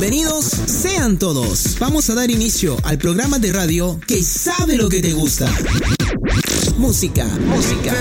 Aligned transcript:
Bienvenidos 0.00 0.44
sean 0.44 1.18
todos. 1.18 1.76
Vamos 1.80 2.08
a 2.08 2.14
dar 2.14 2.30
inicio 2.30 2.76
al 2.84 2.98
programa 2.98 3.40
de 3.40 3.52
radio 3.52 3.98
que 4.06 4.22
sabe 4.22 4.76
lo 4.76 4.88
que 4.88 5.02
te 5.02 5.12
gusta. 5.12 5.52
Música, 6.76 7.24
música. 7.24 7.92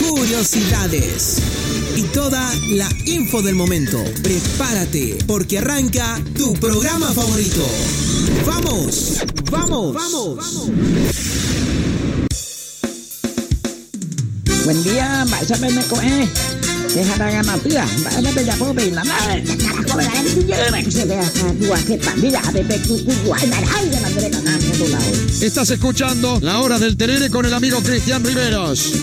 Curiosidades. 0.00 1.36
Y 1.96 2.02
toda 2.04 2.54
la 2.70 2.88
info 3.04 3.42
del 3.42 3.54
momento. 3.54 4.02
Prepárate, 4.22 5.18
porque 5.26 5.58
arranca 5.58 6.18
tu 6.38 6.54
programa 6.54 7.12
favorito. 7.12 7.66
¡Vamos! 8.46 9.18
¡Vamos! 9.50 9.94
¡Vamos! 9.94 10.70
Buen 14.64 14.82
día, 14.82 15.26
Mbak 15.26 15.44
siapa 15.44 15.68
yang 15.68 16.63
dua 21.58 21.78
kita 21.82 22.10
dia 22.22 22.38
ada 22.38 22.62
beku 22.62 22.94
kuku 23.02 23.30
ada 23.34 23.58
ada 23.58 23.96
nak 23.98 24.12
mereka 24.14 24.38
nak 24.46 24.62
satu 24.62 24.86
laut. 24.94 25.14
Estás 25.42 25.70
escuchando 25.70 26.38
La 26.40 26.60
Hora 26.60 26.78
del 26.78 26.96
Terere 26.96 27.30
con 27.30 27.46
el 27.46 27.54
amigo 27.54 27.82
Cristian 27.82 28.22
Riveros. 28.22 28.94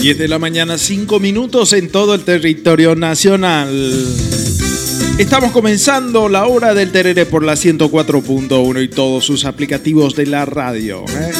Diez 0.00 0.18
de 0.18 0.26
la 0.26 0.38
mañana, 0.40 0.78
5 0.78 1.20
minutos 1.20 1.72
en 1.74 1.88
todo 1.88 2.14
el 2.14 2.24
territorio 2.24 2.96
nacional. 2.96 3.70
Estamos 5.18 5.52
comenzando 5.52 6.28
la 6.28 6.46
hora 6.46 6.74
del 6.74 6.90
terere 6.90 7.26
por 7.26 7.44
la 7.44 7.54
104.1 7.54 8.82
y 8.82 8.88
todos 8.88 9.24
sus 9.24 9.44
aplicativos 9.44 10.16
de 10.16 10.26
la 10.26 10.44
radio. 10.46 11.04
¿eh? 11.08 11.32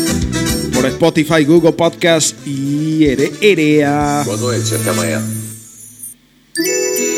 Por 0.73 0.87
Spotify, 0.87 1.45
Google 1.45 1.73
Podcast 1.73 2.37
y 2.47 3.05
Erea. 3.41 4.25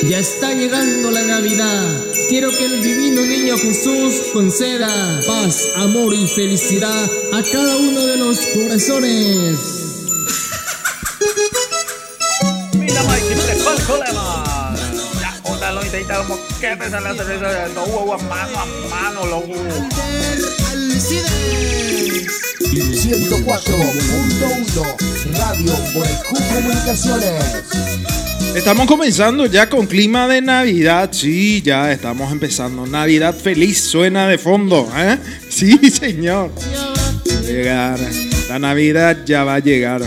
Ya 0.08 0.19
está 0.19 0.52
llegando 0.55 1.10
la 1.10 1.22
Navidad. 1.22 2.02
Quiero 2.28 2.50
que 2.50 2.64
el 2.64 2.82
divino 2.82 3.22
niño 3.22 3.56
Jesús 3.56 4.14
conceda 4.32 4.88
paz, 5.27 5.69
amor 5.77 6.14
y 6.14 6.27
felicidad 6.28 7.05
a 7.32 7.42
cada 7.42 7.77
uno 7.77 8.06
de 8.06 8.16
los 8.16 8.38
corazones. 8.38 9.84
Como 16.03 16.37
que 16.61 16.77
te 16.77 16.91
sale 16.91 17.09
a 17.09 17.12
hacer 17.12 17.31
eso. 17.31 17.47
No 17.75 17.84
huevo 17.84 18.14
a 18.14 18.19
mano 18.19 18.59
a 18.59 18.67
mano, 18.89 19.25
loco. 19.27 19.55
104.1 22.75 25.39
Radio 25.39 25.72
Q 25.92 26.03
Comunicaciones. 26.53 27.31
Estamos 28.56 28.87
comenzando 28.87 29.47
ya 29.47 29.69
con 29.69 29.87
clima 29.87 30.27
de 30.27 30.41
Navidad. 30.41 31.11
Sí, 31.12 31.62
ya 31.62 31.92
estamos 31.92 32.33
empezando. 32.33 32.87
Navidad 32.87 33.34
feliz 33.34 33.81
suena 33.81 34.27
de 34.28 34.39
fondo. 34.39 34.89
¿eh? 34.97 35.19
Sí, 35.48 35.78
señor. 35.91 36.50
Llegar. 37.47 38.00
La 38.48 38.59
Navidad 38.59 39.19
ya 39.25 39.45
va 39.45 39.55
a 39.56 39.61
llegar. 39.61 40.03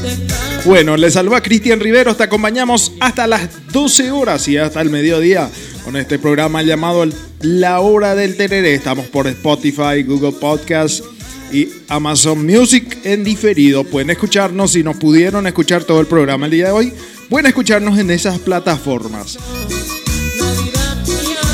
Bueno, 0.65 0.97
le 0.97 1.11
saluda 1.11 1.41
Cristian 1.41 1.79
Riveros. 1.79 2.17
Te 2.17 2.23
acompañamos 2.23 2.93
hasta 2.99 3.27
las 3.27 3.71
12 3.71 4.09
horas 4.11 4.47
y 4.47 4.57
hasta 4.57 4.81
el 4.81 4.89
mediodía 4.89 5.47
con 5.87 5.95
este 5.95 6.19
programa 6.19 6.61
llamado 6.63 7.05
La 7.39 7.79
Hora 7.79 8.13
del 8.13 8.35
Tereré. 8.35 8.73
Estamos 8.73 9.05
por 9.05 9.25
Spotify, 9.25 10.03
Google 10.05 10.33
Podcast 10.33 11.01
y 11.49 11.69
Amazon 11.87 12.45
Music 12.45 12.97
en 13.05 13.23
diferido. 13.23 13.85
Pueden 13.85 14.09
escucharnos 14.09 14.73
si 14.73 14.83
nos 14.83 14.97
pudieron 14.97 15.47
escuchar 15.47 15.85
todo 15.85 16.01
el 16.01 16.07
programa 16.07 16.47
el 16.47 16.51
día 16.51 16.65
de 16.65 16.71
hoy. 16.73 16.93
Pueden 17.29 17.45
escucharnos 17.45 17.97
en 17.99 18.11
esas 18.11 18.37
plataformas. 18.39 19.39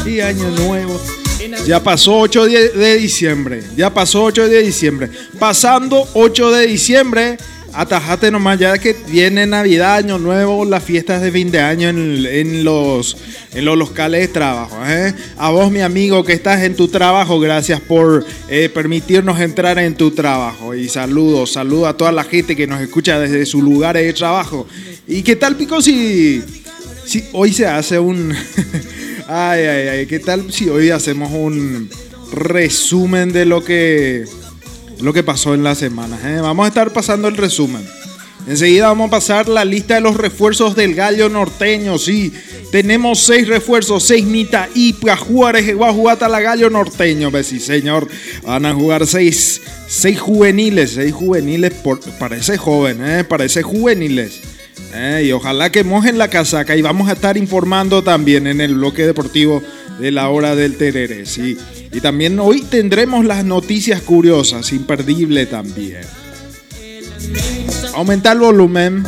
Y 0.03 0.19
año 0.19 0.49
nuevo. 0.49 0.99
Ya 1.67 1.83
pasó 1.83 2.17
8 2.17 2.45
de 2.45 2.69
de 2.69 2.97
diciembre. 2.97 3.61
Ya 3.77 3.93
pasó 3.93 4.23
8 4.23 4.49
de 4.49 4.63
diciembre. 4.63 5.11
Pasando 5.37 6.07
8 6.15 6.49
de 6.49 6.65
diciembre. 6.65 7.37
Atajate 7.75 8.29
nomás 8.29 8.59
ya 8.59 8.77
que 8.77 8.95
viene 9.07 9.47
Navidad, 9.47 9.95
Año 9.95 10.19
Nuevo, 10.19 10.63
las 10.63 10.83
fiestas 10.83 11.23
de 11.23 11.31
fin 11.31 11.49
de 11.49 11.59
año 11.59 11.89
en, 11.89 12.63
los, 12.63 13.17
en 13.51 13.65
los 13.65 13.75
locales 13.75 14.21
de 14.21 14.27
trabajo. 14.27 14.77
¿eh? 14.85 15.13
A 15.37 15.49
vos, 15.49 15.71
mi 15.71 15.81
amigo, 15.81 16.23
que 16.23 16.33
estás 16.33 16.61
en 16.61 16.75
tu 16.75 16.87
trabajo, 16.87 17.39
gracias 17.39 17.81
por 17.81 18.23
eh, 18.47 18.69
permitirnos 18.69 19.39
entrar 19.39 19.79
en 19.79 19.95
tu 19.95 20.11
trabajo. 20.11 20.75
Y 20.75 20.87
saludos, 20.87 21.53
saludos 21.53 21.87
a 21.87 21.97
toda 21.97 22.11
la 22.11 22.23
gente 22.23 22.55
que 22.55 22.67
nos 22.67 22.79
escucha 22.79 23.19
desde 23.19 23.43
sus 23.47 23.63
lugares 23.63 24.05
de 24.05 24.13
trabajo. 24.13 24.67
¿Y 25.07 25.23
qué 25.23 25.35
tal, 25.35 25.55
Pico, 25.55 25.81
si, 25.81 26.43
si 27.05 27.23
hoy 27.31 27.53
se 27.53 27.65
hace 27.65 27.97
un... 27.97 28.35
ay, 29.27 29.61
ay, 29.61 29.87
ay, 29.87 30.05
¿qué 30.05 30.19
tal 30.19 30.53
si 30.53 30.69
hoy 30.69 30.91
hacemos 30.91 31.31
un 31.31 31.89
resumen 32.31 33.31
de 33.33 33.45
lo 33.45 33.63
que 33.63 34.25
lo 35.01 35.13
que 35.13 35.23
pasó 35.23 35.53
en 35.53 35.63
la 35.63 35.75
semana. 35.75 36.17
¿eh? 36.25 36.39
Vamos 36.41 36.65
a 36.65 36.69
estar 36.69 36.91
pasando 36.93 37.27
el 37.27 37.37
resumen. 37.37 37.85
Enseguida 38.45 38.87
vamos 38.87 39.07
a 39.07 39.11
pasar 39.11 39.47
la 39.47 39.63
lista 39.63 39.95
de 39.95 40.01
los 40.01 40.17
refuerzos 40.17 40.75
del 40.75 40.95
gallo 40.95 41.29
norteño. 41.29 41.97
Sí, 41.97 42.33
tenemos 42.71 43.19
seis 43.19 43.47
refuerzos, 43.47 44.03
seis 44.03 44.25
Nita 44.25 44.67
y 44.75 44.91
para 44.93 45.15
jugar 45.15 45.55
es- 45.55 45.79
va 45.79 45.87
a 45.89 45.93
jugar 45.93 46.13
hasta 46.15 46.27
la 46.27 46.41
gallo 46.41 46.69
norteño. 46.69 47.31
Pues 47.31 47.47
sí, 47.47 47.61
señor. 47.61 48.07
Van 48.45 48.65
a 48.65 48.73
jugar 48.73 49.07
seis, 49.07 49.61
seis 49.87 50.19
juveniles, 50.19 50.91
seis 50.91 51.13
juveniles. 51.13 51.71
Por, 51.73 52.01
parece 52.19 52.57
joven, 52.57 52.97
¿eh? 53.05 53.23
parece 53.23 53.61
juveniles. 53.63 54.41
¿eh? 54.93 55.23
Y 55.25 55.31
ojalá 55.31 55.71
que 55.71 55.85
mojen 55.85 56.17
la 56.17 56.27
casaca. 56.27 56.75
Y 56.75 56.81
vamos 56.81 57.07
a 57.07 57.13
estar 57.13 57.37
informando 57.37 58.01
también 58.03 58.45
en 58.47 58.59
el 58.59 58.75
bloque 58.75 59.05
deportivo 59.05 59.63
de 60.01 60.11
la 60.11 60.27
hora 60.27 60.53
del 60.53 60.75
tereré. 60.75 61.25
Sí. 61.25 61.57
Y 61.93 62.01
también 62.01 62.39
hoy 62.39 62.61
tendremos 62.61 63.23
las 63.23 63.45
noticias 63.45 64.01
curiosas, 64.01 64.71
imperdible 64.73 65.45
también. 65.45 66.01
Aumentar 67.93 68.35
el 68.35 68.41
volumen. 68.41 69.03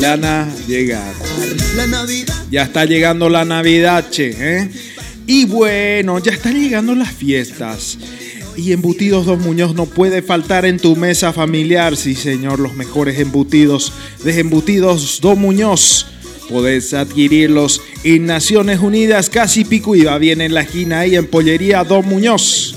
Lana 0.00 0.48
llegar. 0.66 1.14
Ya 2.50 2.62
está 2.62 2.86
llegando 2.86 3.28
la 3.28 3.44
Navidad, 3.44 4.08
che. 4.10 4.34
¿eh? 4.38 4.70
Y 5.26 5.44
bueno, 5.44 6.18
ya 6.18 6.32
están 6.32 6.54
llegando 6.54 6.94
las 6.94 7.12
fiestas. 7.12 7.98
Y 8.56 8.72
embutidos 8.72 9.26
Don 9.26 9.42
Muñoz 9.42 9.74
no 9.74 9.84
puede 9.84 10.22
faltar 10.22 10.64
en 10.64 10.78
tu 10.78 10.96
mesa 10.96 11.34
familiar. 11.34 11.96
Sí, 11.96 12.14
señor, 12.14 12.58
los 12.58 12.74
mejores 12.74 13.18
embutidos 13.18 13.92
de 14.24 14.40
embutidos 14.40 15.20
Don 15.20 15.38
Muñoz. 15.38 16.06
Podés 16.48 16.94
adquirirlos 16.94 17.82
en 18.04 18.26
Naciones 18.26 18.80
Unidas, 18.80 19.30
casi 19.30 19.64
pico 19.64 19.96
y 19.96 20.04
va 20.04 20.18
bien 20.18 20.40
en 20.40 20.54
la 20.54 20.62
esquina 20.62 21.00
ahí 21.00 21.16
en 21.16 21.26
Pollería 21.26 21.84
Don 21.84 22.06
Muñoz. 22.06 22.74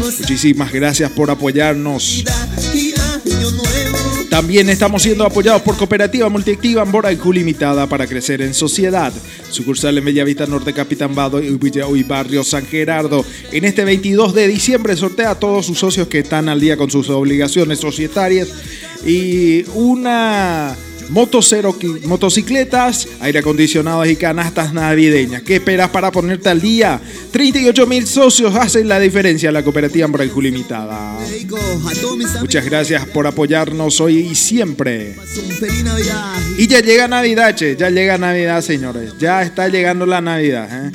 Muchísimas 0.00 0.72
gracias 0.72 1.10
por 1.10 1.30
apoyarnos. 1.30 2.24
y. 2.74 2.92
También 4.32 4.70
estamos 4.70 5.02
siendo 5.02 5.26
apoyados 5.26 5.60
por 5.60 5.76
Cooperativa 5.76 6.26
Multiactiva 6.30 6.80
Ambora 6.80 7.12
y 7.12 7.16
Q 7.16 7.34
Limitada 7.34 7.86
para 7.86 8.06
crecer 8.06 8.40
en 8.40 8.54
sociedad. 8.54 9.12
Sucursal 9.50 9.98
en 9.98 10.06
Bellavista 10.06 10.46
Norte, 10.46 10.72
Capitán 10.72 11.14
Bado 11.14 11.42
y 11.42 11.48
y 11.48 12.02
Barrio 12.02 12.42
San 12.42 12.64
Gerardo. 12.64 13.26
En 13.52 13.66
este 13.66 13.84
22 13.84 14.32
de 14.32 14.48
diciembre 14.48 14.96
sortea 14.96 15.32
a 15.32 15.38
todos 15.38 15.66
sus 15.66 15.78
socios 15.78 16.08
que 16.08 16.20
están 16.20 16.48
al 16.48 16.60
día 16.60 16.78
con 16.78 16.90
sus 16.90 17.10
obligaciones 17.10 17.80
societarias 17.80 18.48
y 19.04 19.64
una 19.74 20.78
motocicletas, 21.10 23.08
aire 23.20 23.38
acondicionados 23.40 24.08
y 24.08 24.16
canastas 24.16 24.72
navideñas. 24.72 25.42
¿Qué 25.42 25.56
esperas 25.56 25.90
para 25.90 26.10
ponerte 26.10 26.48
al 26.48 26.60
día? 26.60 27.00
38 27.30 27.86
mil 27.86 28.06
socios 28.06 28.54
hacen 28.54 28.88
la 28.88 28.98
diferencia 28.98 29.48
en 29.48 29.54
la 29.54 29.62
Cooperativa 29.62 30.08
Q 30.08 30.42
Limitada. 30.42 31.18
Muchas 32.40 32.64
gracias 32.64 33.06
por 33.06 33.26
apoyarnos 33.26 34.00
hoy 34.00 34.18
y 34.18 34.34
siempre. 34.34 35.16
Y 36.58 36.66
ya 36.66 36.80
llega 36.80 37.08
Navidad, 37.08 37.54
che, 37.54 37.76
ya 37.76 37.90
llega 37.90 38.18
Navidad, 38.18 38.62
señores. 38.62 39.14
Ya 39.18 39.42
está 39.42 39.68
llegando 39.68 40.06
la 40.06 40.20
Navidad. 40.20 40.86
¿eh? 40.86 40.92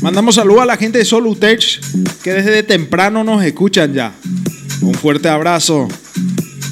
Mandamos 0.00 0.34
saludos 0.34 0.62
a 0.62 0.66
la 0.66 0.76
gente 0.76 0.98
de 0.98 1.04
Solutech 1.04 1.80
que 2.22 2.32
desde 2.32 2.62
temprano 2.62 3.24
nos 3.24 3.42
escuchan 3.44 3.94
ya. 3.94 4.12
Un 4.82 4.94
fuerte 4.94 5.28
abrazo 5.28 5.88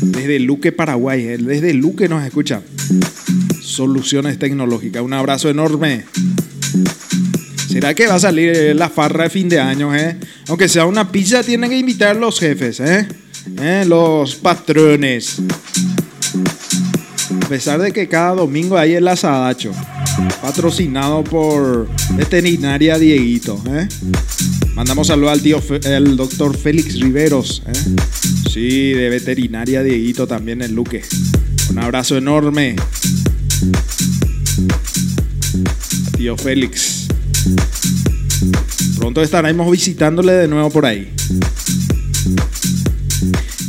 desde 0.03 0.39
Luque, 0.41 0.73
Paraguay. 0.73 1.23
Desde 1.23 1.73
Luque 1.75 2.09
nos 2.09 2.25
escuchan. 2.25 2.63
Soluciones 3.61 4.39
tecnológicas. 4.39 5.03
Un 5.03 5.13
abrazo 5.13 5.49
enorme. 5.49 6.05
¿Será 7.69 7.95
que 7.95 8.07
va 8.07 8.17
a 8.17 8.21
salir 8.21 8.77
la 8.77 8.91
farra 8.91 9.25
de 9.25 9.31
fin 9.31 9.49
de 9.49 9.59
año, 9.59 9.95
eh? 9.95 10.19
Aunque 10.49 10.69
sea 10.69 10.85
una 10.85 11.11
pizza, 11.11 11.43
tienen 11.43 11.71
que 11.71 11.79
invitar 11.79 12.17
los 12.17 12.39
jefes, 12.39 12.81
eh? 12.81 13.09
¿Eh? 13.61 13.85
Los 13.87 14.35
patrones. 14.35 15.41
A 17.43 17.49
pesar 17.49 17.81
de 17.81 17.93
que 17.93 18.09
cada 18.09 18.35
domingo 18.35 18.77
hay 18.77 18.95
el 18.95 19.09
asadacho. 19.09 19.73
Patrocinado 20.43 21.25
por 21.25 21.89
veterinaria 22.15 22.99
Dieguito, 22.99 23.63
¿eh? 23.71 23.89
Mandamos 24.75 25.07
saludos 25.07 25.33
al 25.33 25.43
tío, 25.43 25.63
el 25.85 26.17
doctor 26.17 26.57
Félix 26.57 27.01
Riveros. 27.01 27.63
¿eh? 27.67 28.32
Sí, 28.53 28.93
de 28.93 29.09
veterinaria 29.09 29.83
Dieguito 29.83 30.27
también 30.27 30.61
en 30.61 30.75
Luque. 30.75 31.03
Un 31.71 31.79
abrazo 31.79 32.19
enorme. 32.19 32.77
Tío 36.19 36.37
Félix. 36.37 37.09
Pronto 38.99 39.23
estaremos 39.23 39.71
visitándole 39.71 40.35
de 40.35 40.49
nuevo 40.49 40.69
por 40.69 40.85
ahí. 40.85 41.11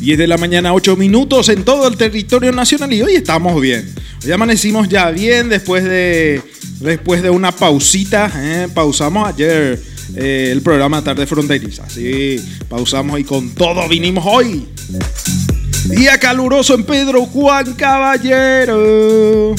10 0.02 0.18
de 0.18 0.28
la 0.28 0.38
mañana, 0.38 0.74
8 0.74 0.98
minutos 0.98 1.48
en 1.48 1.64
todo 1.64 1.88
el 1.88 1.96
territorio 1.96 2.52
nacional 2.52 2.92
y 2.92 3.04
hoy 3.04 3.16
estamos 3.16 3.62
bien. 3.62 3.90
Hoy 4.26 4.34
amanecimos 4.34 4.90
ya 4.90 5.12
bien 5.12 5.48
después 5.48 5.86
de, 5.86 6.42
después 6.82 7.24
de 7.24 7.30
una 7.30 7.54
pausita. 7.54 8.30
¿eh? 8.36 8.68
Pausamos 8.74 9.30
ayer 9.30 9.93
eh, 10.16 10.50
el 10.52 10.62
programa 10.62 11.04
Tarde 11.04 11.26
Fronteriza. 11.26 11.90
Sí, 11.90 12.38
pausamos 12.70 13.20
y 13.20 13.24
con 13.24 13.50
todo 13.52 13.88
vinimos 13.88 14.24
hoy. 14.28 14.68
Día 15.86 16.18
caluroso 16.18 16.76
en 16.76 16.84
Pedro 16.84 17.26
Juan 17.26 17.74
Caballero. 17.74 19.54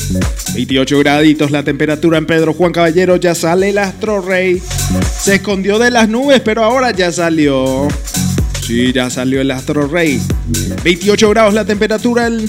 28 0.55 0.99
graditos 1.01 1.51
la 1.51 1.63
temperatura 1.63 2.17
en 2.19 2.27
Pedro 2.27 2.55
Juan 2.55 2.73
Caballero. 2.73 3.17
Ya 3.17 3.35
sale 3.35 3.71
el 3.71 3.79
astro 3.79 4.23
rey. 4.23 4.63
Se 5.21 5.37
escondió 5.37 5.79
de 5.79 5.91
las 5.91 6.09
nubes, 6.09 6.41
pero 6.41 6.65
ahora 6.65 6.93
ya 6.93 7.13
salió. 7.13 7.89
Sí, 8.67 8.93
ya 8.93 9.11
salió 9.11 9.43
el 9.43 9.51
astro 9.51 9.87
rey. 9.87 10.21
28 10.83 11.29
grados 11.31 11.53
la 11.53 11.67
temperatura 11.67 12.27
en 12.27 12.49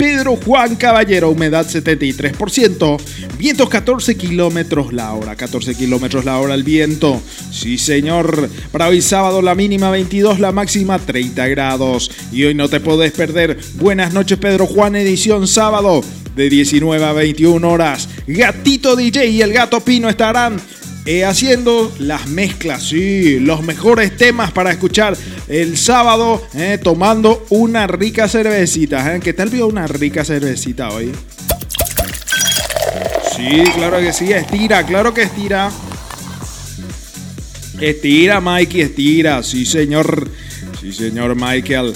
Pedro 0.00 0.36
Juan 0.36 0.76
Caballero, 0.76 1.28
humedad 1.28 1.66
73%, 1.66 2.98
vientos 3.36 3.68
14 3.68 4.16
kilómetros 4.16 4.94
la 4.94 5.12
hora, 5.12 5.36
14 5.36 5.74
kilómetros 5.74 6.24
la 6.24 6.38
hora 6.38 6.54
el 6.54 6.62
viento. 6.62 7.20
Sí, 7.52 7.76
señor. 7.76 8.48
Para 8.72 8.88
hoy 8.88 9.02
sábado 9.02 9.42
la 9.42 9.54
mínima 9.54 9.90
22, 9.90 10.40
la 10.40 10.52
máxima 10.52 10.98
30 10.98 11.46
grados. 11.48 12.10
Y 12.32 12.44
hoy 12.44 12.54
no 12.54 12.70
te 12.70 12.80
podés 12.80 13.12
perder. 13.12 13.58
Buenas 13.74 14.14
noches, 14.14 14.38
Pedro 14.38 14.66
Juan, 14.66 14.96
edición 14.96 15.46
sábado 15.46 16.00
de 16.34 16.48
19 16.48 17.04
a 17.04 17.12
21 17.12 17.70
horas. 17.70 18.08
Gatito 18.26 18.96
DJ 18.96 19.26
y 19.26 19.42
el 19.42 19.52
gato 19.52 19.80
Pino 19.80 20.08
estarán 20.08 20.58
eh, 21.12 21.24
haciendo 21.24 21.92
las 21.98 22.28
mezclas, 22.28 22.84
sí, 22.84 23.40
los 23.40 23.64
mejores 23.64 24.16
temas 24.16 24.52
para 24.52 24.70
escuchar 24.70 25.16
el 25.48 25.76
sábado, 25.76 26.40
eh, 26.54 26.78
tomando 26.80 27.46
una 27.48 27.88
rica 27.88 28.28
cervecita. 28.28 29.16
¿eh? 29.16 29.18
¿Qué 29.18 29.32
tal 29.32 29.48
vio 29.48 29.66
una 29.66 29.88
rica 29.88 30.24
cervecita 30.24 30.90
hoy? 30.90 31.10
Sí, 33.36 33.64
claro 33.74 33.98
que 33.98 34.12
sí, 34.12 34.30
estira, 34.32 34.86
claro 34.86 35.12
que 35.12 35.22
estira. 35.22 35.72
Estira, 37.80 38.40
Mikey, 38.40 38.82
estira, 38.82 39.42
sí, 39.42 39.66
señor. 39.66 40.30
Sí, 40.80 40.92
señor 40.92 41.34
Michael. 41.34 41.92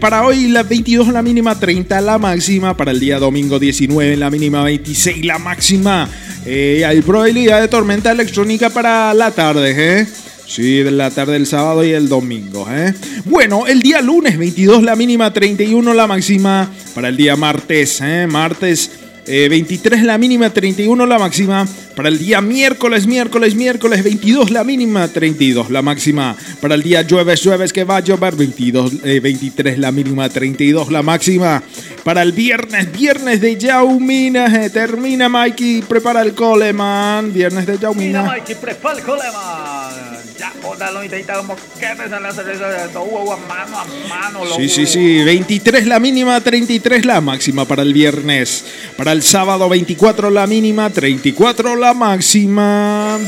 para 0.00 0.26
hoy 0.26 0.48
la 0.48 0.64
22 0.64 1.08
la 1.12 1.22
mínima, 1.22 1.56
30 1.56 2.00
la 2.00 2.18
máxima. 2.18 2.76
Para 2.76 2.90
el 2.90 2.98
día 2.98 3.20
domingo 3.20 3.60
19 3.60 4.16
la 4.16 4.30
mínima, 4.30 4.64
26 4.64 5.24
la 5.24 5.38
máxima. 5.38 6.08
Eh, 6.50 6.82
hay 6.86 7.02
probabilidad 7.02 7.60
de 7.60 7.68
tormenta 7.68 8.10
electrónica 8.10 8.70
para 8.70 9.12
la 9.12 9.32
tarde, 9.32 9.74
¿eh? 9.76 10.06
Sí, 10.46 10.82
de 10.82 10.90
la 10.90 11.10
tarde 11.10 11.34
del 11.34 11.46
sábado 11.46 11.84
y 11.84 11.92
el 11.92 12.08
domingo, 12.08 12.66
¿eh? 12.70 12.94
Bueno, 13.26 13.66
el 13.66 13.82
día 13.82 14.00
lunes 14.00 14.38
22 14.38 14.82
la 14.82 14.96
mínima, 14.96 15.30
31 15.30 15.92
la 15.92 16.06
máxima. 16.06 16.70
Para 16.94 17.08
el 17.08 17.18
día 17.18 17.36
martes, 17.36 18.00
¿eh? 18.00 18.26
Martes 18.26 18.92
23 19.28 20.00
eh, 20.00 20.04
la 20.04 20.18
mínima, 20.18 20.50
31 20.50 21.06
la 21.06 21.18
máxima. 21.18 21.66
Para 21.94 22.08
el 22.08 22.18
día 22.18 22.40
miércoles, 22.40 23.06
miércoles, 23.06 23.54
miércoles, 23.54 24.02
22 24.02 24.50
la 24.50 24.64
mínima, 24.64 25.08
32 25.08 25.70
la 25.70 25.82
máxima. 25.82 26.36
Para 26.60 26.74
el 26.74 26.82
día 26.82 27.04
jueves, 27.08 27.42
jueves 27.42 27.72
que 27.72 27.84
va 27.84 27.98
a 27.98 28.00
llover, 28.00 28.36
22, 28.36 29.02
23 29.02 29.74
eh, 29.74 29.78
la 29.78 29.92
mínima, 29.92 30.28
32 30.28 30.90
la 30.90 31.02
máxima. 31.02 31.62
Para 32.04 32.22
el 32.22 32.32
viernes, 32.32 32.90
viernes 32.92 33.40
de 33.40 33.56
Yaumina, 33.56 34.64
eh, 34.64 34.70
termina 34.70 35.28
Mikey, 35.28 35.82
prepara 35.82 36.22
el 36.22 36.34
coleman. 36.34 37.32
Viernes 37.32 37.66
de 37.66 37.78
Yaumina. 37.78 38.22
Mira 38.22 38.34
Mikey, 38.34 38.54
prepara 38.54 38.98
el 38.98 39.04
coleman. 39.04 40.17
Ya, 40.38 40.52
ódalo 40.62 41.02
y 41.02 41.08
te 41.08 41.24
la 41.24 42.32
cerveza 42.32 42.68
de 42.68 42.88
todo, 42.92 43.36
mano 43.48 43.78
a 43.78 43.84
mano. 44.08 44.40
Sí, 44.54 44.68
sí, 44.68 44.86
sí, 44.86 45.24
23 45.24 45.88
la 45.88 45.98
mínima, 45.98 46.40
33 46.40 47.04
la 47.04 47.20
máxima 47.20 47.64
para 47.64 47.82
el 47.82 47.92
viernes. 47.92 48.64
Para 48.96 49.10
el 49.10 49.24
sábado, 49.24 49.68
24 49.68 50.30
la 50.30 50.46
mínima, 50.46 50.90
34 50.90 51.74
la 51.74 51.92
máxima. 51.92 53.18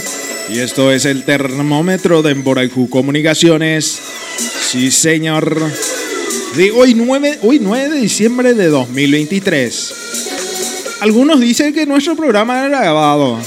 Y 0.50 0.60
esto 0.60 0.92
es 0.92 1.04
el 1.04 1.24
termómetro 1.24 2.22
de 2.22 2.30
Emboraiku 2.30 2.88
Comunicaciones. 2.88 4.00
Sí, 4.68 4.92
señor. 4.92 5.60
De 6.54 6.70
hoy 6.70 6.94
9, 6.94 7.40
hoy 7.42 7.58
9 7.60 7.88
de 7.88 8.00
diciembre 8.00 8.54
de 8.54 8.68
2023. 8.68 9.94
Algunos 11.00 11.40
dicen 11.40 11.74
que 11.74 11.86
nuestro 11.86 12.14
programa 12.14 12.66
era 12.66 12.80
grabado. 12.80 13.40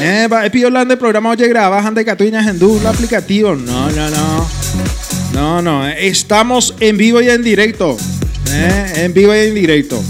Eh, 0.00 0.28
pido 0.50 0.70
de 0.70 0.96
programa 0.96 1.30
oye 1.30 1.48
grabas 1.48 1.84
ante 1.86 2.04
catuinas 2.04 2.46
en 2.46 2.60
el 2.60 2.86
aplicativo. 2.86 3.54
No, 3.54 3.90
no, 3.90 4.10
no. 4.10 4.48
No, 5.32 5.62
no. 5.62 5.86
Estamos 5.88 6.74
en 6.80 6.96
vivo 6.96 7.20
y 7.20 7.28
en 7.28 7.42
directo. 7.42 7.96
Eh, 8.50 8.92
en 8.96 9.14
vivo 9.14 9.34
y 9.34 9.38
en 9.38 9.54
directo. 9.54 10.02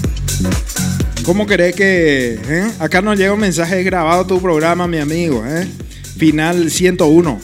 ¿Cómo 1.25 1.47
querés 1.47 1.75
que 1.75 2.39
eh? 2.47 2.71
acá 2.79 3.01
nos 3.01 3.19
llega 3.19 3.33
un 3.33 3.41
mensaje 3.41 3.83
grabado 3.83 4.27
tu 4.27 4.41
programa, 4.41 4.87
mi 4.87 4.99
amigo? 4.99 5.43
Eh? 5.47 5.67
Final 6.19 6.71
101. 6.71 7.41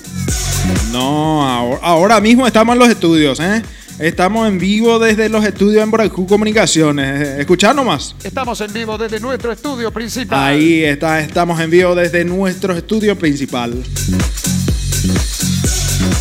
No, 0.93 1.79
ahora, 1.83 2.21
mismo 2.21 2.47
estamos 2.47 2.75
en 2.75 2.79
los 2.79 2.89
estudios. 2.91 3.41
¿eh? 3.41 3.63
Estamos 4.01 4.49
en 4.49 4.59
vivo 4.59 4.99
desde 4.99 5.29
los 5.29 5.45
estudios 5.45 5.85
en 5.85 5.91
Boracú 5.91 6.27
Comunicaciones. 6.27 7.39
Escuchad 7.39 7.75
nomás. 7.75 8.15
Estamos 8.25 8.59
en 8.63 8.73
vivo 8.73 8.97
desde 8.97 9.21
nuestro 9.21 9.53
estudio 9.53 9.93
principal. 9.93 10.43
Ahí 10.43 10.83
está, 10.83 11.21
estamos 11.21 11.61
en 11.61 11.69
vivo 11.69 11.95
desde 11.95 12.25
nuestro 12.25 12.75
estudio 12.75 13.19
principal. 13.19 13.75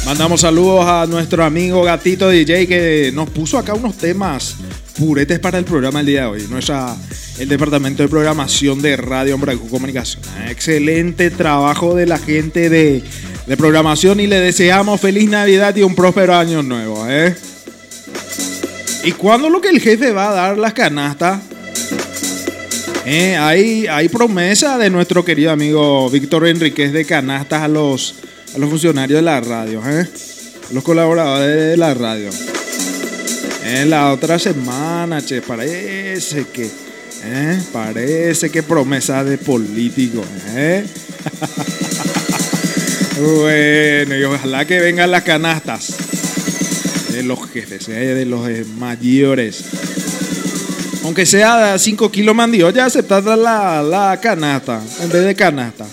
Mandamos 0.05 0.41
saludos 0.41 0.85
a 0.87 1.05
nuestro 1.07 1.41
amigo 1.45 1.81
Gatito 1.81 2.27
DJ 2.27 2.67
que 2.67 3.11
nos 3.13 3.29
puso 3.29 3.57
acá 3.57 3.73
unos 3.73 3.97
temas 3.97 4.57
puretes 4.97 5.39
para 5.39 5.57
el 5.57 5.63
programa 5.63 6.01
el 6.01 6.05
día 6.05 6.23
de 6.23 6.27
hoy. 6.27 6.47
Nuestra 6.49 6.97
el 7.37 7.47
departamento 7.47 8.03
de 8.03 8.09
programación 8.09 8.81
de 8.81 8.97
Radio 8.97 9.35
Ombracu 9.35 9.69
Comunicación. 9.69 10.21
Excelente 10.50 11.29
trabajo 11.29 11.95
de 11.95 12.05
la 12.07 12.17
gente 12.17 12.69
de, 12.69 13.03
programación 13.57 14.19
y 14.19 14.27
le 14.27 14.41
deseamos 14.41 15.00
feliz 15.00 15.29
Navidad 15.29 15.74
y 15.77 15.83
un 15.83 15.95
próspero 15.95 16.36
año 16.36 16.62
nuevo. 16.62 17.07
¿eh? 17.07 17.33
¿Y 19.04 19.12
cuándo 19.13 19.50
lo 19.50 19.62
que 19.62 19.70
el 19.70 19.80
jefe 19.80 20.12
va 20.12 20.30
a 20.30 20.34
dar 20.34 20.58
las 20.58 20.74
canastas? 20.74 21.42
Eh, 23.06 23.38
hay, 23.38 23.88
hay 23.88 24.10
promesa 24.10 24.78
de 24.78 24.89
nuestro 24.89 25.24
querido 25.24 25.51
amigo 25.51 26.10
Víctor 26.10 26.48
Enríquez 26.48 26.92
de 26.92 27.06
canastas 27.06 27.63
a 27.63 27.68
los, 27.68 28.16
a 28.56 28.58
los 28.60 28.70
funcionarios 28.70 29.20
de 29.20 29.24
la 29.24 29.39
radio, 29.39 29.82
¿eh? 29.88 30.08
los 30.74 30.84
colaboradores 30.84 31.72
de 31.72 31.78
la 31.78 31.94
radio. 31.94 32.30
En 33.63 33.89
la 33.89 34.12
otra 34.12 34.38
semana, 34.38 35.22
che, 35.25 35.42
parece 35.42 36.46
que 36.51 36.70
¿Eh? 37.24 37.62
Parece 37.74 38.50
que 38.50 38.63
promesa 38.63 39.24
de 39.24 39.38
político. 39.38 40.24
¿eh? 40.56 40.86
bueno, 43.20 44.16
y 44.16 44.24
ojalá 44.24 44.66
que 44.66 44.80
vengan 44.80 45.12
las 45.12 45.24
canastas 45.24 45.96
de 47.12 47.24
los 47.24 47.50
jefes, 47.50 47.88
¿eh? 47.89 48.16
de 48.16 48.25
los 48.25 48.48
mayores. 48.78 49.63
Aunque 51.04 51.25
sea 51.25 51.78
5 51.78 52.12
kilos 52.12 52.36
mandiolla, 52.36 52.86
aceptar 52.86 53.24
la, 53.24 53.82
la 53.82 54.20
canasta 54.22 54.82
en 55.01 55.10
vez 55.10 55.25
de 55.25 55.36
canasta. 55.36 55.86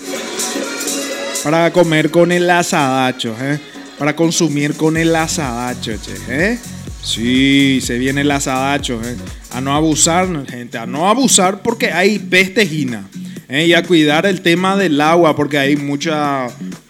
Para 1.43 1.71
comer 1.71 2.11
con 2.11 2.31
el 2.31 2.49
asadacho, 2.49 3.35
¿eh? 3.41 3.59
Para 3.97 4.15
consumir 4.15 4.75
con 4.75 4.97
el 4.97 5.15
asadacho, 5.15 5.93
¿eh? 6.27 6.59
Sí, 7.07 7.79
se 7.81 7.97
viene 7.97 8.21
el 8.21 8.31
asadacho. 8.31 8.99
¿eh? 9.03 9.15
A 9.51 9.61
no 9.61 9.73
abusar, 9.73 10.45
gente, 10.45 10.77
a 10.77 10.85
no 10.85 11.09
abusar 11.09 11.61
porque 11.61 11.91
hay 11.91 12.19
pestejina. 12.19 13.07
¿eh? 13.47 13.67
Y 13.67 13.73
a 13.73 13.83
cuidar 13.83 14.25
el 14.25 14.41
tema 14.41 14.75
del 14.75 14.99
agua 14.99 15.35
porque 15.35 15.57
hay 15.57 15.77
mucho 15.77 16.11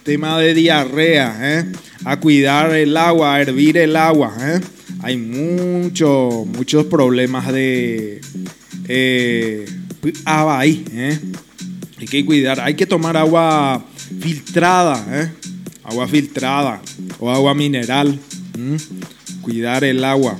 tema 0.03 0.39
de 0.39 0.55
diarrea. 0.55 1.37
¿eh? 1.39 1.65
A 2.07 2.21
cuidar 2.21 2.73
el 2.73 2.95
agua, 2.95 3.35
a 3.35 3.41
hervir 3.41 3.77
el 3.77 3.97
agua. 3.97 4.33
¿eh? 4.39 4.61
Hay 5.01 5.17
mucho, 5.17 6.45
muchos 6.55 6.85
problemas 6.85 7.51
de 7.51 8.21
eh, 8.87 9.65
ahí. 10.23 10.85
¿eh? 10.93 11.19
Hay 11.99 12.05
que 12.05 12.25
cuidar, 12.25 12.61
hay 12.61 12.75
que 12.75 12.85
tomar 12.85 13.17
agua 13.17 13.85
filtrada. 14.21 15.33
Agua 15.83 16.07
filtrada 16.07 16.81
o 17.19 17.29
agua 17.29 17.53
mineral 17.53 18.17
cuidar 19.41 19.83
el 19.83 20.01
agua. 20.05 20.37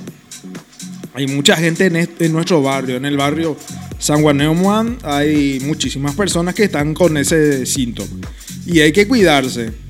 Hay 1.12 1.26
mucha 1.26 1.54
gente 1.54 1.92
en, 2.18 2.32
nuestro 2.32 2.62
barrio, 2.62 2.96
en 2.96 3.04
el 3.04 3.18
barrio 3.18 3.58
San 3.98 4.22
Juan 4.22 4.38
Neumann, 4.38 4.96
hay 5.02 5.60
muchísimas 5.60 6.14
personas 6.14 6.54
que 6.54 6.64
están 6.64 6.94
con 6.94 7.18
ese 7.18 7.66
síntoma. 7.66 8.26
Y 8.64 8.80
hay 8.80 8.92
que 8.92 9.06
cuidarse. 9.06 9.87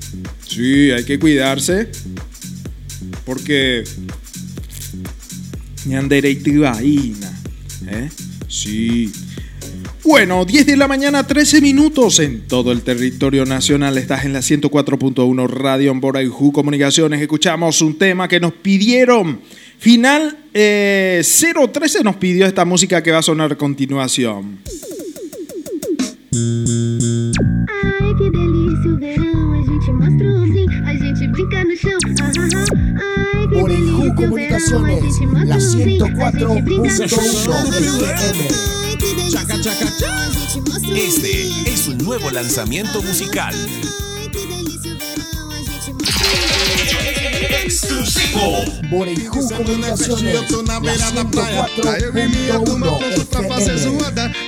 Sí, 0.49 0.91
hay 0.91 1.05
que 1.05 1.19
cuidarse. 1.19 1.89
Porque. 3.25 3.85
Ñandere 5.87 6.31
y 6.31 6.37
¿Eh? 7.87 8.09
Sí. 8.49 9.13
Bueno, 10.05 10.45
10 10.45 10.67
de 10.67 10.77
la 10.77 10.89
mañana, 10.89 11.27
13 11.27 11.61
minutos 11.61 12.19
en 12.19 12.47
todo 12.49 12.73
el 12.73 12.83
territorio 12.83 13.45
nacional. 13.45 13.99
Estás 13.99 14.25
en 14.25 14.33
la 14.33 14.41
104.1 14.41 15.49
Radio 15.49 16.01
Ju 16.31 16.53
Comunicaciones. 16.53 17.21
Escuchamos 17.21 17.83
un 17.83 17.99
tema 17.99 18.27
que 18.27 18.41
nos 18.41 18.55
pidieron. 18.55 19.41
Final 19.79 20.39
013 20.53 22.03
nos 22.05 22.17
pidió 22.17 22.47
esta 22.47 22.65
música 22.65 23.03
que 23.03 23.11
va 23.11 23.19
a 23.19 23.23
sonar 23.23 23.53
a 23.53 23.57
continuación. 23.57 24.59
No 36.99 37.09
chão. 37.09 37.55
Chaca, 39.31 39.61
chaca, 39.61 39.87
Este 40.95 41.49
es 41.67 41.87
un 41.89 41.99
nuevo 41.99 42.31
lanzamiento 42.31 43.03
musical. 43.03 43.55
Exclusivo. 47.65 48.65
Boreju 48.91 49.49
Comunicaciones. 49.49 50.35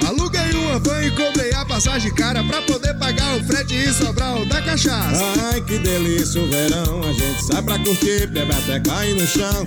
Na 0.02 0.12
van 0.80 1.02
e 1.02 1.10
cobrei 1.10 1.52
a 1.52 1.64
passagem 1.64 2.12
cara 2.14 2.42
pra 2.44 2.62
poder 2.62 2.94
pagar 2.94 3.36
o 3.36 3.44
frete 3.44 3.74
e 3.74 3.92
sobrar 3.92 4.40
o 4.40 4.44
da 4.44 4.60
cachaça. 4.62 5.22
Ai, 5.52 5.60
que 5.60 5.78
delícia 5.78 6.40
o 6.40 6.48
verão. 6.48 7.02
A 7.02 7.12
gente 7.12 7.44
sai 7.44 7.62
pra 7.62 7.78
curtir, 7.78 8.26
bebe 8.26 8.52
até 8.52 8.80
cair 8.80 9.14
no 9.14 9.26
chão. 9.26 9.66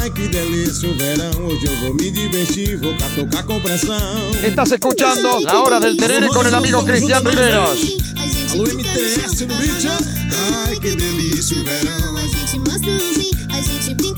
Ai, 0.00 0.10
que 0.10 0.28
delícia 0.28 0.88
o 0.88 0.94
verão. 0.96 1.46
Hoje 1.46 1.66
eu 1.66 1.76
vou 1.76 1.94
me 1.94 2.10
divertir, 2.10 2.76
vou 2.78 2.96
catocar 2.96 3.44
com 3.44 3.60
pressão. 3.60 4.30
Estás 4.42 4.72
escuchando 4.72 5.40
La 5.40 5.60
Hora 5.60 5.80
del 5.80 5.96
Terere 5.96 6.28
con 6.28 6.46
el 6.46 6.54
amigo 6.54 6.84
Cristian 6.84 7.24
Riveros. 7.24 7.96
Alô, 8.52 8.64
MTS 8.64 9.46
no 9.46 9.54
beat, 9.56 9.86
Ai, 10.66 10.76
que 10.78 10.94
delícia 10.94 11.56
o 11.56 11.64
verão. 11.64 12.16
A 12.16 12.26
gente 12.26 12.58
mostra 12.58 12.90
um 12.90 13.24
a 13.54 13.60
gente 13.60 13.94
brinca 13.94 14.13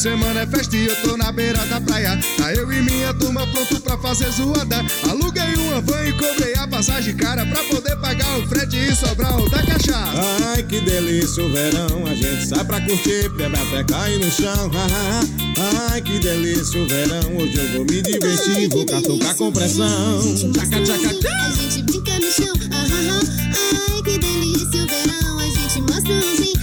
semana 0.00 0.40
é 0.40 0.46
festa 0.46 0.74
e 0.74 0.86
eu 0.86 0.96
tô 1.02 1.14
na 1.18 1.30
beira 1.30 1.58
da 1.66 1.78
praia. 1.78 2.18
Tá 2.38 2.54
eu 2.54 2.72
e 2.72 2.80
minha 2.80 3.12
turma 3.12 3.46
pronto 3.48 3.78
pra 3.82 3.98
fazer 3.98 4.30
zoada. 4.30 4.82
Aluguei 5.06 5.54
uma 5.56 5.82
van 5.82 6.02
e 6.06 6.12
cobrei 6.14 6.54
a 6.54 6.66
passagem 6.66 7.14
cara 7.14 7.44
pra 7.44 7.62
poder 7.64 7.96
pagar 7.96 8.38
o 8.38 8.48
frete 8.48 8.78
e 8.78 8.96
sobrar 8.96 9.38
o 9.38 9.50
da 9.50 9.62
cachaça. 9.62 10.12
Ai, 10.54 10.62
que 10.62 10.80
delícia 10.80 11.44
o 11.44 11.52
verão. 11.52 12.06
A 12.06 12.14
gente 12.14 12.46
sai 12.46 12.64
pra 12.64 12.80
curtir, 12.80 13.28
bebe 13.36 13.58
até 13.58 13.84
cair 13.84 14.18
no 14.24 14.30
chão. 14.30 14.70
Ai, 15.90 16.00
que 16.00 16.18
delícia 16.18 16.80
o 16.80 16.88
verão. 16.88 17.36
Hoje 17.36 17.58
eu 17.58 17.68
vou 17.72 17.84
me 17.84 18.00
divertir, 18.00 18.70
vou 18.70 18.86
catucar 18.86 19.34
com 19.34 19.52
pressão. 19.52 20.20
Tchaca, 20.54 20.82
tchaca, 20.82 21.14
tchaca. 21.14 21.44
A 21.44 21.50
gente 21.50 21.82
brinca 21.82 22.18
no 22.18 22.32
chão. 22.32 22.54
Ai, 22.72 24.02
que 24.02 24.18
delícia 24.18 24.82
o 24.82 24.86
verão. 24.86 25.38
A 25.38 25.44
gente 25.44 25.82
mostra 25.82 26.14
um 26.14 26.56
a 26.56 26.59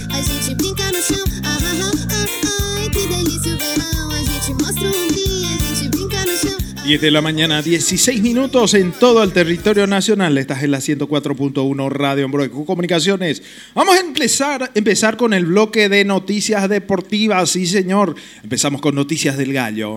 10 6.88 7.02
de 7.02 7.10
la 7.10 7.20
mañana, 7.20 7.60
16 7.60 8.22
minutos 8.22 8.72
en 8.72 8.92
todo 8.92 9.22
el 9.22 9.30
territorio 9.34 9.86
nacional. 9.86 10.38
Estás 10.38 10.62
en 10.62 10.70
la 10.70 10.78
104.1 10.78 11.90
Radio 11.90 12.24
Embroico 12.24 12.64
Comunicaciones. 12.64 13.42
Vamos 13.74 13.94
a 13.94 14.00
empezar, 14.00 14.70
empezar 14.74 15.18
con 15.18 15.34
el 15.34 15.44
bloque 15.44 15.90
de 15.90 16.06
noticias 16.06 16.66
deportivas. 16.66 17.50
Sí, 17.50 17.66
señor. 17.66 18.14
Empezamos 18.42 18.80
con 18.80 18.94
noticias 18.94 19.36
del 19.36 19.52
gallo. 19.52 19.96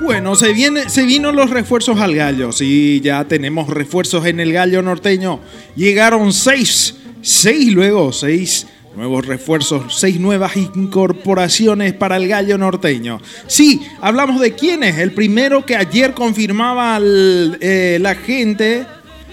Bueno, 0.00 0.36
se, 0.36 0.52
viene, 0.52 0.88
se 0.88 1.02
vino 1.02 1.32
los 1.32 1.50
refuerzos 1.50 1.98
al 1.98 2.14
gallo. 2.14 2.52
Sí, 2.52 3.00
ya 3.02 3.24
tenemos 3.24 3.68
refuerzos 3.68 4.24
en 4.26 4.38
el 4.38 4.52
gallo 4.52 4.80
norteño. 4.80 5.40
Llegaron 5.74 6.32
seis 6.32 7.00
Seis 7.24 7.72
luego, 7.72 8.12
seis 8.12 8.66
nuevos 8.94 9.26
refuerzos, 9.26 9.98
seis 9.98 10.20
nuevas 10.20 10.58
incorporaciones 10.58 11.94
para 11.94 12.18
el 12.18 12.28
gallo 12.28 12.58
norteño. 12.58 13.18
Sí, 13.46 13.80
hablamos 14.02 14.42
de 14.42 14.52
quiénes. 14.52 14.98
El 14.98 15.12
primero 15.12 15.64
que 15.64 15.74
ayer 15.74 16.12
confirmaba 16.12 17.00
eh, 17.00 17.96
la 17.98 18.14
gente 18.14 18.84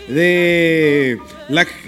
de 0.07 1.19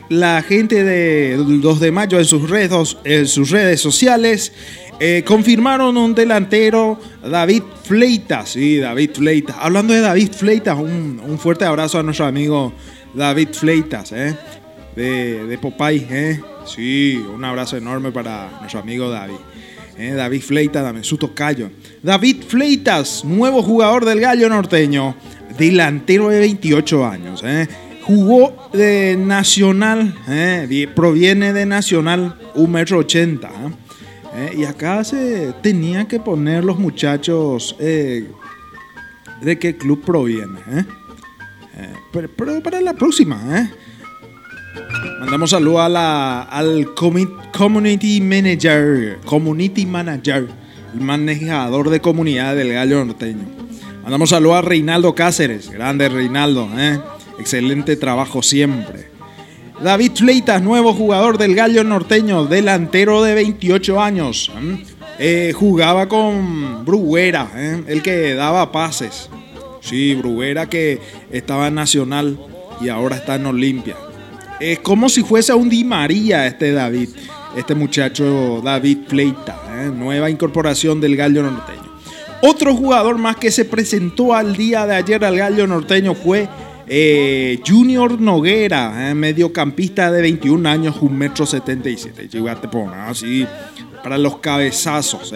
la, 0.10 0.42
gente 0.42 0.84
de 0.84 1.38
2 1.38 1.80
de 1.80 1.92
mayo 1.94 2.20
en 2.20 2.26
sus 2.26 2.50
redes, 2.50 2.98
en 3.06 3.26
sus 3.26 3.50
redes 3.50 3.80
sociales. 3.80 4.52
Eh, 5.00 5.24
confirmaron 5.26 5.96
un 5.96 6.14
delantero, 6.14 7.00
David 7.24 7.64
Fleitas. 7.86 8.50
Sí, 8.50 8.76
David 8.76 9.12
Fleitas. 9.14 9.56
Hablando 9.58 9.94
de 9.94 10.02
David 10.02 10.34
Fleitas, 10.34 10.78
un, 10.78 11.22
un 11.26 11.40
fuerte 11.40 11.64
abrazo 11.64 11.98
a 11.98 12.04
nuestro 12.04 12.26
amigo 12.26 12.74
David 13.14 13.50
Fleitas. 13.54 14.12
¿eh? 14.12 14.36
De, 14.96 15.46
de 15.46 15.58
Popeye. 15.58 16.08
¿eh? 16.10 16.42
Sí, 16.66 17.24
un 17.34 17.44
abrazo 17.44 17.78
enorme 17.78 18.12
para 18.12 18.58
nuestro 18.60 18.80
amigo 18.80 19.10
David. 19.10 19.38
¿eh? 19.98 20.12
David 20.12 20.42
Fleitas, 20.42 21.06
su 21.06 21.18
tocayo. 21.18 21.70
David 22.02 22.44
Fleitas, 22.48 23.24
nuevo 23.26 23.62
jugador 23.62 24.06
del 24.06 24.20
Gallo 24.20 24.50
Norteño, 24.50 25.16
delantero 25.58 26.30
de 26.30 26.40
28 26.40 27.06
años. 27.06 27.42
¿eh? 27.46 27.68
Jugó 28.02 28.70
de 28.74 29.16
Nacional, 29.18 30.16
¿eh? 30.28 30.88
proviene 30.94 31.54
de 31.54 31.66
Nacional, 31.66 32.38
un 32.56 32.72
metro 32.72 33.00
ochenta. 33.00 33.52
¿eh? 34.36 34.54
Y 34.58 34.64
acá 34.66 35.04
se 35.04 35.54
tenía 35.62 36.08
que 36.08 36.20
poner 36.20 36.64
los 36.64 36.80
muchachos 36.80 37.76
de 37.80 38.28
qué 39.60 39.78
club 39.78 40.04
proviene. 40.04 40.60
Pero, 42.12 42.30
pero, 42.38 42.62
para 42.62 42.80
la 42.82 42.94
próxima, 42.94 43.42
¿eh? 43.58 43.70
Mandamos 45.20 45.50
saludo 45.50 45.82
a 45.82 45.90
la, 45.90 46.42
al 46.44 46.94
Community 46.94 48.22
Manager, 48.22 49.20
Community 49.26 49.86
Manager, 49.86 50.48
el 50.94 51.02
manejador 51.02 51.90
de 51.90 52.02
comunidad 52.02 52.56
del 52.56 52.74
Gallo 52.74 53.04
Norteño. 53.04 53.46
Mandamos 54.04 54.30
saludo 54.30 54.56
a 54.56 54.62
Reinaldo 54.62 55.16
Cáceres, 55.16 55.72
grande 55.72 56.10
Reinaldo, 56.10 56.70
¿eh? 56.78 57.00
excelente 57.40 57.96
trabajo 57.96 58.44
siempre. 58.44 59.08
David 59.82 60.12
Fleitas, 60.16 60.62
nuevo 60.62 60.94
jugador 60.94 61.38
del 61.38 61.56
Gallo 61.56 61.84
Norteño, 61.84 62.46
delantero 62.46 63.24
de 63.24 63.34
28 63.34 64.02
años. 64.02 64.52
¿eh? 64.56 64.84
Eh, 65.20 65.54
jugaba 65.54 66.08
con 66.08 66.86
Bruguera, 66.86 67.50
el 67.88 68.02
que 68.02 68.34
daba 68.34 68.72
pases. 68.72 69.30
Sí, 69.82 70.16
Bruguera 70.16 70.68
que 70.68 71.00
estaba 71.32 71.68
en 71.68 71.76
Nacional 71.76 72.38
y 72.82 72.90
ahora 72.90 73.18
está 73.18 73.36
en 73.36 73.46
Olimpia. 73.46 73.96
Es 74.64 74.80
como 74.80 75.10
si 75.10 75.24
fuese 75.24 75.54
un 75.54 75.68
Di 75.68 75.84
María 75.84 76.48
este 76.48 76.72
David, 76.72 77.10
este 77.58 77.76
muchacho 77.76 78.62
David 78.64 79.00
Fleita, 79.10 79.62
¿eh? 79.76 79.92
nueva 79.94 80.30
incorporación 80.30 81.02
del 81.02 81.18
Gallo 81.18 81.44
Norteño. 81.44 81.92
Otro 82.42 82.74
jugador 82.74 83.18
más 83.18 83.36
que 83.36 83.52
se 83.52 83.66
presentó 83.66 84.34
al 84.34 84.56
día 84.56 84.86
de 84.86 84.96
ayer 84.96 85.26
al 85.26 85.36
Gallo 85.36 85.68
Norteño 85.68 86.16
fue 86.16 86.48
eh, 86.88 87.60
Junior 87.68 88.22
Noguera, 88.22 89.10
¿eh? 89.10 89.14
mediocampista 89.14 90.10
de 90.10 90.22
21 90.22 90.70
años, 90.70 90.96
1,77 90.96 91.10
metro 91.10 91.46
77. 91.46 92.30
así 93.06 93.46
para 94.02 94.18
los 94.18 94.38
cabezazos. 94.38 95.34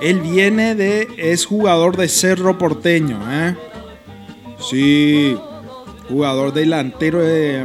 Él 0.00 0.20
viene 0.22 0.74
de, 0.74 1.06
es 1.18 1.44
jugador 1.44 1.98
de 1.98 2.08
Cerro 2.08 2.56
Porteño. 2.56 3.18
Sí, 4.58 5.36
jugador 6.08 6.52
delantero 6.52 7.20
de 7.22 7.64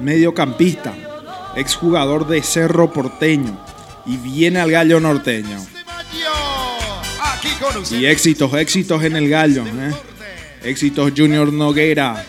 mediocampista, 0.00 0.94
exjugador 1.56 2.26
de 2.26 2.42
Cerro 2.42 2.92
Porteño 2.92 3.58
y 4.06 4.16
viene 4.16 4.60
al 4.60 4.70
Gallo 4.70 5.00
Norteño. 5.00 5.58
Y 7.90 8.06
éxitos, 8.06 8.52
éxitos 8.54 9.02
en 9.04 9.16
el 9.16 9.28
Gallo. 9.28 9.64
¿eh? 9.66 9.92
Éxitos 10.62 11.12
Junior 11.16 11.52
Noguera. 11.52 12.24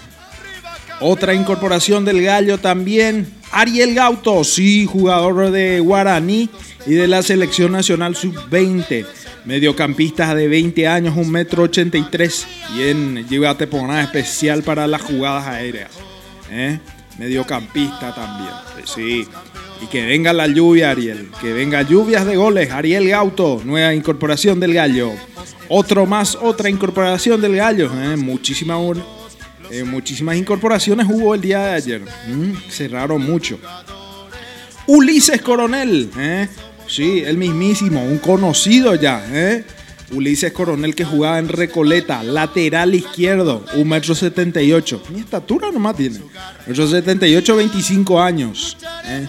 Otra 0.99 1.33
incorporación 1.33 2.05
del 2.05 2.23
Gallo 2.23 2.57
también. 2.59 3.33
Ariel 3.51 3.93
Gauto, 3.93 4.43
sí, 4.43 4.85
jugador 4.85 5.51
de 5.51 5.79
Guaraní 5.79 6.49
y 6.85 6.93
de 6.93 7.07
la 7.07 7.21
selección 7.21 7.71
nacional 7.71 8.15
sub-20. 8.15 9.05
Mediocampistas 9.45 10.35
de 10.35 10.47
20 10.47 10.87
años, 10.87 11.15
1,83 11.15 11.25
metro 11.25 11.63
83. 11.63 12.47
Bien, 12.75 13.27
llévate 13.27 13.67
por 13.67 13.81
una 13.81 14.01
especial 14.01 14.63
para 14.63 14.87
las 14.87 15.01
jugadas 15.01 15.47
aéreas. 15.47 15.91
¿eh? 16.51 16.79
Mediocampista 17.17 18.13
también. 18.13 18.53
Pues 18.73 18.89
sí. 18.89 19.27
Y 19.81 19.87
que 19.87 20.05
venga 20.05 20.31
la 20.31 20.47
lluvia, 20.47 20.91
Ariel. 20.91 21.29
Que 21.41 21.53
venga 21.53 21.81
lluvias 21.81 22.25
de 22.25 22.35
goles. 22.35 22.71
Ariel 22.71 23.07
Gauto, 23.09 23.61
nueva 23.65 23.93
incorporación 23.93 24.59
del 24.59 24.73
gallo. 24.73 25.11
Otro 25.69 26.05
más, 26.05 26.37
otra 26.39 26.69
incorporación 26.69 27.41
del 27.41 27.55
gallo. 27.55 27.91
¿eh? 27.99 28.15
Muchísima, 28.15 28.75
eh, 29.71 29.83
muchísimas 29.83 30.35
incorporaciones 30.35 31.07
hubo 31.09 31.33
el 31.33 31.41
día 31.41 31.59
de 31.59 31.73
ayer. 31.73 32.01
Cerraron 32.69 33.23
mucho. 33.25 33.57
Ulises 34.85 35.41
Coronel. 35.41 36.09
¿eh? 36.17 36.47
Sí, 36.91 37.23
el 37.25 37.37
mismísimo, 37.37 38.03
un 38.03 38.17
conocido 38.17 38.95
ya. 38.95 39.25
¿eh? 39.31 39.63
Ulises 40.11 40.51
Coronel 40.51 40.93
que 40.93 41.05
jugaba 41.05 41.39
en 41.39 41.47
Recoleta, 41.47 42.21
lateral 42.21 42.93
izquierdo, 42.93 43.65
1,78 43.75 44.99
m. 45.07 45.15
Mi 45.15 45.21
estatura 45.21 45.71
nomás 45.71 45.95
tiene. 45.95 46.19
1,78 46.67 47.55
25 47.55 48.21
años. 48.21 48.75
¿eh? 49.05 49.25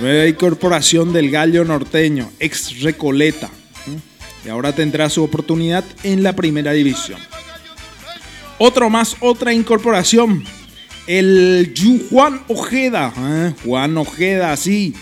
Nueva 0.00 0.26
incorporación 0.26 1.12
del 1.12 1.30
Gallo 1.30 1.64
Norteño, 1.64 2.32
ex 2.40 2.80
Recoleta. 2.80 3.46
¿eh? 3.46 4.46
Y 4.46 4.48
ahora 4.48 4.72
tendrá 4.72 5.08
su 5.08 5.22
oportunidad 5.22 5.84
en 6.02 6.24
la 6.24 6.34
primera 6.34 6.72
división. 6.72 7.20
Otro 8.58 8.90
más, 8.90 9.16
otra 9.20 9.52
incorporación. 9.52 10.42
El 11.06 11.72
Juan 12.10 12.42
Ojeda. 12.48 13.12
¿eh? 13.16 13.54
Juan 13.64 13.96
Ojeda, 13.98 14.56
sí. 14.56 14.94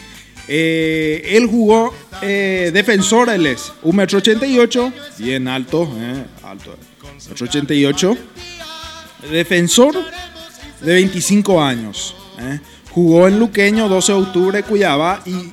Eh, 0.54 1.34
él 1.38 1.46
jugó 1.46 1.94
eh, 2.20 2.70
defensor, 2.74 3.30
él 3.30 3.46
es 3.46 3.72
1,88m, 3.82 4.92
bien 5.16 5.48
alto, 5.48 5.90
eh, 5.96 6.26
alto, 6.42 6.76
1,88m. 7.34 8.18
Defensor 9.30 9.94
de 10.82 10.92
25 10.92 11.62
años. 11.62 12.14
Eh. 12.38 12.60
Jugó 12.90 13.28
en 13.28 13.38
Luqueño 13.38 13.88
12 13.88 14.12
de 14.12 14.18
octubre, 14.18 14.62
Cuyaba, 14.62 15.22
y 15.24 15.50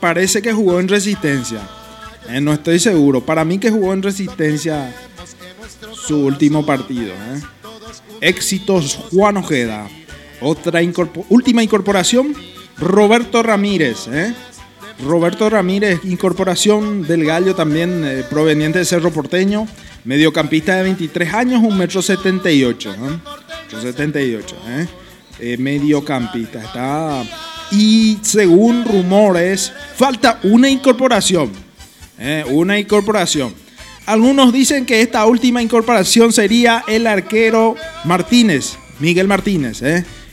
parece 0.00 0.42
que 0.42 0.52
jugó 0.52 0.80
en 0.80 0.88
Resistencia. 0.88 1.60
No 2.42 2.54
estoy 2.54 2.80
seguro. 2.80 3.20
Para 3.20 3.44
mí 3.44 3.58
que 3.58 3.70
jugó 3.70 3.92
en 3.92 4.02
Resistencia 4.02 4.92
su 5.92 6.24
último 6.26 6.66
partido. 6.66 7.12
Éxitos 8.20 8.98
Juan 9.12 9.36
Ojeda. 9.36 9.88
Otra 10.40 10.80
última 11.28 11.62
incorporación, 11.62 12.34
Roberto 12.78 13.42
Ramírez. 13.42 14.08
¿eh? 14.08 14.34
Roberto 15.02 15.50
Ramírez, 15.50 16.00
incorporación 16.04 17.02
del 17.06 17.24
Gallo 17.24 17.54
también 17.54 18.02
eh, 18.04 18.24
proveniente 18.28 18.78
de 18.78 18.84
Cerro 18.84 19.10
Porteño. 19.10 19.66
Mediocampista 20.04 20.76
de 20.76 20.82
23 20.84 21.34
años, 21.34 21.62
1,78 21.62 22.94
m. 22.94 23.08
¿eh? 23.08 23.80
78, 23.80 24.56
¿eh? 24.68 24.86
Eh, 25.40 25.56
mediocampista. 25.56 26.62
Está. 26.62 27.24
Y 27.72 28.18
según 28.22 28.84
rumores, 28.84 29.72
falta 29.96 30.38
una 30.42 30.68
incorporación. 30.68 31.50
¿eh? 32.18 32.44
Una 32.50 32.78
incorporación. 32.78 33.54
Algunos 34.06 34.52
dicen 34.52 34.84
que 34.84 35.00
esta 35.00 35.24
última 35.24 35.62
incorporación 35.62 36.32
sería 36.32 36.84
el 36.86 37.06
arquero 37.06 37.74
Martínez, 38.04 38.76
Miguel 39.00 39.26
Martínez, 39.26 39.80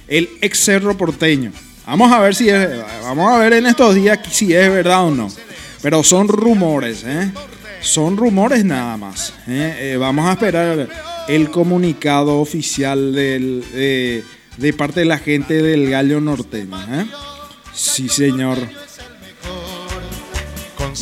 el 0.10 0.30
ex 0.42 0.60
Cerro 0.60 0.98
Porteño. 0.98 1.54
Vamos 1.86 2.12
a 2.12 2.20
ver 2.20 2.36
si 2.36 2.50
es, 2.50 2.70
vamos 3.04 3.32
a 3.32 3.40
ver 3.40 3.54
en 3.54 3.66
estos 3.66 3.96
días 3.96 4.20
si 4.30 4.54
es 4.54 4.70
verdad 4.70 5.06
o 5.06 5.12
no. 5.12 5.30
Pero 5.82 6.04
son 6.04 6.28
rumores, 6.28 7.04
¿eh? 7.06 7.32
Son 7.82 8.16
rumores 8.16 8.64
nada 8.64 8.96
más. 8.98 9.34
¿eh? 9.48 9.94
Eh, 9.94 9.98
vamos 9.98 10.28
a 10.28 10.34
esperar 10.34 10.88
el 11.28 11.50
comunicado 11.50 12.40
oficial 12.40 13.14
del, 13.14 13.64
de, 14.58 14.74
parte 14.74 15.00
de 15.00 15.08
la 15.08 15.18
gente 15.18 15.64
del 15.64 15.90
Gallo 15.90 16.22
Norteño. 16.22 16.80
¿eh? 16.94 17.08
Sí, 17.74 18.08
señor. 18.08 18.60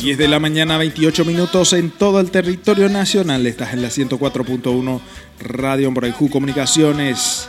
10 0.00 0.16
de 0.16 0.28
la 0.28 0.38
mañana, 0.38 0.78
28 0.78 1.24
minutos 1.26 1.74
en 1.74 1.90
todo 1.90 2.20
el 2.20 2.30
territorio 2.30 2.88
nacional. 2.88 3.46
Estás 3.46 3.74
en 3.74 3.82
la 3.82 3.88
104.1 3.88 5.00
Radio 5.40 5.90
Moraijú 5.90 6.30
Comunicaciones. 6.30 7.48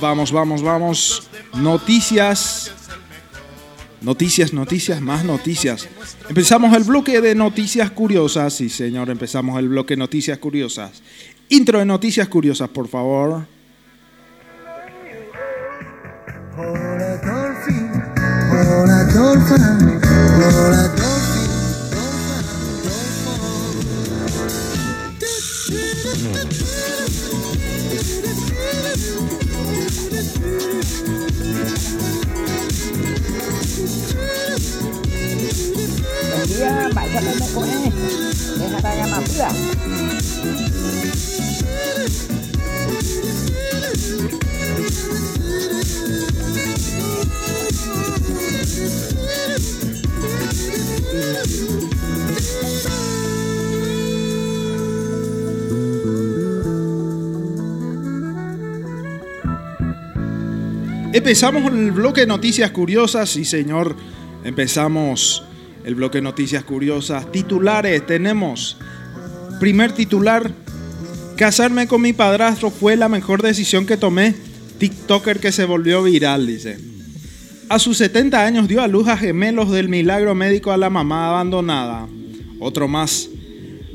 Vamos, 0.00 0.30
vamos, 0.32 0.62
vamos. 0.62 1.28
Noticias. 1.54 2.72
Noticias, 4.00 4.52
noticias, 4.52 5.00
más 5.00 5.24
noticias. 5.24 5.88
Empezamos 6.28 6.76
el 6.76 6.84
bloque 6.84 7.20
de 7.20 7.34
noticias 7.34 7.90
curiosas. 7.90 8.54
Sí, 8.54 8.68
señor, 8.68 9.10
empezamos 9.10 9.58
el 9.58 9.68
bloque 9.68 9.94
de 9.94 9.98
noticias 9.98 10.38
curiosas. 10.38 11.02
Intro 11.48 11.78
de 11.80 11.84
noticias 11.84 12.28
curiosas, 12.28 12.68
por 12.68 12.88
favor. 12.88 13.46
dia 36.48 36.64
à, 36.64 36.90
bạn 36.94 37.08
cho 37.14 37.20
em 37.20 37.38
một 37.38 37.46
cái 37.54 37.92
để 38.60 38.68
hai 38.68 38.80
tay 38.82 38.96
làm 38.96 39.22
bữa 39.28 39.44
Empezamos 61.10 61.72
el 61.72 61.90
bloque 61.90 62.20
de 62.22 62.26
noticias 62.26 62.70
curiosas, 62.70 63.30
sí 63.30 63.46
señor. 63.46 63.96
Empezamos 64.44 65.42
el 65.84 65.94
bloque 65.94 66.18
de 66.18 66.22
noticias 66.22 66.64
curiosas. 66.64 67.32
Titulares 67.32 68.06
tenemos. 68.06 68.76
Primer 69.58 69.92
titular. 69.92 70.52
Casarme 71.36 71.86
con 71.86 72.02
mi 72.02 72.12
padrastro 72.12 72.70
fue 72.70 72.94
la 72.96 73.08
mejor 73.08 73.40
decisión 73.40 73.86
que 73.86 73.96
tomé. 73.96 74.34
TikToker 74.78 75.40
que 75.40 75.50
se 75.50 75.64
volvió 75.64 76.02
viral, 76.02 76.46
dice. 76.46 76.78
A 77.70 77.78
sus 77.78 77.96
70 77.96 78.44
años 78.44 78.68
dio 78.68 78.82
a 78.82 78.88
luz 78.88 79.08
a 79.08 79.16
gemelos 79.16 79.70
del 79.70 79.88
milagro 79.88 80.34
médico 80.34 80.72
a 80.72 80.76
la 80.76 80.90
mamá 80.90 81.28
abandonada. 81.28 82.06
Otro 82.60 82.86
más. 82.86 83.30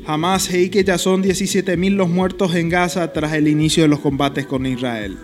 Jamás 0.04 0.52
y 0.52 0.68
que 0.68 0.82
ya 0.82 0.98
son 0.98 1.22
17.000 1.22 1.94
los 1.94 2.08
muertos 2.08 2.56
en 2.56 2.70
Gaza 2.70 3.12
tras 3.12 3.34
el 3.34 3.46
inicio 3.46 3.84
de 3.84 3.88
los 3.88 4.00
combates 4.00 4.46
con 4.46 4.66
Israel. 4.66 5.16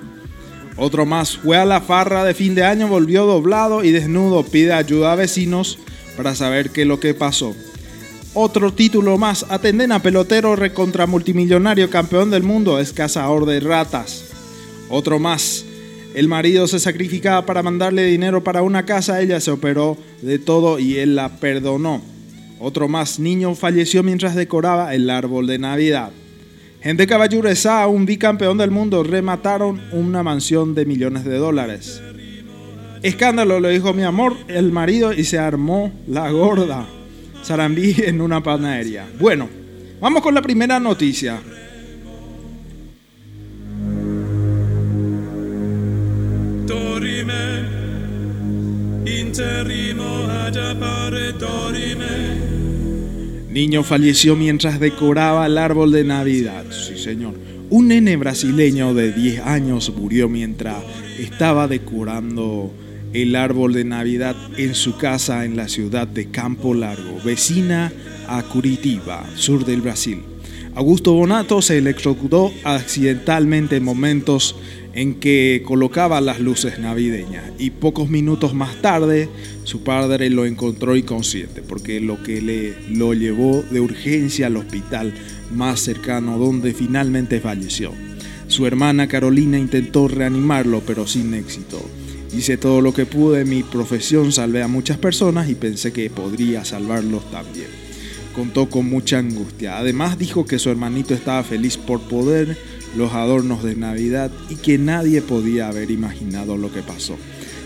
Otro 0.76 1.06
más. 1.06 1.36
Fue 1.36 1.56
a 1.56 1.64
la 1.64 1.80
farra 1.80 2.24
de 2.24 2.34
fin 2.34 2.54
de 2.54 2.64
año, 2.64 2.88
volvió 2.88 3.26
doblado 3.26 3.84
y 3.84 3.90
desnudo. 3.90 4.44
Pide 4.44 4.72
ayuda 4.72 5.12
a 5.12 5.16
vecinos 5.16 5.78
para 6.16 6.34
saber 6.34 6.70
qué 6.70 6.82
es 6.82 6.86
lo 6.86 7.00
que 7.00 7.14
pasó. 7.14 7.54
Otro 8.32 8.72
título 8.72 9.18
más, 9.18 9.44
Atenden 9.48 9.90
a 9.90 10.02
pelotero 10.02 10.54
recontra 10.54 11.06
multimillonario 11.06 11.90
campeón 11.90 12.30
del 12.30 12.44
mundo, 12.44 12.78
es 12.78 12.92
cazador 12.92 13.44
de 13.44 13.58
ratas. 13.58 14.24
Otro 14.88 15.18
más, 15.18 15.64
el 16.14 16.28
marido 16.28 16.68
se 16.68 16.78
sacrificaba 16.78 17.44
para 17.44 17.62
mandarle 17.64 18.04
dinero 18.04 18.44
para 18.44 18.62
una 18.62 18.84
casa, 18.84 19.20
ella 19.20 19.40
se 19.40 19.50
operó 19.50 19.96
de 20.22 20.38
todo 20.38 20.78
y 20.78 20.98
él 20.98 21.16
la 21.16 21.40
perdonó. 21.40 22.02
Otro 22.60 22.88
más, 22.88 23.18
niño 23.18 23.54
falleció 23.56 24.02
mientras 24.02 24.36
decoraba 24.36 24.94
el 24.94 25.10
árbol 25.10 25.46
de 25.46 25.58
Navidad. 25.58 26.10
Gente 26.82 27.06
Caballurezá, 27.06 27.86
un 27.88 28.06
bicampeón 28.06 28.56
del 28.56 28.70
mundo, 28.70 29.02
remataron 29.02 29.82
una 29.92 30.22
mansión 30.22 30.74
de 30.74 30.86
millones 30.86 31.24
de 31.24 31.36
dólares. 31.36 32.02
Escándalo, 33.02 33.60
lo 33.60 33.68
dijo 33.68 33.92
mi 33.92 34.02
amor, 34.02 34.34
el 34.48 34.72
marido, 34.72 35.12
y 35.12 35.24
se 35.24 35.38
armó 35.38 35.92
la 36.06 36.30
gorda. 36.30 36.86
Sarambí 37.42 37.96
en 37.98 38.22
una 38.22 38.42
panadería. 38.42 39.06
Bueno, 39.18 39.48
vamos 40.00 40.22
con 40.22 40.34
la 40.34 40.40
primera 40.40 40.80
noticia. 40.80 41.40
Interrimo. 49.04 50.10
Niño 53.50 53.82
falleció 53.82 54.36
mientras 54.36 54.78
decoraba 54.78 55.44
el 55.46 55.58
árbol 55.58 55.90
de 55.90 56.04
Navidad. 56.04 56.64
Sí, 56.70 56.96
señor. 56.96 57.34
Un 57.68 57.88
nene 57.88 58.16
brasileño 58.16 58.94
de 58.94 59.12
10 59.12 59.40
años 59.40 59.92
murió 59.96 60.28
mientras 60.28 60.76
estaba 61.18 61.66
decorando 61.66 62.72
el 63.12 63.34
árbol 63.34 63.72
de 63.72 63.84
Navidad 63.84 64.36
en 64.56 64.76
su 64.76 64.96
casa 64.96 65.44
en 65.44 65.56
la 65.56 65.68
ciudad 65.68 66.06
de 66.06 66.30
Campo 66.30 66.74
Largo, 66.74 67.20
vecina 67.24 67.92
a 68.28 68.42
Curitiba, 68.44 69.28
sur 69.34 69.64
del 69.64 69.80
Brasil. 69.80 70.22
Augusto 70.76 71.12
Bonato 71.12 71.60
se 71.60 71.78
electrocutó 71.78 72.52
accidentalmente 72.62 73.76
en 73.76 73.84
momentos 73.84 74.54
en 74.92 75.14
que 75.14 75.62
colocaba 75.64 76.20
las 76.20 76.40
luces 76.40 76.78
navideñas 76.78 77.44
y 77.58 77.70
pocos 77.70 78.10
minutos 78.10 78.54
más 78.54 78.80
tarde 78.82 79.28
su 79.64 79.82
padre 79.82 80.30
lo 80.30 80.46
encontró 80.46 80.96
inconsciente 80.96 81.62
porque 81.62 82.00
lo 82.00 82.22
que 82.22 82.42
le 82.42 82.74
lo 82.90 83.14
llevó 83.14 83.62
de 83.70 83.80
urgencia 83.80 84.46
al 84.46 84.56
hospital 84.56 85.14
más 85.52 85.80
cercano 85.80 86.38
donde 86.38 86.74
finalmente 86.74 87.40
falleció. 87.40 87.92
Su 88.48 88.66
hermana 88.66 89.06
Carolina 89.06 89.58
intentó 89.58 90.08
reanimarlo 90.08 90.82
pero 90.84 91.06
sin 91.06 91.34
éxito. 91.34 91.80
Hice 92.36 92.56
todo 92.56 92.80
lo 92.80 92.94
que 92.94 93.06
pude, 93.06 93.44
mi 93.44 93.62
profesión 93.62 94.32
salvé 94.32 94.62
a 94.62 94.68
muchas 94.68 94.98
personas 94.98 95.48
y 95.48 95.54
pensé 95.54 95.92
que 95.92 96.10
podría 96.10 96.64
salvarlos 96.64 97.28
también. 97.30 97.66
Contó 98.34 98.68
con 98.70 98.88
mucha 98.88 99.18
angustia. 99.18 99.78
Además 99.78 100.16
dijo 100.18 100.46
que 100.46 100.60
su 100.60 100.70
hermanito 100.70 101.14
estaba 101.14 101.42
feliz 101.42 101.76
por 101.76 102.00
poder 102.00 102.56
los 102.96 103.12
adornos 103.12 103.62
de 103.62 103.76
Navidad 103.76 104.30
y 104.48 104.56
que 104.56 104.78
nadie 104.78 105.22
podía 105.22 105.68
haber 105.68 105.90
imaginado 105.90 106.56
lo 106.56 106.72
que 106.72 106.82
pasó. 106.82 107.16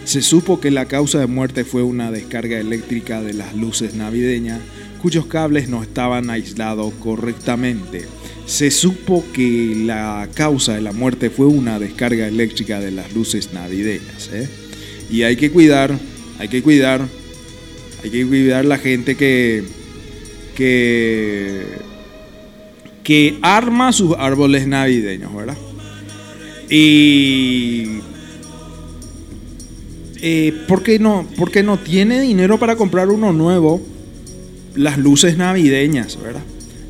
Se 0.04 0.20
supo 0.20 0.60
que 0.60 0.70
la 0.70 0.86
causa 0.86 1.18
de 1.18 1.26
muerte 1.26 1.64
fue 1.64 1.82
una 1.82 2.10
descarga 2.10 2.58
eléctrica 2.58 3.22
de 3.22 3.32
las 3.32 3.54
luces 3.54 3.94
navideñas 3.94 4.60
cuyos 5.04 5.26
cables 5.26 5.68
no 5.68 5.82
estaban 5.82 6.30
aislados 6.30 6.94
correctamente. 6.94 8.06
Se 8.46 8.70
supo 8.70 9.22
que 9.34 9.74
la 9.84 10.30
causa 10.32 10.74
de 10.74 10.80
la 10.80 10.92
muerte 10.92 11.28
fue 11.28 11.44
una 11.44 11.78
descarga 11.78 12.26
eléctrica 12.26 12.80
de 12.80 12.90
las 12.90 13.12
luces 13.12 13.52
navideñas. 13.52 14.30
¿eh? 14.32 14.48
Y 15.10 15.24
hay 15.24 15.36
que 15.36 15.50
cuidar, 15.50 15.98
hay 16.38 16.48
que 16.48 16.62
cuidar, 16.62 17.06
hay 18.02 18.10
que 18.10 18.26
cuidar 18.26 18.64
la 18.64 18.78
gente 18.78 19.14
que, 19.14 19.64
que, 20.54 21.66
que 23.04 23.38
arma 23.42 23.92
sus 23.92 24.16
árboles 24.18 24.66
navideños, 24.66 25.32
¿verdad? 25.34 25.56
Y 26.70 28.00
eh, 30.22 30.54
¿por, 30.66 30.82
qué 30.82 30.98
no, 30.98 31.26
porque 31.36 31.62
no 31.62 31.78
tiene 31.78 32.22
dinero 32.22 32.58
para 32.58 32.76
comprar 32.76 33.10
uno 33.10 33.32
nuevo, 33.34 33.80
las 34.74 34.96
luces 34.96 35.36
navideñas, 35.36 36.18
¿verdad? 36.20 36.42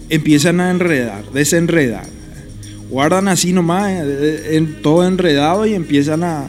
Empiezan 0.09 0.61
a 0.61 0.71
enredar, 0.71 1.25
desenredar. 1.33 2.07
Guardan 2.89 3.27
así 3.27 3.53
nomás, 3.53 3.91
eh, 3.91 4.57
en, 4.57 4.81
todo 4.83 5.07
enredado 5.07 5.67
y 5.67 5.75
empiezan 5.75 6.23
a... 6.23 6.49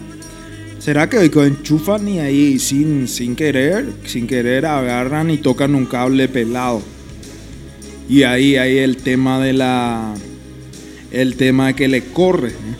¿Será 0.78 1.10
que 1.10 1.18
enchufan 1.18 2.08
y 2.08 2.20
ahí 2.20 2.60
sin, 2.60 3.08
sin 3.08 3.36
querer, 3.36 3.88
sin 4.06 4.28
querer 4.28 4.68
agarran 4.68 5.32
y 5.32 5.38
tocan 5.40 5.74
un 5.74 5.88
cable 5.88 6.28
pelado? 6.28 6.84
Y 8.08 8.24
ahí 8.24 8.56
hay 8.56 8.78
el 8.78 8.98
tema 8.98 9.40
de 9.40 9.54
la... 9.54 10.14
El 11.12 11.36
tema 11.36 11.74
que 11.74 11.88
le 11.88 12.04
corre. 12.04 12.50
¿eh? 12.50 12.76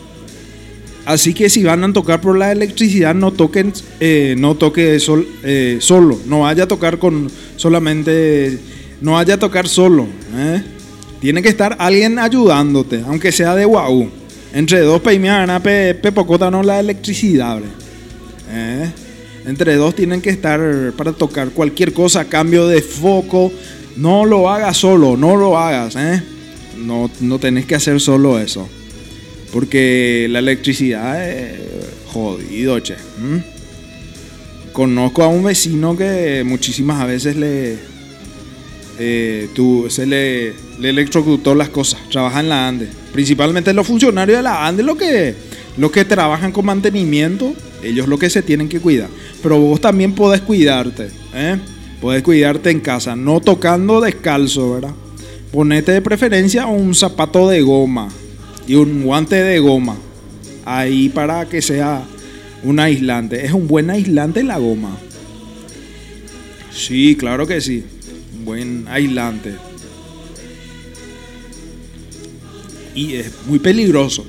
Así 1.06 1.32
que 1.32 1.48
si 1.48 1.62
van 1.62 1.84
a 1.84 1.92
tocar 1.92 2.20
por 2.20 2.36
la 2.36 2.52
electricidad, 2.52 3.14
no 3.14 3.32
toquen, 3.32 3.72
eh, 4.00 4.34
no 4.36 4.56
toque 4.56 4.98
eh, 5.44 5.78
solo, 5.80 6.20
no 6.26 6.40
vaya 6.40 6.64
a 6.64 6.68
tocar 6.68 6.98
con 6.98 7.30
solamente, 7.56 8.58
no 9.00 9.12
vaya 9.12 9.34
a 9.34 9.38
tocar 9.38 9.68
solo. 9.68 10.06
Tiene 11.20 11.42
que 11.42 11.48
estar 11.48 11.76
alguien 11.78 12.18
ayudándote, 12.18 13.02
aunque 13.06 13.32
sea 13.32 13.54
de 13.54 13.64
guau. 13.64 14.10
Entre 14.52 14.80
dos 14.80 15.00
peimiana, 15.00 15.62
pe, 15.62 15.94
pepocota 15.94 16.50
no 16.50 16.62
la 16.62 16.80
electricidad. 16.80 17.60
Entre 19.46 19.76
dos 19.76 19.94
tienen 19.94 20.20
que 20.20 20.30
estar 20.30 20.92
para 20.96 21.12
tocar 21.12 21.50
cualquier 21.50 21.92
cosa, 21.92 22.24
cambio 22.24 22.66
de 22.66 22.82
foco. 22.82 23.52
No 23.96 24.24
lo 24.24 24.50
hagas 24.50 24.76
solo, 24.76 25.16
no 25.16 25.36
lo 25.36 25.58
hagas. 25.58 25.96
¿eh? 25.96 26.22
No, 26.78 27.10
no 27.20 27.38
tenés 27.38 27.66
que 27.66 27.74
hacer 27.74 28.00
solo 28.00 28.38
eso. 28.38 28.68
Porque 29.52 30.26
la 30.30 30.40
electricidad 30.40 31.28
es 31.28 31.58
jodido, 32.06 32.78
che. 32.80 32.96
Conozco 34.72 35.22
a 35.22 35.28
un 35.28 35.44
vecino 35.44 35.96
que 35.96 36.42
muchísimas 36.44 37.06
veces 37.06 37.36
le, 37.36 37.78
eh, 38.98 39.48
tú, 39.54 39.86
se 39.88 40.06
le, 40.06 40.52
le, 40.78 40.90
electrocutó 40.90 41.54
las 41.54 41.70
cosas. 41.70 42.00
Trabaja 42.10 42.40
en 42.40 42.48
la 42.48 42.68
ANDE. 42.68 42.88
Principalmente 43.12 43.72
los 43.72 43.86
funcionarios 43.86 44.38
de 44.38 44.42
la 44.42 44.66
ANDE, 44.66 44.82
los 44.82 44.96
que, 44.96 45.34
los 45.78 45.90
que 45.90 46.04
trabajan 46.04 46.52
con 46.52 46.66
mantenimiento, 46.66 47.54
ellos 47.82 48.08
lo 48.08 48.18
que 48.18 48.28
se 48.28 48.42
tienen 48.42 48.68
que 48.68 48.80
cuidar. 48.80 49.08
Pero 49.42 49.58
vos 49.58 49.80
también 49.80 50.12
podés 50.14 50.42
cuidarte. 50.42 51.08
¿eh? 51.34 51.56
Podés 52.00 52.22
cuidarte 52.22 52.70
en 52.70 52.80
casa, 52.80 53.16
no 53.16 53.40
tocando 53.40 54.00
descalzo, 54.00 54.74
¿verdad? 54.74 54.94
Ponete 55.50 55.92
de 55.92 56.02
preferencia 56.02 56.66
un 56.66 56.94
zapato 56.94 57.48
de 57.48 57.62
goma 57.62 58.08
y 58.66 58.74
un 58.74 59.02
guante 59.02 59.36
de 59.36 59.58
goma 59.58 59.96
ahí 60.66 61.08
para 61.08 61.48
que 61.48 61.62
sea 61.62 62.04
un 62.62 62.78
aislante. 62.80 63.46
Es 63.46 63.52
un 63.52 63.66
buen 63.66 63.88
aislante 63.88 64.42
la 64.42 64.58
goma. 64.58 64.98
Sí, 66.72 67.16
claro 67.16 67.46
que 67.46 67.60
sí. 67.60 67.84
Un 68.38 68.44
buen 68.44 68.88
aislante. 68.88 69.54
Y 72.94 73.14
es 73.14 73.30
muy 73.46 73.58
peligroso. 73.58 74.26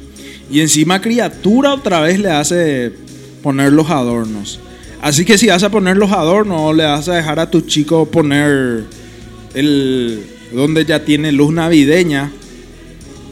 Y 0.50 0.62
encima 0.62 1.02
criatura 1.02 1.74
otra 1.74 2.00
vez 2.02 2.20
le 2.20 2.32
hace 2.32 2.94
poner 3.42 3.74
los 3.74 3.90
adornos. 3.90 4.60
Así 5.02 5.26
que 5.26 5.38
si 5.38 5.48
vas 5.48 5.64
a 5.64 5.70
poner 5.70 5.98
los 5.98 6.12
adornos, 6.12 6.76
le 6.76 6.84
vas 6.84 7.08
a 7.08 7.16
dejar 7.16 7.40
a 7.40 7.50
tu 7.50 7.62
chico 7.62 8.06
poner 8.06 8.86
el 9.54 10.24
donde 10.54 10.86
ya 10.86 11.04
tiene 11.04 11.32
luz 11.32 11.54
navideña 11.54 12.32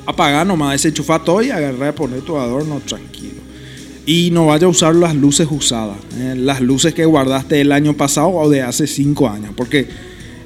apagar 0.05 0.45
nomás 0.45 0.75
ese 0.75 0.91
todo 0.91 1.41
y 1.41 1.49
agarrar 1.49 1.89
a 1.89 1.95
poner 1.95 2.21
tu 2.21 2.37
adorno 2.37 2.81
tranquilo. 2.85 3.41
Y 4.05 4.29
no 4.31 4.47
vaya 4.47 4.67
a 4.67 4.69
usar 4.69 4.93
las 4.95 5.15
luces 5.15 5.47
usadas, 5.49 5.97
eh, 6.17 6.35
las 6.37 6.61
luces 6.61 6.93
que 6.93 7.05
guardaste 7.05 7.59
el 7.59 7.71
año 7.71 7.97
pasado 7.97 8.29
o 8.29 8.49
de 8.49 8.61
hace 8.61 8.85
cinco 8.85 9.27
años, 9.27 9.51
porque 9.57 9.87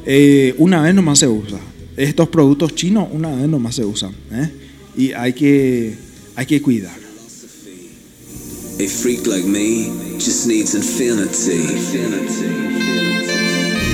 eh, 0.06 0.56
una 0.58 0.82
vez 0.82 0.96
nomás 0.96 1.20
se 1.20 1.28
usa. 1.28 1.60
Estos 1.98 2.30
productos 2.30 2.74
chinos 2.74 3.10
una 3.12 3.30
vez 3.36 3.50
nomás 3.50 3.76
se 3.76 3.84
usan. 3.84 4.12
Eh, 4.32 4.50
y 4.96 5.12
hay 5.12 5.34
que, 5.34 5.98
hay 6.36 6.46
que 6.46 6.62
cuidar. 6.62 6.99
A 8.82 8.88
freak 8.88 9.28
like 9.28 9.46
me 9.46 9.92
just 10.18 10.48
needs 10.48 10.74
infinity. 10.74 11.68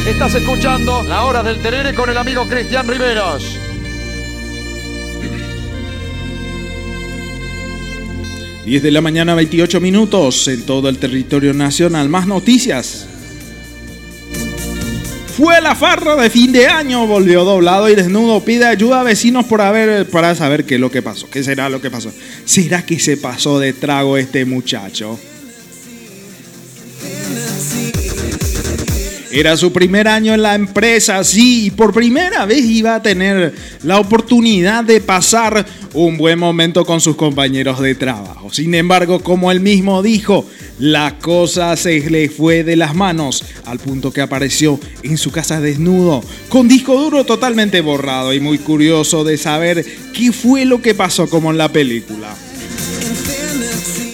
Estás 0.07 0.35
escuchando 0.35 1.01
La 1.01 1.25
Hora 1.25 1.41
del 1.41 1.59
Tenere 1.59 1.95
con 1.95 2.07
el 2.07 2.15
amigo 2.15 2.47
Cristian 2.47 2.87
Riveros. 2.87 3.43
10 8.65 8.83
de 8.83 8.91
la 8.91 9.01
mañana, 9.01 9.33
28 9.33 9.81
minutos 9.81 10.47
en 10.49 10.63
todo 10.67 10.87
el 10.89 10.99
territorio 10.99 11.55
nacional. 11.55 12.07
Más 12.07 12.27
noticias. 12.27 13.07
Fue 15.35 15.59
la 15.59 15.75
farra 15.75 16.15
de 16.15 16.29
fin 16.29 16.53
de 16.53 16.67
año, 16.67 17.07
volvió 17.07 17.43
doblado 17.43 17.89
y 17.89 17.95
desnudo. 17.95 18.39
Pide 18.45 18.67
ayuda 18.67 19.01
a 19.01 19.03
vecinos 19.03 19.43
por 19.45 19.59
para 20.09 20.33
saber 20.33 20.63
qué 20.63 20.75
es 20.75 20.79
lo 20.79 20.89
que 20.89 21.01
pasó. 21.01 21.29
¿Qué 21.29 21.43
será 21.43 21.67
lo 21.67 21.81
que 21.81 21.91
pasó? 21.91 22.09
¿Será 22.45 22.85
que 22.85 22.97
se 22.99 23.17
pasó 23.17 23.59
de 23.59 23.73
trago 23.73 24.15
este 24.15 24.45
muchacho? 24.45 25.19
Era 29.35 29.57
su 29.57 29.73
primer 29.73 30.07
año 30.07 30.33
en 30.33 30.41
la 30.41 30.55
empresa, 30.55 31.21
sí, 31.25 31.65
y 31.65 31.71
por 31.71 31.93
primera 31.93 32.45
vez 32.45 32.63
iba 32.63 32.95
a 32.95 33.01
tener 33.01 33.53
la 33.83 33.99
oportunidad 33.99 34.85
de 34.85 35.01
pasar 35.01 35.65
un 35.93 36.17
buen 36.17 36.39
momento 36.39 36.85
con 36.85 37.01
sus 37.01 37.17
compañeros 37.17 37.81
de 37.81 37.95
trabajo. 37.95 38.49
Sin 38.53 38.73
embargo, 38.73 39.19
como 39.19 39.51
él 39.51 39.59
mismo 39.59 40.01
dijo, 40.01 40.47
la 40.79 41.19
cosa 41.19 41.75
se 41.75 42.09
le 42.09 42.29
fue 42.29 42.63
de 42.63 42.77
las 42.77 42.95
manos 42.95 43.43
al 43.65 43.79
punto 43.79 44.13
que 44.13 44.21
apareció 44.21 44.79
en 45.03 45.17
su 45.17 45.31
casa 45.31 45.59
desnudo, 45.59 46.23
con 46.47 46.69
disco 46.69 46.97
duro 46.97 47.25
totalmente 47.25 47.81
borrado 47.81 48.33
y 48.33 48.39
muy 48.39 48.57
curioso 48.57 49.25
de 49.25 49.37
saber 49.37 49.85
qué 50.13 50.31
fue 50.31 50.63
lo 50.63 50.81
que 50.81 50.95
pasó 50.95 51.27
como 51.27 51.51
en 51.51 51.57
la 51.57 51.73
película. 51.73 52.33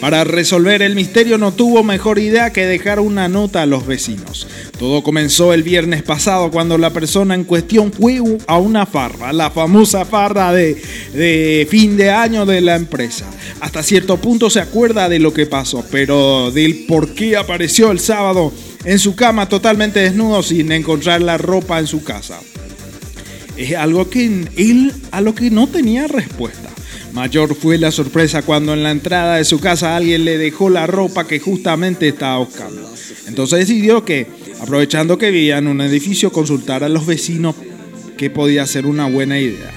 Para 0.02 0.24
resolver 0.24 0.82
el 0.82 0.96
misterio 0.96 1.38
no 1.38 1.54
tuvo 1.54 1.84
mejor 1.84 2.18
idea 2.18 2.52
que 2.52 2.66
dejar 2.66 3.00
una 3.00 3.28
nota 3.28 3.62
a 3.62 3.68
los 3.68 3.86
vecinos. 3.86 4.48
Todo 4.80 5.04
comenzó 5.04 5.54
el 5.54 5.62
viernes 5.62 6.02
pasado 6.02 6.50
cuando 6.50 6.80
la 6.80 6.90
persona 6.90 7.36
en 7.36 7.44
cuestión 7.44 7.94
fue 7.94 8.20
a 8.48 8.58
una 8.58 8.88
farra, 8.88 9.32
la 9.32 9.52
famosa 9.52 10.04
farra 10.04 10.54
de, 10.54 11.68
fin 11.70 11.98
de 11.98 12.10
año 12.10 12.48
de 12.48 12.62
la 12.62 12.78
empresa. 12.78 13.28
Hasta 13.60 13.84
cierto 13.84 14.18
punto 14.18 14.50
se 14.50 14.60
acuerda 14.60 15.08
de 15.08 15.20
lo 15.20 15.36
que 15.36 15.46
pasó, 15.46 15.86
pero 15.92 16.50
del 16.50 16.86
por 16.88 17.14
qué 17.14 17.38
apareció 17.38 17.92
el 17.92 18.00
sábado 18.00 18.52
en 18.84 18.98
su 18.98 19.16
cama 19.16 19.50
totalmente 19.50 20.00
desnudo 20.00 20.42
sin 20.42 20.72
encontrar 20.72 21.22
la 21.22 21.38
ropa 21.38 21.78
en 21.78 21.86
su 21.86 22.04
casa. 22.04 22.40
Es 23.56 23.76
algo 23.76 24.10
que 24.10 24.26
él 24.58 24.94
a 25.12 25.22
lo 25.22 25.36
que 25.36 25.52
no 25.52 25.68
tenía 25.68 26.08
respuesta. 26.08 26.72
Mayor 27.14 27.56
fue 27.56 27.78
la 27.78 27.92
sorpresa 27.92 28.42
cuando 28.42 28.74
en 28.74 28.84
la 28.84 28.92
entrada 28.92 29.36
de 29.36 29.46
su 29.46 29.60
casa 29.60 29.96
alguien 29.96 30.24
le 30.24 30.38
dejó 30.38 30.70
la 30.70 30.88
ropa 30.88 31.28
que 31.28 31.40
justamente 31.40 32.08
estaba 32.08 32.38
buscando. 32.38 32.90
Entonces 33.28 33.60
decidió 33.60 34.06
que, 34.06 34.28
aprovechando 34.62 35.18
que 35.18 35.32
vivía 35.32 35.58
en 35.58 35.68
un 35.68 35.82
edificio, 35.82 36.32
consultar 36.32 36.84
a 36.84 36.90
los 36.90 37.06
vecinos 37.06 37.56
que 38.18 38.30
podía 38.30 38.66
ser 38.66 38.86
una 38.86 39.08
buena 39.08 39.40
idea. 39.40 39.72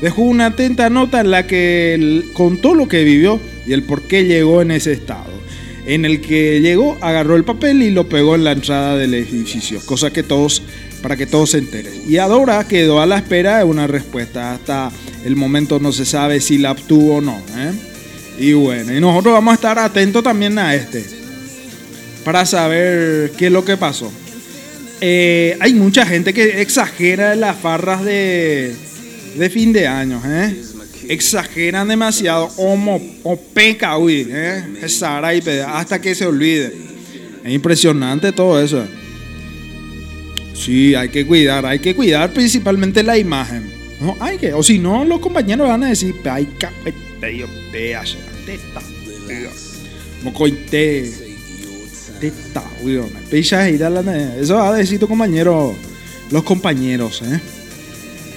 Dejó 0.00 0.22
una 0.22 0.46
atenta 0.46 0.88
nota 0.88 1.20
en 1.20 1.30
la 1.30 1.46
que 1.46 2.24
contó 2.32 2.74
lo 2.74 2.88
que 2.88 3.04
vivió 3.04 3.40
y 3.66 3.72
el 3.72 3.82
por 3.82 4.02
qué 4.02 4.24
llegó 4.24 4.62
en 4.62 4.70
ese 4.70 4.92
estado. 4.92 5.38
En 5.86 6.04
el 6.04 6.20
que 6.20 6.60
llegó, 6.60 6.96
agarró 7.00 7.34
el 7.34 7.44
papel 7.44 7.82
y 7.82 7.90
lo 7.90 8.08
pegó 8.08 8.34
en 8.34 8.44
la 8.44 8.52
entrada 8.52 8.96
del 8.96 9.14
edificio, 9.14 9.80
cosa 9.86 10.12
que 10.12 10.22
todos, 10.22 10.62
para 11.02 11.16
que 11.16 11.26
todos 11.26 11.50
se 11.50 11.58
enteren. 11.58 12.02
Y 12.06 12.18
Adora 12.18 12.66
quedó 12.68 13.00
a 13.00 13.06
la 13.06 13.16
espera 13.16 13.58
de 13.58 13.64
una 13.64 13.86
respuesta. 13.86 14.52
Hasta 14.52 14.92
el 15.24 15.36
momento 15.36 15.78
no 15.80 15.92
se 15.92 16.04
sabe 16.04 16.40
si 16.40 16.58
la 16.58 16.72
obtuvo 16.72 17.16
o 17.16 17.20
no. 17.20 17.38
¿eh? 17.56 17.72
Y 18.38 18.52
bueno, 18.52 18.96
y 18.96 19.00
nosotros 19.00 19.34
vamos 19.34 19.52
a 19.52 19.54
estar 19.54 19.78
atentos 19.78 20.22
también 20.22 20.58
a 20.58 20.74
este, 20.74 21.04
para 22.24 22.46
saber 22.46 23.32
qué 23.36 23.46
es 23.46 23.52
lo 23.52 23.64
que 23.64 23.76
pasó. 23.76 24.12
Eh, 25.00 25.56
hay 25.60 25.74
mucha 25.74 26.04
gente 26.06 26.32
que 26.32 26.60
exagera 26.60 27.34
las 27.34 27.56
farras 27.56 28.04
de, 28.04 28.74
de 29.36 29.50
fin 29.50 29.72
de 29.72 29.86
año, 29.86 30.20
¿eh? 30.24 30.56
Exageran 31.08 31.88
demasiado, 31.88 32.50
homo, 32.56 33.00
o 33.22 33.40
peca, 33.40 33.96
uy, 33.96 34.26
¿eh? 34.28 34.62
Hasta 35.66 36.00
que 36.00 36.14
se 36.14 36.26
olvide. 36.26 36.72
Es 37.44 37.52
impresionante 37.52 38.32
todo 38.32 38.62
eso. 38.62 38.86
Sí, 40.54 40.94
hay 40.94 41.08
que 41.08 41.24
cuidar, 41.26 41.64
hay 41.64 41.78
que 41.78 41.94
cuidar 41.94 42.32
principalmente 42.32 43.02
la 43.02 43.16
imagen. 43.16 43.77
No, 44.00 44.16
hay 44.20 44.38
que, 44.38 44.52
o 44.52 44.62
si 44.62 44.78
no, 44.78 45.04
los 45.04 45.18
compañeros 45.20 45.68
van 45.68 45.82
a 45.82 45.88
decir, 45.88 46.14
ay, 46.30 46.48
capete, 46.58 47.36
yo, 47.36 47.46
pea, 47.72 48.04
teta, 48.46 48.80
pea, 49.26 49.50
mocoite, 50.22 51.12
teta, 52.20 52.62
weón, 52.82 53.10
picha, 53.28 53.68
y 53.68 53.76
dale, 53.76 54.40
eso 54.40 54.54
va 54.54 54.68
a 54.68 54.76
decir 54.76 55.00
tu 55.00 55.08
compañero, 55.08 55.74
los 56.30 56.42
compañeros, 56.44 57.22
¿eh? 57.22 57.40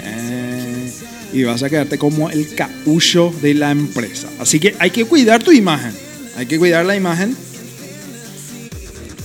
Eh, 0.03 0.91
y 1.33 1.43
vas 1.43 1.61
a 1.63 1.69
quedarte 1.69 1.97
como 1.97 2.29
el 2.29 2.55
caullo 2.55 3.31
de 3.41 3.53
la 3.53 3.71
empresa. 3.71 4.27
Así 4.39 4.59
que 4.59 4.75
hay 4.79 4.89
que 4.89 5.05
cuidar 5.05 5.43
tu 5.43 5.51
imagen. 5.51 5.93
Hay 6.37 6.45
que 6.45 6.57
cuidar 6.57 6.85
la 6.85 6.95
imagen. 6.95 7.35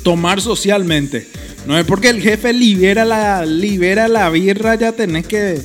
Tomar 0.03 0.41
socialmente. 0.41 1.27
No 1.67 1.77
es 1.79 1.85
porque 1.85 2.09
el 2.09 2.21
jefe 2.21 2.53
libera 2.53 3.05
la, 3.05 3.45
libera 3.45 4.07
la 4.07 4.31
birra, 4.31 4.77
ya 4.77 4.93
tenés 4.93 5.27
que. 5.27 5.61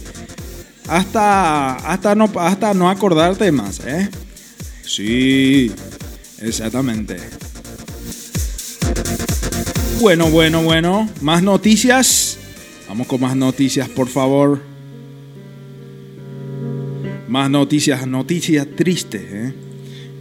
Hasta, 0.92 1.76
hasta, 1.90 2.16
no, 2.16 2.30
hasta 2.36 2.74
no 2.74 2.90
acordarte 2.90 3.50
más, 3.54 3.80
¿eh? 3.88 4.10
Sí, 4.84 5.72
exactamente. 6.42 7.16
Bueno, 10.02 10.30
bueno, 10.30 10.62
bueno. 10.64 11.10
Más 11.22 11.44
noticias. 11.44 12.38
Vamos 12.90 13.08
con 13.08 13.22
más 13.22 13.38
noticias, 13.38 13.88
por 13.88 14.10
favor. 14.10 14.60
Más 17.30 17.50
noticias, 17.50 18.06
noticias 18.06 18.68
tristes. 18.76 19.22
¿eh? 19.26 19.54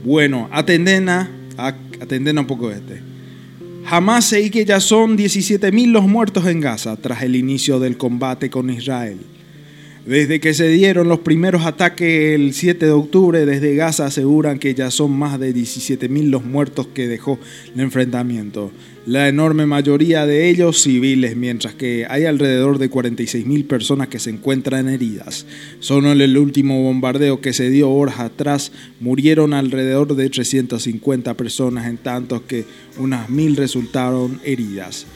Bueno, 0.04 0.48
atenden 0.52 1.08
a, 1.08 1.28
a- 1.58 1.74
atenden 2.00 2.38
a 2.38 2.42
un 2.42 2.46
poco 2.46 2.70
este. 2.70 3.02
Jamás 3.86 4.26
sé 4.26 4.48
que 4.52 4.64
ya 4.64 4.78
son 4.78 5.16
17.000 5.18 5.90
los 5.90 6.04
muertos 6.06 6.46
en 6.46 6.60
Gaza 6.60 6.94
tras 6.94 7.22
el 7.24 7.34
inicio 7.34 7.80
del 7.80 7.96
combate 7.96 8.50
con 8.50 8.70
Israel. 8.70 9.18
Desde 10.06 10.40
que 10.40 10.54
se 10.54 10.68
dieron 10.68 11.08
los 11.08 11.18
primeros 11.18 11.66
ataques 11.66 12.34
el 12.34 12.54
7 12.54 12.86
de 12.86 12.92
octubre 12.92 13.44
desde 13.44 13.74
Gaza 13.74 14.06
aseguran 14.06 14.58
que 14.58 14.74
ya 14.74 14.90
son 14.90 15.12
más 15.12 15.38
de 15.38 15.54
17.000 15.54 16.30
los 16.30 16.42
muertos 16.42 16.86
que 16.86 17.06
dejó 17.06 17.38
el 17.74 17.80
enfrentamiento. 17.82 18.72
La 19.04 19.28
enorme 19.28 19.66
mayoría 19.66 20.24
de 20.24 20.48
ellos 20.48 20.80
civiles, 20.80 21.36
mientras 21.36 21.74
que 21.74 22.06
hay 22.08 22.24
alrededor 22.24 22.78
de 22.78 22.90
46.000 22.90 23.66
personas 23.66 24.08
que 24.08 24.18
se 24.18 24.30
encuentran 24.30 24.88
heridas. 24.88 25.44
Solo 25.80 26.12
en 26.12 26.20
el 26.22 26.38
último 26.38 26.82
bombardeo 26.82 27.42
que 27.42 27.52
se 27.52 27.68
dio 27.68 27.90
horas 27.90 28.20
atrás 28.20 28.72
murieron 29.00 29.52
alrededor 29.52 30.16
de 30.16 30.30
350 30.30 31.34
personas, 31.34 31.86
en 31.86 31.98
tanto 31.98 32.46
que 32.46 32.64
unas 32.98 33.28
1.000 33.28 33.56
resultaron 33.56 34.40
heridas. 34.44 35.06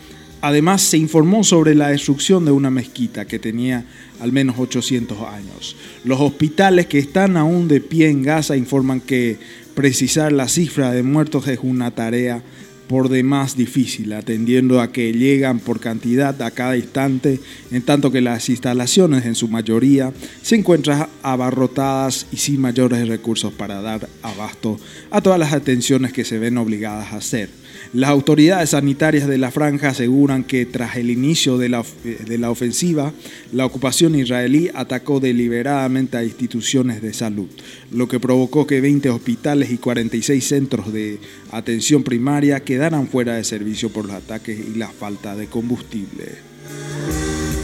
Además, 0.47 0.83
se 0.83 0.99
informó 0.99 1.43
sobre 1.43 1.75
la 1.75 1.89
destrucción 1.89 2.45
de 2.45 2.53
una 2.53 2.71
mezquita 2.71 3.25
que 3.25 3.39
tenía 3.39 3.87
al 4.25 4.33
menos 4.33 4.59
800 4.59 5.19
años. 5.21 5.77
Los 6.03 6.19
hospitales 6.19 6.87
que 6.87 6.99
están 6.99 7.37
aún 7.37 7.69
de 7.69 7.83
pie 7.83 8.09
en 8.09 8.23
Gaza 8.23 8.57
informan 8.57 9.03
que 9.03 9.37
precisar 9.75 10.33
la 10.33 10.49
cifra 10.49 10.93
de 10.93 11.03
muertos 11.03 11.47
es 11.47 11.59
una 11.63 11.91
tarea 11.91 12.43
por 12.89 13.11
demás 13.11 13.55
difícil, 13.55 14.15
atendiendo 14.15 14.81
a 14.81 14.93
que 14.93 15.13
llegan 15.13 15.59
por 15.59 15.79
cantidad 15.79 16.41
a 16.41 16.51
cada 16.53 16.75
instante, 16.79 17.39
en 17.71 17.83
tanto 17.83 18.11
que 18.11 18.23
las 18.23 18.49
instalaciones 18.49 19.27
en 19.27 19.35
su 19.35 19.49
mayoría 19.49 20.11
se 20.41 20.57
encuentran 20.57 21.07
abarrotadas 21.23 22.27
y 22.33 22.39
sin 22.39 22.63
mayores 22.63 23.07
recursos 23.07 23.53
para 23.53 23.83
dar 23.83 24.09
abasto 24.23 24.81
a 25.11 25.21
todas 25.21 25.39
las 25.39 25.53
atenciones 25.53 26.15
que 26.15 26.25
se 26.25 26.39
ven 26.39 26.57
obligadas 26.57 27.13
a 27.13 27.17
hacer. 27.17 27.64
Las 27.95 28.11
autoridades 28.11 28.71
sanitarias 28.71 29.29
de 29.29 29.39
la 29.39 29.53
franja 29.53 29.91
aseguran 29.91 30.43
que 30.43 30.67
tras 30.67 30.97
el 30.97 31.11
inicio 31.11 31.59
de 31.59 31.69
la, 31.69 31.85
de 32.03 32.39
la 32.39 32.51
ofensiva, 32.51 33.13
la 33.53 33.65
ocupación 33.65 34.17
israelí 34.17 34.69
atacó 34.75 35.21
deliberadamente 35.21 36.17
a 36.17 36.25
instituciones 36.25 37.01
de 37.03 37.15
salud, 37.15 37.47
lo 37.93 38.09
que 38.09 38.19
provocó 38.19 38.67
que 38.67 38.81
20 38.81 39.11
hospitales 39.11 39.71
y 39.71 39.79
46 39.79 40.45
centros 40.45 40.93
de 40.93 41.21
atención 41.53 42.03
primaria 42.03 42.59
quedaran 42.65 43.07
fuera 43.07 43.37
de 43.37 43.45
servicio 43.45 43.91
por 43.91 44.07
los 44.07 44.17
ataques 44.17 44.59
y 44.59 44.77
la 44.77 44.89
falta 44.89 45.37
de 45.37 45.47
combustible. 45.47 46.25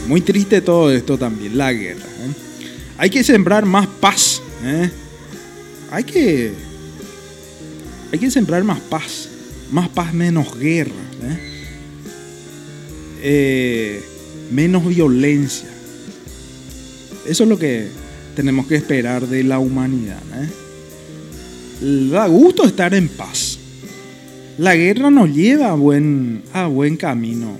Muy 0.07 0.21
triste 0.21 0.61
todo 0.61 0.93
esto 0.93 1.17
también, 1.17 1.57
la 1.57 1.73
guerra. 1.73 2.05
¿eh? 2.05 2.33
Hay 2.97 3.09
que 3.09 3.21
sembrar 3.25 3.65
más 3.65 3.85
paz. 3.87 4.41
¿eh? 4.63 4.89
Hay 5.91 6.05
que 6.05 6.53
hay 8.13 8.19
que 8.19 8.31
sembrar 8.31 8.63
más 8.63 8.79
paz. 8.79 9.30
Más 9.71 9.87
paz, 9.89 10.13
menos 10.13 10.57
guerra. 10.59 10.91
¿eh? 11.23 11.37
Eh, 13.23 14.03
menos 14.51 14.85
violencia. 14.85 15.69
Eso 17.25 17.43
es 17.43 17.49
lo 17.49 17.57
que 17.57 17.87
tenemos 18.35 18.67
que 18.67 18.75
esperar 18.75 19.27
de 19.27 19.43
la 19.43 19.59
humanidad. 19.59 20.21
¿eh? 20.35 20.49
Da 22.11 22.27
gusto 22.27 22.65
estar 22.65 22.93
en 22.93 23.07
paz. 23.07 23.57
La 24.57 24.75
guerra 24.75 25.09
nos 25.09 25.33
lleva 25.33 25.69
a 25.69 25.75
buen, 25.75 26.43
a 26.51 26.67
buen 26.67 26.97
camino. 26.97 27.57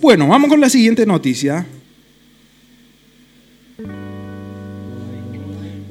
Bueno, 0.00 0.26
vamos 0.28 0.48
con 0.48 0.60
la 0.60 0.70
siguiente 0.70 1.04
noticia. 1.04 1.66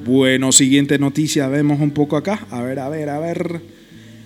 Bueno, 0.06 0.52
siguiente 0.52 0.99
noticia, 0.99 1.47
vemos 1.47 1.80
un 1.80 1.91
poco 1.91 2.17
acá. 2.17 2.45
A 2.49 2.62
ver, 2.62 2.80
a 2.80 2.89
ver, 2.89 3.10
a 3.10 3.19
ver. 3.19 3.73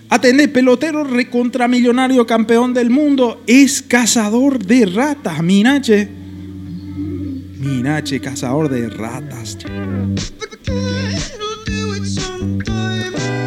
Atende, 0.10 0.48
pelotero 0.48 1.04
recontramillonario 1.04 2.26
campeón 2.26 2.74
del 2.74 2.90
mundo 2.90 3.44
es 3.46 3.82
cazador 3.82 4.58
de 4.58 4.86
ratas. 4.86 5.44
Minache. 5.44 6.08
Minache, 7.58 8.22
cazador 8.22 8.70
de 8.70 8.90
ratas. 8.90 9.58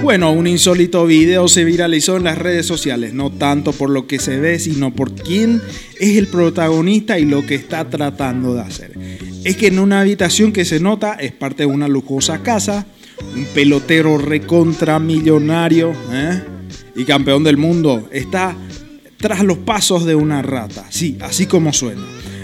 Bueno, 0.03 0.33
un 0.33 0.47
insólito 0.47 1.07
video 1.07 1.49
se 1.49 1.65
viralizó 1.65 2.19
en 2.19 2.25
las 2.25 2.37
redes 2.37 2.67
sociales, 2.67 3.15
no 3.15 3.31
tanto 3.31 3.73
por 3.73 3.89
lo 3.89 4.07
que 4.07 4.19
se 4.19 4.39
ve, 4.39 4.59
sino 4.59 4.95
por 4.95 5.15
quién 5.15 5.63
es 5.99 6.19
el 6.19 6.27
protagonista 6.27 7.19
y 7.19 7.25
lo 7.25 7.47
que 7.47 7.55
está 7.55 7.89
tratando 7.89 8.55
de 8.55 8.61
hacer. 8.61 8.99
Es 9.45 9.57
que 9.57 9.69
en 9.69 9.79
una 9.79 10.01
habitación 10.01 10.53
que 10.53 10.67
se 10.67 10.81
nota 10.81 11.15
es 11.15 11.33
parte 11.33 11.63
de 11.63 11.69
una 11.69 11.89
lujosa 11.89 12.43
casa, 12.43 12.87
un 13.35 13.45
pelotero 13.55 14.19
recontramillonario 14.19 15.93
¿eh? 16.13 16.43
y 16.97 17.05
campeón 17.05 17.45
del 17.45 17.57
mundo 17.57 18.09
está 18.11 18.57
tras 19.17 19.45
los 19.45 19.59
pasos 19.59 20.07
de 20.07 20.15
una 20.15 20.43
rata, 20.43 20.87
sí, 20.89 21.19
así 21.21 21.47
como 21.47 21.73
suena. 21.73 22.03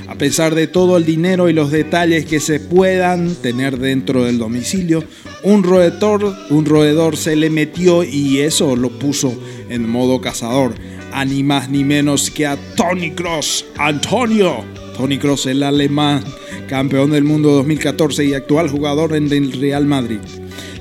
A 0.08 0.14
pesar 0.14 0.54
de 0.54 0.66
todo 0.66 0.96
el 0.96 1.04
dinero 1.04 1.48
y 1.48 1.52
los 1.52 1.70
detalles 1.70 2.26
que 2.26 2.38
se 2.38 2.60
puedan 2.60 3.34
tener 3.34 3.78
dentro 3.78 4.24
del 4.24 4.38
domicilio, 4.38 5.02
un 5.42 5.62
roedor, 5.62 6.36
un 6.50 6.64
roedor 6.64 7.16
se 7.16 7.34
le 7.34 7.50
metió 7.50 8.04
y 8.04 8.40
eso 8.40 8.76
lo 8.76 8.90
puso 8.90 9.34
en 9.68 9.88
modo 9.88 10.20
cazador. 10.20 10.74
A 11.12 11.24
ni 11.24 11.42
más 11.42 11.70
ni 11.70 11.82
menos 11.82 12.30
que 12.30 12.46
a 12.46 12.56
Tony 12.76 13.12
Cross, 13.12 13.64
Antonio. 13.78 14.64
Tony 14.96 15.18
Cross, 15.18 15.46
el 15.46 15.62
alemán, 15.62 16.22
campeón 16.68 17.10
del 17.10 17.24
mundo 17.24 17.50
2014 17.50 18.24
y 18.24 18.34
actual 18.34 18.68
jugador 18.70 19.14
en 19.14 19.30
el 19.32 19.52
Real 19.52 19.86
Madrid. 19.86 20.20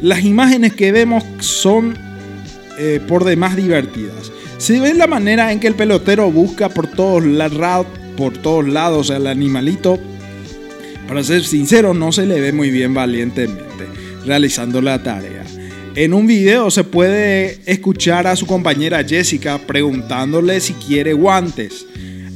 Las 0.05 0.23
imágenes 0.23 0.75
que 0.75 0.91
vemos 0.91 1.23
son 1.39 1.97
eh, 2.77 2.99
por 3.07 3.23
demás 3.23 3.55
divertidas. 3.55 4.31
Se 4.59 4.79
ve 4.79 4.93
la 4.93 5.07
manera 5.07 5.51
en 5.51 5.59
que 5.59 5.65
el 5.65 5.73
pelotero 5.73 6.29
busca 6.29 6.69
por 6.69 6.85
todos, 6.85 7.25
la- 7.25 7.83
por 8.15 8.33
todos 8.37 8.67
lados 8.67 9.09
al 9.09 9.25
animalito. 9.25 9.99
Para 11.07 11.23
ser 11.23 11.43
sincero, 11.43 11.95
no 11.95 12.11
se 12.11 12.27
le 12.27 12.39
ve 12.39 12.51
muy 12.53 12.69
bien 12.69 12.93
valientemente 12.93 13.63
realizando 14.27 14.79
la 14.79 15.01
tarea. 15.01 15.43
En 15.95 16.13
un 16.13 16.27
video 16.27 16.69
se 16.69 16.83
puede 16.83 17.57
escuchar 17.65 18.27
a 18.27 18.35
su 18.35 18.45
compañera 18.45 19.03
Jessica 19.03 19.57
preguntándole 19.57 20.59
si 20.59 20.73
quiere 20.73 21.13
guantes. 21.13 21.87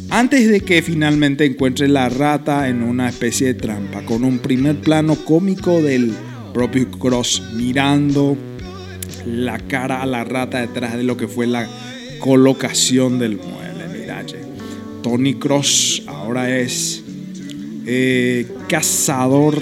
Antes 0.09 0.49
de 0.49 0.61
que 0.61 0.81
finalmente 0.81 1.45
encuentre 1.45 1.87
la 1.87 2.09
rata 2.09 2.67
en 2.67 2.81
una 2.81 3.09
especie 3.09 3.45
de 3.45 3.53
trampa, 3.53 4.01
con 4.05 4.23
un 4.23 4.39
primer 4.39 4.77
plano 4.77 5.13
cómico 5.23 5.83
del 5.83 6.11
propio 6.59 6.91
Cross 6.91 7.41
mirando 7.53 8.35
la 9.25 9.57
cara 9.59 10.01
a 10.01 10.05
la 10.05 10.25
rata 10.25 10.59
detrás 10.59 10.97
de 10.97 11.03
lo 11.03 11.15
que 11.15 11.25
fue 11.29 11.47
la 11.47 11.65
colocación 12.19 13.17
del 13.17 13.37
mueble. 13.37 13.87
Mirache. 13.97 14.39
Tony 15.01 15.35
Cross 15.35 16.03
ahora 16.07 16.53
es 16.59 17.01
eh, 17.85 18.45
cazador 18.67 19.55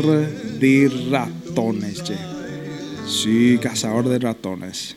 de 0.60 0.92
ratones. 1.12 2.02
Sí, 3.08 3.60
cazador 3.62 4.10
de 4.10 4.18
ratones. 4.18 4.96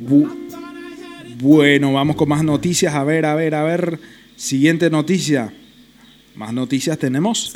Bu- 0.00 0.34
bueno, 1.38 1.92
vamos 1.92 2.16
con 2.16 2.30
más 2.30 2.42
noticias. 2.42 2.94
A 2.94 3.04
ver, 3.04 3.26
a 3.26 3.34
ver, 3.34 3.54
a 3.54 3.62
ver. 3.62 4.00
Siguiente 4.36 4.88
noticia. 4.88 5.52
Más 6.34 6.54
noticias 6.54 6.98
tenemos. 6.98 7.52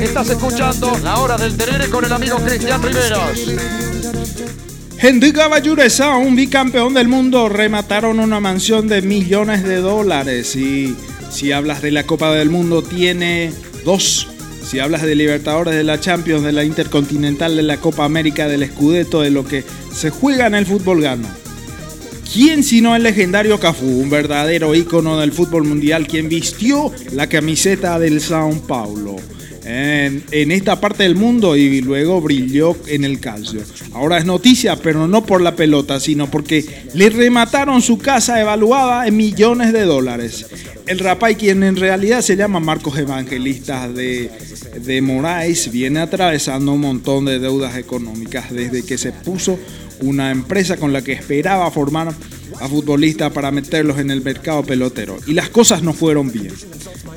Estás 0.00 0.30
escuchando 0.30 0.98
La 1.02 1.18
Hora 1.18 1.36
del 1.36 1.54
Terere 1.56 1.90
con 1.90 2.06
el 2.06 2.12
amigo 2.12 2.38
Cristian 2.38 2.82
Riveros. 2.82 3.54
Henry 4.98 5.32
Caballureza, 5.32 6.16
un 6.16 6.34
bicampeón 6.34 6.94
del 6.94 7.08
mundo, 7.08 7.50
remataron 7.50 8.18
una 8.18 8.40
mansión 8.40 8.88
de 8.88 9.02
millones 9.02 9.62
de 9.64 9.76
dólares. 9.76 10.56
Y 10.56 10.96
si 11.30 11.52
hablas 11.52 11.82
de 11.82 11.90
la 11.90 12.04
Copa 12.04 12.32
del 12.32 12.48
Mundo, 12.48 12.82
tiene 12.82 13.52
dos. 13.84 14.28
Si 14.64 14.78
hablas 14.78 15.02
de 15.02 15.14
Libertadores, 15.14 15.74
de 15.74 15.84
la 15.84 16.00
Champions, 16.00 16.42
de 16.42 16.52
la 16.52 16.64
Intercontinental, 16.64 17.54
de 17.54 17.62
la 17.62 17.76
Copa 17.76 18.06
América, 18.06 18.48
del 18.48 18.66
Scudetto, 18.66 19.20
de 19.20 19.30
lo 19.30 19.44
que 19.44 19.64
se 19.94 20.10
juega 20.10 20.46
en 20.46 20.54
el 20.54 20.66
fútbol 20.66 21.00
gana. 21.00 21.28
¿Quién 22.32 22.64
sino 22.64 22.96
el 22.96 23.04
legendario 23.04 23.60
Cafú, 23.60 23.86
un 23.86 24.10
verdadero 24.10 24.74
ícono 24.74 25.20
del 25.20 25.30
fútbol 25.30 25.64
mundial, 25.64 26.08
quien 26.08 26.28
vistió 26.28 26.90
la 27.12 27.28
camiseta 27.28 27.98
del 27.98 28.20
Sao 28.20 28.50
Paulo 28.66 29.16
en, 29.64 30.50
esta 30.50 30.80
parte 30.80 31.04
del 31.04 31.14
mundo 31.14 31.56
y 31.56 31.80
luego 31.80 32.20
brilló 32.20 32.76
en 32.88 33.04
el 33.04 33.20
calcio? 33.20 33.60
Ahora 33.92 34.18
es 34.18 34.24
noticia, 34.24 34.76
pero 34.76 35.06
no 35.06 35.24
por 35.24 35.42
la 35.42 35.54
pelota, 35.54 36.00
sino 36.00 36.28
porque 36.28 36.64
le 36.94 37.08
remataron 37.10 37.80
su 37.82 37.98
casa 37.98 38.40
evaluada 38.40 39.06
en 39.06 39.16
millones 39.16 39.72
de 39.72 39.82
dólares. 39.82 40.46
El 40.86 40.98
rapay, 40.98 41.36
quien 41.36 41.62
en 41.62 41.76
realidad 41.76 42.20
se 42.20 42.36
llama 42.36 42.58
Marcos 42.58 42.98
Evangelista 42.98 43.88
de, 43.88 44.30
de 44.84 45.00
Moraes, 45.00 45.70
viene 45.70 46.00
atravesando 46.00 46.72
un 46.72 46.80
montón 46.80 47.24
de 47.26 47.38
deudas 47.38 47.76
económicas 47.76 48.52
desde 48.52 48.82
que 48.82 48.98
se 48.98 49.12
puso 49.12 49.58
una 50.00 50.30
empresa 50.30 50.76
con 50.76 50.92
la 50.92 51.02
que 51.02 51.12
esperaba 51.12 51.70
formar 51.70 52.12
a 52.60 52.68
futbolistas 52.68 53.32
para 53.32 53.50
meterlos 53.50 53.98
en 53.98 54.10
el 54.10 54.22
mercado 54.22 54.62
pelotero. 54.62 55.16
Y 55.26 55.34
las 55.34 55.48
cosas 55.48 55.82
no 55.82 55.92
fueron 55.92 56.30
bien, 56.30 56.52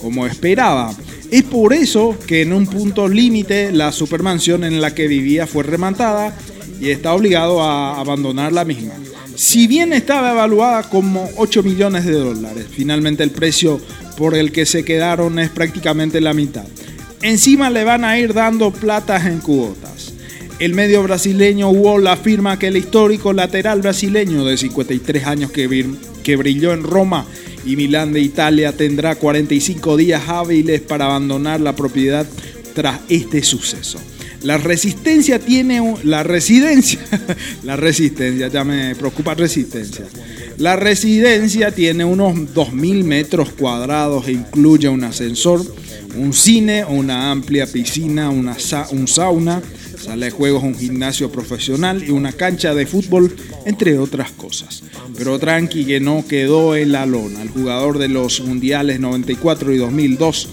como 0.02 0.26
esperaba. 0.26 0.94
Es 1.32 1.44
por 1.44 1.74
eso 1.74 2.18
que 2.26 2.42
en 2.42 2.54
un 2.54 2.68
punto 2.68 3.08
límite 3.08 3.72
la 3.72 3.92
supermansión 3.92 4.63
en 4.63 4.82
la 4.82 4.96
que 4.96 5.08
vivía 5.08 5.48
fue 5.48 5.63
rematada 5.63 6.36
y 6.80 6.90
está 6.90 7.13
obligado 7.13 7.62
a 7.62 8.00
abandonar 8.00 8.54
la 8.54 8.66
misma. 8.66 8.94
Si 9.36 9.68
bien 9.68 9.94
estaba 9.94 10.32
evaluada 10.32 10.84
como 10.90 11.30
8 11.38 11.62
millones 11.63 12.06
de 12.06 12.13
dólares, 12.13 12.66
finalmente 12.72 13.24
el 13.24 13.32
precio 13.32 13.80
por 14.18 14.36
el 14.36 14.52
que 14.52 14.66
se 14.66 14.84
quedaron 14.84 15.38
es 15.38 15.50
prácticamente 15.50 16.22
la 16.22 16.34
mitad. 16.34 16.66
Encima 17.22 17.70
le 17.70 17.84
van 17.84 18.04
a 18.04 18.18
ir 18.18 18.34
dando 18.34 18.72
platas 18.72 19.26
en 19.26 19.40
cuotas. 19.40 20.07
El 20.60 20.74
medio 20.74 21.04
brasileño 21.04 21.70
Wall 21.70 22.08
afirma 22.08 22.58
que 22.58 22.67
el 22.67 22.78
histórico 22.78 23.32
lateral 23.32 23.82
brasileño 23.82 24.43
de 24.43 24.58
53 24.58 25.28
años 25.28 25.52
que, 25.52 25.67
brilló 26.36 26.74
en 26.74 26.82
Roma 26.82 27.28
y 27.63 27.76
Milán 27.76 28.12
de 28.12 28.22
Italia 28.22 28.76
tendrá 28.76 29.13
45 29.15 29.98
días 29.98 30.28
hábiles 30.28 30.82
para 30.82 31.06
abandonar 31.06 31.62
la 31.62 31.76
propiedad 31.76 32.26
tras 32.74 33.02
este 33.08 33.43
suceso. 33.43 34.00
La 34.41 34.58
resistencia 34.58 35.38
tiene 35.38 35.96
la 36.04 36.24
residencia, 36.24 37.02
la 37.63 37.76
resistencia, 37.76 38.48
ya 38.48 38.63
me 38.63 38.96
preocupa 38.96 39.36
resistencia. 39.36 40.06
La 40.58 40.76
residencia 40.76 41.72
tiene 41.72 42.04
unos 42.04 42.34
2.000 42.34 43.04
metros 43.04 43.50
cuadrados 43.50 44.28
e 44.28 44.32
incluye 44.32 44.89
un 44.89 45.04
ascensor, 45.04 45.63
un 46.18 46.34
cine, 46.34 46.84
una 46.86 47.32
amplia 47.32 47.66
piscina, 47.68 48.30
una 48.30 48.58
sa- 48.60 48.88
un 48.92 49.08
sauna, 49.08 49.62
sala 50.02 50.26
de 50.26 50.32
juegos, 50.32 50.64
un 50.64 50.78
gimnasio 50.78 51.32
profesional 51.32 52.04
y 52.04 52.12
una 52.12 52.32
cancha 52.32 52.74
de 52.74 52.86
fútbol, 52.86 53.36
entre 53.66 53.98
otras 53.98 54.32
cosas. 54.32 54.84
Pero 55.18 55.40
tranqui 55.40 55.86
que 55.86 56.00
no 56.00 56.26
quedó 56.28 56.76
en 56.76 56.92
la 56.92 57.06
lona. 57.06 57.42
El 57.42 57.50
jugador 57.50 57.98
de 57.98 58.08
los 58.08 58.42
mundiales 58.42 59.00
94 59.00 59.74
y 59.74 59.78
2002 59.78 60.50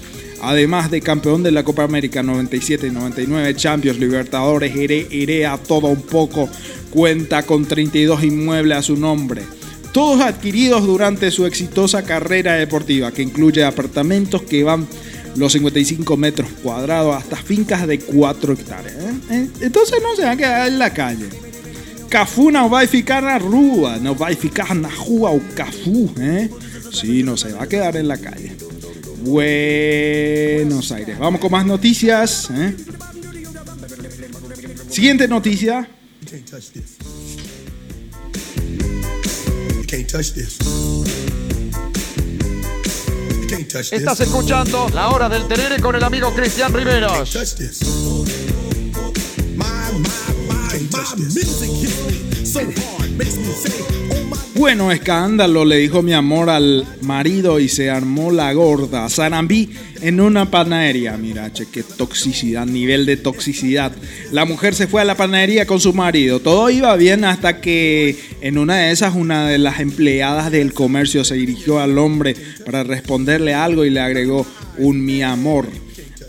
Además 0.47 0.91
de 0.91 1.01
campeón 1.01 1.43
de 1.43 1.51
la 1.53 1.63
Copa 1.65 1.85
América 1.85 2.23
97 2.23 2.89
y 2.89 2.91
99, 2.91 3.55
Champions, 3.57 3.99
Libertadores, 3.99 4.77
Ere- 4.77 5.07
Irea, 5.11 5.57
todo 5.57 5.87
un 5.87 6.03
poco, 6.03 6.51
cuenta 6.91 7.45
con 7.45 7.65
32 7.65 8.23
inmuebles 8.25 8.77
a 8.77 8.83
su 8.83 8.95
nombre. 8.95 9.41
Todos 9.93 10.21
adquiridos 10.21 10.85
durante 10.85 11.31
su 11.31 11.47
exitosa 11.47 12.03
carrera 12.03 12.57
deportiva, 12.57 13.11
que 13.11 13.23
incluye 13.23 13.65
apartamentos 13.65 14.43
que 14.43 14.65
van 14.65 14.87
los 15.37 15.53
55 15.53 16.17
metros 16.17 16.49
cuadrados 16.63 17.17
hasta 17.17 17.37
fincas 17.37 17.87
de 17.87 17.99
4 17.99 18.53
hectáreas. 18.53 18.97
¿eh? 18.97 19.21
¿Eh? 19.31 19.49
Entonces 19.61 19.99
no 20.03 20.15
se 20.17 20.23
va 20.23 20.33
a 20.33 20.37
quedar 20.37 20.69
en 20.69 20.79
la 20.79 20.93
calle. 20.93 21.29
Cafú 22.09 22.51
no 22.51 22.71
va 22.71 22.83
a 22.83 22.87
ficar 22.87 23.25
na 23.25 23.39
rúa, 23.39 23.99
no 23.99 24.15
va 24.15 24.29
a 24.29 24.37
ficar 24.37 24.75
na 24.77 24.89
rúa 24.89 25.31
o 25.31 25.41
Cafú, 25.55 26.11
¿eh? 26.21 26.49
Sí, 26.93 27.25
no 27.25 27.37
se 27.37 27.53
va 27.53 27.65
a 27.65 27.69
quedar 27.69 27.97
en 27.97 28.07
la 28.07 28.19
calle. 28.19 28.53
Buenos 29.23 30.93
Aires. 30.93 31.19
Vamos 31.19 31.41
con 31.41 31.51
más 31.51 31.67
noticias. 31.67 32.51
¿eh? 32.53 32.77
Siguiente 34.89 35.27
noticia. 35.27 35.89
Estás 43.53 44.21
escuchando 44.21 44.89
La 44.95 45.09
Hora 45.11 45.29
del 45.29 45.47
Terere 45.47 45.81
con 45.81 45.95
el 45.95 46.03
amigo 46.03 46.35
Cristian 46.35 46.73
Riveros. 46.73 47.37
Bueno, 54.57 54.93
escándalo, 54.93 55.65
le 55.65 55.79
dijo 55.79 56.01
mi 56.01 56.13
amor 56.13 56.49
al 56.49 56.87
marido 57.03 57.59
y 57.59 57.69
se 57.69 57.91
armó 57.91 58.31
la 58.31 58.53
gorda. 58.53 59.09
Sarambí 59.09 59.71
en 60.01 60.21
una 60.21 60.49
panadería. 60.49 61.17
Mira, 61.17 61.53
che, 61.53 61.67
qué 61.67 61.83
toxicidad, 61.83 62.65
nivel 62.65 63.05
de 63.05 63.17
toxicidad. 63.17 63.91
La 64.31 64.45
mujer 64.45 64.77
se 64.77 64.87
fue 64.87 65.01
a 65.01 65.05
la 65.05 65.17
panadería 65.17 65.67
con 65.67 65.81
su 65.81 65.93
marido. 65.93 66.39
Todo 66.39 66.71
iba 66.71 66.95
bien 66.95 67.25
hasta 67.25 67.61
que 67.61 68.17
en 68.43 68.57
una 68.57 68.77
de 68.77 68.93
esas 68.93 69.17
una 69.17 69.49
de 69.49 69.59
las 69.59 69.81
empleadas 69.81 70.53
del 70.53 70.73
comercio 70.73 71.25
se 71.25 71.35
dirigió 71.35 71.81
al 71.81 71.99
hombre 71.99 72.37
para 72.65 72.85
responderle 72.85 73.55
algo 73.55 73.85
y 73.85 73.91
le 73.91 74.01
agregó 74.01 74.47
un 74.79 75.05
mi 75.05 75.23
amor 75.23 75.67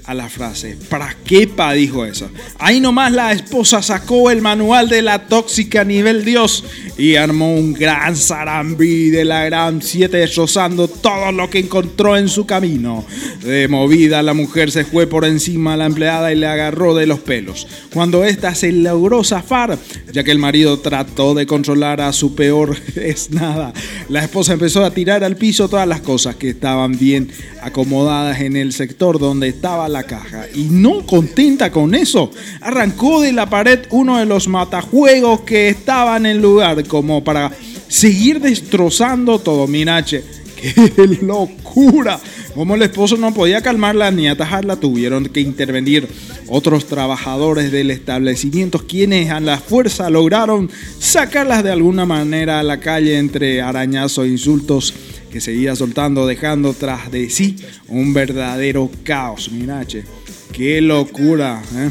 a 0.05 0.13
la 0.13 0.29
frase. 0.29 0.77
¿Para 0.89 1.15
qué 1.25 1.47
pa? 1.47 1.73
dijo 1.73 2.05
eso. 2.05 2.29
Ahí 2.59 2.79
nomás 2.79 3.11
la 3.11 3.31
esposa 3.31 3.81
sacó 3.81 4.29
el 4.29 4.41
manual 4.41 4.87
de 4.87 5.01
la 5.01 5.27
tóxica 5.27 5.83
nivel 5.83 6.23
Dios 6.23 6.63
y 6.97 7.15
armó 7.15 7.55
un 7.55 7.73
gran 7.73 8.15
zarambí 8.15 9.09
de 9.09 9.25
la 9.25 9.45
gran 9.45 9.81
7 9.81 10.15
destrozando 10.17 10.87
todo 10.87 11.31
lo 11.31 11.49
que 11.49 11.59
encontró 11.59 12.17
en 12.17 12.29
su 12.29 12.45
camino. 12.45 13.05
De 13.43 13.67
movida 13.67 14.21
la 14.21 14.33
mujer 14.33 14.71
se 14.71 14.85
fue 14.85 15.07
por 15.07 15.25
encima 15.25 15.73
a 15.73 15.77
la 15.77 15.85
empleada 15.85 16.31
y 16.31 16.35
le 16.35 16.47
agarró 16.47 16.95
de 16.95 17.07
los 17.07 17.19
pelos. 17.19 17.67
Cuando 17.93 18.23
ésta 18.23 18.53
se 18.55 18.71
logró 18.71 19.23
zafar, 19.23 19.77
ya 20.11 20.23
que 20.23 20.31
el 20.31 20.39
marido 20.39 20.79
trató 20.79 21.33
de 21.33 21.45
controlar 21.45 22.01
a 22.01 22.13
su 22.13 22.35
peor 22.35 22.77
es 22.95 23.31
nada, 23.31 23.73
la 24.09 24.23
esposa 24.23 24.53
empezó 24.53 24.83
a 24.85 24.91
tirar 24.91 25.23
al 25.23 25.35
piso 25.35 25.67
todas 25.67 25.87
las 25.87 26.01
cosas 26.01 26.35
que 26.35 26.49
estaban 26.49 26.97
bien 26.97 27.29
acomodadas 27.61 28.41
en 28.41 28.55
el 28.55 28.73
sector 28.73 29.19
donde 29.19 29.47
estaba 29.47 29.89
la 29.89 29.94
caja. 30.03 30.45
Y 30.53 30.63
no 30.63 31.05
contenta 31.05 31.71
con 31.71 31.95
eso, 31.95 32.31
arrancó 32.61 33.21
de 33.21 33.33
la 33.33 33.49
pared 33.49 33.79
uno 33.89 34.17
de 34.17 34.25
los 34.25 34.47
matajuegos 34.47 35.41
que 35.41 35.69
estaban 35.69 36.25
en 36.25 36.41
lugar 36.41 36.85
como 36.87 37.23
para 37.23 37.51
seguir 37.87 38.39
destrozando 38.39 39.39
todo. 39.39 39.67
Mirache, 39.67 40.23
qué 40.55 41.19
locura. 41.21 42.19
Como 42.53 42.75
el 42.75 42.83
esposo 42.83 43.17
no 43.17 43.33
podía 43.33 43.61
calmarla 43.61 44.11
ni 44.11 44.29
atajarla, 44.29 44.77
tuvieron 44.77 45.25
que 45.25 45.41
intervenir 45.41 46.07
otros 46.47 46.85
trabajadores 46.85 47.69
del 47.71 47.91
establecimiento 47.91 48.79
quienes 48.87 49.29
a 49.29 49.41
la 49.41 49.57
fuerza 49.57 50.09
lograron 50.09 50.69
sacarlas 50.99 51.63
de 51.63 51.71
alguna 51.71 52.05
manera 52.05 52.59
a 52.59 52.63
la 52.63 52.79
calle 52.79 53.17
entre 53.17 53.61
arañazos 53.61 54.25
e 54.25 54.29
insultos 54.29 54.93
que 55.35 55.41
seguía 55.41 55.75
soltando, 55.75 56.25
dejando 56.25 56.73
tras 56.73 57.11
de 57.11 57.29
sí 57.29 57.57
un 57.89 58.13
verdadero 58.13 58.89
caos. 59.03 59.51
Mirache, 59.51 60.05
qué 60.53 60.79
locura. 60.79 61.61
¿eh? 61.75 61.89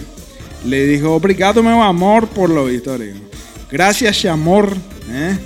Le 0.64 0.86
dijo, 0.86 1.12
obrigado 1.14 1.62
meu 1.62 1.82
amor 1.82 2.26
por 2.28 2.48
lo 2.48 2.64
visto. 2.64 2.96
Gracias, 3.70 4.24
amor. 4.24 4.74
¿eh? 5.10 5.36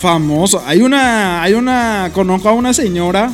Famoso. 0.00 0.64
Hay 0.66 0.82
una, 0.82 1.44
hay 1.44 1.54
una, 1.54 2.10
conozco 2.12 2.48
a 2.48 2.54
una 2.54 2.74
señora, 2.74 3.32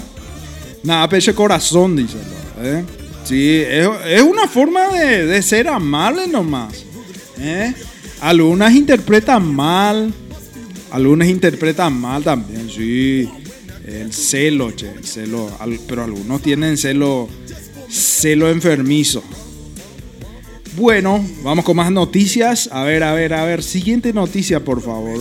nada, 0.82 1.08
peche 1.08 1.32
corazón, 1.32 1.96
dice. 1.96 2.18
¿eh? 2.62 2.84
Sí, 3.24 3.62
es, 3.66 3.88
es 4.06 4.20
una 4.20 4.46
forma 4.46 4.88
de, 4.88 5.24
de 5.24 5.40
ser 5.40 5.66
amable 5.68 6.26
nomás. 6.26 6.84
¿eh? 7.38 7.72
Algunas 8.20 8.74
interpretan 8.74 9.46
mal, 9.46 10.12
algunas 10.90 11.26
interpretan 11.26 11.98
mal 11.98 12.22
también, 12.22 12.68
sí. 12.68 13.26
El 13.86 14.12
celo, 14.12 14.74
che, 14.74 14.90
el 14.90 15.04
celo, 15.04 15.50
pero 15.88 16.04
algunos 16.04 16.42
tienen 16.42 16.76
celo, 16.76 17.28
celo 17.88 18.50
enfermizo. 18.50 19.22
Bueno, 20.76 21.24
vamos 21.42 21.64
con 21.64 21.76
más 21.76 21.90
noticias. 21.90 22.68
A 22.72 22.84
ver, 22.84 23.02
a 23.02 23.12
ver, 23.12 23.34
a 23.34 23.44
ver. 23.44 23.62
Siguiente 23.62 24.12
noticia, 24.12 24.64
por 24.64 24.80
favor. 24.80 25.18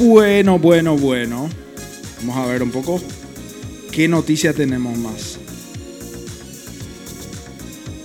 Bueno, 0.00 0.58
bueno, 0.58 0.96
bueno. 0.98 1.48
Vamos 2.18 2.36
a 2.36 2.46
ver 2.46 2.62
un 2.62 2.70
poco 2.70 3.00
qué 3.90 4.06
noticia 4.06 4.52
tenemos 4.52 4.98
más. 4.98 5.33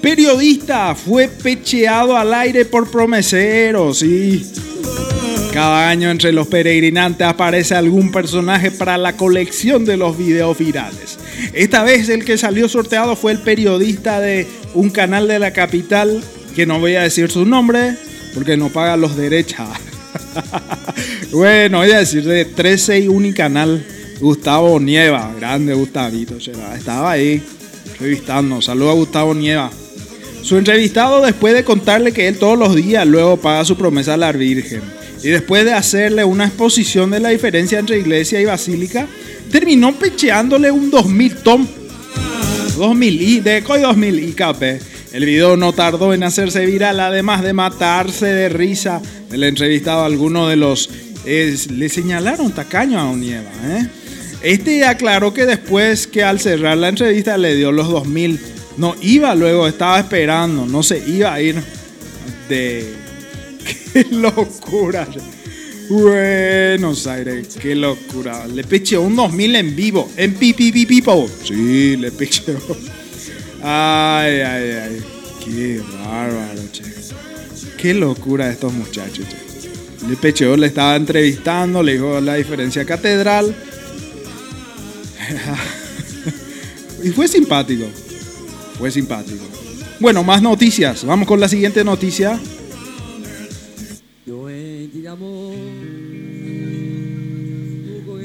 Periodista 0.02 0.96
fue 0.96 1.28
pecheado 1.28 2.16
al 2.16 2.34
aire 2.34 2.64
por 2.64 2.90
promeseros, 2.90 4.00
sí. 4.00 4.50
Cada 5.54 5.90
año 5.90 6.10
entre 6.10 6.32
los 6.32 6.48
peregrinantes 6.48 7.28
aparece 7.28 7.76
algún 7.76 8.12
personaje 8.12 8.72
para 8.72 8.98
la 8.98 9.18
colección 9.18 9.84
de 9.84 9.98
los 9.98 10.18
videos 10.18 10.58
virales. 10.58 11.18
Esta 11.54 11.84
vez 11.84 12.08
el 12.08 12.24
que 12.24 12.38
salió 12.38 12.70
sorteado 12.70 13.16
fue 13.16 13.34
el 13.34 13.40
periodista 13.40 14.22
de 14.22 14.48
un 14.74 14.90
canal 14.90 15.28
de 15.28 15.40
la 15.40 15.52
capital, 15.52 16.24
que 16.56 16.66
no 16.66 16.80
voy 16.80 16.96
a 16.96 17.02
decir 17.02 17.30
su 17.30 17.46
nombre, 17.46 17.98
porque 18.34 18.56
no 18.56 18.70
paga 18.70 18.96
los 18.96 19.18
derechos. 19.18 19.68
bueno, 21.32 21.80
voy 21.80 21.92
a 21.92 22.00
decir 22.00 22.24
de 22.24 22.46
13 22.46 23.00
y 23.02 23.08
Unicanal, 23.10 23.86
Gustavo 24.22 24.80
Nieva, 24.80 25.34
grande 25.38 25.74
Gustavito, 25.74 26.38
estaba 26.38 27.12
ahí 27.12 27.44
entrevistando. 27.92 28.62
Saludos 28.62 28.92
a 28.92 28.96
Gustavo 28.96 29.34
Nieva. 29.34 29.70
Su 30.42 30.58
entrevistado, 30.58 31.22
después 31.22 31.54
de 31.54 31.64
contarle 31.64 32.12
que 32.12 32.28
él 32.28 32.38
todos 32.38 32.58
los 32.58 32.76
días 32.76 33.06
luego 33.06 33.38
paga 33.38 33.66
su 33.66 33.78
promesa 33.78 34.14
a 34.14 34.18
la 34.18 34.32
Virgen, 34.32 34.82
y 35.22 35.28
después 35.30 35.66
de 35.66 35.74
hacerle 35.74 36.24
una 36.24 36.46
exposición 36.46 37.12
de 37.12 37.20
la 37.20 37.30
diferencia 37.30 37.80
entre 37.80 38.00
iglesia 38.00 38.40
y 38.40 38.46
basílica, 38.46 39.08
terminó 39.52 39.94
pecheándole 39.96 40.72
un 40.72 40.90
2000 40.90 41.36
tom. 41.38 41.68
2000 42.78 43.22
y 43.22 43.40
de 43.42 43.62
COI 43.62 43.82
2000 43.82 44.20
IKP. 44.30 44.64
El 45.12 45.26
video 45.26 45.58
no 45.58 45.74
tardó 45.74 46.14
en 46.14 46.24
hacerse 46.24 46.66
viral, 46.66 47.00
además 47.00 47.44
de 47.44 47.52
matarse 47.52 48.28
de 48.28 48.48
risa 48.48 49.02
del 49.30 49.44
entrevistado. 49.44 50.06
Algunos 50.06 50.50
de 50.50 50.56
los 50.56 50.90
eh, 51.26 51.56
le 51.72 51.90
señalaron 51.90 52.52
tacaño 52.54 53.00
a 53.00 53.10
Unieva. 53.10 53.52
¿eh? 53.66 53.88
Este 54.42 54.86
aclaró 54.86 55.34
que 55.34 55.46
después 55.46 56.08
que 56.08 56.24
al 56.24 56.40
cerrar 56.40 56.78
la 56.78 56.90
entrevista 56.90 57.38
le 57.38 57.56
dio 57.56 57.72
los 57.72 57.90
2000. 57.90 58.40
No 58.80 58.96
iba 59.02 59.36
luego, 59.36 59.68
estaba 59.68 60.00
esperando, 60.00 60.66
no 60.66 60.82
se 60.82 60.98
iba 61.06 61.34
a 61.34 61.42
ir 61.42 61.62
de. 62.48 62.96
¡Qué 63.94 64.08
locura! 64.10 65.06
Buenos 65.90 67.06
Aires, 67.06 67.58
qué 67.62 67.76
locura. 67.76 68.48
Le 68.48 68.64
pecheó 68.64 69.02
un 69.02 69.18
2000 69.18 69.56
en 69.58 69.76
vivo, 69.76 70.10
en 70.16 70.34
pipi 70.34 70.72
pipo. 70.72 71.30
Sí, 71.44 71.98
le 71.98 72.10
pecheó. 72.12 72.58
Ay, 73.62 74.40
ay, 74.40 74.72
ay. 74.72 75.04
Qué 75.44 75.82
bárbaro, 76.06 76.62
che. 76.72 76.84
Qué 77.78 77.94
locura 77.94 78.50
estos 78.50 78.72
muchachos, 78.72 79.26
che. 79.28 80.08
Le 80.08 80.16
pecheó, 80.16 80.56
le 80.56 80.68
estaba 80.68 80.96
entrevistando, 80.96 81.84
le 81.84 81.94
dijo 81.94 82.22
la 82.22 82.36
diferencia 82.36 82.86
catedral. 82.86 83.54
y 87.04 87.10
fue 87.10 87.28
simpático. 87.28 87.88
Fue 88.80 88.90
simpático. 88.90 89.44
Bueno, 90.00 90.24
más 90.24 90.42
noticias. 90.42 91.04
Vamos 91.04 91.28
con 91.28 91.42
la 91.42 91.50
siguiente 91.50 91.84
noticia. 91.84 92.40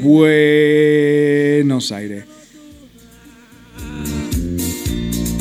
Buenos 0.01 1.91
Aires. 1.91 2.25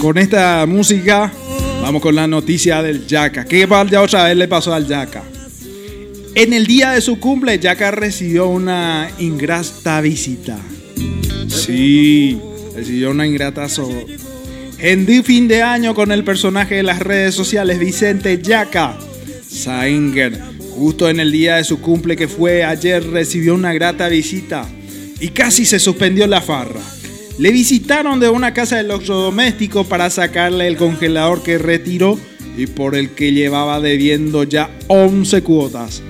Con 0.01 0.17
esta 0.17 0.65
música 0.65 1.31
vamos 1.83 2.01
con 2.01 2.15
la 2.15 2.25
noticia 2.25 2.81
del 2.81 3.05
Yaka. 3.05 3.45
¿Qué 3.45 3.67
ya 3.91 4.01
otra 4.01 4.23
vez 4.23 4.35
le 4.35 4.47
pasó 4.47 4.73
al 4.73 4.87
Yaka? 4.87 5.23
En 6.33 6.53
el 6.53 6.65
día 6.65 6.91
de 6.91 7.01
su 7.01 7.19
cumple, 7.19 7.59
Yaka 7.59 7.91
recibió 7.91 8.47
una 8.47 9.11
ingrata 9.19 10.01
visita. 10.01 10.57
Sí, 11.47 12.39
recibió 12.73 13.11
una 13.11 13.27
ingrata 13.27 13.69
so 13.69 13.87
en 14.83 15.23
fin 15.23 15.47
de 15.47 15.63
año 15.63 15.95
con 15.95 16.11
el 16.11 16.25
personaje 16.25 16.75
de 16.75 16.83
las 16.83 16.99
redes 16.99 17.33
sociales 17.33 17.79
Vicente 17.79 18.41
Yaka 18.41 18.97
Sainger. 19.47 20.37
Justo 20.75 21.07
en 21.09 21.21
el 21.21 21.31
día 21.31 21.55
de 21.55 21.63
su 21.63 21.79
cumple 21.79 22.17
que 22.17 22.27
fue 22.27 22.65
ayer 22.65 23.01
recibió 23.09 23.55
una 23.55 23.71
grata 23.71 24.09
visita 24.09 24.67
y 25.21 25.29
casi 25.29 25.65
se 25.65 25.79
suspendió 25.79 26.27
la 26.27 26.41
farra. 26.41 26.81
Le 27.37 27.51
visitaron 27.51 28.19
de 28.19 28.27
una 28.27 28.53
casa 28.53 28.75
de 28.75 28.81
electrodoméstico 28.81 29.85
para 29.85 30.09
sacarle 30.09 30.67
el 30.67 30.75
congelador 30.75 31.43
que 31.43 31.57
retiró 31.57 32.19
y 32.57 32.67
por 32.67 32.95
el 32.95 33.11
que 33.11 33.31
llevaba 33.31 33.79
debiendo 33.79 34.43
ya 34.43 34.69
11 34.87 35.43
cuotas. 35.43 36.03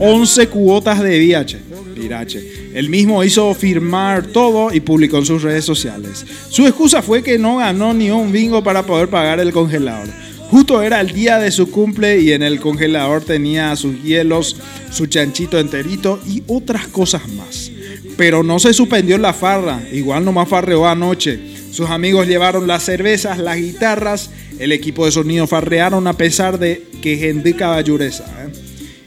11 0.00 0.48
cuotas 0.48 1.00
de 1.00 1.18
VIH. 1.18 1.58
Mirache. 1.96 2.61
El 2.74 2.88
mismo 2.88 3.22
hizo 3.22 3.52
firmar 3.54 4.26
todo 4.28 4.72
y 4.72 4.80
publicó 4.80 5.18
en 5.18 5.26
sus 5.26 5.42
redes 5.42 5.64
sociales. 5.64 6.24
Su 6.48 6.66
excusa 6.66 7.02
fue 7.02 7.22
que 7.22 7.38
no 7.38 7.56
ganó 7.56 7.92
ni 7.92 8.10
un 8.10 8.32
bingo 8.32 8.64
para 8.64 8.84
poder 8.84 9.08
pagar 9.08 9.40
el 9.40 9.52
congelador. 9.52 10.08
Justo 10.50 10.82
era 10.82 11.00
el 11.00 11.12
día 11.12 11.38
de 11.38 11.50
su 11.50 11.70
cumple 11.70 12.20
y 12.20 12.32
en 12.32 12.42
el 12.42 12.60
congelador 12.60 13.24
tenía 13.24 13.74
sus 13.76 14.02
hielos, 14.02 14.56
su 14.90 15.06
chanchito 15.06 15.58
enterito 15.58 16.20
y 16.26 16.42
otras 16.46 16.88
cosas 16.88 17.26
más. 17.28 17.70
Pero 18.16 18.42
no 18.42 18.58
se 18.58 18.74
suspendió 18.74 19.16
la 19.16 19.32
farra, 19.32 19.82
igual 19.92 20.24
nomás 20.24 20.48
farreó 20.48 20.86
anoche. 20.86 21.40
Sus 21.70 21.88
amigos 21.88 22.26
llevaron 22.26 22.66
las 22.66 22.82
cervezas, 22.82 23.38
las 23.38 23.56
guitarras, 23.56 24.30
el 24.58 24.72
equipo 24.72 25.06
de 25.06 25.12
sonido 25.12 25.46
farrearon 25.46 26.06
a 26.06 26.12
pesar 26.12 26.58
de 26.58 26.86
que 27.00 27.16
gente 27.16 27.56
caballureza. 27.56 28.24
¿eh? 28.44 28.52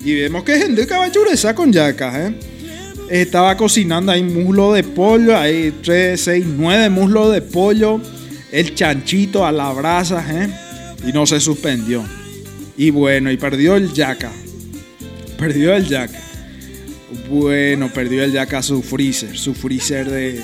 Y 0.03 0.15
vemos 0.15 0.43
que 0.43 0.57
gente 0.57 0.87
caballureza 0.87 1.53
con 1.53 1.71
yacas. 1.71 2.15
¿eh? 2.15 2.33
Estaba 3.09 3.55
cocinando 3.55 4.11
ahí 4.11 4.23
muslo 4.23 4.73
de 4.73 4.83
pollo, 4.83 5.37
ahí 5.37 5.73
3, 5.83 6.19
6, 6.19 6.45
9 6.57 6.89
muslos 6.89 7.33
de 7.33 7.41
pollo, 7.41 8.01
el 8.51 8.73
chanchito 8.73 9.45
a 9.45 9.51
la 9.51 9.71
brasa, 9.71 10.25
¿eh? 10.29 10.49
y 11.07 11.13
no 11.13 11.25
se 11.25 11.39
suspendió. 11.39 12.03
Y 12.77 12.89
bueno, 12.89 13.31
y 13.31 13.37
perdió 13.37 13.75
el 13.75 13.93
yaca. 13.93 14.31
Perdió 15.37 15.75
el 15.75 15.87
yaca. 15.87 16.19
Bueno, 17.29 17.91
perdió 17.93 18.23
el 18.23 18.31
yaca 18.31 18.61
su 18.61 18.81
freezer, 18.81 19.37
su 19.37 19.53
freezer 19.53 20.09
de 20.09 20.41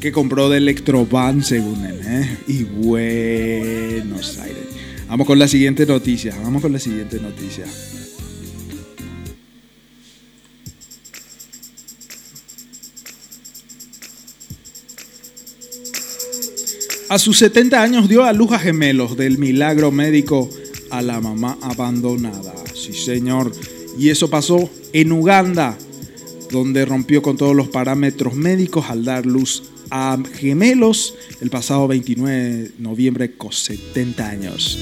que 0.00 0.12
compró 0.12 0.50
de 0.50 0.58
Electroban 0.58 1.42
según 1.42 1.84
él, 1.86 2.00
¿eh? 2.06 2.36
Y 2.46 2.64
Buenos 2.64 4.38
Aires. 4.38 4.64
Vamos 5.08 5.26
con 5.26 5.38
la 5.38 5.48
siguiente 5.48 5.86
noticia, 5.86 6.34
vamos 6.42 6.60
con 6.60 6.72
la 6.72 6.78
siguiente 6.78 7.18
noticia. 7.18 7.64
A 17.08 17.18
sus 17.18 17.38
70 17.38 17.82
años 17.82 18.08
dio 18.08 18.24
a 18.24 18.32
luz 18.32 18.52
a 18.52 18.58
gemelos 18.58 19.16
del 19.16 19.38
milagro 19.38 19.90
médico 19.90 20.48
a 20.90 21.02
la 21.02 21.20
mamá 21.20 21.58
abandonada. 21.60 22.54
Sí, 22.74 22.92
señor. 22.92 23.52
Y 23.98 24.08
eso 24.08 24.30
pasó 24.30 24.70
en 24.92 25.12
Uganda, 25.12 25.76
donde 26.50 26.84
rompió 26.84 27.22
con 27.22 27.36
todos 27.36 27.54
los 27.54 27.68
parámetros 27.68 28.34
médicos 28.34 28.86
al 28.88 29.04
dar 29.04 29.26
luz 29.26 29.64
a 29.90 30.18
gemelos 30.34 31.14
el 31.40 31.50
pasado 31.50 31.86
29 31.86 32.42
de 32.42 32.70
noviembre 32.78 33.36
con 33.36 33.52
70 33.52 34.28
años. 34.28 34.78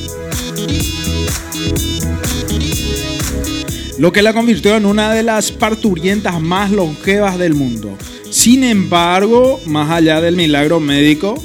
lo 4.02 4.12
que 4.12 4.22
la 4.22 4.32
convirtió 4.32 4.76
en 4.76 4.84
una 4.84 5.12
de 5.12 5.22
las 5.22 5.52
parturientas 5.52 6.40
más 6.40 6.72
longevas 6.72 7.38
del 7.38 7.54
mundo. 7.54 7.96
Sin 8.30 8.64
embargo, 8.64 9.60
más 9.66 9.92
allá 9.92 10.20
del 10.20 10.34
milagro 10.34 10.80
médico, 10.80 11.40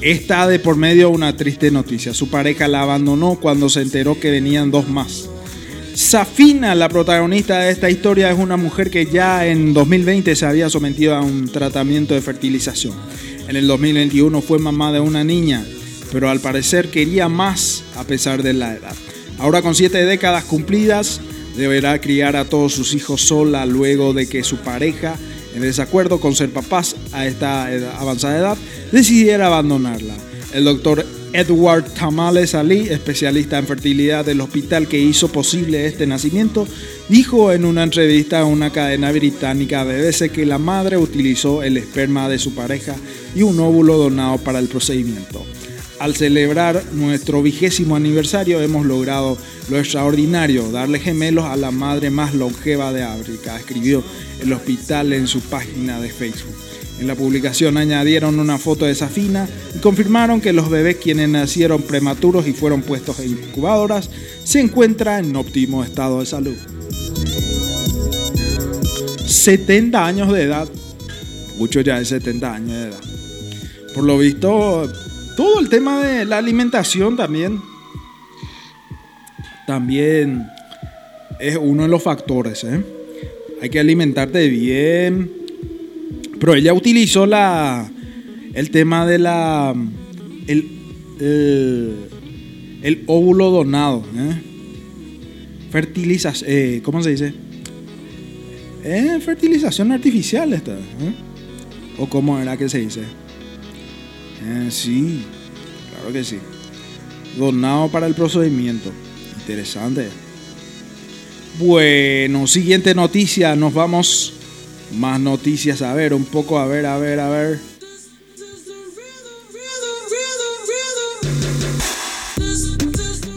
está 0.00 0.46
de 0.46 0.58
por 0.58 0.76
medio 0.76 1.10
una 1.10 1.36
triste 1.36 1.70
noticia. 1.70 2.14
Su 2.14 2.30
pareja 2.30 2.68
la 2.68 2.82
abandonó 2.82 3.36
cuando 3.40 3.68
se 3.68 3.82
enteró 3.82 4.18
que 4.18 4.30
venían 4.30 4.70
dos 4.70 4.88
más. 4.88 5.28
Safina, 5.94 6.76
la 6.76 6.88
protagonista 6.88 7.58
de 7.58 7.72
esta 7.72 7.90
historia, 7.90 8.30
es 8.30 8.38
una 8.38 8.56
mujer 8.56 8.90
que 8.90 9.06
ya 9.06 9.46
en 9.46 9.74
2020 9.74 10.36
se 10.36 10.46
había 10.46 10.70
sometido 10.70 11.16
a 11.16 11.22
un 11.22 11.48
tratamiento 11.48 12.14
de 12.14 12.20
fertilización. 12.20 12.94
En 13.48 13.56
el 13.56 13.66
2021 13.66 14.40
fue 14.40 14.60
mamá 14.60 14.92
de 14.92 15.00
una 15.00 15.24
niña, 15.24 15.64
pero 16.12 16.30
al 16.30 16.40
parecer 16.40 16.90
quería 16.90 17.28
más 17.28 17.82
a 17.96 18.04
pesar 18.04 18.44
de 18.44 18.52
la 18.52 18.74
edad. 18.74 18.94
Ahora 19.38 19.62
con 19.62 19.74
siete 19.74 20.04
décadas 20.04 20.44
cumplidas, 20.44 21.20
deberá 21.56 22.00
criar 22.00 22.36
a 22.36 22.44
todos 22.44 22.74
sus 22.74 22.94
hijos 22.94 23.22
sola 23.22 23.66
luego 23.66 24.12
de 24.12 24.28
que 24.28 24.44
su 24.44 24.58
pareja, 24.58 25.16
en 25.54 25.62
desacuerdo 25.62 26.20
con 26.20 26.34
ser 26.34 26.50
papás 26.50 26.96
a 27.12 27.26
esta 27.26 27.66
avanzada 27.98 28.38
edad, 28.38 28.58
decidiera 28.92 29.46
abandonarla. 29.46 30.14
El 30.52 30.64
doctor 30.64 31.04
Edward 31.32 31.84
Tamales 31.92 32.54
Ali, 32.54 32.88
especialista 32.88 33.58
en 33.58 33.66
fertilidad 33.66 34.24
del 34.24 34.40
hospital 34.40 34.88
que 34.88 34.98
hizo 34.98 35.28
posible 35.28 35.86
este 35.86 36.06
nacimiento, 36.06 36.66
dijo 37.08 37.52
en 37.52 37.64
una 37.64 37.82
entrevista 37.82 38.40
a 38.40 38.44
una 38.44 38.70
cadena 38.70 39.12
británica 39.12 39.84
BBC 39.84 40.30
que 40.30 40.46
la 40.46 40.58
madre 40.58 40.96
utilizó 40.96 41.62
el 41.62 41.76
esperma 41.76 42.28
de 42.28 42.38
su 42.38 42.54
pareja 42.54 42.96
y 43.34 43.42
un 43.42 43.60
óvulo 43.60 43.98
donado 43.98 44.38
para 44.38 44.58
el 44.58 44.68
procedimiento. 44.68 45.44
Al 45.98 46.14
celebrar 46.14 46.84
nuestro 46.92 47.42
vigésimo 47.42 47.96
aniversario 47.96 48.60
hemos 48.60 48.86
logrado 48.86 49.36
lo 49.68 49.78
extraordinario, 49.78 50.70
darle 50.70 51.00
gemelos 51.00 51.44
a 51.44 51.56
la 51.56 51.72
madre 51.72 52.10
más 52.10 52.34
longeva 52.34 52.92
de 52.92 53.02
África, 53.02 53.58
escribió 53.58 54.04
el 54.40 54.52
hospital 54.52 55.12
en 55.12 55.26
su 55.26 55.40
página 55.40 56.00
de 56.00 56.10
Facebook. 56.10 56.54
En 57.00 57.08
la 57.08 57.16
publicación 57.16 57.76
añadieron 57.76 58.38
una 58.38 58.58
foto 58.58 58.84
de 58.84 58.94
Safina 58.94 59.48
y 59.74 59.78
confirmaron 59.78 60.40
que 60.40 60.52
los 60.52 60.70
bebés 60.70 60.96
quienes 60.96 61.28
nacieron 61.28 61.82
prematuros 61.82 62.46
y 62.46 62.52
fueron 62.52 62.82
puestos 62.82 63.18
en 63.18 63.30
incubadoras 63.30 64.08
se 64.44 64.60
encuentran 64.60 65.24
en 65.24 65.36
óptimo 65.36 65.82
estado 65.82 66.20
de 66.20 66.26
salud. 66.26 66.56
70 69.26 70.06
años 70.06 70.32
de 70.32 70.42
edad, 70.42 70.68
mucho 71.58 71.80
ya 71.80 71.98
de 71.98 72.04
70 72.04 72.54
años 72.54 72.70
de 72.70 72.88
edad. 72.88 73.00
Por 73.94 74.04
lo 74.04 74.18
visto, 74.18 74.90
todo 75.38 75.60
el 75.60 75.68
tema 75.68 76.02
de 76.02 76.24
la 76.24 76.38
alimentación 76.38 77.16
también, 77.16 77.62
también 79.68 80.48
es 81.38 81.56
uno 81.56 81.84
de 81.84 81.88
los 81.88 82.02
factores. 82.02 82.64
¿eh? 82.64 82.84
Hay 83.62 83.70
que 83.70 83.78
alimentarte 83.78 84.48
bien. 84.48 85.30
Pero 86.40 86.56
ella 86.56 86.74
utilizó 86.74 87.24
la, 87.24 87.88
el 88.52 88.70
tema 88.72 89.06
de 89.06 89.20
la, 89.20 89.76
el, 90.48 90.66
el, 92.82 93.04
óvulo 93.06 93.50
donado. 93.50 94.02
¿eh? 94.16 94.42
Fertilizas, 95.70 96.44
eh, 96.48 96.80
¿cómo 96.82 97.00
se 97.00 97.10
dice? 97.10 97.32
Eh, 98.82 99.20
fertilización 99.24 99.92
artificial 99.92 100.52
esta. 100.52 100.72
¿eh? 100.72 101.14
¿O 101.96 102.08
cómo 102.08 102.40
era 102.40 102.56
que 102.56 102.68
se 102.68 102.80
dice? 102.80 103.27
Eh, 104.42 104.68
sí, 104.70 105.24
claro 105.90 106.12
que 106.12 106.24
sí. 106.24 106.38
Donado 107.36 107.88
para 107.90 108.06
el 108.06 108.14
procedimiento. 108.14 108.90
Interesante. 109.40 110.08
Bueno, 111.58 112.46
siguiente 112.46 112.94
noticia. 112.94 113.56
Nos 113.56 113.74
vamos. 113.74 114.34
Más 114.94 115.20
noticias. 115.20 115.82
A 115.82 115.94
ver, 115.94 116.14
un 116.14 116.24
poco. 116.24 116.58
A 116.58 116.66
ver, 116.66 116.86
a 116.86 116.98
ver, 116.98 117.20
a 117.20 117.28
ver. 117.28 117.58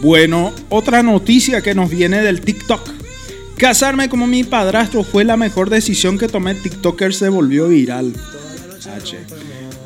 Bueno, 0.02 0.52
otra 0.70 1.04
noticia 1.04 1.62
que 1.62 1.76
nos 1.76 1.90
viene 1.90 2.22
del 2.24 2.42
TikTok. 2.42 2.90
Casarme 3.56 4.10
como 4.10 4.26
mi 4.26 4.44
padrastro 4.44 5.04
fue 5.04 5.24
la 5.24 5.38
mejor 5.38 5.70
decisión 5.70 6.18
que 6.18 6.28
tomé. 6.28 6.56
TikToker 6.56 7.14
se 7.14 7.30
volvió 7.30 7.68
viral. 7.68 8.14
H. 8.96 9.20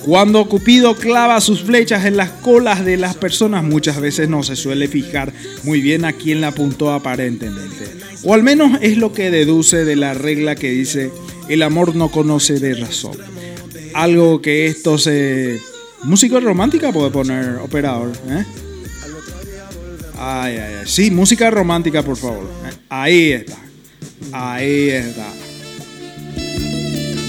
Cuando 0.06 0.48
Cupido 0.48 0.96
clava 0.96 1.42
sus 1.42 1.64
flechas 1.64 2.06
en 2.06 2.16
las 2.16 2.30
colas 2.30 2.86
de 2.86 2.96
las 2.96 3.16
personas, 3.16 3.64
muchas 3.64 4.00
veces 4.00 4.30
no 4.30 4.44
se 4.44 4.56
suele 4.56 4.88
fijar 4.88 5.34
muy 5.64 5.82
bien 5.82 6.06
a 6.06 6.14
quién 6.14 6.42
la 6.42 6.50
apuntó 6.50 6.92
aparentemente. 6.94 7.88
O 8.24 8.36
al 8.36 8.44
menos 8.44 8.78
es 8.82 8.98
lo 8.98 9.14
que 9.14 9.32
deduce 9.32 9.84
de 9.84 9.96
la 9.96 10.14
regla 10.14 10.56
que 10.56 10.70
dice, 10.70 11.10
el 11.50 11.64
amor 11.64 11.96
no 11.96 12.12
conoce 12.12 12.60
de 12.60 12.76
razón. 12.76 13.18
Algo 13.96 14.44
que 14.44 14.68
esto 14.68 15.00
se... 15.00 15.60
Música 16.04 16.40
romántica 16.40 16.92
puede 16.92 17.10
poner 17.10 17.56
operador. 17.56 18.12
¿eh? 18.30 18.46
Ay, 20.20 20.58
ay, 20.58 20.74
ay. 20.82 20.86
Sí, 20.86 21.10
música 21.10 21.50
romántica, 21.50 22.04
por 22.04 22.16
favor. 22.16 22.48
Ahí 22.90 23.32
está. 23.32 23.58
Ahí 24.32 24.90
está. 24.90 25.45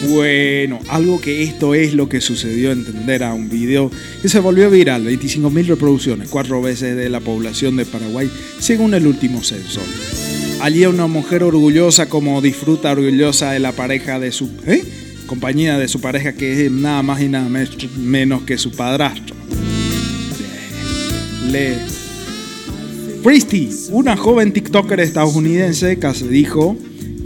Bueno, 0.04 0.78
algo 0.88 1.20
que 1.20 1.42
esto 1.42 1.74
es 1.74 1.94
lo 1.94 2.08
que 2.08 2.20
sucedió 2.20 2.70
entender 2.70 3.24
a 3.24 3.32
un 3.34 3.48
video 3.48 3.90
que 4.22 4.28
se 4.28 4.40
volvió 4.40 4.70
viral, 4.70 5.04
25 5.04 5.50
mil 5.50 5.66
reproducciones, 5.66 6.28
cuatro 6.28 6.60
veces 6.60 6.96
de 6.96 7.08
la 7.08 7.20
población 7.20 7.76
de 7.76 7.86
Paraguay, 7.86 8.30
según 8.58 8.94
el 8.94 9.06
último 9.06 9.42
censo. 9.42 9.80
Allí 10.60 10.84
una 10.86 11.06
mujer 11.06 11.42
orgullosa 11.42 12.08
como 12.08 12.40
disfruta 12.40 12.92
orgullosa 12.92 13.52
de 13.52 13.58
la 13.58 13.72
pareja 13.72 14.18
de 14.18 14.32
su 14.32 14.50
¿eh? 14.66 14.84
compañía 15.26 15.76
de 15.78 15.88
su 15.88 16.00
pareja 16.00 16.32
que 16.34 16.66
es 16.66 16.70
nada 16.70 17.02
más 17.02 17.20
y 17.20 17.28
nada 17.28 17.48
menos 17.98 18.42
que 18.42 18.58
su 18.58 18.70
padrastro. 18.72 19.34
Le 21.50 21.76
Christy, 23.22 23.70
una 23.90 24.16
joven 24.16 24.52
TikToker 24.52 25.00
estadounidense, 25.00 25.98
dijo 26.30 26.76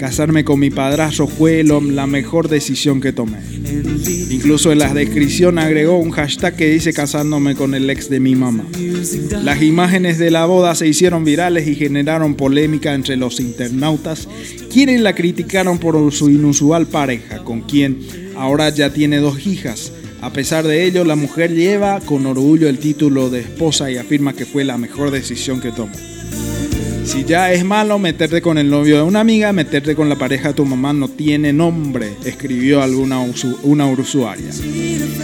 Casarme 0.01 0.45
con 0.45 0.59
mi 0.59 0.71
padrastro 0.71 1.27
fue 1.27 1.63
la 1.63 2.07
mejor 2.07 2.49
decisión 2.49 3.03
que 3.03 3.13
tomé. 3.13 3.37
Incluso 4.31 4.73
en 4.73 4.79
la 4.79 4.95
descripción 4.95 5.59
agregó 5.59 5.99
un 5.99 6.11
hashtag 6.11 6.57
que 6.57 6.71
dice 6.71 6.95
casándome 6.95 7.55
con 7.55 7.75
el 7.75 7.91
ex 7.91 8.09
de 8.09 8.19
mi 8.19 8.35
mamá. 8.35 8.65
Las 9.45 9.61
imágenes 9.61 10.17
de 10.17 10.31
la 10.31 10.47
boda 10.47 10.75
se 10.75 10.89
hicieron 10.89 11.23
virales 11.23 11.69
y 11.69 11.75
generaron 11.75 12.35
polémica 12.35 12.95
entre 12.95 13.19
los 13.19 13.41
internautas, 13.41 14.27
quienes 14.73 15.03
la 15.03 15.15
criticaron 15.15 15.77
por 15.77 16.11
su 16.15 16.31
inusual 16.31 16.87
pareja, 16.87 17.45
con 17.45 17.61
quien 17.61 17.99
ahora 18.37 18.71
ya 18.71 18.95
tiene 18.95 19.19
dos 19.19 19.47
hijas. 19.47 19.93
A 20.23 20.33
pesar 20.33 20.67
de 20.67 20.87
ello, 20.87 21.05
la 21.05 21.15
mujer 21.15 21.55
lleva 21.55 22.01
con 22.01 22.25
orgullo 22.25 22.71
el 22.71 22.79
título 22.79 23.29
de 23.29 23.41
esposa 23.41 23.91
y 23.91 23.99
afirma 23.99 24.33
que 24.33 24.47
fue 24.47 24.65
la 24.65 24.79
mejor 24.79 25.11
decisión 25.11 25.61
que 25.61 25.73
tomó. 25.73 25.93
Ya 27.27 27.53
es 27.53 27.65
malo 27.65 27.99
meterte 27.99 28.43
con 28.43 28.59
el 28.59 28.69
novio 28.69 28.97
de 28.97 29.03
una 29.03 29.21
amiga, 29.21 29.53
meterte 29.53 29.95
con 29.95 30.09
la 30.09 30.17
pareja 30.17 30.49
de 30.49 30.55
tu 30.55 30.65
mamá 30.65 30.93
no 30.93 31.09
tiene 31.09 31.53
nombre, 31.53 32.15
escribió 32.25 32.83
alguna 32.83 33.21
una 33.63 33.87
usuaria. 33.87 34.51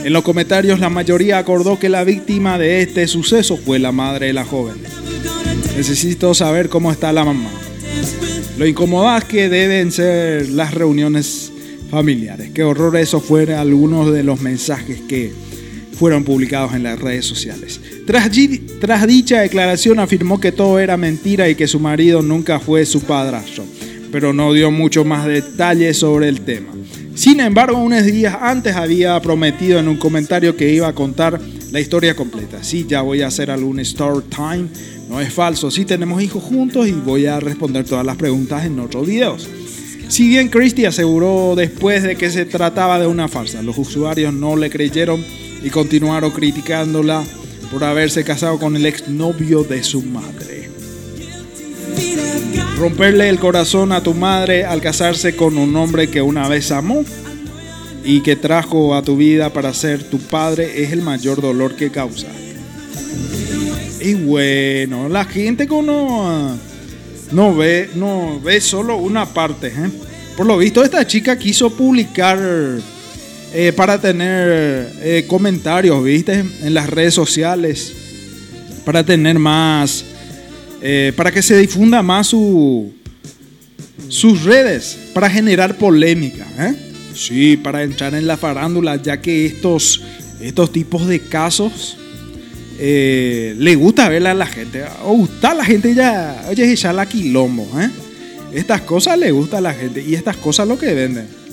En 0.05 0.13
los 0.13 0.23
comentarios 0.23 0.79
la 0.79 0.89
mayoría 0.89 1.39
acordó 1.39 1.79
que 1.79 1.89
la 1.89 2.05
víctima 2.05 2.59
de 2.59 2.83
este 2.83 3.07
suceso 3.09 3.57
fue 3.57 3.79
la 3.79 3.93
madre 3.93 4.27
de 4.27 4.33
la 4.33 4.45
joven. 4.45 4.77
Necesito 5.77 6.33
saber 6.35 6.69
cómo 6.69 6.93
está 6.93 7.13
la 7.13 7.25
mamá. 7.25 7.51
Lo 8.57 8.67
incómodas 8.67 9.25
que 9.25 9.49
deben 9.49 9.91
ser 9.91 10.49
las 10.49 10.75
reuniones 10.75 11.53
familiares. 11.91 12.51
Qué 12.55 12.63
horror 12.63 12.97
eso 12.97 13.21
fuera 13.21 13.61
algunos 13.61 14.13
de 14.13 14.23
los 14.23 14.41
mensajes 14.41 15.01
que 15.03 15.33
fueron 15.93 16.25
publicados 16.25 16.75
en 16.75 16.85
las 16.85 16.99
redes 16.99 17.25
sociales. 17.25 17.81
Tras, 18.07 18.31
dicha 19.07 19.41
declaración 19.41 19.99
afirmó 19.99 20.39
que 20.39 20.53
todo 20.53 20.79
era 20.79 20.97
mentira 20.97 21.49
y 21.49 21.57
que 21.57 21.67
su 21.67 21.81
marido 21.81 22.23
nunca 22.23 22.61
fue 22.61 22.87
su 22.87 23.01
padrastro, 23.01 23.65
pero 24.13 24.33
no 24.33 24.53
dio 24.53 24.71
mucho 24.71 25.05
más 25.05 25.27
detalles 25.27 25.99
sobre 25.99 26.29
el 26.29 26.43
tema. 26.43 26.69
Sin 27.17 27.41
embargo, 27.41 27.79
unos 27.79 28.05
días 28.05 28.37
antes 28.41 28.77
había 28.77 29.21
prometido 29.21 29.81
en 29.81 29.89
un 29.89 29.97
comentario 29.97 30.57
que 30.57 30.73
iba 30.73 30.87
a 30.87 30.95
contar 30.95 31.41
la 31.73 31.81
historia 31.81 32.15
completa. 32.15 32.63
Sí, 32.63 32.87
ya 32.89 33.03
voy 33.03 33.23
a 33.23 33.27
hacer 33.27 33.51
algún 33.51 33.81
story 33.81 34.25
time, 34.29 34.69
no 35.09 35.21
es 35.21 35.33
falso, 35.33 35.73
sí 35.73 35.85
tenemos 35.85 36.23
hijos 36.23 36.45
juntos 36.45 36.87
y 36.87 36.93
voy 36.93 37.27
a 37.27 37.41
responder 37.41 37.85
todas 37.87 38.07
las 38.07 38.17
preguntas 38.17 38.65
en 38.65 38.79
otros 38.79 39.05
videos. 39.05 39.49
Si 40.09 40.29
bien 40.29 40.49
Christie 40.49 40.87
aseguró 40.87 41.55
después 41.57 42.05
de 42.05 42.15
que 42.15 42.31
se 42.31 42.45
trataba 42.45 43.01
de 43.01 43.09
una 43.09 43.27
farsa, 43.27 43.63
los 43.63 43.77
usuarios 43.77 44.33
no 44.33 44.55
le 44.55 44.71
creyeron 44.71 45.25
y 45.65 45.71
continuaron 45.71 46.31
criticándola 46.31 47.25
por 47.71 47.85
haberse 47.85 48.25
casado 48.25 48.59
con 48.59 48.77
el 48.77 48.87
exnovio 48.87 49.65
de 49.65 49.83
su 49.83 50.03
madre. 50.03 50.71
Romperle 52.79 53.29
el 53.29 53.39
corazón 53.39 53.93
a 53.93 54.03
tu 54.03 54.15
madre 54.15 54.65
al 54.65 54.81
casarse 54.81 55.35
con 55.35 55.57
un 55.57 55.75
hombre 55.77 56.09
que 56.09 56.21
una 56.21 56.49
vez 56.49 56.71
amó 56.71 57.05
y 58.05 58.21
que 58.21 58.37
trajo 58.37 58.95
a 58.95 59.03
tu 59.03 59.17
vida 59.17 59.53
para 59.53 59.73
ser 59.75 60.05
tu 60.05 60.19
padre 60.19 60.83
es 60.83 60.93
el 60.93 61.03
mayor 61.03 61.41
dolor 61.41 61.75
que 61.75 61.91
causa. 61.91 62.29
Y 64.01 64.15
bueno, 64.15 65.09
la 65.09 65.25
gente 65.25 65.67
como 65.67 66.57
no 67.33 67.57
ve, 67.57 67.91
no 67.95 68.41
ve 68.41 68.61
solo 68.61 68.97
una 68.97 69.27
parte. 69.27 69.69
¿eh? 69.69 69.91
Por 70.37 70.47
lo 70.47 70.59
visto, 70.59 70.85
esta 70.85 71.07
chica 71.07 71.39
quiso 71.39 71.71
publicar 71.71 72.39
eh, 73.53 73.73
para 73.73 74.01
tener 74.01 74.91
eh, 75.01 75.25
comentarios, 75.27 76.03
¿viste? 76.03 76.45
En 76.63 76.75
las 76.75 76.91
redes 76.91 77.15
sociales, 77.15 77.93
para 78.85 79.05
tener 79.05 79.39
más, 79.39 80.05
eh, 80.83 81.13
para 81.17 81.31
que 81.31 81.43
se 81.43 81.57
difunda 81.57 82.03
más 82.03 82.27
su, 82.27 82.93
sus 84.09 84.45
redes, 84.45 84.99
para 85.15 85.31
generar 85.31 85.79
polémica. 85.79 86.47
Sí, 87.15 87.57
para 87.57 87.83
entrar 87.83 88.15
en 88.15 88.27
la 88.27 88.37
farándula, 88.37 88.97
ya 88.97 89.23
que 89.23 89.47
estos, 89.47 90.03
estos 90.41 90.71
tipos 90.71 91.07
de 91.07 91.21
casos 91.21 91.97
le 92.79 93.75
gusta 93.75 94.11
verla 94.11 94.33
a 94.33 94.35
la 94.35 94.47
gente. 94.47 94.85
O 95.05 95.15
gusta 95.15 95.55
la 95.55 95.65
gente 95.65 95.95
ya, 95.95 96.45
oye, 96.51 96.77
ya 96.77 96.93
la 96.93 97.07
quilombo. 97.07 97.67
Estas 98.53 98.83
cosas 98.83 99.19
le 99.19 99.31
gusta 99.31 99.59
a 99.59 99.61
la 99.63 99.73
gente 99.73 100.05
y 100.07 100.15
estas 100.15 100.37
cosas 100.37 100.69
lo 100.69 100.79
que 100.79 100.93
venden. 100.93 101.46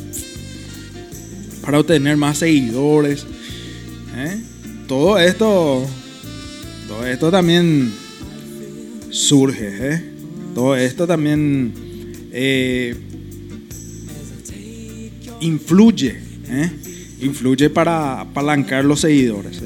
Para 1.63 1.79
obtener 1.79 2.17
más 2.17 2.39
seguidores. 2.39 3.25
¿eh? 4.15 4.37
Todo 4.87 5.17
esto, 5.17 5.85
todo 6.87 7.07
esto 7.07 7.31
también 7.31 7.91
surge. 9.09 9.93
¿eh? 9.93 10.03
Todo 10.53 10.75
esto 10.75 11.07
también 11.07 11.73
eh, 12.31 12.95
influye. 15.39 16.17
Influye 17.21 17.69
para 17.69 18.21
apalancar 18.21 18.83
los 18.83 18.99
seguidores. 18.99 19.61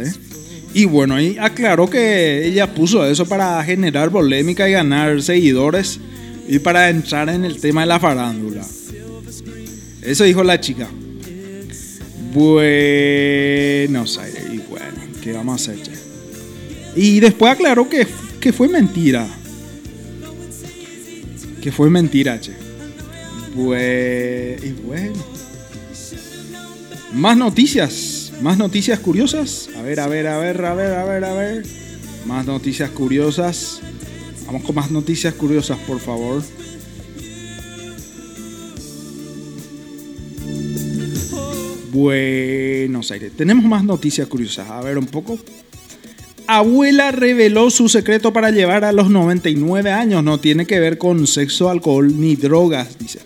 Y 0.74 0.86
bueno, 0.86 1.16
ahí 1.16 1.38
aclaró 1.40 1.90
que 1.90 2.46
ella 2.46 2.72
puso 2.72 3.04
eso 3.06 3.26
para 3.26 3.64
generar 3.64 4.12
polémica 4.12 4.70
y 4.70 4.74
ganar 4.74 5.22
seguidores 5.24 6.00
y 6.48 6.60
para 6.60 6.90
entrar 6.90 7.30
en 7.30 7.46
el 7.46 7.60
tema 7.60 7.82
de 7.82 7.88
la 7.88 8.00
farándula. 8.00 8.66
Eso 10.02 10.24
dijo 10.24 10.44
la 10.44 10.62
chica. 10.62 10.88
Buenos 12.34 14.18
Aires. 14.18 14.44
Y 14.52 14.58
bueno, 14.60 14.86
¿qué 15.22 15.34
vamos 15.34 15.68
a 15.68 15.72
hacer? 15.72 15.88
Y 16.96 17.20
después 17.20 17.54
aclaró 17.54 17.88
que, 17.90 18.08
que 18.40 18.52
fue 18.54 18.68
mentira. 18.68 19.28
Que 21.62 21.72
fue 21.72 21.90
mentira, 21.90 22.40
che. 22.40 22.54
Bue- 23.56 24.58
y 24.64 24.72
bueno. 24.86 25.14
Más 27.14 27.38
noticias. 27.38 28.32
Más 28.42 28.58
noticias 28.58 29.00
curiosas. 29.00 29.70
A 29.78 29.82
ver, 29.82 30.00
a 30.00 30.08
ver, 30.08 30.28
a 30.28 30.38
ver, 30.38 30.64
a 30.64 30.74
ver, 30.74 30.94
a 30.94 31.06
ver, 31.06 31.24
a 31.26 31.34
ver. 31.34 31.66
Más 32.26 32.46
noticias 32.46 32.90
curiosas. 32.92 33.80
Vamos 34.46 34.64
con 34.64 34.76
más 34.76 34.92
noticias 34.92 35.34
curiosas, 35.34 35.78
por 35.80 36.00
favor. 36.00 36.44
Buenos 41.92 43.12
Aires. 43.12 43.32
Tenemos 43.36 43.66
más 43.66 43.84
noticias 43.84 44.28
curiosas. 44.28 44.70
A 44.70 44.82
ver 44.82 44.98
un 44.98 45.08
poco. 45.08 45.38
Abuela 46.48 47.12
reveló 47.12 47.70
su 47.70 47.90
secreto 47.90 48.32
para 48.32 48.52
llevar 48.52 48.86
a 48.86 48.92
los 48.92 49.10
99 49.10 49.92
años. 49.92 50.24
No 50.24 50.40
tiene 50.40 50.66
que 50.66 50.80
ver 50.80 50.98
con 50.98 51.28
sexo, 51.28 51.70
alcohol 51.70 52.20
ni 52.20 52.36
drogas, 52.36 52.98
dice. 52.98 53.20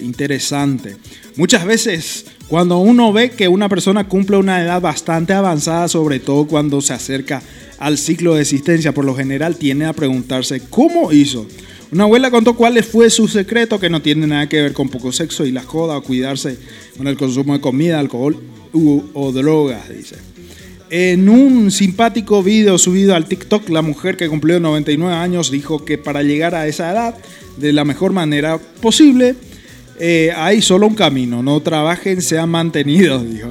Interesante. 0.00 0.96
Muchas 1.36 1.64
veces 1.66 2.24
cuando 2.48 2.78
uno 2.78 3.12
ve 3.12 3.30
que 3.30 3.48
una 3.48 3.68
persona 3.68 4.08
cumple 4.08 4.38
una 4.38 4.62
edad 4.62 4.80
bastante 4.80 5.34
avanzada, 5.34 5.88
sobre 5.88 6.20
todo 6.20 6.46
cuando 6.46 6.80
se 6.80 6.94
acerca 6.94 7.42
al 7.78 7.98
ciclo 7.98 8.34
de 8.34 8.42
existencia, 8.42 8.92
por 8.92 9.04
lo 9.04 9.14
general 9.14 9.56
tiene 9.56 9.84
a 9.84 9.92
preguntarse 9.92 10.62
cómo 10.70 11.12
hizo. 11.12 11.46
Una 11.92 12.04
abuela 12.04 12.30
contó 12.30 12.54
cuál 12.54 12.82
fue 12.82 13.10
su 13.10 13.28
secreto 13.28 13.78
que 13.78 13.90
no 13.90 14.02
tiene 14.02 14.26
nada 14.26 14.48
que 14.48 14.62
ver 14.62 14.72
con 14.72 14.88
poco 14.88 15.12
sexo 15.12 15.46
y 15.46 15.52
la 15.52 15.62
joda 15.62 15.96
o 15.96 16.02
cuidarse 16.02 16.58
con 16.96 17.06
el 17.06 17.16
consumo 17.16 17.52
de 17.52 17.60
comida, 17.60 18.00
alcohol 18.00 18.36
o 18.72 19.32
drogas, 19.32 19.88
dice. 19.88 20.16
En 20.90 21.28
un 21.28 21.70
simpático 21.70 22.42
video 22.42 22.78
subido 22.78 23.14
al 23.14 23.26
TikTok, 23.26 23.68
la 23.70 23.82
mujer 23.82 24.16
que 24.16 24.28
cumplió 24.28 24.60
99 24.60 25.14
años 25.14 25.50
dijo 25.50 25.84
que 25.84 25.98
para 25.98 26.22
llegar 26.22 26.54
a 26.54 26.66
esa 26.66 26.92
edad 26.92 27.16
de 27.56 27.72
la 27.72 27.84
mejor 27.84 28.12
manera 28.12 28.58
posible, 28.80 29.34
eh, 29.98 30.32
hay 30.36 30.60
solo 30.60 30.86
un 30.86 30.94
camino, 30.94 31.42
no 31.42 31.60
trabajen, 31.60 32.20
sean 32.20 32.50
mantenidos, 32.50 33.28
dijo. 33.28 33.48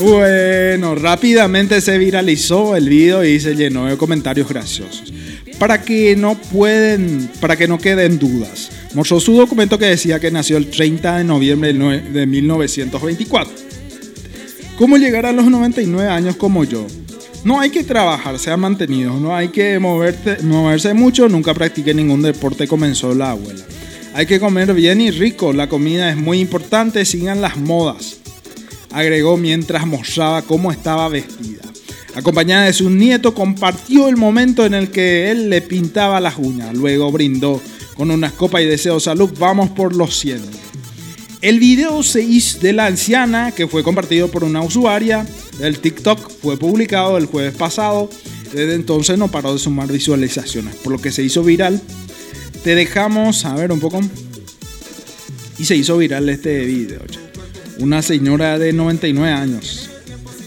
Bueno, 0.00 0.94
rápidamente 0.94 1.80
se 1.80 1.96
viralizó 1.98 2.76
el 2.76 2.88
video 2.88 3.24
y 3.24 3.40
se 3.40 3.54
llenó 3.54 3.86
de 3.86 3.96
comentarios 3.96 4.48
graciosos. 4.48 5.12
Para 5.58 5.80
que 5.82 6.14
no 6.16 6.34
pueden, 6.36 7.30
para 7.40 7.56
que 7.56 7.66
no 7.66 7.78
queden 7.78 8.18
dudas, 8.18 8.70
mostró 8.94 9.20
su 9.20 9.32
documento 9.34 9.78
que 9.78 9.86
decía 9.86 10.20
que 10.20 10.30
nació 10.30 10.58
el 10.58 10.68
30 10.68 11.18
de 11.18 11.24
noviembre 11.24 11.72
de 11.72 12.26
1924. 12.26 13.52
¿Cómo 14.76 14.98
llegar 14.98 15.24
a 15.24 15.32
los 15.32 15.46
99 15.46 16.10
años 16.10 16.36
como 16.36 16.64
yo? 16.64 16.86
No 17.44 17.60
hay 17.60 17.70
que 17.70 17.84
trabajar, 17.84 18.38
sean 18.38 18.60
mantenidos, 18.60 19.18
no 19.20 19.34
hay 19.34 19.48
que 19.48 19.78
moverte- 19.80 20.42
moverse 20.42 20.92
mucho, 20.92 21.28
nunca 21.28 21.54
practiqué 21.54 21.94
ningún 21.94 22.20
deporte, 22.20 22.66
comenzó 22.68 23.14
la 23.14 23.30
abuela. 23.30 23.64
Hay 24.12 24.26
que 24.26 24.40
comer 24.40 24.74
bien 24.74 25.00
y 25.00 25.10
rico, 25.10 25.52
la 25.54 25.68
comida 25.68 26.10
es 26.10 26.16
muy 26.16 26.40
importante, 26.40 27.04
sigan 27.06 27.40
las 27.40 27.56
modas 27.56 28.18
agregó 28.96 29.36
mientras 29.36 29.86
mostraba 29.86 30.40
cómo 30.40 30.72
estaba 30.72 31.08
vestida. 31.10 31.62
Acompañada 32.14 32.64
de 32.64 32.72
su 32.72 32.88
nieto, 32.88 33.34
compartió 33.34 34.08
el 34.08 34.16
momento 34.16 34.64
en 34.64 34.72
el 34.72 34.90
que 34.90 35.30
él 35.30 35.50
le 35.50 35.60
pintaba 35.60 36.18
las 36.18 36.38
uñas. 36.38 36.74
Luego 36.74 37.12
brindó 37.12 37.60
con 37.94 38.10
unas 38.10 38.32
copas 38.32 38.62
y 38.62 38.64
deseo 38.64 38.98
salud. 38.98 39.30
Vamos 39.38 39.68
por 39.68 39.94
los 39.94 40.18
100. 40.18 40.40
El 41.42 41.60
video 41.60 42.02
se 42.02 42.22
hizo 42.22 42.58
de 42.60 42.72
la 42.72 42.86
anciana, 42.86 43.52
que 43.52 43.68
fue 43.68 43.82
compartido 43.82 44.28
por 44.28 44.44
una 44.44 44.62
usuaria 44.62 45.26
del 45.58 45.78
TikTok, 45.78 46.30
fue 46.40 46.56
publicado 46.56 47.18
el 47.18 47.26
jueves 47.26 47.54
pasado. 47.54 48.08
Desde 48.54 48.74
entonces 48.74 49.18
no 49.18 49.30
paró 49.30 49.52
de 49.52 49.58
sumar 49.58 49.92
visualizaciones, 49.92 50.74
por 50.76 50.92
lo 50.92 50.98
que 50.98 51.12
se 51.12 51.22
hizo 51.22 51.42
viral. 51.42 51.82
Te 52.64 52.74
dejamos 52.74 53.44
a 53.44 53.54
ver 53.54 53.70
un 53.72 53.80
poco. 53.80 54.00
Y 55.58 55.66
se 55.66 55.76
hizo 55.76 55.98
viral 55.98 56.30
este 56.30 56.64
video. 56.64 57.00
che. 57.10 57.25
Una 57.78 58.02
señora 58.02 58.58
de 58.58 58.72
99 58.72 59.32
años 59.32 59.90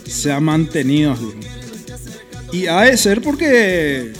se 0.07 0.31
ha 0.31 0.39
mantenido. 0.39 1.17
Y 2.51 2.67
ha 2.67 2.81
de 2.81 2.97
ser 2.97 3.21
porque 3.21 4.13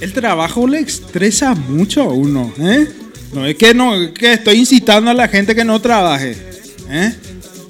el 0.00 0.12
trabajo 0.12 0.66
le 0.66 0.80
estresa 0.80 1.54
mucho 1.54 2.02
a 2.02 2.12
uno. 2.12 2.52
¿eh? 2.58 2.88
No 3.32 3.46
es 3.46 3.56
que, 3.56 3.72
no, 3.72 4.12
que 4.12 4.34
estoy 4.34 4.58
incitando 4.58 5.10
a 5.10 5.14
la 5.14 5.28
gente 5.28 5.54
que 5.54 5.64
no 5.64 5.80
trabaje. 5.80 6.36
¿eh? 6.90 7.14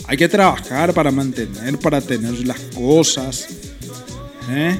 Hay 0.07 0.17
que 0.17 0.29
trabajar 0.29 0.93
para 0.93 1.13
mantener, 1.13 1.79
para 1.79 2.01
tener 2.01 2.47
las 2.47 2.59
cosas. 2.75 3.47
¿eh? 4.51 4.77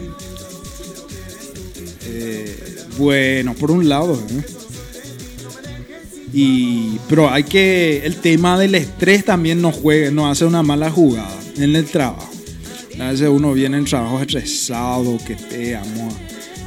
Eh, 2.07 2.77
bueno, 2.99 3.55
por 3.55 3.71
un 3.71 3.89
lado. 3.89 4.21
¿eh? 4.31 4.60
Y, 6.33 6.99
pero 7.09 7.31
hay 7.31 7.45
que. 7.45 8.05
El 8.05 8.17
tema 8.17 8.59
del 8.59 8.75
estrés 8.75 9.25
también 9.25 9.61
nos 9.61 9.77
juega, 9.77 10.11
nos 10.11 10.31
hace 10.31 10.45
una 10.45 10.63
mala 10.63 10.91
jugada 10.91 11.39
en 11.57 11.75
el 11.75 11.87
trabajo. 11.87 12.31
A 13.01 13.11
veces 13.11 13.29
uno 13.29 13.55
viene 13.55 13.79
en 13.79 13.87
trabajo 13.87 14.21
estresado, 14.21 15.19
que 15.27 15.35
te 15.35 15.75
amo. 15.75 16.11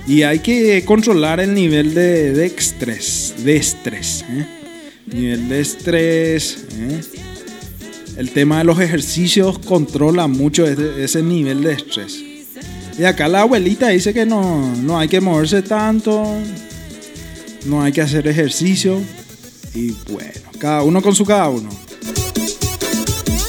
Y 0.08 0.24
hay 0.24 0.40
que 0.40 0.84
controlar 0.84 1.40
el 1.40 1.54
nivel 1.54 1.94
de, 1.94 2.34
de 2.34 2.46
estrés. 2.48 3.36
De 3.38 3.56
estrés. 3.56 4.26
¿eh? 4.30 4.46
Nivel 5.06 5.48
de 5.48 5.62
estrés. 5.62 6.66
¿eh? 6.74 7.02
El 8.18 8.32
tema 8.32 8.58
de 8.60 8.64
los 8.64 8.80
ejercicios 8.80 9.60
controla 9.60 10.28
mucho 10.28 10.66
ese, 10.66 11.04
ese 11.04 11.22
nivel 11.22 11.64
de 11.64 11.74
estrés. 11.74 12.24
Y 12.98 13.04
acá 13.06 13.28
la 13.28 13.42
abuelita 13.42 13.90
dice 13.90 14.14
que 14.14 14.26
no, 14.26 14.76
no 14.76 15.00
hay 15.00 15.08
que 15.08 15.22
moverse 15.22 15.62
tanto. 15.62 16.36
No 17.66 17.82
hay 17.82 17.92
que 17.94 18.02
hacer 18.02 18.28
ejercicio. 18.28 19.00
Y 19.76 19.92
bueno, 20.12 20.32
cada 20.60 20.84
uno 20.84 21.02
con 21.02 21.16
su 21.16 21.26
cada 21.26 21.50
uno. 21.50 21.70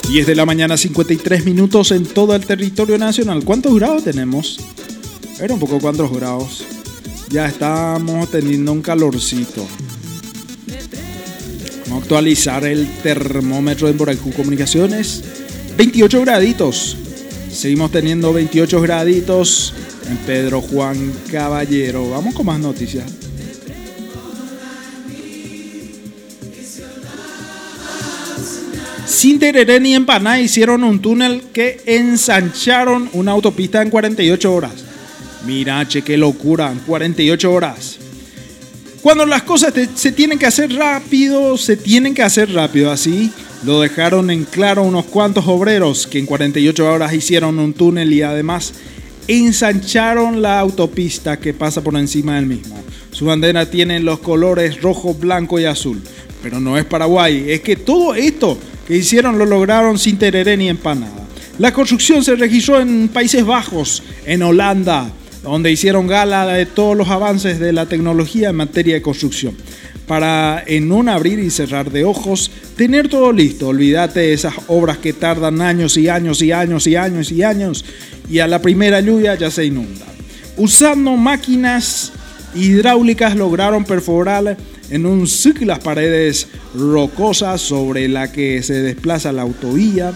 10 0.08 0.26
de 0.26 0.34
la 0.34 0.46
mañana, 0.46 0.76
53 0.76 1.44
minutos 1.44 1.90
en 1.90 2.04
todo 2.06 2.34
el 2.34 2.46
territorio 2.46 2.98
nacional. 2.98 3.44
¿Cuántos 3.44 3.74
grados 3.74 4.04
tenemos? 4.04 4.60
A 5.36 5.42
ver 5.42 5.52
un 5.52 5.58
poco 5.58 5.80
cuántos 5.80 6.12
grados. 6.12 6.64
Ya 7.30 7.46
estamos 7.46 8.30
teniendo 8.30 8.72
un 8.72 8.80
calorcito. 8.80 9.66
Vamos 11.86 11.98
a 11.98 12.02
actualizar 12.02 12.64
el 12.64 12.86
termómetro 13.02 13.88
en 13.88 13.98
Boracú 13.98 14.32
Comunicaciones. 14.32 15.24
28 15.76 16.20
graditos. 16.20 16.96
Seguimos 17.50 17.90
teniendo 17.90 18.32
28 18.32 18.80
graditos 18.80 19.74
en 20.08 20.16
Pedro 20.18 20.60
Juan 20.60 21.12
Caballero. 21.30 22.10
Vamos 22.10 22.34
con 22.34 22.46
más 22.46 22.60
noticias. 22.60 23.04
Sin 29.24 29.38
tereré 29.38 29.80
ni 29.80 29.94
empaná 29.94 30.38
hicieron 30.38 30.84
un 30.84 31.00
túnel 31.00 31.44
que 31.50 31.80
ensancharon 31.86 33.08
una 33.14 33.32
autopista 33.32 33.80
en 33.80 33.88
48 33.88 34.54
horas. 34.54 34.84
Mira, 35.46 35.88
che, 35.88 36.02
qué 36.02 36.18
locura, 36.18 36.70
en 36.70 36.80
48 36.80 37.50
horas. 37.50 37.96
Cuando 39.00 39.24
las 39.24 39.42
cosas 39.44 39.72
se 39.94 40.12
tienen 40.12 40.38
que 40.38 40.44
hacer 40.44 40.74
rápido, 40.74 41.56
se 41.56 41.78
tienen 41.78 42.12
que 42.12 42.22
hacer 42.22 42.52
rápido. 42.52 42.90
Así 42.90 43.32
lo 43.64 43.80
dejaron 43.80 44.30
en 44.30 44.44
claro 44.44 44.82
unos 44.82 45.06
cuantos 45.06 45.46
obreros 45.48 46.06
que 46.06 46.18
en 46.18 46.26
48 46.26 46.92
horas 46.92 47.14
hicieron 47.14 47.58
un 47.58 47.72
túnel 47.72 48.12
y 48.12 48.20
además 48.20 48.74
ensancharon 49.26 50.42
la 50.42 50.60
autopista 50.60 51.40
que 51.40 51.54
pasa 51.54 51.80
por 51.80 51.96
encima 51.96 52.36
del 52.36 52.44
mismo. 52.44 52.76
Su 53.14 53.26
bandera 53.26 53.70
tiene 53.70 54.00
los 54.00 54.18
colores 54.18 54.82
rojo, 54.82 55.14
blanco 55.14 55.60
y 55.60 55.66
azul. 55.66 56.02
Pero 56.42 56.58
no 56.58 56.76
es 56.76 56.84
Paraguay, 56.84 57.44
es 57.48 57.60
que 57.60 57.76
todo 57.76 58.12
esto 58.16 58.58
que 58.88 58.96
hicieron 58.96 59.38
lo 59.38 59.46
lograron 59.46 60.00
sin 60.00 60.18
tereré 60.18 60.56
ni 60.56 60.68
empanada. 60.68 61.24
La 61.58 61.72
construcción 61.72 62.24
se 62.24 62.34
registró 62.34 62.80
en 62.80 63.08
Países 63.08 63.46
Bajos, 63.46 64.02
en 64.26 64.42
Holanda, 64.42 65.12
donde 65.44 65.70
hicieron 65.70 66.08
gala 66.08 66.44
de 66.48 66.66
todos 66.66 66.96
los 66.96 67.08
avances 67.08 67.60
de 67.60 67.72
la 67.72 67.86
tecnología 67.86 68.50
en 68.50 68.56
materia 68.56 68.94
de 68.94 69.02
construcción. 69.02 69.56
Para 70.08 70.64
en 70.66 70.90
un 70.90 71.08
abrir 71.08 71.38
y 71.38 71.50
cerrar 71.50 71.92
de 71.92 72.04
ojos, 72.04 72.50
tener 72.76 73.08
todo 73.08 73.30
listo. 73.30 73.68
Olvídate 73.68 74.20
de 74.20 74.32
esas 74.32 74.54
obras 74.66 74.98
que 74.98 75.12
tardan 75.12 75.60
años 75.60 75.96
y 75.96 76.08
años 76.08 76.42
y 76.42 76.50
años 76.50 76.88
y 76.88 76.96
años 76.96 77.30
y 77.30 77.44
años 77.44 77.84
y 78.28 78.40
a 78.40 78.48
la 78.48 78.60
primera 78.60 79.00
lluvia 79.00 79.36
ya 79.36 79.52
se 79.52 79.64
inunda. 79.64 80.04
Usando 80.56 81.16
máquinas 81.16 82.12
hidráulicas 82.54 83.36
lograron 83.36 83.84
perforar 83.84 84.56
en 84.90 85.06
un 85.06 85.26
ciclo 85.26 85.66
las 85.66 85.78
paredes 85.80 86.48
rocosas 86.74 87.60
sobre 87.60 88.08
la 88.08 88.30
que 88.30 88.62
se 88.62 88.74
desplaza 88.74 89.32
la 89.32 89.42
autovía. 89.42 90.12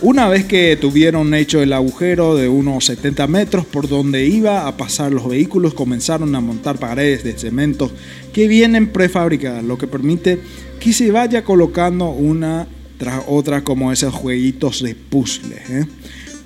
Una 0.00 0.28
vez 0.28 0.44
que 0.44 0.76
tuvieron 0.76 1.34
hecho 1.34 1.60
el 1.60 1.72
agujero 1.72 2.36
de 2.36 2.48
unos 2.48 2.84
70 2.84 3.26
metros 3.26 3.66
por 3.66 3.88
donde 3.88 4.26
iba 4.26 4.68
a 4.68 4.76
pasar 4.76 5.12
los 5.12 5.28
vehículos, 5.28 5.74
comenzaron 5.74 6.34
a 6.36 6.40
montar 6.40 6.78
paredes 6.78 7.24
de 7.24 7.36
cemento 7.36 7.90
que 8.32 8.46
vienen 8.46 8.92
prefabricadas, 8.92 9.64
lo 9.64 9.76
que 9.76 9.88
permite 9.88 10.38
que 10.78 10.92
se 10.92 11.10
vaya 11.10 11.42
colocando 11.42 12.10
una 12.10 12.68
tras 12.96 13.24
otra 13.26 13.62
como 13.62 13.90
esos 13.92 14.14
jueguitos 14.14 14.82
de 14.82 14.94
puzzle, 14.94 15.56
¿eh? 15.68 15.84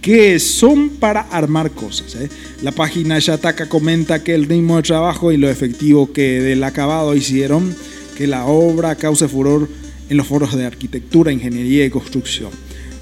Que 0.02 0.38
son 0.38 0.90
para 0.90 1.22
armar 1.22 1.70
cosas. 1.70 2.14
¿eh? 2.16 2.28
La 2.60 2.72
página 2.72 3.18
Yataka 3.18 3.70
comenta 3.70 4.22
que 4.22 4.34
el 4.34 4.44
ritmo 4.44 4.76
de 4.76 4.82
trabajo 4.82 5.32
y 5.32 5.38
lo 5.38 5.48
efectivo 5.48 6.12
que 6.12 6.42
del 6.42 6.62
acabado 6.64 7.14
hicieron 7.14 7.74
que 8.18 8.26
la 8.26 8.44
obra 8.44 8.96
cause 8.96 9.26
furor 9.28 9.68
en 10.10 10.16
los 10.18 10.26
foros 10.26 10.54
de 10.54 10.66
arquitectura, 10.66 11.32
ingeniería 11.32 11.86
y 11.86 11.90
construcción 11.90 12.50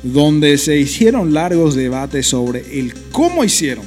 donde 0.02 0.56
se 0.58 0.78
hicieron 0.78 1.34
largos 1.34 1.74
debates 1.74 2.26
sobre 2.26 2.78
el 2.78 2.94
cómo 3.12 3.44
hicieron. 3.44 3.84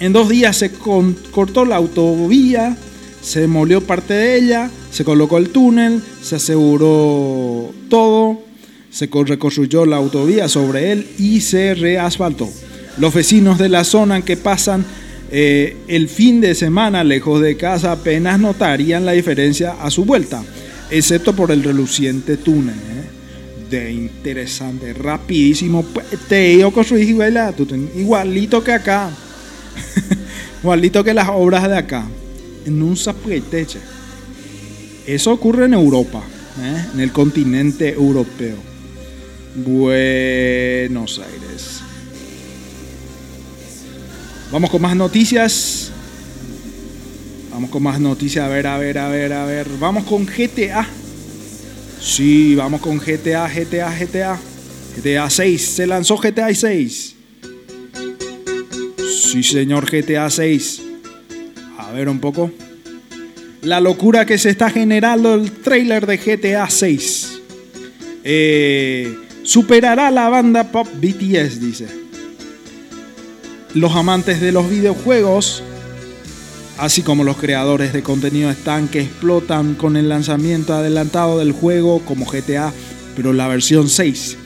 En 0.00 0.12
dos 0.12 0.28
días 0.28 0.56
se 0.56 0.70
cortó 0.70 1.64
la 1.64 1.76
autovía, 1.76 2.76
se 3.22 3.40
demolió 3.40 3.80
parte 3.80 4.14
de 4.14 4.36
ella, 4.36 4.70
se 4.90 5.04
colocó 5.04 5.38
el 5.38 5.50
túnel, 5.50 6.02
se 6.22 6.36
aseguró 6.36 7.72
todo, 7.88 8.40
se 8.96 9.08
co- 9.10 9.24
reconstruyó 9.24 9.84
la 9.84 9.96
autovía 9.96 10.48
sobre 10.48 10.90
él 10.92 11.06
y 11.18 11.42
se 11.42 11.74
reasfaltó. 11.74 12.48
Los 12.98 13.12
vecinos 13.12 13.58
de 13.58 13.68
la 13.68 13.84
zona 13.84 14.22
que 14.22 14.38
pasan 14.38 14.84
eh, 15.30 15.76
el 15.86 16.08
fin 16.08 16.40
de 16.40 16.54
semana 16.54 17.04
lejos 17.04 17.42
de 17.42 17.56
casa 17.58 17.92
apenas 17.92 18.38
notarían 18.40 19.04
la 19.04 19.12
diferencia 19.12 19.72
a 19.82 19.90
su 19.90 20.04
vuelta, 20.06 20.42
excepto 20.90 21.34
por 21.34 21.50
el 21.50 21.62
reluciente 21.62 22.36
túnel. 22.38 22.74
¿eh? 22.74 23.02
de 23.68 23.92
interesante, 23.92 24.92
rapidísimo. 24.94 25.82
Pues, 25.82 26.06
Te 26.28 26.50
digo 26.50 26.70
construir 26.72 27.08
igualito 27.96 28.62
que 28.62 28.72
acá. 28.72 29.10
igualito 30.62 31.02
que 31.04 31.12
las 31.12 31.28
obras 31.28 31.68
de 31.68 31.76
acá. 31.76 32.06
En 32.64 32.80
un. 32.82 32.96
Eso 35.06 35.32
ocurre 35.32 35.64
en 35.66 35.74
Europa, 35.74 36.22
¿eh? 36.62 36.84
en 36.94 37.00
el 37.00 37.12
continente 37.12 37.92
europeo. 37.92 38.75
Buenos 39.56 41.18
Aires. 41.18 41.80
Vamos 44.52 44.70
con 44.70 44.82
más 44.82 44.94
noticias. 44.94 45.90
Vamos 47.50 47.70
con 47.70 47.82
más 47.82 47.98
noticias. 47.98 48.44
A 48.44 48.48
ver, 48.48 48.66
a 48.66 48.76
ver, 48.76 48.98
a 48.98 49.08
ver, 49.08 49.32
a 49.32 49.46
ver. 49.46 49.66
Vamos 49.78 50.04
con 50.04 50.26
GTA. 50.26 50.86
Sí, 52.00 52.54
vamos 52.54 52.82
con 52.82 52.98
GTA, 52.98 53.48
GTA, 53.48 53.90
GTA. 53.98 54.38
GTA 54.96 55.30
6. 55.30 55.62
Se 55.62 55.86
lanzó 55.86 56.18
GTA 56.18 56.54
6. 56.54 57.14
Sí, 59.32 59.42
señor, 59.42 59.90
GTA 59.90 60.28
6. 60.28 60.82
A 61.78 61.92
ver 61.92 62.10
un 62.10 62.20
poco. 62.20 62.50
La 63.62 63.80
locura 63.80 64.26
que 64.26 64.36
se 64.36 64.50
está 64.50 64.68
generando 64.68 65.34
el 65.34 65.50
trailer 65.50 66.06
de 66.06 66.18
GTA 66.18 66.68
6. 66.68 67.40
Eh, 68.22 69.25
superará 69.46 70.10
la 70.10 70.28
banda 70.28 70.70
pop 70.70 70.86
BTS, 71.00 71.60
dice. 71.60 71.86
Los 73.72 73.94
amantes 73.96 74.42
de 74.42 74.52
los 74.52 74.68
videojuegos 74.68 75.62
así 76.78 77.02
como 77.02 77.24
los 77.24 77.38
creadores 77.38 77.92
de 77.92 78.02
contenido 78.02 78.50
están 78.50 78.88
que 78.88 79.00
explotan 79.00 79.74
con 79.74 79.96
el 79.96 80.08
lanzamiento 80.10 80.74
adelantado 80.74 81.38
del 81.38 81.52
juego 81.52 82.00
como 82.00 82.26
GTA, 82.26 82.72
pero 83.14 83.32
la 83.32 83.48
versión 83.48 83.88
6 83.88 84.36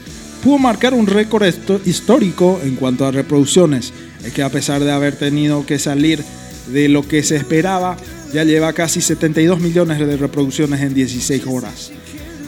pudo 0.43 0.59
marcar 0.59 0.95
un 0.95 1.07
récord 1.07 1.45
histórico 1.85 2.61
en 2.65 2.77
cuanto 2.77 3.07
a 3.07 3.11
reproducciones. 3.11 3.93
Es 4.25 4.33
que 4.33 4.43
a 4.43 4.49
pesar 4.49 4.83
de 4.83 4.91
haber 4.91 5.17
tenido 5.17 5.67
que 5.67 5.79
salir 5.79 6.23
de 6.73 6.89
lo 6.89 7.07
que 7.07 7.23
se 7.23 7.37
esperaba, 7.37 7.97
ya 8.33 8.45
lleva 8.45 8.73
casi 8.73 9.01
72 9.01 9.61
millones 9.61 9.99
de 9.99 10.17
reproducciones 10.17 10.81
en 10.81 10.95
16 10.95 11.43
horas. 11.47 11.91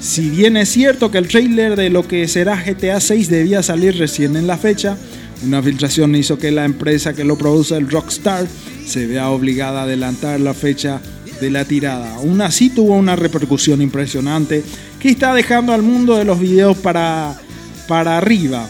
Si 0.02 0.30
bien 0.30 0.56
es 0.56 0.68
cierto 0.68 1.12
que 1.12 1.18
el 1.18 1.28
trailer 1.28 1.76
de 1.76 1.88
lo 1.88 2.08
que 2.08 2.26
será 2.26 2.60
GTA 2.60 2.98
6 3.00 3.30
debía 3.30 3.62
salir 3.62 3.96
recién 3.96 4.34
en 4.34 4.48
la 4.48 4.58
fecha, 4.58 4.96
una 5.44 5.62
filtración 5.62 6.16
hizo 6.16 6.40
que 6.40 6.50
la 6.50 6.64
empresa 6.64 7.14
que 7.14 7.22
lo 7.22 7.38
produce, 7.38 7.76
el 7.76 7.88
Rockstar, 7.88 8.48
se 8.84 9.06
vea 9.06 9.30
obligada 9.30 9.80
a 9.80 9.84
adelantar 9.84 10.40
la 10.40 10.54
fecha 10.54 11.00
de 11.40 11.50
la 11.50 11.64
tirada. 11.64 12.16
Aún 12.16 12.40
así 12.40 12.68
tuvo 12.68 12.96
una 12.96 13.14
repercusión 13.14 13.80
impresionante 13.80 14.64
que 14.98 15.10
está 15.10 15.34
dejando 15.34 15.72
al 15.72 15.82
mundo 15.82 16.16
de 16.16 16.24
los 16.24 16.40
videos 16.40 16.76
para, 16.78 17.40
para 17.86 18.18
arriba. 18.18 18.68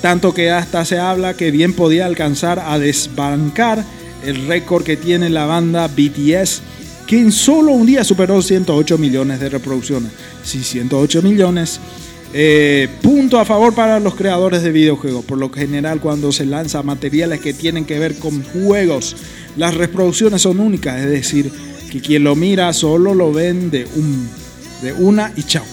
Tanto 0.00 0.34
que 0.34 0.50
hasta 0.50 0.84
se 0.84 0.98
habla 0.98 1.34
que 1.34 1.52
bien 1.52 1.74
podía 1.74 2.06
alcanzar 2.06 2.58
a 2.58 2.80
desbancar 2.80 3.84
el 4.26 4.48
récord 4.48 4.82
que 4.82 4.96
tiene 4.96 5.30
la 5.30 5.46
banda 5.46 5.86
BTS, 5.86 6.60
que 7.06 7.18
en 7.18 7.32
solo 7.32 7.72
un 7.72 7.86
día 7.86 8.04
superó 8.04 8.40
108 8.40 8.98
millones 8.98 9.40
de 9.40 9.48
reproducciones. 9.48 10.10
Sí, 10.44 10.62
108 10.62 11.22
millones. 11.22 11.80
Eh, 12.34 12.88
punto 13.02 13.38
a 13.38 13.44
favor 13.44 13.74
para 13.74 14.00
los 14.00 14.14
creadores 14.14 14.62
de 14.62 14.72
videojuegos. 14.72 15.24
Por 15.24 15.38
lo 15.38 15.50
general, 15.50 16.00
cuando 16.00 16.32
se 16.32 16.46
lanza 16.46 16.82
materiales 16.82 17.40
que 17.40 17.52
tienen 17.52 17.84
que 17.84 17.98
ver 17.98 18.16
con 18.16 18.42
juegos, 18.42 19.16
las 19.56 19.74
reproducciones 19.74 20.42
son 20.42 20.60
únicas. 20.60 21.00
Es 21.00 21.10
decir, 21.10 21.50
que 21.90 22.00
quien 22.00 22.24
lo 22.24 22.34
mira 22.34 22.72
solo 22.72 23.14
lo 23.14 23.32
ven 23.32 23.70
de, 23.70 23.86
un, 23.96 24.28
de 24.82 24.92
una 24.94 25.32
y 25.36 25.42
chao. 25.42 25.64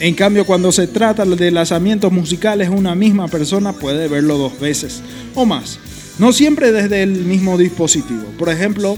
En 0.00 0.14
cambio, 0.14 0.46
cuando 0.46 0.70
se 0.70 0.86
trata 0.86 1.24
de 1.24 1.50
lanzamientos 1.50 2.12
musicales, 2.12 2.70
una 2.70 2.94
misma 2.94 3.28
persona 3.28 3.72
puede 3.72 4.06
verlo 4.06 4.38
dos 4.38 4.58
veces 4.60 5.02
o 5.34 5.44
más. 5.44 5.78
No 6.18 6.32
siempre 6.32 6.72
desde 6.72 7.02
el 7.02 7.24
mismo 7.24 7.58
dispositivo. 7.58 8.24
Por 8.38 8.48
ejemplo, 8.48 8.96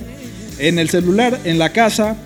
en 0.60 0.78
el 0.78 0.88
celular, 0.88 1.40
en 1.44 1.58
la 1.58 1.70
casa, 1.70 2.16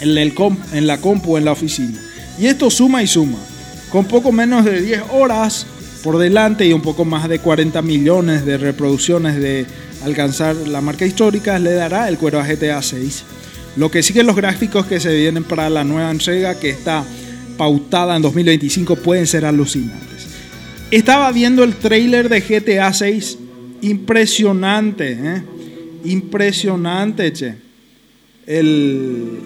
en, 0.00 0.16
el 0.18 0.34
comp- 0.34 0.58
en 0.72 0.86
la 0.86 0.98
compu, 0.98 1.36
en 1.36 1.44
la 1.44 1.52
oficina. 1.52 2.00
Y 2.38 2.46
esto 2.46 2.70
suma 2.70 3.02
y 3.02 3.06
suma. 3.06 3.38
Con 3.90 4.06
poco 4.06 4.32
menos 4.32 4.64
de 4.64 4.80
10 4.80 5.02
horas 5.12 5.66
por 6.02 6.18
delante 6.18 6.66
y 6.66 6.72
un 6.72 6.82
poco 6.82 7.04
más 7.04 7.28
de 7.28 7.38
40 7.38 7.80
millones 7.82 8.44
de 8.44 8.58
reproducciones 8.58 9.36
de 9.36 9.66
alcanzar 10.04 10.54
la 10.56 10.80
marca 10.80 11.06
histórica, 11.06 11.58
le 11.58 11.72
dará 11.74 12.08
el 12.08 12.18
cuero 12.18 12.40
a 12.40 12.46
GTA 12.46 12.82
6. 12.82 13.22
Lo 13.76 13.90
que 13.90 14.02
siguen 14.02 14.26
los 14.26 14.36
gráficos 14.36 14.86
que 14.86 15.00
se 15.00 15.14
vienen 15.16 15.44
para 15.44 15.70
la 15.70 15.82
nueva 15.84 16.10
entrega 16.10 16.58
que 16.58 16.70
está 16.70 17.04
pautada 17.56 18.16
en 18.16 18.22
2025 18.22 18.96
pueden 18.96 19.26
ser 19.26 19.44
alucinantes. 19.44 20.26
Estaba 20.90 21.30
viendo 21.32 21.64
el 21.64 21.74
trailer 21.76 22.28
de 22.28 22.40
GTA 22.40 22.92
6, 22.92 23.38
impresionante, 23.80 25.12
¿eh? 25.12 25.42
Impresionante, 26.04 27.32
che. 27.32 27.54
El 28.46 29.40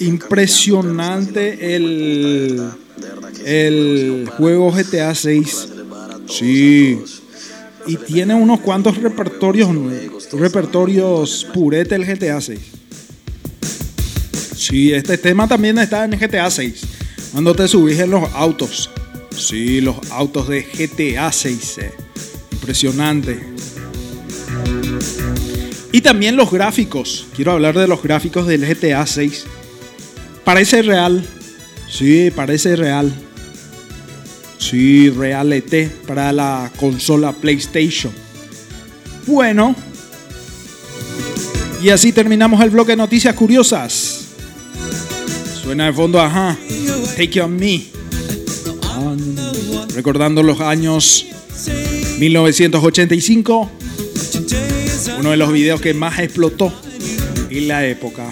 impresionante 0.00 1.76
el 1.76 2.60
el 3.44 4.28
juego 4.36 4.72
GTA 4.72 5.14
6. 5.14 5.68
Sí. 6.28 6.98
Y 7.86 7.96
tiene 7.96 8.34
unos 8.34 8.60
cuantos 8.60 8.98
repertorios 8.98 9.68
repertorios 10.32 11.46
purete 11.52 11.94
el 11.94 12.04
GTA 12.04 12.40
6. 12.40 12.58
Sí, 14.56 14.92
este 14.92 15.16
tema 15.16 15.48
también 15.48 15.78
está 15.78 16.04
en 16.04 16.12
GTA 16.12 16.50
6. 16.50 16.82
Cuando 17.32 17.54
te 17.54 17.66
subís 17.66 17.98
en 17.98 18.10
los 18.10 18.30
autos. 18.34 18.90
Sí, 19.36 19.80
los 19.80 19.96
autos 20.10 20.48
de 20.48 20.62
GTA 20.62 21.32
6. 21.32 21.78
eh. 21.78 21.92
Impresionante. 22.52 23.40
Y 25.92 26.00
también 26.00 26.36
los 26.36 26.50
gráficos. 26.50 27.26
Quiero 27.34 27.52
hablar 27.52 27.76
de 27.76 27.88
los 27.88 28.02
gráficos 28.02 28.46
del 28.46 28.66
GTA 28.66 29.06
6. 29.06 29.44
Parece 30.44 30.82
real. 30.82 31.24
Sí, 31.88 32.30
parece 32.34 32.76
real. 32.76 33.12
Sí, 34.58 35.10
realete 35.10 35.90
para 36.06 36.32
la 36.32 36.70
consola 36.78 37.32
PlayStation. 37.32 38.12
Bueno. 39.26 39.74
Y 41.82 41.88
así 41.88 42.12
terminamos 42.12 42.62
el 42.62 42.70
bloque 42.70 42.92
de 42.92 42.96
noticias 42.96 43.34
curiosas. 43.34 44.26
Suena 45.62 45.86
de 45.86 45.92
fondo, 45.92 46.20
ajá. 46.20 46.56
Take 47.16 47.24
It 47.24 47.42
On 47.42 47.56
Me. 47.56 47.84
Recordando 49.94 50.42
los 50.42 50.60
años 50.60 51.26
1985. 52.18 53.70
Uno 55.08 55.30
de 55.30 55.36
los 55.36 55.50
videos 55.52 55.80
que 55.80 55.94
más 55.94 56.18
explotó 56.18 56.72
en 57.48 57.68
la 57.68 57.86
época. 57.86 58.24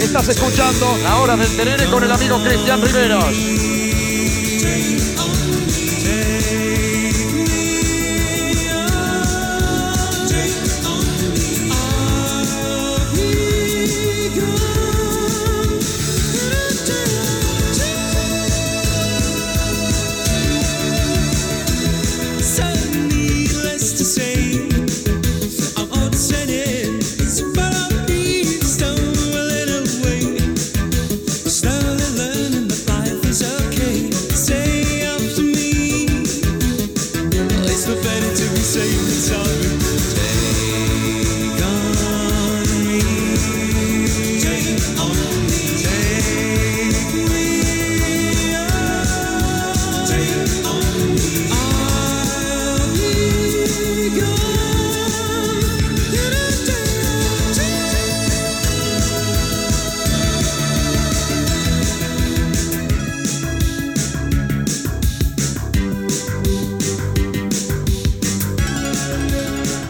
Estás 0.00 0.28
escuchando 0.28 0.98
La 1.02 1.18
Hora 1.18 1.36
del 1.36 1.54
Tenere 1.56 1.84
con 1.86 2.02
el 2.02 2.10
amigo 2.10 2.42
Cristian 2.42 2.80
Riveros. 2.80 3.24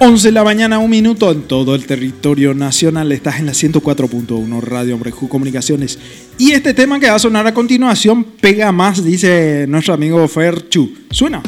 11 0.05 0.29
de 0.29 0.33
la 0.33 0.43
mañana, 0.43 0.81
un 0.81 0.91
minuto 0.91 1.31
en 1.31 1.43
todo 1.43 1.77
el 1.77 1.87
territorio 1.87 2.55
nacional. 2.55 3.13
Estás 3.13 3.39
en 3.39 3.47
la 3.47 3.53
104.1 3.53 4.61
Radio 4.61 4.97
Hombrejú 4.97 5.29
Comunicaciones. 5.29 5.97
Y 6.39 6.51
este 6.51 6.75
tema 6.75 6.99
que 6.99 7.09
va 7.09 7.15
a 7.15 7.19
sonar 7.21 7.47
a 7.47 7.55
continuación 7.55 8.25
pega 8.25 8.73
más, 8.73 9.05
dice 9.05 9.65
nuestro 9.69 9.95
amigo 9.95 10.27
Ferchu. 10.27 10.93
Suena. 11.09 11.41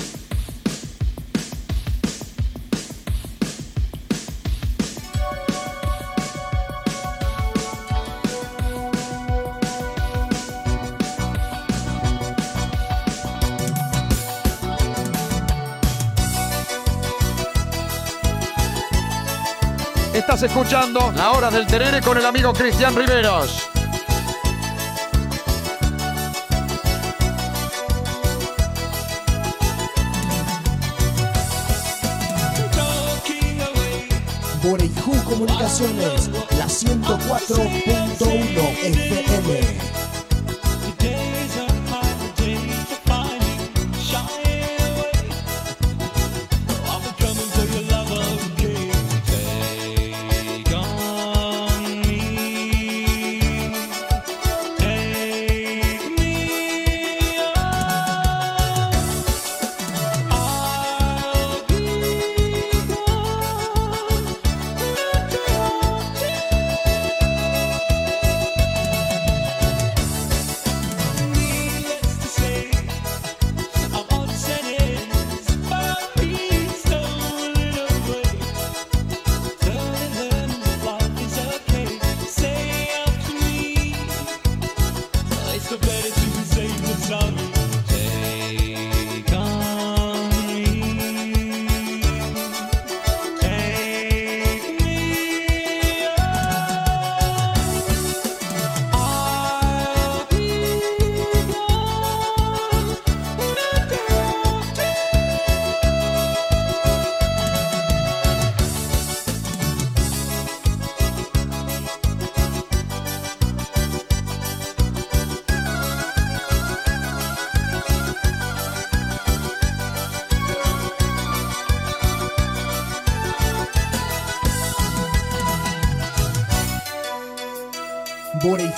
Escuchando 20.44 21.12
La 21.16 21.32
Hora 21.32 21.50
del 21.50 21.66
Tenere 21.66 22.00
con 22.02 22.18
el 22.18 22.26
amigo 22.26 22.52
Cristian 22.52 22.94
Riveros. 22.94 23.68
Borejú 34.62 35.24
Comunicaciones, 35.24 36.30
la 36.58 36.66
104.1 36.66 38.24
FM. 38.82 40.03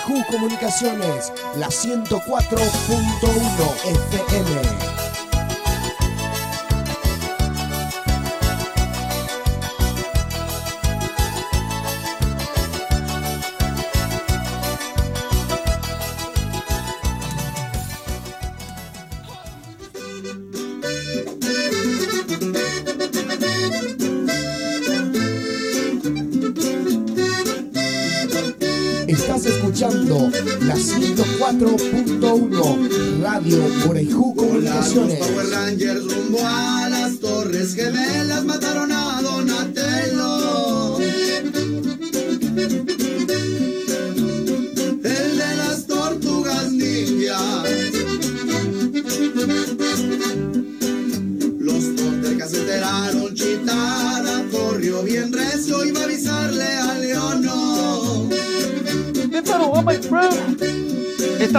Comunicaciones, 0.07 1.33
la 1.57 1.67
104.1 1.67 2.17
FM. 3.85 4.96
104.1 33.49 33.95
Radio 33.95 34.19
Los 34.19 34.35
Comunicaciones. 34.35 35.19
Power 35.19 35.47
Rangers 35.51 36.03
rumbo 36.03 36.39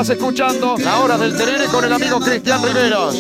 Escuchando 0.10 0.78
La 0.78 1.02
Hora 1.02 1.18
del 1.18 1.36
Terere 1.36 1.66
con 1.66 1.84
el 1.84 1.92
amigo 1.92 2.20
Cristian 2.22 2.64
Riveros. 2.64 3.16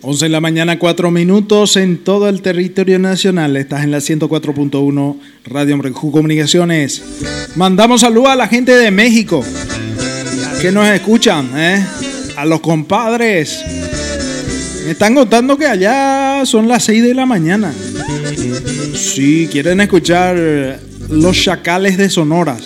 11 0.00 0.24
de 0.24 0.28
la 0.28 0.40
mañana, 0.40 0.80
4 0.80 1.12
minutos 1.12 1.76
en 1.76 1.98
todo 1.98 2.28
el 2.28 2.42
territorio 2.42 2.98
nacional. 2.98 3.56
Estás 3.56 3.84
en 3.84 3.92
la 3.92 3.98
104.1 3.98 5.16
Radio 5.44 5.76
Mrejú 5.76 6.10
Comunicaciones. 6.10 7.02
Mandamos 7.54 8.00
saludos 8.00 8.30
a 8.30 8.36
la 8.36 8.48
gente 8.48 8.74
de 8.74 8.90
México 8.90 9.44
que 10.60 10.72
nos 10.72 10.88
escuchan, 10.88 11.50
¿eh? 11.56 11.86
a 12.36 12.44
los 12.44 12.60
compadres. 12.60 13.62
Están 14.88 15.14
contando 15.14 15.56
que 15.56 15.66
allá 15.66 16.44
son 16.46 16.66
las 16.66 16.82
6 16.84 17.00
de 17.00 17.14
la 17.14 17.26
mañana. 17.26 17.72
Si 18.94 19.46
quieren 19.52 19.80
escuchar 19.80 20.80
los 21.08 21.40
chacales 21.40 21.96
de 21.96 22.10
Sonora. 22.10 22.56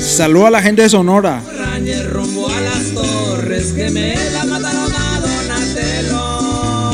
Saludos 0.00 0.46
a 0.46 0.50
la 0.50 0.62
gente 0.62 0.80
de 0.80 0.88
Sonora. 0.88 1.42
Rañe 1.80 2.02
rumbo 2.02 2.46
a 2.46 2.60
las 2.60 2.92
torres 2.92 3.72
gemelas 3.74 4.46
mataron 4.46 4.92
a 4.94 5.20
Donatello. 5.20 6.92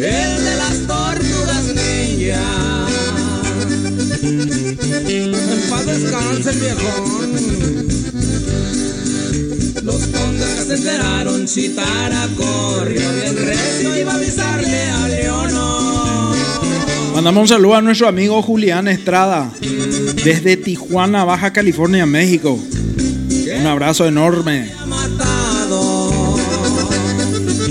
El 0.00 0.44
de 0.44 0.56
las 0.56 0.78
tortugas 0.88 1.66
ninja. 1.78 2.42
En 5.06 5.30
paz 5.70 5.86
descanse 5.86 6.50
el 6.50 6.58
viejón. 6.58 7.30
Los 9.84 10.06
condes 10.08 10.48
que 10.56 10.62
se 10.64 10.74
enteraron, 10.74 11.46
Chitara 11.46 12.28
corrió 12.36 13.12
bien 13.12 13.36
recio, 13.36 13.79
Mandamos 17.20 17.42
un 17.42 17.48
saludo 17.48 17.74
a 17.74 17.82
nuestro 17.82 18.08
amigo 18.08 18.40
Julián 18.40 18.88
Estrada 18.88 19.52
desde 20.24 20.56
Tijuana, 20.56 21.22
Baja 21.22 21.52
California, 21.52 22.06
México. 22.06 22.58
Un 23.60 23.66
abrazo 23.66 24.06
enorme. 24.06 24.70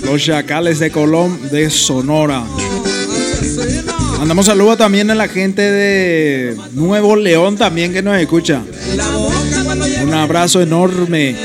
Los 0.03 0.23
chacales 0.23 0.77
de 0.77 0.91
Colón 0.91 1.49
de 1.49 1.71
Sonora. 1.71 2.43
Mandamos 4.19 4.45
saludos 4.45 4.77
también 4.77 5.09
a 5.09 5.15
la 5.15 5.27
gente 5.27 5.63
de 5.63 6.55
Nuevo 6.73 7.15
León 7.15 7.57
también 7.57 7.91
que 7.91 8.03
nos 8.03 8.19
escucha. 8.19 8.61
Un 10.03 10.13
abrazo 10.13 10.61
enorme. 10.61 11.35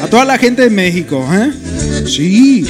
A 0.00 0.06
toda 0.06 0.24
la 0.24 0.38
gente 0.38 0.62
de 0.62 0.70
México, 0.70 1.28
¿eh? 1.32 1.50
Sí. 2.06 2.64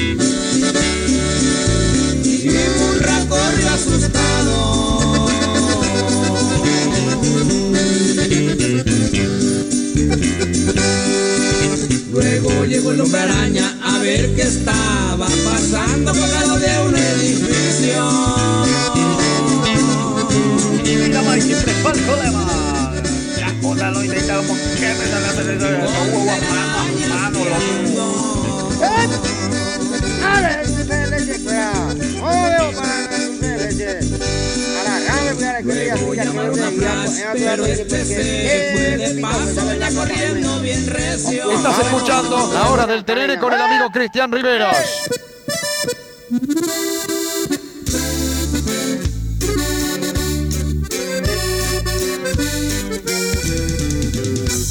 Escuchando 41.83 42.51
La 42.53 42.70
Hora 42.70 42.87
del 42.87 43.05
Terere 43.05 43.39
con 43.39 43.53
el 43.53 43.61
amigo 43.61 43.91
Cristian 43.91 44.33
Riveros. 44.33 44.76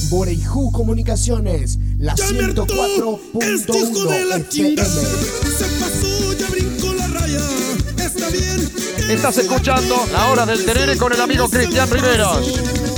Boreiju 0.10 0.72
Comunicaciones, 0.72 1.78
la 1.98 2.16
104.1 2.16 4.36
FM. 4.36 4.82
Estás 9.10 9.38
escuchando 9.38 9.96
La 10.12 10.28
Hora 10.28 10.46
del 10.46 10.66
Terere 10.66 10.98
con 10.98 11.14
el 11.14 11.22
amigo 11.22 11.48
Cristian 11.50 11.90
Riveros. 11.90 12.91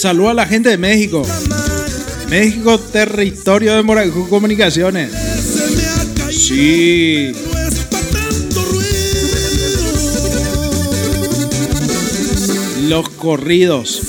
Saludos 0.00 0.30
a 0.30 0.34
la 0.34 0.46
gente 0.46 0.70
de 0.70 0.78
México. 0.78 1.26
México, 2.30 2.78
territorio 2.78 3.74
de 3.74 3.82
Morajú 3.82 4.30
Comunicaciones. 4.30 5.12
Sí. 6.30 7.32
Los 12.88 13.10
corridos. 13.10 14.00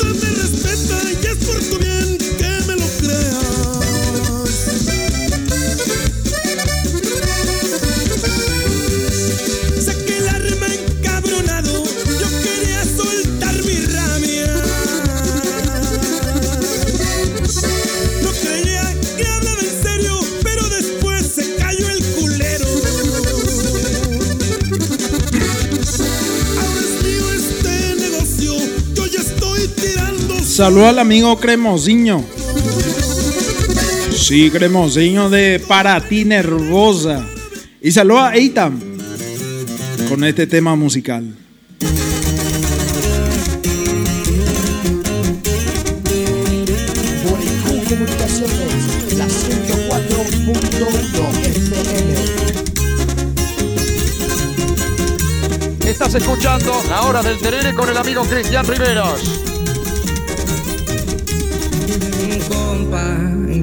Saludos 30.62 30.90
al 30.90 31.00
amigo 31.00 31.40
Cremosiño. 31.40 32.24
Sí, 34.16 34.52
Cremosiño 34.52 35.32
de 35.32 35.60
Para 35.60 36.00
ti 36.02 36.24
Nervosa. 36.24 37.26
Y 37.82 37.92
saludos 37.92 38.22
a 38.22 38.36
Eitan 38.36 38.80
con 40.08 40.24
este 40.24 40.46
tema 40.46 40.76
musical. 40.76 41.36
Boreiju 47.24 47.84
Comunicaciones, 47.90 49.18
la 49.18 49.26
104.1 49.26 51.44
FM. 51.44 52.14
Estás 55.90 56.14
escuchando 56.14 56.84
La 56.88 57.02
Hora 57.02 57.24
del 57.24 57.40
Terere 57.40 57.74
con 57.74 57.90
el 57.90 57.98
amigo 57.98 58.22
Cristian 58.26 58.68
Riveros. 58.68 59.41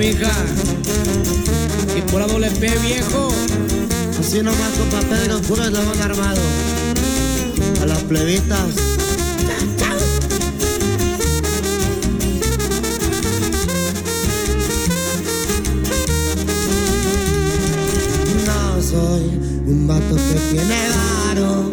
mija. 0.00 0.32
Y 1.96 2.00
por 2.10 2.26
doble 2.26 2.50
P 2.50 2.68
viejo, 2.78 3.28
Así 4.18 4.42
nomás, 4.42 4.72
compa 4.78 5.00
Pedro, 5.00 5.40
puro 5.42 5.64
eslabón 5.64 6.00
armado. 6.00 6.40
A 7.82 7.86
las 7.86 7.98
plebitas. 8.04 8.68
No 18.46 18.82
soy 18.82 19.24
un 19.66 19.86
vato 19.86 20.16
que 20.16 20.40
tiene 20.50 20.78
varo, 20.96 21.69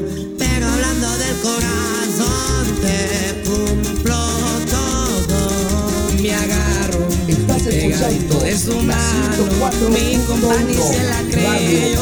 mi 9.86 10.18
compañía 10.26 10.82
se 10.82 11.04
la 11.04 11.22
creyó 11.30 12.02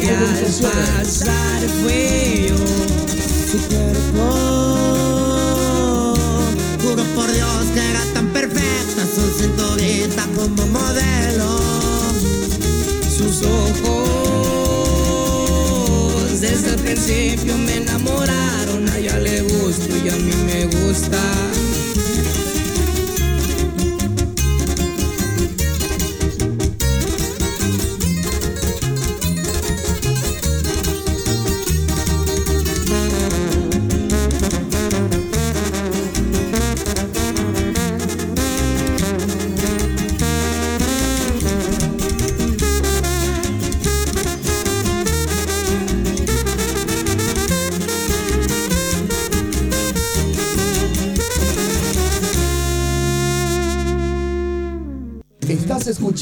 que 0.00 0.10
al 0.10 0.44
pasar 0.62 1.60
fui 1.82 2.48
yo. 2.48 2.56
Su 3.50 3.58
cuerpo, 3.68 4.24
juro 6.82 7.04
por 7.14 7.28
Dios 7.32 7.64
que 7.72 7.80
era 7.90 8.04
tan 8.12 8.26
perfecta, 8.28 9.06
su 9.14 9.22
cinturita 9.40 10.26
como 10.36 10.66
modelo. 10.66 11.50
Sus 13.16 13.42
ojos 13.42 14.04
desde 16.40 16.70
el 16.70 16.76
principio 16.80 17.56
me 17.58 17.76
enamoraron, 17.76 18.88
a 18.90 18.98
ella 18.98 19.18
le 19.18 19.42
gusto 19.42 19.96
y 19.96 20.08
a 20.08 20.16
mí 20.16 20.34
me 20.46 20.66
gusta. 20.66 21.43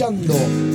Escuchando 0.03 0.35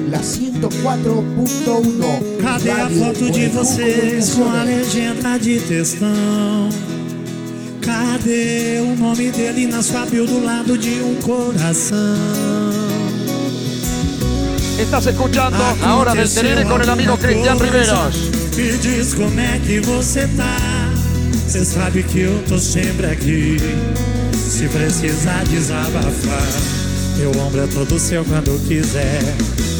la 0.10 0.20
104.1 0.20 2.38
Cadê 2.42 2.72
a 2.72 2.78
Radio 2.84 2.98
foto 2.98 3.30
de 3.32 3.48
vocês 3.48 4.30
com 4.30 4.50
a 4.50 4.64
legenda 4.64 5.38
de 5.38 5.60
textão? 5.60 6.70
Cadê 7.82 8.80
o 8.82 8.96
nome 8.96 9.30
dele 9.32 9.68
na 9.68 9.84
sua 9.84 10.06
bio 10.06 10.26
do 10.26 10.42
lado 10.44 10.78
de 10.78 11.02
um 11.02 11.16
coração? 11.16 11.98
Estás 14.80 15.08
escuchando 15.08 15.58
la 15.82 15.96
hora 15.96 16.14
del 16.14 16.30
terere 16.30 16.64
con 16.64 16.82
el 16.82 16.90
amigo 16.90 17.18
Cristian 17.18 17.58
Riveros. 17.58 18.30
Me 18.56 18.78
diz 18.78 19.14
como 19.14 19.38
é 19.40 19.60
que 19.60 19.82
você 19.82 20.28
tá. 20.38 20.58
Cê 21.48 21.66
sabe 21.66 22.04
que 22.04 22.22
eu 22.22 22.44
tô 22.48 22.58
sempre 22.60 23.08
aqui. 23.08 23.58
Se 24.34 24.68
precisar 24.68 25.44
desabafar, 25.46 26.77
meu 27.18 27.32
ombro 27.42 27.64
é 27.64 27.68
todo 27.68 28.00
seu 28.00 28.24
quando 28.26 28.60
quiser 28.68 29.22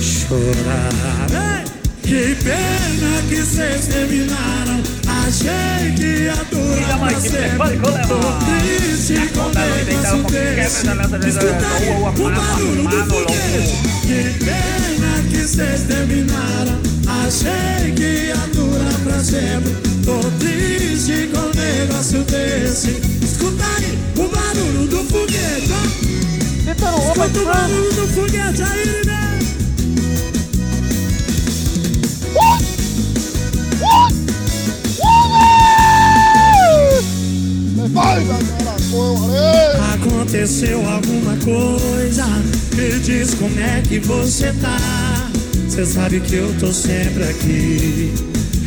chorar. 0.02 1.30
Ei! 1.32 1.68
Que 2.08 2.36
pena 2.36 3.22
que 3.28 3.36
vocês 3.36 3.88
terminaram. 3.88 4.82
Achei 5.06 5.92
que 5.98 6.24
ia 6.24 6.36
durar 6.50 7.00
pra 7.00 7.20
sempre. 7.20 7.78
Tô 8.08 8.22
triste 8.46 9.30
com 9.34 9.50
negócio 9.50 10.24
desse. 10.24 10.88
Escuta 11.28 11.68
aí 11.76 11.90
o 11.90 12.12
barulho 12.30 12.84
do 12.88 13.06
foguete. 13.06 13.76
Que 14.04 14.20
pena 14.46 15.12
que 15.30 15.38
vocês 15.46 15.82
terminaram. 15.82 16.80
Achei 17.26 17.92
que 17.94 18.28
ia 18.28 18.38
durar 18.54 19.00
pra 19.04 19.20
sempre. 19.20 19.76
Tô 20.06 20.18
triste 20.40 21.30
com 21.34 21.60
negócio 21.60 22.24
desse. 22.24 22.92
Escuta 23.22 23.66
aí 23.66 24.00
o 24.16 24.30
barulho 24.30 24.88
do 24.88 25.04
foguete. 25.04 26.07
Ó. 26.94 27.12
Escuta 27.12 27.40
o 27.40 27.46
barulho 27.46 27.94
do 27.94 28.08
foguete 28.08 28.64
aí, 28.64 29.06
né? 29.06 29.28
Aconteceu 39.94 40.88
alguma 40.88 41.36
coisa, 41.38 42.26
me 42.76 43.00
diz 43.00 43.34
como 43.34 43.60
é 43.60 43.82
que 43.82 44.00
você 44.00 44.54
tá. 44.54 44.78
Cê 45.70 45.86
sabe 45.86 46.20
que 46.20 46.36
eu 46.36 46.54
tô 46.60 46.72
sempre 46.74 47.24
aqui. 47.24 48.14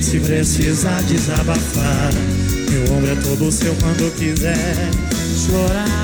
Se 0.00 0.18
precisar 0.20 1.02
desabafar, 1.02 2.10
meu 2.70 2.96
ombro 2.96 3.10
é 3.10 3.16
todo 3.16 3.52
seu 3.52 3.74
quando 3.76 4.14
quiser 4.16 4.90
chorar. 5.46 5.99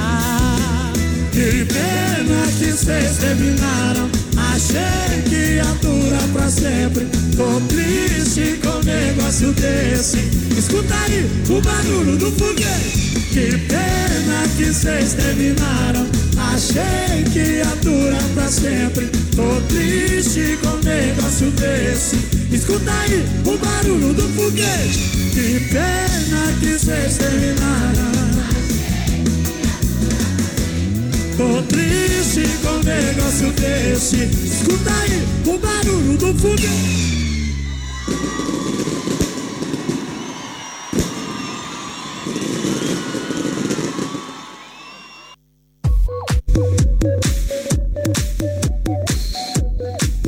Que 1.37 1.67
pena 1.67 2.47
que 2.59 2.73
vocês 2.73 3.19
terminaram. 3.19 4.09
Achei 4.39 5.21
que 5.29 5.57
ia 5.57 5.65
durar 5.83 6.27
pra 6.33 6.49
sempre. 6.49 7.07
Tô 7.37 7.61
triste 7.69 8.59
com 8.63 8.79
um 8.79 8.83
negócio 8.83 9.53
desse. 9.53 10.17
Escuta 10.57 10.95
aí 10.95 11.31
o 11.51 11.61
barulho 11.61 12.17
do 12.17 12.33
foguete. 12.33 13.21
Que 13.35 13.59
pena 13.69 14.49
que 14.57 14.65
vocês 14.65 15.13
terminaram. 15.13 16.07
Achei 16.39 17.23
que 17.31 17.39
ia 17.39 17.67
durar 17.83 18.25
pra 18.33 18.49
sempre. 18.49 19.07
Tô 19.37 19.61
triste 19.69 20.59
com 20.63 20.71
um 20.71 20.81
negócio 20.81 21.51
desse. 21.51 22.17
Escuta 22.51 22.91
aí 22.91 23.23
o 23.45 23.59
barulho 23.59 24.15
do 24.15 24.27
foguete. 24.31 25.01
Que 25.35 25.61
pena 25.69 26.57
que 26.61 26.79
vocês 26.79 27.19
terminaram. 27.19 28.06
Tô 31.37 31.63
triste 31.69 32.49
com 32.63 32.71
um 32.71 32.83
negócio 32.83 33.53
desse. 33.53 34.25
Escuta 34.25 34.91
aí 34.91 35.23
o 35.47 35.59
barulho 35.59 36.17
do 36.17 36.35
foguete. 36.39 37.07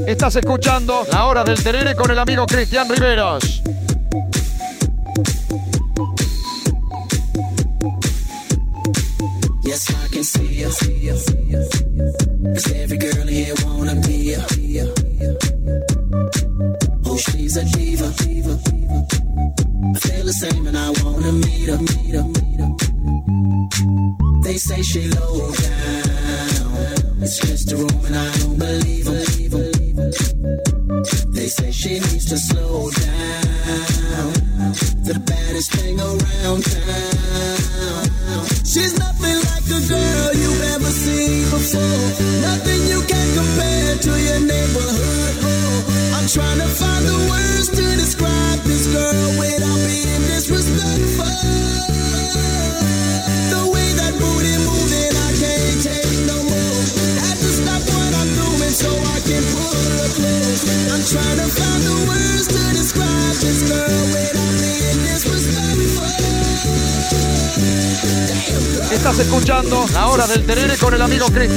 Estás 0.07 0.37
escuchando 0.37 1.07
la 1.11 1.25
hora 1.25 1.43
del 1.43 1.63
terere 1.63 1.95
con 1.95 2.11
el 2.11 2.19
amigo 2.19 2.45
Cristian 2.45 2.87
Riveros. 2.91 3.58
Can 10.69 11.17
see 11.19 11.47
you. 11.47 11.68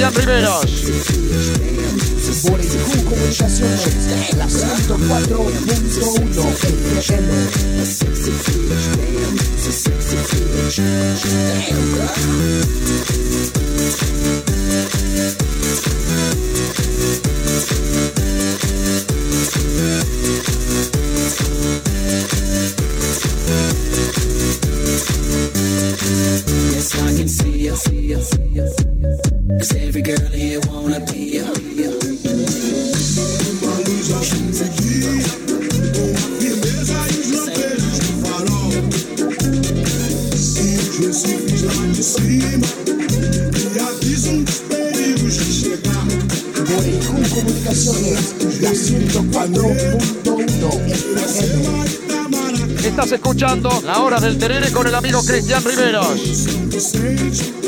Cristian 0.02 0.14
Riveros. 0.14 0.91
Cristian 55.32 55.64
Riveros. 55.64 57.61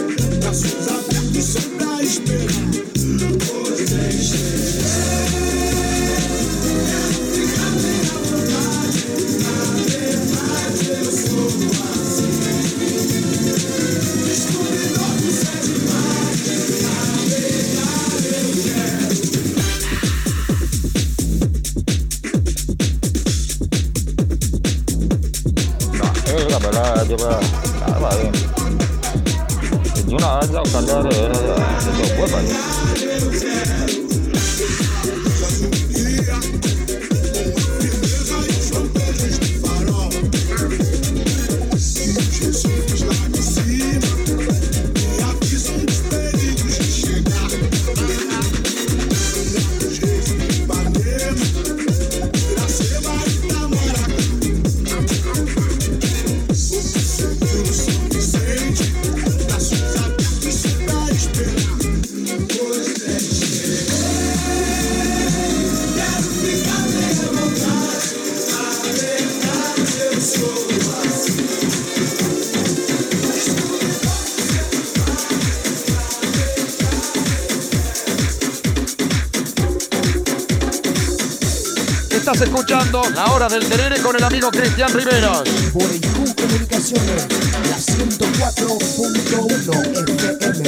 hora 83.45 83.55
del 83.55 83.67
Terere 83.67 83.99
con 84.01 84.15
el 84.15 84.23
amigo 84.23 84.49
Cristian 84.51 84.93
Rivera. 84.93 85.43
Por 85.73 85.83
IQ 85.83 86.33
Comunicaciones, 86.35 87.27
la 87.69 87.77
104.1 87.77 90.15
FM. 90.15 90.63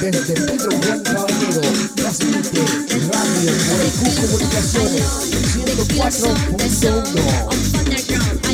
Desde 0.00 0.34
Pedro 0.34 0.70
Juan 0.70 1.02
Caballero, 1.02 1.62
transmite 1.96 2.60
Radio 3.10 3.52
Por 3.68 3.80
IQ 3.86 4.00
Comunicaciones, 4.20 5.04
104.1. 5.54 8.51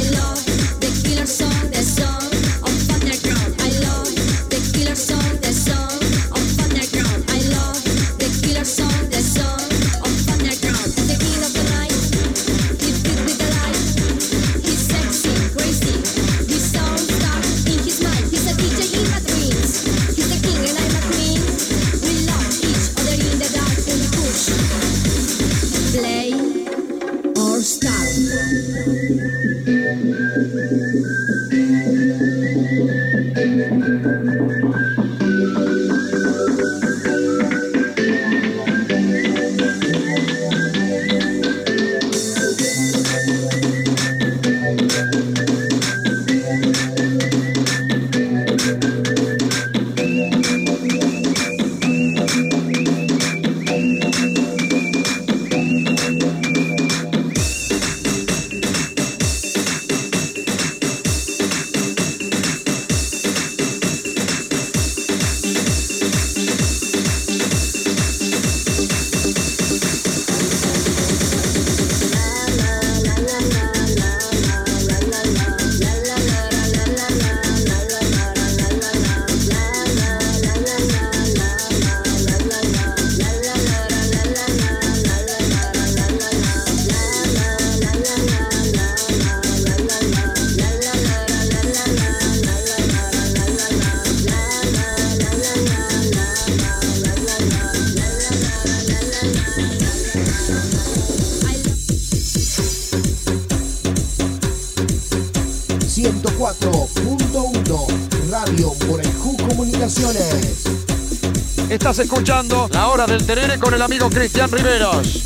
Escuchando 111.98 112.68
La 112.72 112.88
Hora 112.88 113.06
del 113.06 113.26
Tenere 113.26 113.58
con 113.58 113.74
el 113.74 113.82
amigo 113.82 114.08
Cristian 114.08 114.50
Riveros. 114.52 115.24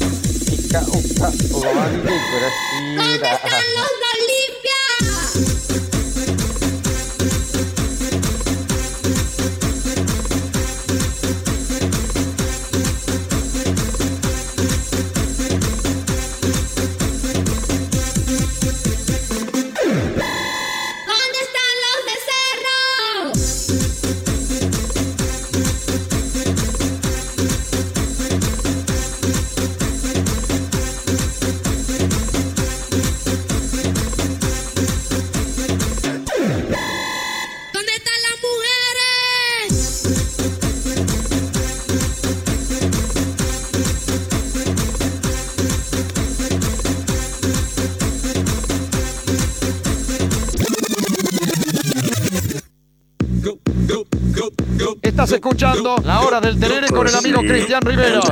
Escuchando 55.33 55.97
La 56.05 56.21
Hora 56.21 56.41
del 56.41 56.59
Terere 56.59 56.89
con 56.89 57.07
el 57.07 57.15
amigo 57.15 57.41
Cristian 57.41 57.81
Riveros. 57.83 58.29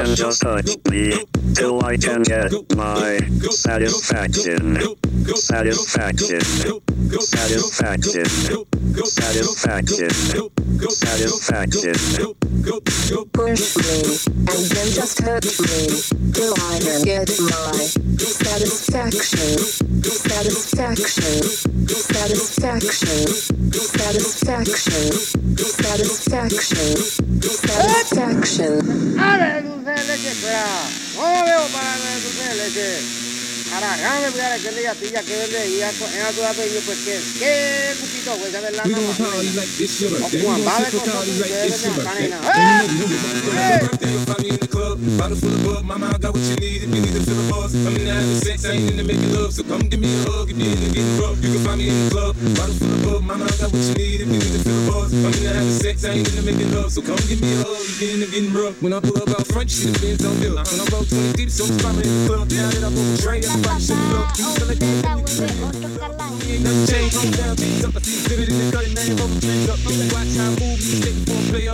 And 11.80 11.88
then 11.88 12.39
you 42.92 43.06
you 44.44 44.52
in 44.52 44.58
the. 44.58 44.70
Bottle 45.16 45.36
full 45.36 45.52
of 45.52 45.64
bug, 45.64 45.84
mama, 45.84 46.12
I 46.14 46.18
got 46.18 46.34
what 46.34 46.42
you 46.42 46.56
need 46.56 46.82
if 46.82 46.94
you 46.94 47.00
need 47.00 47.12
to 47.12 47.22
feel 47.24 47.34
the 47.36 47.52
buzz. 47.52 47.74
I'm 47.74 47.96
in 47.96 48.04
the 48.04 48.12
having 48.12 48.36
sex, 48.36 48.64
I 48.64 48.72
ain't 48.72 48.96
making 49.06 49.32
love, 49.32 49.52
so 49.52 49.62
come 49.64 49.80
give 49.88 50.00
me 50.00 50.12
a 50.12 50.30
hug 50.30 50.50
if 50.50 50.56
you're 50.56 50.72
into 50.72 50.92
getting 50.92 51.18
rough. 51.20 51.42
You 51.42 51.52
can 51.52 51.64
find 51.64 51.78
me 51.78 51.88
in 51.88 52.04
the 52.04 52.10
club. 52.10 52.36
Bottle 52.56 52.74
full 52.74 52.92
of 52.92 53.02
bug, 53.04 53.22
mama, 53.24 53.44
I 53.44 53.56
got 53.56 53.72
what 53.72 53.80
you 53.80 53.94
need 53.94 54.19
you 54.34 54.40
to. 54.40 54.70
I'm 55.10 55.32
the 55.32 55.50
having 55.52 55.70
sex, 55.70 56.04
I 56.04 56.10
ain't 56.10 56.28
into 56.28 56.42
making 56.42 56.72
love, 56.72 56.92
so 56.92 57.02
come 57.02 57.16
give 57.28 57.40
me 57.42 57.52
a 57.52 57.64
hug 57.64 57.80
you're 58.00 58.14
into 58.14 58.30
getting 58.30 58.52
rough. 58.52 58.80
When 58.82 58.92
I 58.92 59.00
pull 59.00 59.16
up 59.18 59.28
out 59.28 59.46
front, 59.48 59.70
you 59.70 59.76
see 59.76 59.90
the 59.90 59.98
Benz 59.98 60.24
on 60.24 60.38
bill. 60.40 60.54
When 60.56 60.80
I 60.80 60.84
roll 60.92 61.04
20 61.04 61.32
deep, 61.34 61.50
so 61.50 61.64
I'm 61.86 61.96
in 61.98 62.06
the 62.06 62.26
club. 62.26 62.50
Now 62.50 62.70
that 62.70 62.84
I 62.84 62.88
pull 62.88 63.04
the 63.04 63.18
tray, 63.22 63.38
everybody 63.38 63.82
show 63.82 63.96
me 63.96 64.06
love. 64.14 64.30
You 64.38 64.46
like 64.66 66.39
ain't 66.50 66.64
nothing 66.64 66.86
changed. 66.86 67.16
I'm 67.16 67.30
down, 67.30 67.54
beats 67.56 67.84
up, 67.84 67.96
I 67.96 68.00
see 68.00 68.16
exhibit 68.18 68.48
in 68.50 68.56
the 68.58 68.66
cutting, 68.72 68.96
over 68.96 69.38
trees 69.40 69.68
up. 69.70 69.78
Like 69.86 70.10
watch 70.10 70.32
how 70.34 70.50
I 70.50 70.58
move, 70.58 70.80
you 70.80 70.98
it 71.00 71.16
for 71.26 71.40
play. 71.50 71.64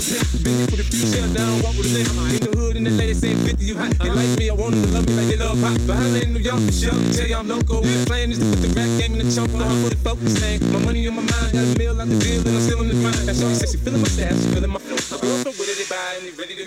Been 0.45 0.57
here 0.57 0.69
for 0.69 0.77
the 0.77 0.87
future, 0.87 1.27
now 1.33 1.51
walk 1.65 1.75
with 1.79 1.89
a 1.89 1.93
limp. 1.97 2.11
In 2.37 2.41
the 2.45 2.53
hood, 2.57 2.77
and 2.77 2.87
the 2.87 2.93
ladies 2.93 3.21
say 3.21 3.35
50, 3.35 3.65
you 3.65 3.77
hot. 3.77 3.93
They 3.99 4.11
like 4.11 4.33
me, 4.39 4.51
I 4.51 4.55
want 4.55 4.75
them 4.77 4.85
to 4.85 4.91
love 4.93 5.07
me 5.09 5.13
like 5.17 5.29
they 5.33 5.39
love 5.41 5.59
pop. 5.61 5.77
But 5.87 5.97
I 5.97 6.25
in 6.25 6.33
New 6.35 6.45
York 6.45 6.61
for 6.61 6.73
sure. 6.73 6.99
Tell 7.17 7.27
you 7.27 7.37
I'm 7.37 7.49
local. 7.49 7.81
The 7.81 8.05
plan 8.07 8.31
is 8.31 8.39
to 8.39 8.45
the 8.45 8.69
rap 8.77 8.91
game 9.01 9.17
in 9.17 9.25
the 9.25 9.29
now 9.57 9.69
I'm 9.69 9.79
fully 9.83 9.99
focused, 10.01 10.41
man. 10.41 10.61
My 10.73 10.81
money 10.85 11.07
on 11.09 11.15
my 11.17 11.25
mind, 11.25 11.53
got 11.57 11.65
a 11.65 11.73
meal 11.79 11.97
out 12.01 12.09
the 12.09 12.19
deal, 12.19 12.41
and 12.45 12.57
I'm 12.57 12.63
still 12.63 12.83
the 12.85 12.97
grind. 13.01 13.23
That's 13.25 13.41
why 13.43 13.49
she 13.53 13.59
said 13.65 13.71
she 13.73 13.79
feeling 13.79 14.03
my 14.03 14.09
stash, 14.09 14.41
feeling 14.53 14.71
my 14.71 14.81
flow. 14.81 15.01
Girlfriend 15.17 15.57
with 15.57 15.73
it, 15.73 15.79
they 15.81 15.89
buy, 15.89 16.21
and 16.21 16.39
ready 16.39 16.55
to 16.57 16.66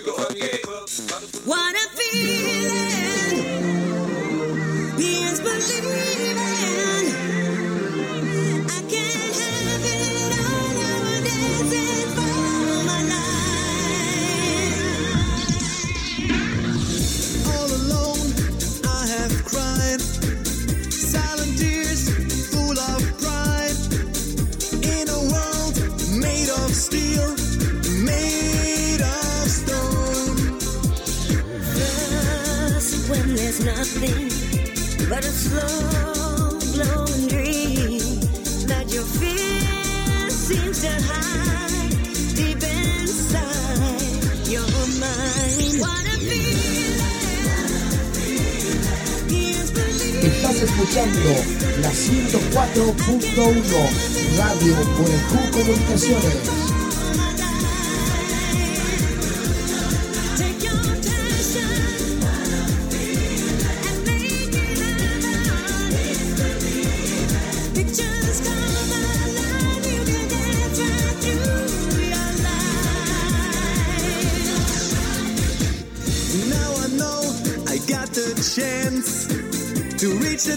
Estás 50.22 50.62
escuchando 50.62 51.34
la 51.80 51.90
104.1 51.90 54.36
Radio 54.36 54.74
Q 54.74 55.04
Comunicaciones. 55.52 56.59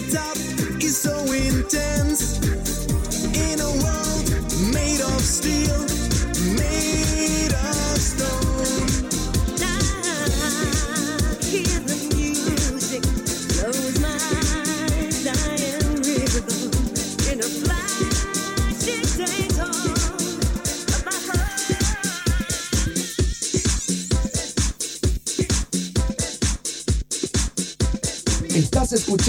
reach 0.00 0.43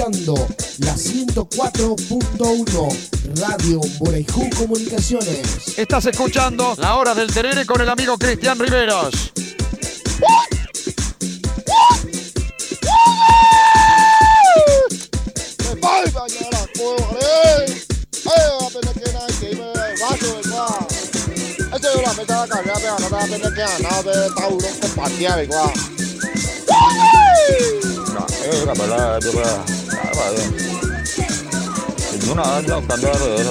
Estás 0.06 0.14
escuchando 0.22 0.38
la 0.78 0.94
104.1 0.94 3.40
Radio 3.40 3.82
Borejú 3.98 4.48
Comunicaciones. 4.56 5.80
Estás 5.80 6.06
escuchando 6.06 6.76
La 6.78 6.94
Hora 6.96 7.16
del 7.16 7.34
Terere 7.34 7.66
con 7.66 7.82
el 7.82 7.90
amigo 7.90 8.16
Cristian 8.16 8.60
Riveros. 8.60 9.34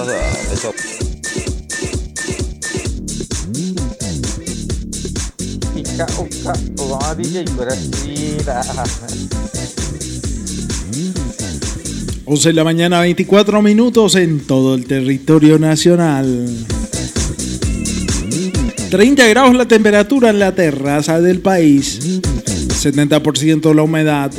De 0.07 0.55
eso, 0.55 0.75
uka 6.19 7.15
DJ 7.15 7.45
Brasila. 7.57 8.63
11 12.27 12.49
de 12.49 12.55
la 12.55 12.65
mañana, 12.65 13.01
24 13.01 13.61
minutos 13.61 14.15
en 14.15 14.41
todo 14.41 14.75
el 14.75 14.87
territorio 14.87 15.59
nacional. 15.59 16.49
30 18.91 19.27
grados 19.27 19.55
la 19.55 19.67
temperatura 19.67 20.31
en 20.31 20.39
la 20.39 20.55
terraza 20.55 21.21
del 21.21 21.41
país. 21.41 22.01
70% 22.01 23.75
la 23.75 23.83
humedad. 23.83 24.33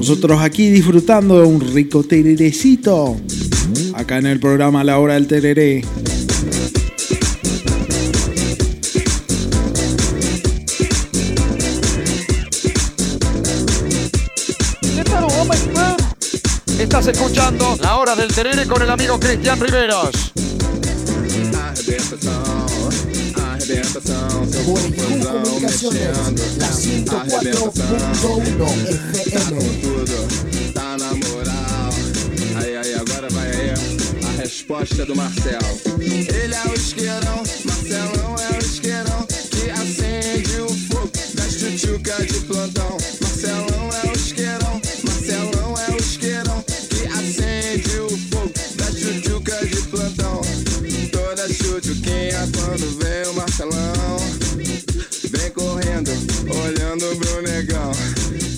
Nosotros 0.00 0.40
aquí 0.40 0.70
disfrutando 0.70 1.38
de 1.42 1.46
un 1.46 1.60
rico 1.60 2.02
tererecito. 2.02 3.20
Acá 3.92 4.16
en 4.16 4.24
el 4.24 4.40
programa 4.40 4.82
La 4.82 4.98
Hora 4.98 5.12
del 5.12 5.26
Tereré. 5.26 5.82
Estás 16.78 17.06
escuchando 17.08 17.76
La 17.82 17.96
Hora 17.96 18.16
del 18.16 18.32
Terere 18.32 18.66
con 18.66 18.80
el 18.80 18.88
amigo 18.88 19.20
Cristian 19.20 19.60
Riveros. 19.60 20.32
arrebentação, 23.70 24.48
seu 24.50 24.64
corpozão 24.64 25.60
mexendo. 25.60 26.40
Las 26.58 26.82
tá 27.04 27.24
FM. 27.24 27.70
Tá 29.30 29.40
com 29.48 29.62
tudo, 29.80 30.72
tá 30.72 30.96
na 30.98 31.14
moral. 31.14 31.90
Aí, 32.56 32.76
aí, 32.76 32.94
agora 32.94 33.28
vai 33.30 33.50
aí 33.50 33.70
a 33.70 34.42
resposta 34.42 35.06
do 35.06 35.14
Marcel. 35.14 35.60
Ele 36.00 36.54
é 36.54 36.68
o 36.68 36.74
isqueirão, 36.74 37.42
Marcelão 37.64 38.36
é 38.38 38.56
o 38.56 38.58
isqueirão. 38.58 39.26
Que 39.50 39.70
acende 39.70 40.60
o 40.60 40.68
fogo 40.68 41.10
da 41.34 41.44
tchutchuca 41.44 42.26
de 42.26 42.40
plantão. 42.40 42.96
Marcelão 43.20 43.90
é 44.02 44.08
o 44.08 44.12
isqueirão, 44.12 44.80
Marcelão 45.04 45.74
é 45.78 45.92
o 45.92 45.96
isqueirão. 45.96 46.64
Que 46.88 47.06
acende 47.06 48.00
o 48.00 48.08
fogo 48.30 48.52
da 48.76 48.86
tchutchuca 48.86 49.66
de 49.66 49.82
plantão. 49.82 50.40
Toda 51.12 51.48
tchutchuquinha 51.48 52.48
quando 52.54 52.98
vem 52.98 53.32
uma 53.32 53.39
negão. 56.96 57.92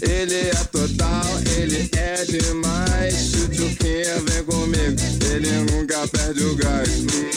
Ele 0.00 0.48
é 0.48 0.64
total, 0.70 1.26
ele 1.56 1.90
é 1.96 2.24
demais. 2.24 3.14
Chuchuquinha, 3.30 4.20
vem 4.20 4.44
comigo, 4.44 4.96
ele 5.30 5.50
nunca 5.70 6.06
perde 6.09 6.42
o 6.44 6.56
gás. 6.56 6.88
Hum, 6.88 7.30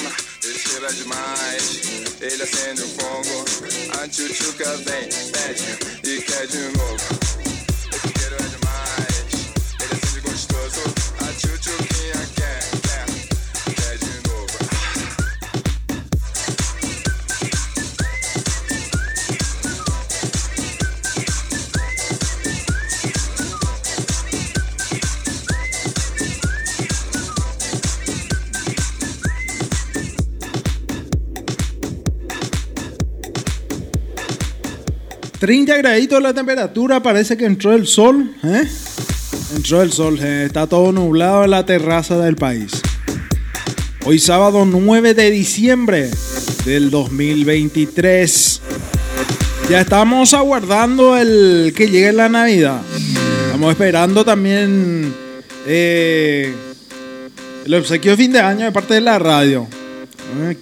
ele 0.43 0.59
cheira 0.59 0.93
demais, 0.93 1.81
ele 2.21 2.43
acende 2.43 2.81
o 2.81 2.87
fogo. 2.87 3.45
A 3.99 4.09
chuchuca 4.09 4.77
vem, 4.77 5.09
pede 5.31 6.09
e 6.09 6.21
quer 6.21 6.47
de 6.47 6.77
novo. 6.77 7.14
30 35.45 35.77
graditos 35.77 36.23
la 36.23 36.33
temperatura, 36.33 37.03
parece 37.03 37.37
que 37.37 37.45
entró 37.45 37.75
el 37.75 37.85
sol, 37.85 38.33
¿eh? 38.43 38.67
Entró 39.55 39.83
el 39.83 39.91
sol, 39.91 40.17
eh, 40.19 40.45
está 40.47 40.65
todo 40.65 40.91
nublado 40.91 41.43
en 41.43 41.51
la 41.51 41.63
terraza 41.63 42.17
del 42.17 42.35
país. 42.35 42.81
Hoy 44.05 44.17
sábado 44.17 44.65
9 44.65 45.13
de 45.13 45.29
diciembre 45.29 46.09
del 46.65 46.89
2023. 46.89 48.61
Ya 49.69 49.81
estamos 49.81 50.33
aguardando 50.33 51.15
el 51.15 51.75
que 51.77 51.91
llegue 51.91 52.11
la 52.11 52.27
Navidad. 52.27 52.81
Estamos 53.45 53.69
esperando 53.69 54.25
también 54.25 55.13
eh, 55.67 56.55
el 57.67 57.73
obsequio 57.75 58.17
fin 58.17 58.31
de 58.31 58.39
año 58.39 58.65
de 58.65 58.71
parte 58.71 58.95
de 58.95 59.01
la 59.01 59.19
radio. 59.19 59.67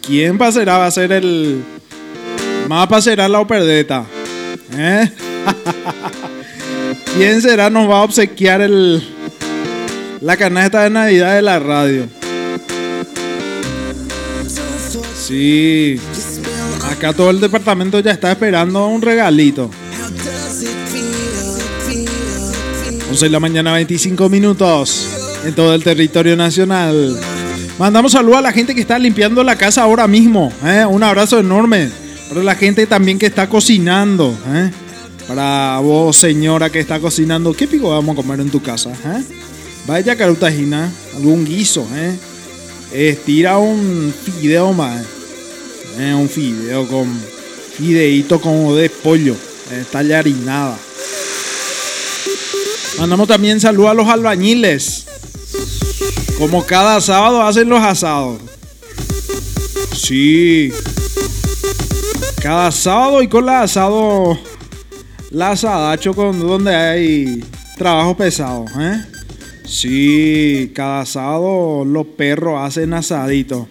¿Quién 0.05 0.38
pasará? 0.38 0.77
Va 0.80 0.88
a 0.88 0.91
ser 0.91 1.14
el... 1.14 1.64
Mapa 2.68 3.01
será 3.01 3.30
la 3.30 3.39
operdeta. 3.39 4.05
¿Eh? 4.78 5.10
¿Quién 7.16 7.41
será? 7.41 7.70
Nos 7.70 7.90
va 7.90 8.00
a 8.00 8.04
obsequiar 8.04 8.62
el, 8.62 9.04
la 10.22 10.38
canasta 10.38 10.84
de 10.84 10.90
Navidad 10.90 11.36
de 11.36 11.41
la 11.41 11.60
radio. 11.60 12.08
Sí. 15.20 16.00
Acá 16.90 17.14
todo 17.14 17.30
el 17.30 17.40
departamento 17.40 18.00
ya 18.00 18.12
está 18.12 18.32
esperando 18.32 18.88
un 18.88 19.02
regalito. 19.02 19.70
11 23.10 23.26
de 23.26 23.30
la 23.30 23.40
mañana, 23.40 23.74
25 23.74 24.28
minutos 24.28 25.08
en 25.45 25.54
todo 25.54 25.76
el 25.76 25.84
territorio 25.84 26.36
nacional. 26.36 27.20
Mandamos 27.78 28.14
saludos 28.14 28.40
a 28.40 28.41
la 28.41 28.52
gente 28.52 28.74
que 28.74 28.82
está 28.82 28.98
limpiando 28.98 29.44
la 29.44 29.56
casa 29.56 29.84
ahora 29.84 30.08
mismo. 30.08 30.52
¿eh? 30.66 30.84
Un 30.86 31.04
abrazo 31.04 31.40
enorme 31.40 32.02
para 32.34 32.43
la 32.43 32.55
gente 32.55 32.88
también 32.88 33.19
que 33.19 33.27
está 33.27 33.47
cocinando. 33.47 34.35
¿eh? 34.47 34.72
Para 35.27 35.77
vos, 35.84 36.18
señora, 36.18 36.72
que 36.72 36.80
está 36.80 36.99
cocinando. 36.99 37.53
¿Qué 37.53 37.68
pico 37.68 37.91
vamos 37.91 38.14
a 38.14 38.15
comer 38.15 38.39
en 38.39 38.49
tu 38.49 38.60
casa? 38.60 38.89
¿eh? 38.89 39.23
Vaya 39.85 40.15
carutajina, 40.15 40.91
algún 41.15 41.45
guiso. 41.45 41.88
¿eh? 41.93 42.18
Estira 42.91 43.60
un 43.60 44.11
fideo 44.11 44.73
más. 44.73 45.05
¿eh? 45.99 46.15
Un 46.15 46.27
fideo 46.27 46.88
con 46.88 47.07
fideito 47.77 48.41
como 48.41 48.76
de 48.76 48.89
pollo. 48.89 49.35
Tallarinada. 49.91 50.77
Mandamos 52.97 53.27
también 53.27 53.60
saludos 53.60 53.91
a 53.91 53.93
los 53.93 54.07
albañiles. 54.07 55.05
Como 56.39 56.65
cada 56.65 56.99
sábado 56.99 57.43
hacen 57.43 57.69
los 57.69 57.84
asados. 57.84 58.39
Sí. 59.95 60.72
Cada 62.44 62.72
sábado 62.72 63.24
y 63.24 63.30
con 63.30 63.45
la 63.45 63.61
asado. 63.61 64.38
La 65.32 65.52
asadacho 65.52 66.14
con 66.14 66.41
donde 66.41 66.76
hay 66.76 67.41
trabajo 67.78 68.18
pesado, 68.18 68.65
¿eh? 68.78 69.02
Sí, 69.64 70.70
cada 70.76 71.06
sábado 71.06 71.86
los 71.86 72.06
perros 72.06 72.60
hacen 72.61 72.94
asadito. 72.94 73.70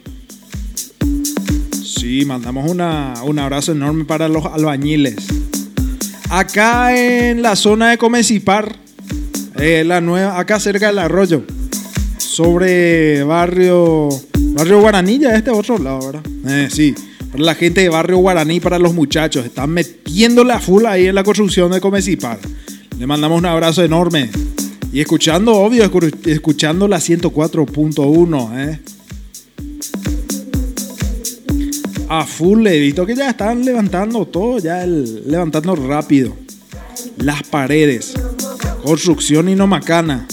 Sí, 1.85 2.25
mandamos 2.25 2.71
una, 2.71 3.13
un 3.25 3.39
abrazo 3.39 3.73
enorme 3.73 4.07
para 4.07 4.27
los 4.27 4.47
albañiles. 4.47 5.17
Acá 6.31 6.97
en 6.97 7.43
la 7.43 7.57
zona 7.57 7.91
de 7.91 7.99
Comecipar, 7.99 8.75
eh, 9.57 9.85
la 9.87 10.01
nueva, 10.01 10.41
acá 10.41 10.59
cerca 10.59 10.87
del 10.87 10.99
arroyo, 10.99 11.45
sobre 12.17 13.23
barrio, 13.23 14.09
barrio 14.55 14.81
Guaraní, 14.81 15.19
ya 15.19 15.35
este 15.35 15.51
otro 15.51 15.77
lado, 15.77 16.07
¿verdad? 16.07 16.23
Eh, 16.47 16.69
sí, 16.73 16.95
para 17.33 17.45
la 17.45 17.55
gente 17.55 17.81
de 17.81 17.89
barrio 17.89 18.19
Guaraní, 18.19 18.61
para 18.61 18.79
los 18.79 18.95
muchachos, 18.95 19.45
están 19.45 19.71
metiéndole 19.71 20.53
a 20.53 20.61
full 20.61 20.85
ahí 20.87 21.07
en 21.07 21.15
la 21.15 21.25
construcción 21.25 21.73
de 21.73 21.81
Comecipar. 21.81 22.39
Le 22.99 23.07
mandamos 23.07 23.39
un 23.39 23.47
abrazo 23.47 23.83
enorme. 23.83 24.31
Y 24.93 25.01
escuchando, 25.01 25.55
obvio, 25.55 25.91
escu- 25.91 26.27
escuchando 26.29 26.87
la 26.87 26.99
104.1, 26.99 28.51
¿eh? 28.71 28.81
A 32.09 32.27
full, 32.27 32.67
he 32.67 32.79
visto 32.79 33.07
que 33.07 33.17
ya 33.17 33.31
están 33.31 33.65
levantando 33.65 34.27
todo, 34.27 34.59
ya 34.59 34.85
levantando 34.87 35.75
rápido. 35.75 36.37
Las 37.17 37.43
paredes. 37.45 38.13
Construcción 38.85 39.49
y 39.49 39.55
no 39.55 39.67
macana. 39.67 40.27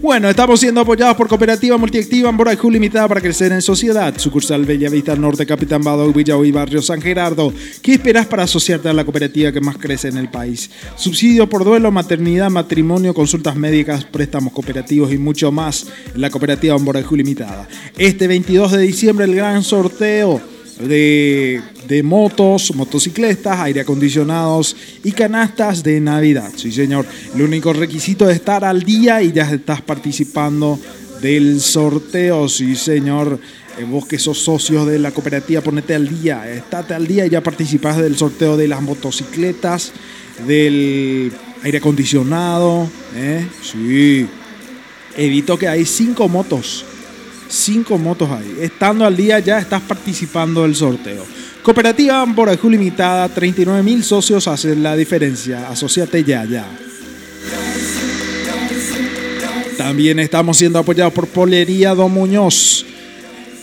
Bueno, 0.00 0.30
estamos 0.30 0.60
siendo 0.60 0.80
apoyados 0.80 1.16
por 1.16 1.26
Cooperativa 1.26 1.76
Multiactiva 1.76 2.28
Amborajú 2.28 2.70
Limitada 2.70 3.08
para 3.08 3.20
crecer 3.20 3.50
en 3.50 3.60
sociedad. 3.60 4.16
Sucursal 4.16 4.64
Bellavista 4.64 5.16
Norte, 5.16 5.44
Capitán 5.44 5.82
Bado, 5.82 6.12
Villahuí, 6.12 6.52
Barrio 6.52 6.80
San 6.80 7.02
Gerardo. 7.02 7.52
¿Qué 7.82 7.94
esperas 7.94 8.26
para 8.26 8.44
asociarte 8.44 8.88
a 8.88 8.92
la 8.92 9.04
cooperativa 9.04 9.50
que 9.50 9.60
más 9.60 9.76
crece 9.76 10.06
en 10.06 10.18
el 10.18 10.30
país? 10.30 10.70
Subsidio 10.94 11.48
por 11.48 11.64
duelo, 11.64 11.90
maternidad, 11.90 12.48
matrimonio, 12.48 13.12
consultas 13.12 13.56
médicas, 13.56 14.04
préstamos 14.04 14.52
cooperativos 14.52 15.12
y 15.12 15.18
mucho 15.18 15.50
más 15.50 15.88
en 16.14 16.20
la 16.20 16.30
Cooperativa 16.30 16.76
Amborajú 16.76 17.16
Limitada. 17.16 17.66
Este 17.96 18.28
22 18.28 18.72
de 18.72 18.78
diciembre 18.78 19.24
el 19.24 19.34
gran 19.34 19.64
sorteo 19.64 20.57
de, 20.80 21.60
de 21.86 22.02
motos, 22.02 22.74
motocicletas, 22.74 23.58
aire 23.60 23.80
acondicionados 23.80 24.76
y 25.02 25.12
canastas 25.12 25.82
de 25.82 26.00
Navidad. 26.00 26.52
Sí, 26.56 26.70
señor. 26.72 27.06
El 27.34 27.42
único 27.42 27.72
requisito 27.72 28.28
es 28.28 28.36
estar 28.36 28.64
al 28.64 28.82
día 28.82 29.22
y 29.22 29.32
ya 29.32 29.50
estás 29.50 29.82
participando 29.82 30.78
del 31.20 31.60
sorteo. 31.60 32.48
Sí, 32.48 32.76
señor. 32.76 33.40
Eh, 33.78 33.84
vos 33.84 34.06
que 34.06 34.18
sos 34.18 34.38
socios 34.38 34.86
de 34.86 34.98
la 34.98 35.10
cooperativa, 35.10 35.60
ponete 35.60 35.94
al 35.94 36.08
día. 36.08 36.50
Estate 36.50 36.94
al 36.94 37.06
día 37.06 37.26
y 37.26 37.30
ya 37.30 37.42
participás 37.42 37.96
del 37.96 38.16
sorteo 38.16 38.56
de 38.56 38.68
las 38.68 38.82
motocicletas, 38.82 39.92
del 40.46 41.32
aire 41.62 41.78
acondicionado. 41.78 42.88
¿eh? 43.14 43.46
Sí. 43.62 44.26
Evito 45.16 45.58
que 45.58 45.66
hay 45.66 45.84
cinco 45.84 46.28
motos 46.28 46.84
cinco 47.48 47.98
motos 47.98 48.30
ahí. 48.30 48.58
Estando 48.60 49.04
al 49.04 49.16
día 49.16 49.38
ya 49.40 49.58
estás 49.58 49.82
participando 49.82 50.62
del 50.62 50.74
sorteo. 50.74 51.24
Cooperativa 51.62 52.22
Amborajú 52.22 52.70
Limitada, 52.70 53.28
39 53.28 53.82
mil 53.82 54.02
socios 54.02 54.46
hacen 54.48 54.82
la 54.82 54.96
diferencia. 54.96 55.68
Asociate 55.68 56.24
ya, 56.24 56.44
ya. 56.44 56.66
También 59.76 60.18
estamos 60.18 60.56
siendo 60.56 60.78
apoyados 60.78 61.12
por 61.12 61.26
Polería 61.28 61.94
Don 61.94 62.12
Muñoz. 62.12 62.84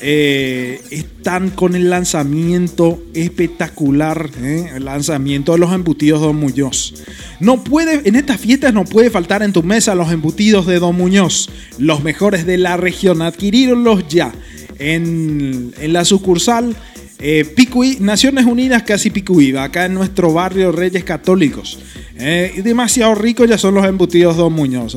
Eh, 0.07 0.81
están 0.91 1.49
con 1.49 1.73
el 1.73 1.89
lanzamiento 1.89 3.01
espectacular, 3.15 4.29
¿eh? 4.39 4.73
el 4.75 4.85
lanzamiento 4.85 5.53
de 5.53 5.57
los 5.57 5.73
embutidos 5.73 6.21
Don 6.21 6.35
Muñoz. 6.35 6.93
No 7.39 7.63
puede, 7.63 8.07
en 8.07 8.15
estas 8.15 8.39
fiestas 8.39 8.71
no 8.71 8.85
puede 8.85 9.09
faltar 9.09 9.41
en 9.41 9.51
tu 9.51 9.63
mesa 9.63 9.95
los 9.95 10.11
embutidos 10.11 10.67
de 10.67 10.77
Don 10.77 10.95
Muñoz, 10.95 11.49
los 11.79 12.03
mejores 12.03 12.45
de 12.45 12.59
la 12.59 12.77
región. 12.77 13.23
Adquirirlos 13.23 14.07
ya 14.07 14.31
en, 14.77 15.73
en 15.79 15.93
la 15.93 16.05
sucursal 16.05 16.75
eh, 17.17 17.43
Picuí, 17.43 17.97
Naciones 17.99 18.45
Unidas 18.45 18.83
casi 18.83 19.09
Picuí, 19.09 19.57
acá 19.57 19.85
en 19.85 19.95
nuestro 19.95 20.31
barrio 20.31 20.71
Reyes 20.71 21.03
Católicos. 21.03 21.79
Eh, 22.19 22.61
demasiado 22.63 23.15
ricos 23.15 23.49
ya 23.49 23.57
son 23.57 23.73
los 23.73 23.83
embutidos 23.87 24.37
Don 24.37 24.53
Muñoz. 24.53 24.95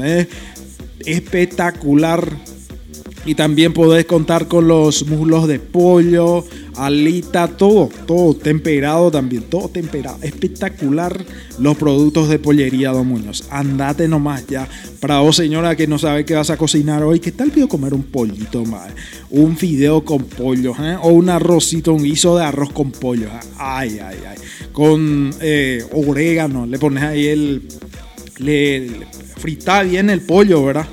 Espectacular 1.07 2.29
Y 3.29 3.35
también 3.35 3.75
podés 3.75 4.07
contar 4.07 4.49
con 4.49 4.69
los 4.69 5.07
muslos 5.07 5.47
de 5.47 5.61
pollo, 5.61 6.47
alita, 6.77 7.47
todo, 7.47 7.91
todo 8.07 8.33
temperado 8.33 9.11
también, 9.11 9.43
todo 9.43 9.69
temperado. 9.69 10.17
Espectacular 10.23 11.27
los 11.59 11.77
productos 11.77 12.31
de 12.31 12.39
pollería 12.39 12.91
Don 12.91 13.07
Muñoz. 13.07 13.45
Andate 13.51 14.09
nomás 14.09 14.47
ya. 14.47 14.67
Para 14.99 15.19
vos, 15.19 15.37
señora, 15.37 15.77
que 15.77 15.87
no 15.87 15.99
sabe 15.99 16.25
qué 16.25 16.37
vas 16.37 16.49
a 16.49 16.57
cocinar 16.57 17.03
hoy, 17.03 17.21
¿qué 17.21 17.31
tal 17.31 17.51
pido 17.51 17.69
comer 17.69 17.93
un 17.93 18.05
pollito 18.05 18.65
más? 18.65 18.89
Un 19.29 19.59
fideo 19.59 20.03
con 20.07 20.25
pollo, 20.25 20.73
¿eh? 20.81 20.97
o 21.03 21.11
un 21.11 21.29
arrocito, 21.29 21.93
un 21.93 22.05
guiso 22.05 22.35
de 22.39 22.45
arroz 22.45 22.73
con 22.73 22.93
pollo. 22.93 23.27
¿eh? 23.27 23.41
Ay, 23.59 23.99
ay, 24.03 24.21
ay. 24.27 24.39
Con 24.73 25.35
eh, 25.43 25.85
orégano, 25.93 26.65
le 26.65 26.79
pones 26.79 27.03
ahí 27.03 27.27
el. 27.27 27.69
Le, 28.39 28.87
le 28.89 29.07
frita 29.37 29.83
bien 29.83 30.09
el 30.09 30.23
pollo, 30.23 30.65
¿verdad? 30.65 30.87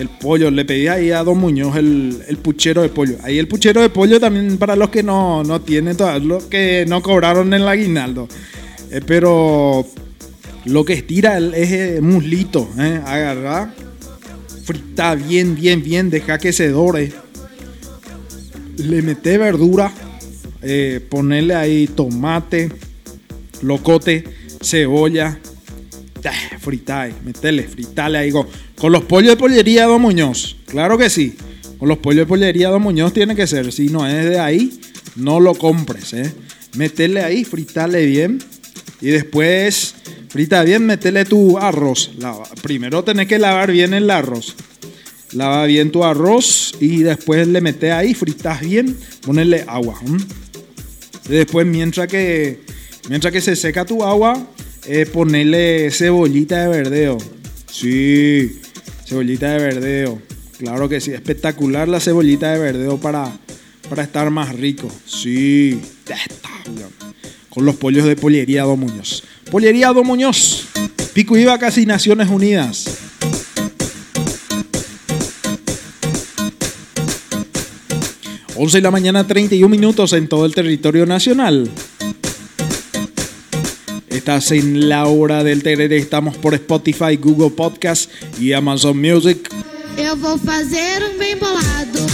El 0.00 0.08
pollo, 0.08 0.50
le 0.50 0.64
pedí 0.64 0.88
ahí 0.88 1.10
a 1.10 1.22
Don 1.22 1.36
Muñoz 1.36 1.76
el, 1.76 2.22
el 2.26 2.38
puchero 2.38 2.80
de 2.80 2.88
pollo. 2.88 3.16
Ahí 3.22 3.38
el 3.38 3.46
puchero 3.46 3.82
de 3.82 3.90
pollo 3.90 4.18
también 4.18 4.56
para 4.56 4.74
los 4.74 4.88
que 4.88 5.02
no, 5.02 5.44
no 5.44 5.60
tienen, 5.60 5.94
todas, 5.94 6.22
los 6.22 6.44
que 6.44 6.86
no 6.88 7.02
cobraron 7.02 7.52
el 7.52 7.68
aguinaldo. 7.68 8.26
Eh, 8.90 9.02
pero 9.06 9.86
lo 10.64 10.84
que 10.86 10.94
estira 10.94 11.36
es 11.36 11.70
el 11.72 12.00
muslito, 12.00 12.66
¿eh? 12.78 12.98
agarra, 13.04 13.74
frita 14.64 15.16
bien, 15.16 15.54
bien, 15.54 15.82
bien, 15.82 16.08
deja 16.08 16.38
que 16.38 16.54
se 16.54 16.70
dore. 16.70 17.12
Le 18.78 19.02
mete 19.02 19.36
verdura, 19.36 19.92
eh, 20.62 21.06
ponerle 21.10 21.54
ahí 21.54 21.86
tomate, 21.88 22.72
locote, 23.60 24.24
cebolla, 24.62 25.38
Frita 26.60 27.02
ahí, 27.02 27.14
metele, 27.24 27.62
fritale 27.64 28.18
ahí 28.18 28.30
con, 28.30 28.92
los 28.92 29.04
pollos 29.04 29.30
de 29.30 29.36
pollería 29.36 29.86
Don 29.86 30.00
Muñoz. 30.02 30.56
Claro 30.66 30.98
que 30.98 31.08
sí. 31.10 31.34
Con 31.78 31.88
los 31.88 31.98
pollos 31.98 32.20
de 32.20 32.26
pollería 32.26 32.68
Don 32.68 32.82
Muñoz 32.82 33.12
tiene 33.12 33.34
que 33.34 33.46
ser. 33.46 33.72
Si 33.72 33.88
no 33.88 34.06
es 34.06 34.24
de 34.28 34.38
ahí, 34.38 34.80
no 35.16 35.40
lo 35.40 35.54
compres, 35.54 36.12
¿eh? 36.12 36.32
Metele 36.76 37.22
ahí, 37.22 37.44
fritale 37.44 38.04
bien. 38.06 38.38
Y 39.00 39.06
después, 39.08 39.94
frita 40.28 40.62
bien, 40.62 40.84
metele 40.84 41.24
tu 41.24 41.56
arroz. 41.58 42.12
Lava- 42.18 42.48
Primero 42.62 43.02
tenés 43.02 43.26
que 43.26 43.38
lavar 43.38 43.72
bien 43.72 43.94
el 43.94 44.10
arroz. 44.10 44.54
Lava 45.32 45.64
bien 45.66 45.90
tu 45.90 46.04
arroz 46.04 46.74
y 46.80 46.98
después 46.98 47.46
le 47.48 47.60
metes 47.60 47.92
ahí, 47.92 48.14
fritas 48.14 48.60
bien, 48.60 48.96
ponerle 49.22 49.64
agua. 49.66 49.98
Y 51.28 51.32
después, 51.32 51.66
mientras 51.66 52.08
que, 52.08 52.60
mientras 53.08 53.32
que 53.32 53.40
se 53.40 53.56
seca 53.56 53.84
tu 53.84 54.02
agua, 54.04 54.44
eh, 54.86 55.06
ponerle 55.06 55.90
cebollita 55.90 56.62
de 56.62 56.68
verdeo. 56.68 57.18
Sí, 57.70 58.60
cebollita 59.06 59.52
de 59.52 59.58
verdeo. 59.58 60.22
Claro 60.58 60.88
que 60.88 61.00
sí, 61.00 61.12
espectacular 61.12 61.88
la 61.88 62.00
cebollita 62.00 62.52
de 62.52 62.58
verdeo 62.58 62.98
para, 62.98 63.32
para 63.88 64.02
estar 64.02 64.30
más 64.30 64.54
rico. 64.54 64.88
Sí. 65.06 65.80
Con 67.48 67.64
los 67.64 67.76
pollos 67.76 68.04
de 68.04 68.16
Pollería 68.16 68.62
Don 68.62 68.78
Muñoz. 68.78 69.24
Pollería 69.50 69.92
Don 69.92 70.06
Muñoz. 70.06 70.68
Pico 71.12 71.36
y 71.36 71.44
Vaca 71.44 71.70
y 71.76 71.86
Naciones 71.86 72.28
Unidas. 72.28 72.84
Once 78.56 78.76
de 78.76 78.82
la 78.82 78.90
mañana, 78.90 79.26
31 79.26 79.68
minutos 79.68 80.12
en 80.12 80.28
todo 80.28 80.44
el 80.44 80.54
territorio 80.54 81.06
nacional. 81.06 81.70
Estás 84.30 84.52
en 84.52 84.88
la 84.88 85.06
hora 85.06 85.42
del 85.42 85.64
tereré. 85.64 85.96
Estamos 85.96 86.36
por 86.36 86.54
Spotify, 86.54 87.16
Google 87.20 87.50
Podcast 87.50 88.08
y 88.38 88.52
Amazon 88.52 88.96
Music. 88.96 89.50
Eu 89.98 90.16
vou 90.16 90.38
fazer 90.38 91.02
um 91.02 91.18
bem 91.18 91.36
bolado. 91.36 92.06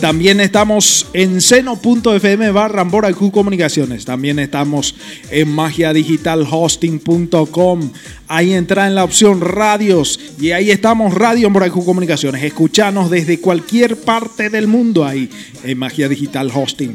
También 0.00 0.40
estamos 0.40 1.06
en 1.12 1.42
seno.fm 1.42 2.52
barra 2.52 2.86
Q 3.12 3.30
Comunicaciones. 3.30 4.06
También 4.06 4.38
estamos 4.38 4.94
en 5.30 5.50
magiadigitalhosting.com. 5.50 7.90
Ahí 8.28 8.54
entra 8.54 8.86
en 8.86 8.94
la 8.94 9.04
opción 9.04 9.42
radios 9.42 10.18
y 10.40 10.52
ahí 10.52 10.70
estamos 10.70 11.12
Radio 11.12 11.52
Q 11.52 11.84
Comunicaciones. 11.84 12.42
Escuchanos 12.44 13.10
desde 13.10 13.40
cualquier 13.40 13.98
parte 13.98 14.48
del 14.48 14.68
mundo 14.68 15.04
ahí 15.04 15.28
en 15.64 15.76
Magia 15.76 16.08
Digital 16.08 16.50
Hosting. 16.54 16.94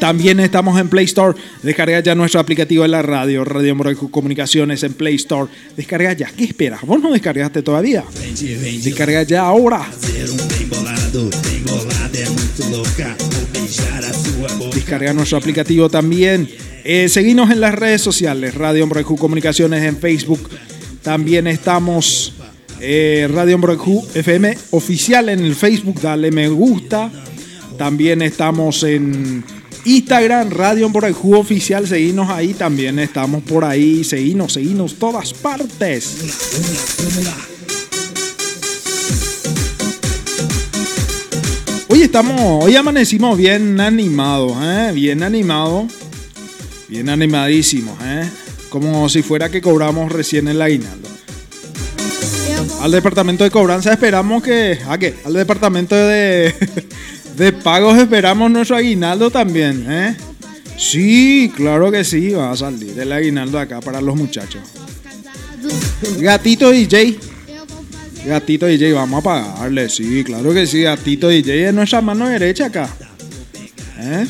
También 0.00 0.38
estamos 0.38 0.80
en 0.80 0.88
Play 0.88 1.06
Store. 1.06 1.36
Descarga 1.62 2.00
ya 2.00 2.14
nuestro 2.14 2.40
aplicativo 2.40 2.82
de 2.82 2.88
la 2.88 3.02
radio, 3.02 3.44
Radio 3.44 3.76
Q 3.76 4.10
Comunicaciones 4.10 4.82
en 4.84 4.94
Play 4.94 5.16
Store. 5.16 5.50
Descarga 5.76 6.12
ya. 6.12 6.30
¿Qué 6.36 6.44
esperas? 6.44 6.82
¿Vos 6.82 7.00
no 7.00 7.10
descargaste 7.10 7.62
todavía? 7.62 8.04
Descarga 8.82 9.24
ya 9.24 9.42
ahora. 9.42 9.84
Descarga 14.74 15.12
nuestro 15.12 15.38
aplicativo 15.38 15.88
también. 15.88 16.48
Eh, 16.84 17.08
seguinos 17.08 17.50
en 17.50 17.60
las 17.60 17.74
redes 17.74 18.00
sociales, 18.00 18.54
Radio 18.54 18.88
Q 18.88 19.16
Comunicaciones 19.16 19.82
en 19.82 19.98
Facebook. 19.98 20.48
También 21.02 21.48
estamos 21.48 22.34
eh, 22.80 23.28
Radio 23.32 23.56
Hombre 23.56 23.76
FM 24.14 24.56
oficial 24.70 25.28
en 25.28 25.40
el 25.40 25.56
Facebook. 25.56 26.00
Dale 26.00 26.30
me 26.30 26.48
gusta. 26.48 27.10
También 27.76 28.22
estamos 28.22 28.82
en 28.84 29.44
Instagram, 29.88 30.50
Radio 30.50 30.86
Hombre 30.86 31.12
Q 31.12 31.36
oficial. 31.36 31.86
Seguinos 31.86 32.28
ahí. 32.28 32.52
También 32.52 32.98
estamos 32.98 33.42
por 33.42 33.64
ahí. 33.64 34.04
Seguinos, 34.04 34.52
seguinos 34.52 34.96
todas 34.96 35.32
partes. 35.32 36.16
Hoy 41.88 42.02
estamos, 42.02 42.64
hoy 42.64 42.76
amanecimos 42.76 43.38
bien 43.38 43.80
animados, 43.80 44.52
¿eh? 44.62 44.90
bien 44.92 45.22
animados, 45.22 45.90
bien 46.86 47.08
animadísimos, 47.08 47.98
¿eh? 48.02 48.28
como 48.68 49.08
si 49.08 49.22
fuera 49.22 49.50
que 49.50 49.62
cobramos 49.62 50.12
recién 50.12 50.48
el 50.48 50.60
aguinaldo. 50.60 51.08
Al 52.82 52.92
departamento 52.92 53.42
de 53.42 53.50
cobranza 53.50 53.90
esperamos 53.90 54.42
que, 54.42 54.78
¿a 54.86 54.98
qué? 54.98 55.14
Al 55.24 55.32
departamento 55.32 55.96
de, 55.96 56.54
de 57.38 57.52
pagos 57.52 57.96
esperamos 57.96 58.50
nuestro 58.50 58.76
aguinaldo 58.76 59.30
también, 59.30 59.86
¿eh? 59.88 60.16
Sí, 60.76 61.52
claro 61.56 61.90
que 61.90 62.04
sí, 62.04 62.30
va 62.30 62.50
a 62.50 62.56
salir 62.56 62.98
el 62.98 63.12
aguinaldo 63.12 63.58
acá 63.58 63.80
para 63.80 64.00
los 64.00 64.16
muchachos. 64.16 64.62
Gatito 66.18 66.70
DJ. 66.70 67.18
Gatito 68.26 68.66
DJ, 68.66 68.92
vamos 68.92 69.20
a 69.20 69.22
pagarle, 69.22 69.88
sí, 69.88 70.22
claro 70.24 70.52
que 70.52 70.66
sí. 70.66 70.82
Gatito 70.82 71.28
DJ 71.28 71.68
es 71.68 71.74
nuestra 71.74 72.00
mano 72.00 72.28
derecha 72.28 72.66
acá. 72.66 72.88
¿Eh? 73.98 74.26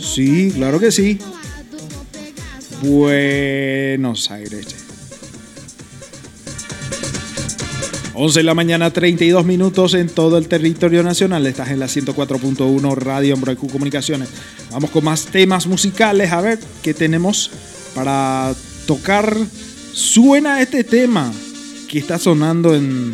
Sí, 0.00 0.52
claro 0.54 0.78
que 0.78 0.90
sí. 0.90 1.18
Buenos 2.82 4.30
Aires. 4.30 4.81
11 8.14 8.40
de 8.40 8.44
la 8.44 8.54
mañana, 8.54 8.90
32 8.90 9.44
minutos 9.46 9.94
en 9.94 10.08
todo 10.08 10.36
el 10.36 10.46
territorio 10.46 11.02
nacional. 11.02 11.46
Estás 11.46 11.70
en 11.70 11.80
la 11.80 11.86
104.1 11.86 12.94
Radio 12.96 13.36
Q 13.36 13.68
Comunicaciones. 13.68 14.28
Vamos 14.70 14.90
con 14.90 15.04
más 15.04 15.26
temas 15.26 15.66
musicales. 15.66 16.30
A 16.32 16.42
ver 16.42 16.58
qué 16.82 16.92
tenemos 16.92 17.50
para 17.94 18.54
tocar. 18.86 19.34
Suena 19.94 20.60
este 20.60 20.84
tema 20.84 21.32
que 21.88 21.98
está 21.98 22.18
sonando 22.18 22.74
en, 22.74 23.12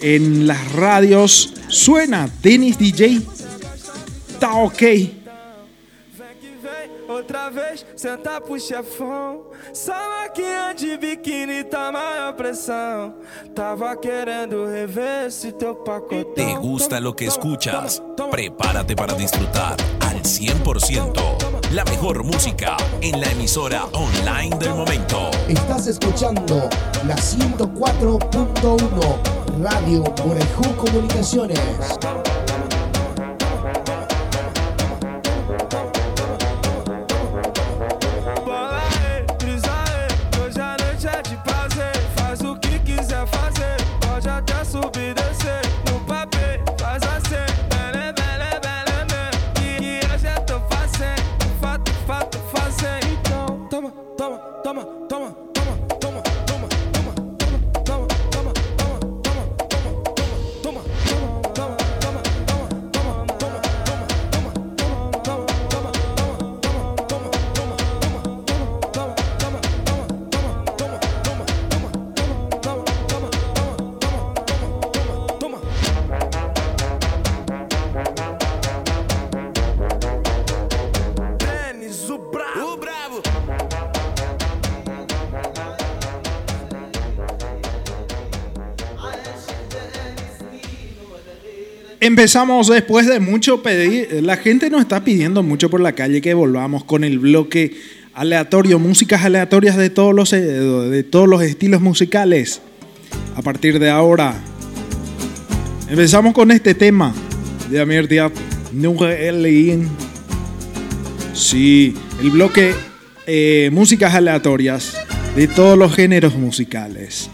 en 0.00 0.46
las 0.46 0.72
radios. 0.72 1.52
Suena 1.68 2.30
Dennis 2.42 2.78
DJ. 2.78 3.20
Está 4.30 4.54
ok. 4.54 4.82
Outra 7.12 7.50
vez, 7.50 7.84
senta 7.94 8.40
pro 8.40 8.58
chefão. 8.58 9.44
Salaquinha 9.72 10.74
de 10.74 10.96
biquíni 10.96 11.62
tá 11.62 11.92
maior 11.92 12.32
pressão. 12.32 13.14
Tava 13.54 13.94
querendo 13.96 14.66
rever 14.66 15.26
esse 15.26 15.52
teu 15.52 15.74
pacotão. 15.74 16.32
¿Te 16.34 16.54
gusta 16.56 16.98
lo 17.00 17.14
que 17.14 17.26
escuchas? 17.26 18.02
Prepárate 18.30 18.96
para 18.96 19.12
disfrutar 19.12 19.76
al 20.00 20.22
100% 20.22 21.12
la 21.72 21.84
mejor 21.84 22.24
música 22.24 22.78
en 23.02 23.20
la 23.20 23.30
emisora 23.30 23.84
online 23.92 24.56
del 24.56 24.74
momento. 24.74 25.30
Estás 25.48 25.88
escuchando 25.88 26.66
la 27.06 27.16
104.1 27.16 29.18
Radio 29.60 30.02
Orejú 30.24 30.76
Comunicaciones. 30.76 31.60
Empezamos 92.12 92.68
después 92.68 93.06
de 93.06 93.20
mucho 93.20 93.62
pedir. 93.62 94.22
La 94.22 94.36
gente 94.36 94.68
nos 94.68 94.82
está 94.82 95.02
pidiendo 95.02 95.42
mucho 95.42 95.70
por 95.70 95.80
la 95.80 95.92
calle 95.92 96.20
que 96.20 96.34
volvamos 96.34 96.84
con 96.84 97.04
el 97.04 97.18
bloque 97.18 97.74
aleatorio, 98.12 98.78
músicas 98.78 99.24
aleatorias 99.24 99.78
de 99.78 99.88
todos 99.88 100.14
los, 100.14 100.30
de 100.30 101.04
todos 101.04 101.26
los 101.26 101.40
estilos 101.40 101.80
musicales. 101.80 102.60
A 103.34 103.40
partir 103.40 103.78
de 103.78 103.88
ahora, 103.88 104.34
empezamos 105.88 106.34
con 106.34 106.50
este 106.50 106.74
tema 106.74 107.14
de 107.70 107.80
Amir 107.80 108.06
Diab. 108.06 108.32
Sí, 111.32 111.94
el 112.22 112.30
bloque 112.30 112.74
eh, 113.26 113.70
músicas 113.72 114.14
aleatorias 114.14 114.98
de 115.34 115.48
todos 115.48 115.78
los 115.78 115.94
géneros 115.94 116.36
musicales. 116.36 117.30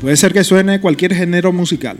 Puede 0.00 0.16
ser 0.16 0.32
que 0.32 0.42
suene 0.42 0.80
cualquier 0.80 1.14
género 1.14 1.52
musical. 1.52 1.98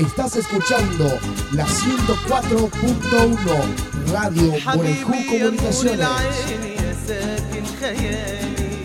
Estás 0.00 0.36
escuchando 0.36 1.18
la 1.52 1.66
104.1 1.66 4.12
Radio 4.12 4.52
Gualejú 4.64 5.12
Comunicaciones. 5.30 6.06
عيني 6.06 6.74
يا 6.76 6.92
ساكن 7.08 7.64
خيالي 7.80 8.76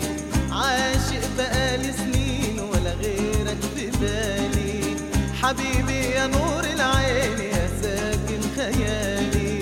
عاشق 0.50 1.24
بقالي 1.38 1.92
سنين 1.92 2.56
ولا 2.60 2.92
غيرك 3.02 3.60
في 3.76 3.86
بالي 4.00 4.80
حبيبي 5.42 6.00
يا 6.16 6.26
نور 6.26 6.64
العين 6.74 7.38
يا 7.54 7.66
ساكن 7.82 8.40
خيالي 8.56 9.52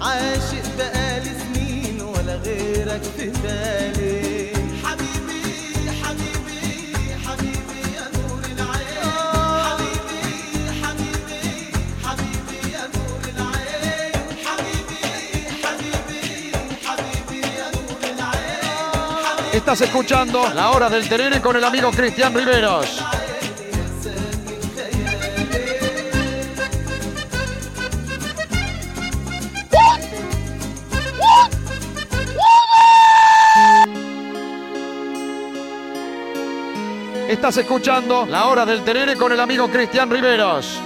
عاشق 0.00 0.66
بقالي 0.78 1.32
سنين 1.42 1.98
ولا 2.02 2.34
غيرك 2.36 3.02
في 3.16 3.26
بالي 3.42 3.97
Estás 19.71 19.87
escuchando 19.87 20.49
La 20.55 20.71
Hora 20.71 20.89
del 20.89 21.07
Terere 21.07 21.39
con 21.41 21.55
el 21.55 21.63
amigo 21.63 21.91
Cristian 21.91 22.33
Riveros. 22.33 23.05
Estás 37.27 37.57
escuchando 37.57 38.25
La 38.25 38.47
Hora 38.47 38.65
del 38.65 38.83
Terere 38.83 39.15
con 39.15 39.31
el 39.31 39.39
amigo 39.39 39.69
Cristian 39.69 40.09
Riveros. 40.09 40.81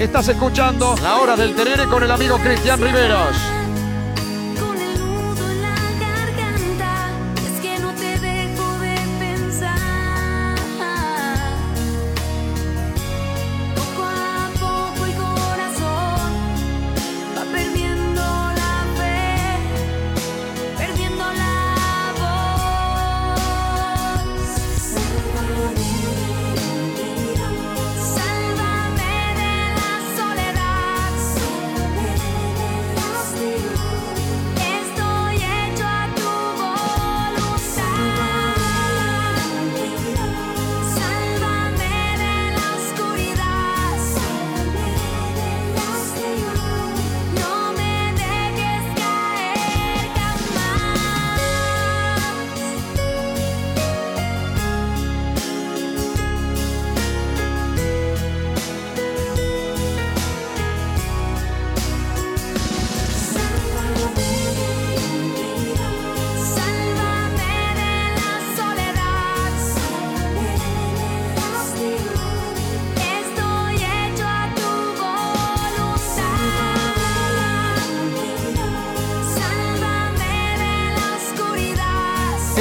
Estás 0.00 0.28
escuchando 0.28 0.94
La 1.02 1.18
Hora 1.18 1.36
del 1.36 1.54
Terere 1.54 1.84
con 1.84 2.02
el 2.02 2.10
amigo 2.10 2.38
Cristian 2.38 2.80
Riveros. 2.80 3.59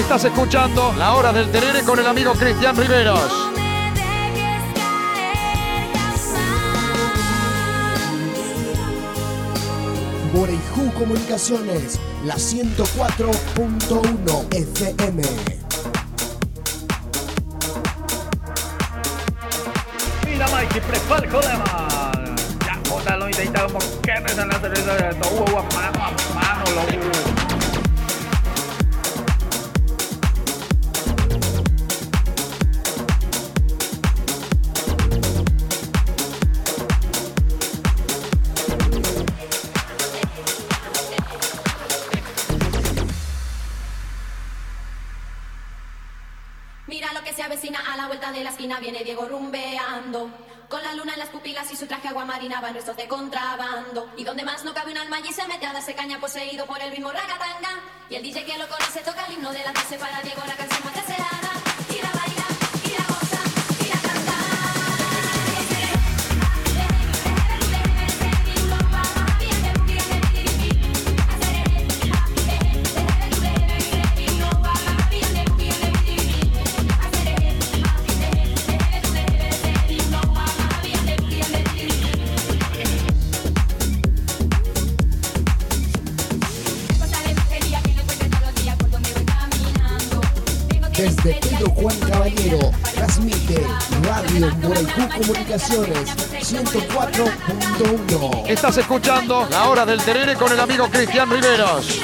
Estás 0.10 0.26
escuchando 0.26 0.92
La 0.98 1.14
Hora 1.14 1.32
del 1.32 1.52
Terere 1.52 1.84
con 1.84 2.00
el 2.00 2.08
amigo 2.08 2.34
Cristian 2.34 2.76
Riveros. 2.76 3.32
Boreju 10.34 10.92
Comunicaciones, 10.98 12.00
la 12.26 12.38
104.1 12.38 14.52
FM. 14.52 15.59
el 56.90 56.98
mismo 56.98 57.12
ragatanga. 57.12 57.70
Y 58.10 58.16
él 58.16 58.24
dice 58.24 58.44
que 58.44 58.58
lo 58.58 58.68
conoce, 58.68 59.02
toca 59.02 59.26
el 59.26 59.34
himno 59.34 59.52
de 59.52 59.64
las 59.64 59.74
12 59.74 59.98
para 59.98 60.22
Diego. 60.22 60.39
Estás 98.48 98.78
escuchando 98.78 99.48
La 99.52 99.70
Hora 99.70 99.86
del 99.86 100.02
Terere 100.02 100.36
con 100.36 100.52
el 100.52 100.60
amigo 100.60 100.90
Cristian 100.90 101.30
Riveros. 101.30 102.00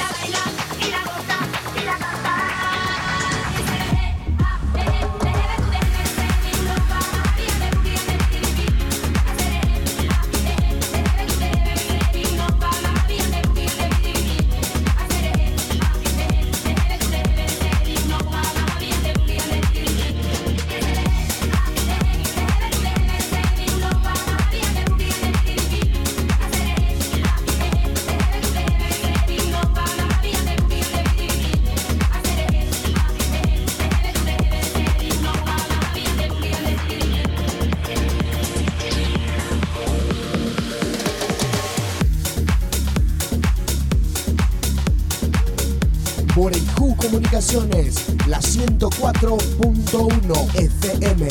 estaciones, 47.46 48.04
la 48.26 48.40
104.1 48.40 50.54
FM. 50.54 51.28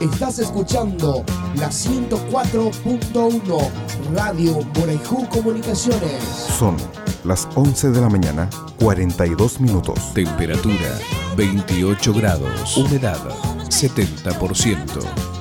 Estás 0.00 0.40
escuchando 0.40 1.24
la 1.56 1.70
104.1 1.70 3.70
Radio 4.14 4.60
Morejú 4.78 5.26
Comunicaciones. 5.30 6.22
Son 6.58 6.76
las 7.24 7.48
11 7.54 7.92
de 7.92 8.00
la 8.02 8.10
mañana, 8.10 8.50
42 8.78 9.60
minutos. 9.60 10.12
Temperatura 10.12 10.98
28 11.36 12.12
grados. 12.12 12.76
Humedad 12.76 13.53
70%. 13.74 15.33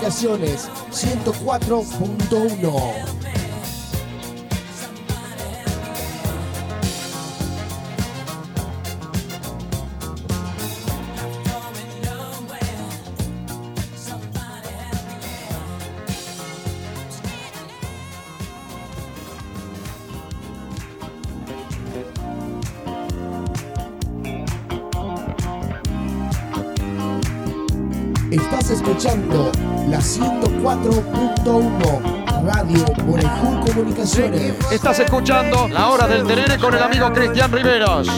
Comunicaciones 0.00 0.66
104.1. 0.90 3.09
Estás 34.90 35.06
escuchando 35.06 35.68
La 35.68 35.88
Hora 35.90 36.08
del 36.08 36.26
Tenere 36.26 36.58
con 36.58 36.74
el 36.74 36.82
amigo 36.82 37.12
Cristian 37.12 37.52
Riveros. 37.52 38.08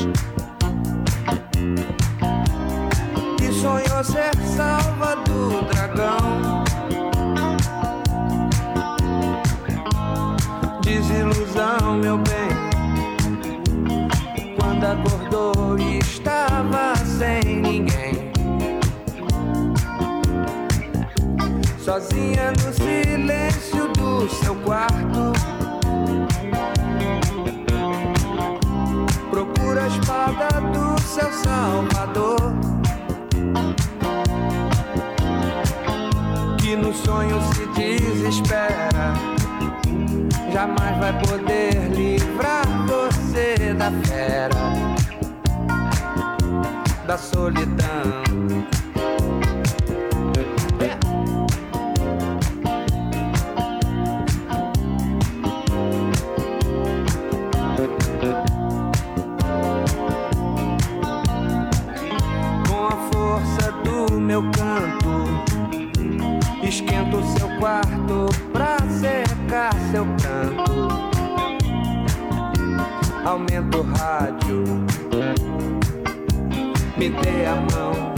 Me 77.02 77.10
dê 77.10 77.46
a 77.46 77.56
mão. 77.74 78.14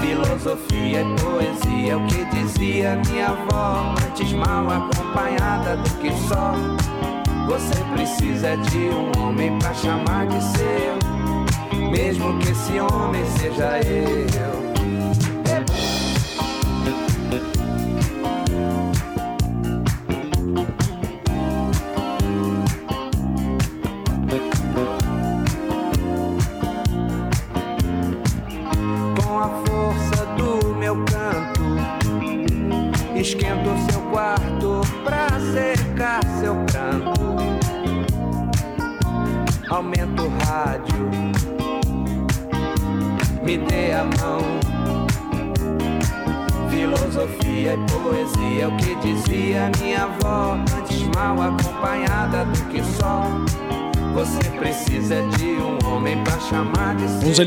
Filosofia 0.00 1.00
e 1.00 1.20
poesia, 1.20 1.92
é 1.92 1.96
o 1.96 2.06
que 2.06 2.24
dizia 2.26 3.00
minha 3.08 3.26
avó. 3.26 3.94
Antes 4.06 4.32
mal 4.32 4.68
acompanhada 4.70 5.76
do 5.76 5.90
que 5.98 6.12
só. 6.28 6.54
Você 7.48 7.82
precisa 7.94 8.56
de 8.56 8.90
um 8.90 9.20
homem 9.20 9.58
pra 9.58 9.74
chamar 9.74 10.28
de 10.28 10.40
seu. 10.56 11.90
Mesmo 11.90 12.38
que 12.38 12.50
esse 12.50 12.78
homem 12.78 13.24
seja 13.24 13.80
eu. 13.80 14.67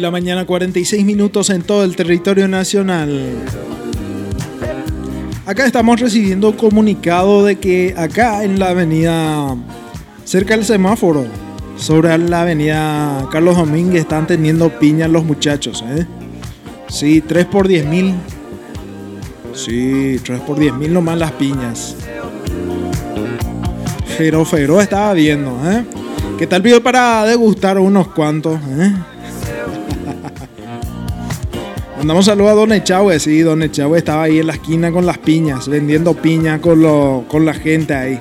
La 0.01 0.11
mañana, 0.11 0.45
46 0.45 1.05
minutos 1.05 1.49
en 1.51 1.61
todo 1.61 1.83
el 1.83 1.95
territorio 1.95 2.47
nacional. 2.47 3.31
Acá 5.45 5.65
estamos 5.65 5.99
recibiendo 5.99 6.57
comunicado 6.57 7.45
de 7.45 7.57
que 7.57 7.93
acá 7.95 8.43
en 8.43 8.59
la 8.59 8.69
avenida, 8.69 9.55
cerca 10.25 10.55
del 10.55 10.65
semáforo, 10.65 11.25
sobre 11.77 12.17
la 12.17 12.41
avenida 12.41 13.27
Carlos 13.31 13.57
Domínguez, 13.57 14.01
están 14.01 14.25
teniendo 14.25 14.69
piña 14.79 15.07
los 15.07 15.23
muchachos. 15.23 15.83
¿eh? 15.87 16.05
Sí, 16.89 17.21
3 17.21 17.45
por 17.45 17.67
10 17.67 17.85
mil. 17.85 18.15
Sí, 19.53 20.19
3 20.23 20.41
por 20.41 20.57
10 20.57 20.73
mil 20.75 20.93
nomás 20.93 21.17
las 21.17 21.31
piñas. 21.33 21.95
Fero 24.17 24.45
Fero 24.45 24.81
estaba 24.81 25.13
viendo, 25.13 25.57
¿eh? 25.69 25.83
¿Qué 26.37 26.47
tal 26.47 26.61
video 26.61 26.81
para 26.81 27.23
degustar 27.25 27.77
unos 27.77 28.07
cuantos? 28.07 28.59
¿eh? 28.79 28.93
Mandamos 32.01 32.25
saludos 32.25 32.51
a 32.51 32.55
Don 32.55 32.71
Echagüe, 32.73 33.19
sí, 33.19 33.41
Don 33.41 33.61
Echagüe 33.61 33.99
estaba 33.99 34.23
ahí 34.23 34.39
en 34.39 34.47
la 34.47 34.53
esquina 34.53 34.91
con 34.91 35.05
las 35.05 35.19
piñas, 35.19 35.67
vendiendo 35.67 36.15
piña 36.15 36.59
con, 36.59 36.81
lo- 36.81 37.25
con 37.27 37.45
la 37.45 37.53
gente 37.53 37.93
ahí. 37.93 38.19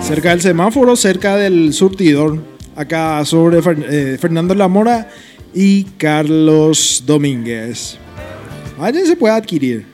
Cerca 0.00 0.30
del 0.30 0.40
semáforo, 0.40 0.96
cerca 0.96 1.36
del 1.36 1.74
surtidor, 1.74 2.38
acá 2.74 3.22
sobre 3.26 3.58
eh, 3.58 4.16
Fernando 4.18 4.54
Lamora 4.54 5.08
y 5.52 5.84
Carlos 5.98 7.02
Domínguez. 7.06 7.98
Vaya, 8.78 9.04
se 9.04 9.14
puede 9.16 9.34
adquirir. 9.34 9.86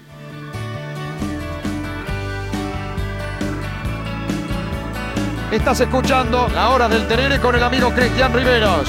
Estás 5.53 5.81
escuchando 5.81 6.49
La 6.55 6.71
Hora 6.71 6.89
del 6.89 7.07
Terere 7.09 7.41
con 7.41 7.55
el 7.57 7.63
amigo 7.63 7.91
Cristian 7.93 8.33
Riveros. 8.33 8.89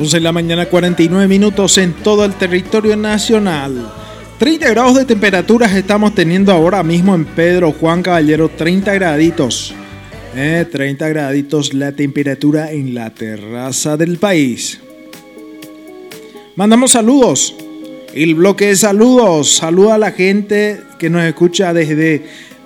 11 0.00 0.16
de 0.16 0.22
la 0.22 0.32
mañana, 0.32 0.64
49 0.64 1.28
minutos 1.28 1.76
en 1.76 1.92
todo 1.92 2.24
el 2.24 2.32
territorio 2.32 2.96
nacional. 2.96 3.92
30 4.38 4.70
grados 4.70 4.96
de 4.96 5.04
temperaturas 5.04 5.74
estamos 5.74 6.14
teniendo 6.14 6.52
ahora 6.52 6.82
mismo 6.82 7.14
en 7.14 7.26
Pedro 7.26 7.72
Juan 7.72 8.02
Caballero, 8.02 8.48
30 8.48 8.94
graditos. 8.94 9.74
Eh, 10.34 10.66
30 10.72 11.06
graditos 11.06 11.74
la 11.74 11.92
temperatura 11.92 12.72
en 12.72 12.94
la 12.94 13.10
terraza 13.10 13.98
del 13.98 14.16
país. 14.16 14.80
Mandamos 16.56 16.92
saludos. 16.92 17.54
El 18.14 18.36
bloque 18.36 18.68
de 18.68 18.76
saludos. 18.76 19.56
Saluda 19.56 19.96
a 19.96 19.98
la 19.98 20.12
gente 20.12 20.80
que 20.98 21.10
nos 21.10 21.24
escucha 21.24 21.74
desde 21.74 22.22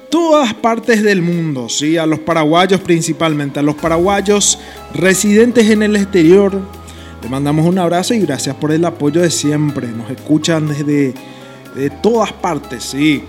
todas 0.09 0.55
partes 0.55 1.03
del 1.03 1.21
mundo, 1.21 1.69
¿sí? 1.69 1.97
a 1.97 2.07
los 2.07 2.21
paraguayos 2.21 2.81
principalmente, 2.81 3.59
a 3.59 3.63
los 3.65 3.75
paraguayos 3.75 4.61
residentes 4.95 5.69
en 5.69 5.83
el 5.83 5.97
exterior. 5.97 6.84
Le 7.25 7.31
mandamos 7.31 7.65
un 7.65 7.79
abrazo 7.79 8.13
y 8.13 8.21
gracias 8.21 8.55
por 8.57 8.71
el 8.71 8.85
apoyo 8.85 9.23
de 9.23 9.31
siempre. 9.31 9.89
Nos 9.89 10.11
escuchan 10.11 10.69
desde 10.69 11.15
de 11.75 11.89
todas 12.03 12.35
partes, 12.35 12.85
sí. 12.85 13.25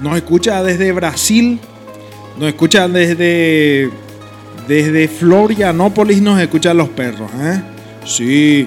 Nos 0.00 0.16
escucha 0.16 0.62
desde 0.62 0.92
Brasil, 0.92 1.60
nos 2.38 2.48
escuchan 2.48 2.90
desde 2.94 3.90
desde 4.66 5.08
Florianópolis, 5.08 6.22
nos 6.22 6.40
escuchan 6.40 6.78
los 6.78 6.88
perros, 6.88 7.30
¿eh? 7.38 7.60
Sí, 8.06 8.66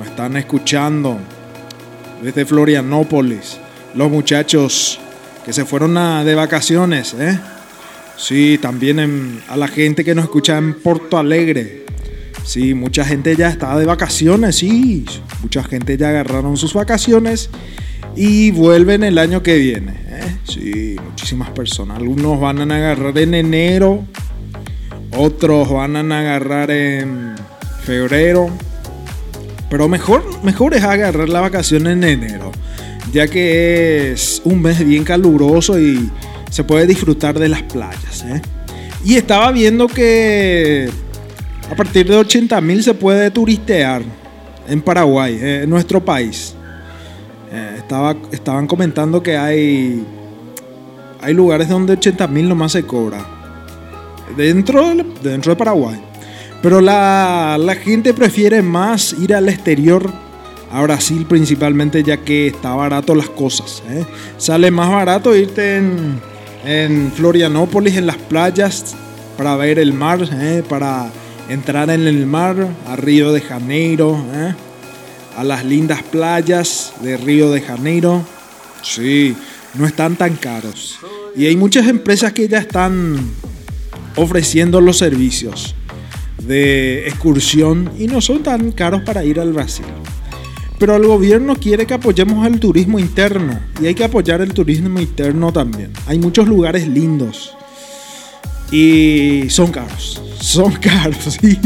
nos 0.00 0.08
están 0.08 0.36
escuchando 0.36 1.18
desde 2.20 2.44
Florianópolis. 2.44 3.58
Los 3.94 4.10
muchachos 4.10 4.98
que 5.44 5.52
se 5.52 5.64
fueron 5.64 5.94
de 6.24 6.34
vacaciones, 6.34 7.14
¿eh? 7.14 7.38
Sí, 8.16 8.58
también 8.60 9.42
a 9.46 9.56
la 9.56 9.68
gente 9.68 10.04
que 10.04 10.12
nos 10.12 10.24
escucha 10.24 10.58
en 10.58 10.74
Porto 10.74 11.18
Alegre. 11.18 11.86
Sí, 12.46 12.74
mucha 12.74 13.04
gente 13.04 13.34
ya 13.34 13.48
está 13.48 13.76
de 13.76 13.84
vacaciones, 13.84 14.54
sí. 14.54 15.04
Mucha 15.42 15.64
gente 15.64 15.98
ya 15.98 16.10
agarraron 16.10 16.56
sus 16.56 16.74
vacaciones 16.74 17.50
y 18.14 18.52
vuelven 18.52 19.02
el 19.02 19.18
año 19.18 19.42
que 19.42 19.58
viene. 19.58 19.94
¿eh? 20.06 20.36
Sí, 20.44 20.96
muchísimas 21.04 21.50
personas. 21.50 21.98
Algunos 21.98 22.40
van 22.40 22.70
a 22.70 22.76
agarrar 22.76 23.18
en 23.18 23.34
enero, 23.34 24.06
otros 25.16 25.72
van 25.72 25.96
a 25.96 26.20
agarrar 26.20 26.70
en 26.70 27.34
febrero, 27.82 28.48
Pero 29.68 29.88
mejor, 29.88 30.24
mejor 30.44 30.74
es 30.74 30.84
agarrar 30.84 31.28
la 31.28 31.40
vacación 31.40 31.88
en 31.88 32.04
enero, 32.04 32.52
ya 33.12 33.26
que 33.26 34.12
es 34.12 34.40
un 34.44 34.62
mes 34.62 34.86
bien 34.86 35.02
caluroso 35.02 35.80
y 35.80 36.08
se 36.50 36.62
puede 36.62 36.86
disfrutar 36.86 37.36
de 37.40 37.48
las 37.48 37.64
playas. 37.64 38.24
¿eh? 38.24 38.40
Y 39.04 39.16
estaba 39.16 39.50
viendo 39.50 39.88
que 39.88 40.88
a 41.70 41.74
partir 41.74 42.08
de 42.08 42.16
80 42.16 42.60
mil 42.60 42.82
se 42.82 42.94
puede 42.94 43.30
turistear 43.30 44.02
en 44.68 44.80
Paraguay, 44.80 45.38
eh, 45.40 45.60
en 45.64 45.70
nuestro 45.70 46.04
país. 46.04 46.54
Eh, 47.52 47.74
estaba, 47.78 48.16
estaban 48.32 48.66
comentando 48.66 49.22
que 49.22 49.36
hay, 49.36 50.04
hay 51.20 51.34
lugares 51.34 51.68
donde 51.68 51.94
80 51.94 52.26
mil 52.28 52.48
nomás 52.48 52.72
se 52.72 52.82
cobra. 52.82 53.24
Dentro, 54.36 54.94
de- 54.94 55.04
dentro 55.22 55.52
de 55.52 55.56
Paraguay. 55.56 56.00
Pero 56.62 56.80
la, 56.80 57.58
gente 57.82 58.12
prefiere 58.12 58.62
más 58.62 59.14
ir 59.20 59.34
al 59.34 59.48
exterior, 59.48 60.10
a 60.72 60.82
Brasil 60.82 61.26
principalmente, 61.28 62.02
ya 62.02 62.16
que 62.16 62.48
está 62.48 62.74
barato 62.74 63.14
las 63.14 63.28
cosas. 63.28 63.82
¿eh? 63.88 64.04
Sale 64.36 64.70
más 64.70 64.90
barato 64.90 65.36
irte 65.36 65.76
en, 65.76 67.12
Florianópolis, 67.14 67.96
en 67.96 68.06
las 68.06 68.16
playas, 68.16 68.96
para 69.36 69.54
ver 69.54 69.78
el 69.78 69.92
mar, 69.92 70.18
para 70.68 71.08
entrar 71.48 71.90
en 71.90 72.06
el 72.06 72.26
mar, 72.26 72.68
a 72.86 72.96
Río 72.96 73.32
de 73.32 73.40
Janeiro, 73.40 74.22
¿eh? 74.34 74.54
a 75.36 75.44
las 75.44 75.64
lindas 75.64 76.02
playas 76.02 76.92
de 77.02 77.16
Río 77.16 77.50
de 77.50 77.60
Janeiro. 77.60 78.24
Sí, 78.82 79.36
no 79.74 79.86
están 79.86 80.16
tan 80.16 80.36
caros. 80.36 80.98
Y 81.36 81.46
hay 81.46 81.56
muchas 81.56 81.86
empresas 81.88 82.32
que 82.32 82.48
ya 82.48 82.58
están 82.58 83.18
ofreciendo 84.16 84.80
los 84.80 84.98
servicios 84.98 85.74
de 86.42 87.06
excursión 87.08 87.90
y 87.98 88.06
no 88.06 88.20
son 88.20 88.42
tan 88.42 88.72
caros 88.72 89.02
para 89.02 89.24
ir 89.24 89.40
al 89.40 89.52
Brasil. 89.52 89.84
Pero 90.78 90.96
el 90.96 91.06
gobierno 91.06 91.56
quiere 91.56 91.86
que 91.86 91.94
apoyemos 91.94 92.46
el 92.46 92.60
turismo 92.60 92.98
interno 92.98 93.58
y 93.80 93.86
hay 93.86 93.94
que 93.94 94.04
apoyar 94.04 94.40
el 94.40 94.52
turismo 94.52 95.00
interno 95.00 95.52
también. 95.52 95.92
Hay 96.06 96.18
muchos 96.18 96.48
lugares 96.48 96.86
lindos 96.86 97.56
y 98.70 99.44
son 99.48 99.70
caros. 99.70 100.20
Son 100.40 100.72
caros, 100.80 101.38
sí, 101.40 101.58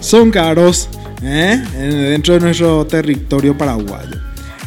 son 0.00 0.30
caros 0.30 0.88
¿eh? 1.22 1.62
En- 1.76 1.90
dentro 1.90 2.34
de 2.34 2.40
nuestro 2.40 2.86
territorio 2.86 3.56
paraguayo. 3.56 4.16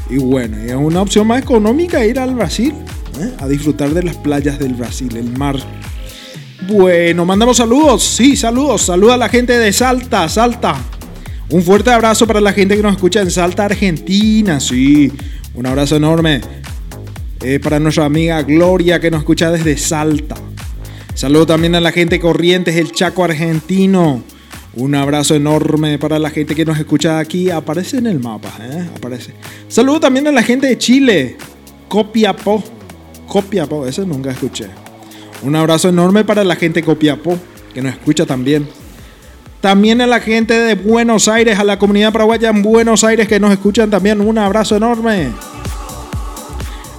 Y 0.09 0.17
bueno, 0.17 0.57
es 0.57 0.73
una 0.73 1.01
opción 1.01 1.27
más 1.27 1.41
económica 1.41 2.05
ir 2.05 2.19
al 2.19 2.35
Brasil 2.35 2.73
¿eh? 3.19 3.31
a 3.39 3.47
disfrutar 3.47 3.93
de 3.93 4.03
las 4.03 4.15
playas 4.17 4.59
del 4.59 4.73
Brasil, 4.73 5.15
el 5.15 5.37
mar. 5.37 5.55
Bueno, 6.67 7.25
mandamos 7.25 7.57
saludos. 7.57 8.03
Sí, 8.03 8.35
saludos. 8.35 8.83
Saluda 8.83 9.15
a 9.15 9.17
la 9.17 9.29
gente 9.29 9.57
de 9.57 9.73
Salta, 9.73 10.27
Salta. 10.29 10.75
Un 11.49 11.63
fuerte 11.63 11.91
abrazo 11.91 12.27
para 12.27 12.39
la 12.39 12.53
gente 12.53 12.75
que 12.77 12.83
nos 12.83 12.93
escucha 12.93 13.21
en 13.21 13.31
Salta, 13.31 13.65
Argentina. 13.65 14.59
Sí, 14.59 15.11
un 15.55 15.65
abrazo 15.65 15.95
enorme. 15.95 16.39
Eh, 17.41 17.59
para 17.59 17.79
nuestra 17.79 18.05
amiga 18.05 18.41
Gloria 18.43 18.99
que 18.99 19.09
nos 19.09 19.21
escucha 19.21 19.51
desde 19.51 19.77
Salta. 19.77 20.35
Saludo 21.13 21.45
también 21.45 21.75
a 21.75 21.81
la 21.81 21.91
gente 21.91 22.15
de 22.15 22.21
Corrientes, 22.21 22.75
el 22.75 22.91
Chaco 22.91 23.23
argentino. 23.23 24.23
Un 24.73 24.95
abrazo 24.95 25.35
enorme 25.35 25.99
para 25.99 26.17
la 26.17 26.29
gente 26.29 26.55
que 26.55 26.65
nos 26.65 26.79
escucha 26.79 27.19
aquí. 27.19 27.49
Aparece 27.49 27.97
en 27.97 28.07
el 28.07 28.19
mapa, 28.19 28.49
¿eh? 28.61 28.87
Aparece. 28.95 29.33
Saludo 29.67 29.99
también 29.99 30.27
a 30.27 30.31
la 30.31 30.43
gente 30.43 30.67
de 30.67 30.77
Chile. 30.77 31.37
Copiapó. 31.89 32.63
Copiapó, 33.27 33.85
ese 33.85 34.05
nunca 34.05 34.31
escuché. 34.31 34.67
Un 35.43 35.55
abrazo 35.55 35.89
enorme 35.89 36.23
para 36.23 36.43
la 36.43 36.55
gente 36.55 36.79
de 36.79 36.85
Copiapó, 36.85 37.37
que 37.73 37.81
nos 37.81 37.93
escucha 37.93 38.25
también. 38.25 38.67
También 39.59 39.99
a 40.01 40.07
la 40.07 40.21
gente 40.21 40.53
de 40.53 40.75
Buenos 40.75 41.27
Aires, 41.27 41.59
a 41.59 41.63
la 41.63 41.77
comunidad 41.77 42.13
paraguaya 42.13 42.49
en 42.49 42.61
Buenos 42.61 43.03
Aires 43.03 43.27
que 43.27 43.39
nos 43.39 43.51
escuchan 43.51 43.89
también. 43.89 44.21
Un 44.21 44.37
abrazo 44.37 44.77
enorme. 44.77 45.29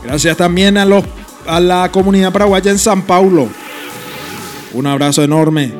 Gracias 0.05 0.37
también 0.37 0.77
a, 0.77 0.85
los, 0.85 1.03
a 1.47 1.59
la 1.59 1.91
comunidad 1.91 2.33
paraguaya 2.33 2.71
en 2.71 2.79
San 2.79 3.03
Paulo. 3.03 3.49
Un 4.75 4.87
abrazo 4.87 5.23
enorme. 5.23 5.71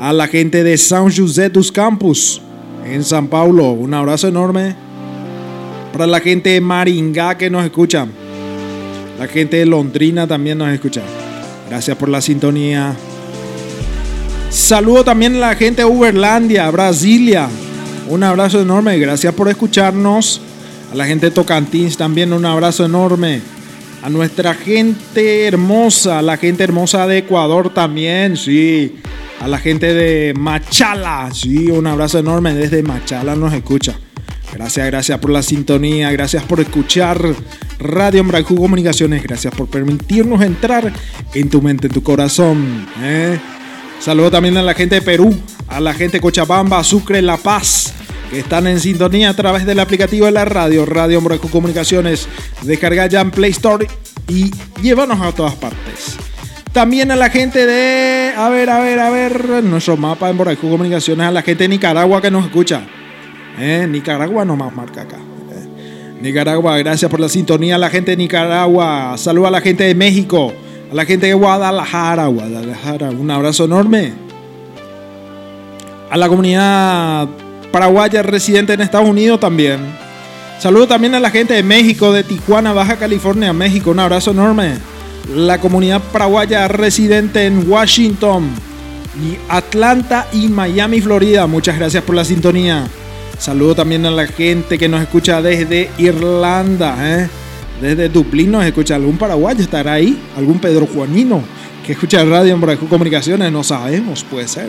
A 0.00 0.12
la 0.12 0.28
gente 0.28 0.62
de 0.62 0.76
San 0.76 1.10
José 1.10 1.48
dos 1.48 1.72
Campos 1.72 2.42
en 2.84 3.02
San 3.02 3.28
Paulo. 3.28 3.70
Un 3.70 3.94
abrazo 3.94 4.28
enorme. 4.28 4.76
Para 5.92 6.06
la 6.06 6.20
gente 6.20 6.50
de 6.50 6.60
Maringá 6.60 7.38
que 7.38 7.48
nos 7.48 7.64
escucha. 7.64 8.06
La 9.18 9.26
gente 9.28 9.56
de 9.56 9.66
Londrina 9.66 10.26
también 10.26 10.58
nos 10.58 10.68
escucha. 10.68 11.00
Gracias 11.70 11.96
por 11.96 12.08
la 12.08 12.20
sintonía. 12.20 12.94
Saludo 14.50 15.04
también 15.04 15.36
a 15.36 15.38
la 15.38 15.54
gente 15.56 15.82
de 15.82 15.88
Uberlandia, 15.88 16.70
Brasilia. 16.70 17.48
Un 18.08 18.22
abrazo 18.24 18.60
enorme. 18.60 18.98
Gracias 18.98 19.32
por 19.32 19.48
escucharnos. 19.48 20.42
A 20.92 20.94
la 20.94 21.06
gente 21.06 21.26
de 21.26 21.32
Tocantins 21.32 21.96
también 21.96 22.32
un 22.32 22.44
abrazo 22.44 22.84
enorme. 22.84 23.53
A 24.04 24.10
nuestra 24.10 24.52
gente 24.52 25.46
hermosa, 25.46 26.20
la 26.20 26.36
gente 26.36 26.62
hermosa 26.62 27.06
de 27.06 27.16
Ecuador 27.16 27.72
también, 27.72 28.36
sí. 28.36 28.96
A 29.40 29.48
la 29.48 29.56
gente 29.56 29.94
de 29.94 30.34
Machala, 30.34 31.30
sí, 31.32 31.70
un 31.70 31.86
abrazo 31.86 32.18
enorme 32.18 32.52
desde 32.52 32.82
Machala 32.82 33.34
nos 33.34 33.54
escucha. 33.54 33.98
Gracias, 34.52 34.86
gracias 34.88 35.18
por 35.18 35.30
la 35.30 35.42
sintonía, 35.42 36.12
gracias 36.12 36.42
por 36.42 36.60
escuchar 36.60 37.18
Radio 37.78 38.20
Embrajú 38.20 38.56
Comunicaciones, 38.56 39.22
gracias 39.22 39.54
por 39.54 39.68
permitirnos 39.68 40.42
entrar 40.42 40.92
en 41.32 41.48
tu 41.48 41.62
mente, 41.62 41.86
en 41.86 41.94
tu 41.94 42.02
corazón. 42.02 42.86
¿eh? 43.00 43.38
Saludo 44.00 44.30
también 44.30 44.58
a 44.58 44.62
la 44.62 44.74
gente 44.74 44.96
de 44.96 45.00
Perú, 45.00 45.34
a 45.66 45.80
la 45.80 45.94
gente 45.94 46.18
de 46.18 46.20
Cochabamba, 46.20 46.84
Sucre, 46.84 47.22
La 47.22 47.38
Paz, 47.38 47.94
que 48.30 48.40
están 48.40 48.66
en 48.66 48.80
sintonía 48.80 49.30
a 49.30 49.34
través 49.34 49.66
del 49.66 49.80
aplicativo 49.80 50.26
de 50.26 50.32
la 50.32 50.44
radio, 50.44 50.86
Radio 50.86 51.18
Embrajú 51.18 51.48
Comunicaciones. 51.48 52.28
Descarga 52.62 53.06
ya 53.06 53.20
en 53.20 53.30
Play 53.30 53.50
Store 53.50 53.86
y 54.28 54.50
llévanos 54.82 55.20
a 55.20 55.32
todas 55.32 55.54
partes. 55.54 56.16
También 56.72 57.12
a 57.12 57.16
la 57.16 57.30
gente 57.30 57.66
de, 57.66 58.32
a 58.36 58.48
ver, 58.48 58.68
a 58.68 58.80
ver, 58.80 58.98
a 58.98 59.08
ver, 59.08 59.62
nuestro 59.62 59.96
mapa 59.96 60.28
en 60.28 60.36
Boracú 60.36 60.68
Comunicaciones, 60.68 61.24
a 61.24 61.30
la 61.30 61.42
gente 61.42 61.64
de 61.64 61.68
Nicaragua 61.68 62.20
que 62.20 62.32
nos 62.32 62.44
escucha. 62.44 62.82
Eh, 63.58 63.86
Nicaragua 63.88 64.44
nomás 64.44 64.74
marca 64.74 65.02
acá. 65.02 65.18
Eh, 65.18 66.18
Nicaragua, 66.20 66.76
gracias 66.78 67.08
por 67.08 67.20
la 67.20 67.28
sintonía 67.28 67.76
a 67.76 67.78
la 67.78 67.90
gente 67.90 68.10
de 68.10 68.16
Nicaragua. 68.16 69.14
Saludos 69.16 69.48
a 69.48 69.50
la 69.52 69.60
gente 69.60 69.84
de 69.84 69.94
México, 69.94 70.52
a 70.90 70.94
la 70.94 71.04
gente 71.04 71.26
de 71.26 71.34
Guadalajara, 71.34 72.26
Guadalajara. 72.26 73.10
Un 73.10 73.30
abrazo 73.30 73.66
enorme. 73.66 74.12
A 76.10 76.16
la 76.16 76.28
comunidad 76.28 77.28
paraguaya 77.74 78.22
residente 78.22 78.72
en 78.72 78.82
Estados 78.82 79.08
Unidos 79.08 79.40
también. 79.40 79.80
Saludos 80.60 80.90
también 80.90 81.16
a 81.16 81.18
la 81.18 81.30
gente 81.30 81.54
de 81.54 81.64
México, 81.64 82.12
de 82.12 82.22
Tijuana, 82.22 82.72
Baja 82.72 82.94
California, 82.98 83.52
México. 83.52 83.90
Un 83.90 83.98
abrazo 83.98 84.30
enorme. 84.30 84.74
La 85.34 85.58
comunidad 85.58 86.00
paraguaya 86.12 86.68
residente 86.68 87.46
en 87.46 87.68
Washington, 87.68 88.48
Atlanta 89.48 90.28
y 90.32 90.46
Miami, 90.46 91.00
Florida. 91.00 91.48
Muchas 91.48 91.76
gracias 91.76 92.04
por 92.04 92.14
la 92.14 92.24
sintonía. 92.24 92.86
Saludo 93.38 93.74
también 93.74 94.06
a 94.06 94.12
la 94.12 94.28
gente 94.28 94.78
que 94.78 94.88
nos 94.88 95.02
escucha 95.02 95.42
desde 95.42 95.90
Irlanda, 95.98 96.96
¿eh? 97.00 97.28
desde 97.80 98.08
Dublín 98.08 98.52
nos 98.52 98.64
escucha 98.64 98.94
algún 98.94 99.18
paraguayo, 99.18 99.64
estará 99.64 99.94
ahí, 99.94 100.16
algún 100.36 100.60
Pedro 100.60 100.86
Juanino 100.86 101.42
que 101.84 101.92
escucha 101.92 102.24
radio 102.24 102.54
en 102.54 102.76
Comunicaciones, 102.88 103.50
no 103.50 103.64
sabemos, 103.64 104.24
puede 104.24 104.46
ser. 104.46 104.68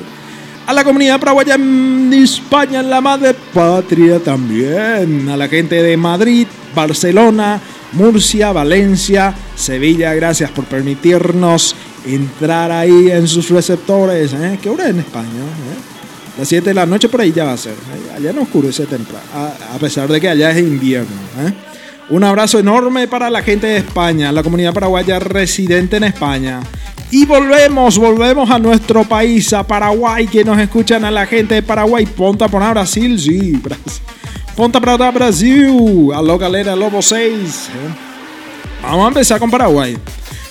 A 0.67 0.73
la 0.73 0.83
comunidad 0.83 1.19
paraguaya 1.19 1.55
en 1.55 2.11
España, 2.13 2.79
en 2.79 2.89
la 2.89 2.99
madre 2.99 3.35
patria 3.53 4.19
también. 4.19 5.29
A 5.29 5.37
la 5.37 5.47
gente 5.47 5.81
de 5.81 5.95
Madrid, 5.95 6.47
Barcelona, 6.73 7.61
Murcia, 7.91 8.51
Valencia, 8.51 9.33
Sevilla, 9.55 10.13
gracias 10.15 10.49
por 10.49 10.65
permitirnos 10.65 11.75
entrar 12.05 12.71
ahí 12.71 13.11
en 13.11 13.27
sus 13.27 13.49
receptores. 13.49 14.33
¿eh? 14.33 14.57
¿Qué 14.61 14.69
hora 14.69 14.85
es 14.85 14.89
en 14.89 14.99
España? 14.99 15.27
¿eh? 15.27 15.95
Las 16.37 16.49
7 16.49 16.69
de 16.69 16.73
la 16.73 16.85
noche 16.85 17.07
por 17.07 17.21
ahí 17.21 17.31
ya 17.31 17.45
va 17.45 17.53
a 17.53 17.57
ser. 17.57 17.73
¿eh? 17.73 18.15
Allá 18.17 18.33
no 18.33 18.41
oscurece 18.41 18.85
temprano, 18.85 19.23
a, 19.33 19.77
pesar 19.79 20.11
de 20.11 20.19
que 20.19 20.27
allá 20.27 20.51
es 20.51 20.57
invierno. 20.57 21.15
¿eh? 21.45 21.53
Un 22.09 22.23
abrazo 22.23 22.59
enorme 22.59 23.07
para 23.07 23.29
la 23.29 23.41
gente 23.41 23.67
de 23.67 23.77
España, 23.77 24.31
la 24.31 24.43
comunidad 24.43 24.73
paraguaya 24.73 25.19
residente 25.19 25.97
en 25.97 26.03
España. 26.03 26.59
Y 27.11 27.25
volvemos, 27.25 27.97
volvemos 27.97 28.49
a 28.49 28.59
nuestro 28.59 29.03
país, 29.03 29.53
a 29.53 29.65
Paraguay, 29.65 30.27
que 30.27 30.43
nos 30.43 30.57
escuchan 30.59 31.05
a 31.05 31.11
la 31.11 31.25
gente 31.25 31.55
de 31.55 31.63
Paraguay. 31.63 32.05
Ponta 32.05 32.47
por 32.47 32.67
Brasil, 32.69 33.19
sí, 33.19 33.51
Brasil. 33.53 34.01
Ponta 34.55 34.79
para 34.79 35.11
Brasil, 35.11 36.11
aló 36.15 36.37
galera, 36.37 36.75
Lobo 36.75 37.01
6. 37.01 37.19
¿eh? 37.21 37.71
Vamos 38.81 39.05
a 39.05 39.07
empezar 39.09 39.39
con 39.39 39.51
Paraguay. 39.51 39.97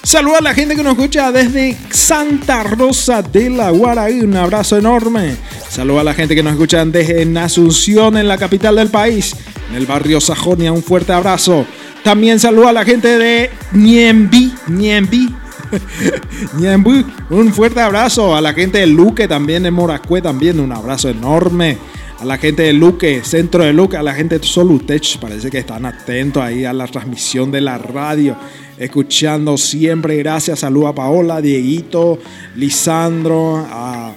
Saluda 0.02 0.38
a 0.38 0.42
la 0.42 0.52
gente 0.52 0.76
que 0.76 0.82
nos 0.82 0.92
escucha 0.92 1.32
desde 1.32 1.74
Santa 1.88 2.62
Rosa 2.62 3.22
de 3.22 3.48
la 3.48 3.70
Guaraí. 3.70 4.20
Un 4.20 4.36
abrazo 4.36 4.76
enorme. 4.76 5.34
Saluda 5.70 6.02
a 6.02 6.04
la 6.04 6.12
gente 6.12 6.34
que 6.34 6.42
nos 6.42 6.52
escucha 6.52 6.84
desde 6.84 7.38
Asunción, 7.38 8.18
en 8.18 8.28
la 8.28 8.36
capital 8.36 8.76
del 8.76 8.90
país, 8.90 9.34
en 9.70 9.76
el 9.76 9.86
barrio 9.86 10.20
Sajonia. 10.20 10.72
Un 10.72 10.82
fuerte 10.82 11.14
abrazo. 11.14 11.64
También 12.02 12.38
saluda 12.38 12.68
a 12.68 12.72
la 12.74 12.84
gente 12.84 13.16
de 13.16 13.50
Niembi, 13.72 14.52
Niembi, 14.66 15.34
Un 17.30 17.52
fuerte 17.52 17.80
abrazo 17.80 18.34
a 18.34 18.40
la 18.40 18.52
gente 18.52 18.78
de 18.78 18.86
Luque, 18.86 19.28
también 19.28 19.62
de 19.62 19.70
Morascue, 19.70 20.20
también 20.22 20.60
un 20.60 20.72
abrazo 20.72 21.08
enorme. 21.08 21.78
a 22.20 22.24
la 22.24 22.38
gente 22.38 22.62
de 22.62 22.72
Luque, 22.72 23.22
centro 23.24 23.64
de 23.64 23.72
Luque, 23.72 23.96
a 23.96 24.02
la 24.02 24.14
gente 24.14 24.38
de 24.38 24.46
Solutech, 24.46 25.18
parece 25.18 25.50
que 25.50 25.58
están 25.58 25.84
atentos 25.84 26.42
ahí 26.42 26.64
a 26.64 26.72
la 26.72 26.86
transmisión 26.86 27.50
de 27.50 27.60
la 27.60 27.76
radio, 27.76 28.36
escuchando 28.78 29.56
siempre, 29.56 30.16
gracias, 30.16 30.60
saludo 30.60 30.88
a 30.88 30.94
Paola, 30.94 31.40
Dieguito, 31.40 32.18
Lisandro, 32.56 33.56
a... 33.68 34.12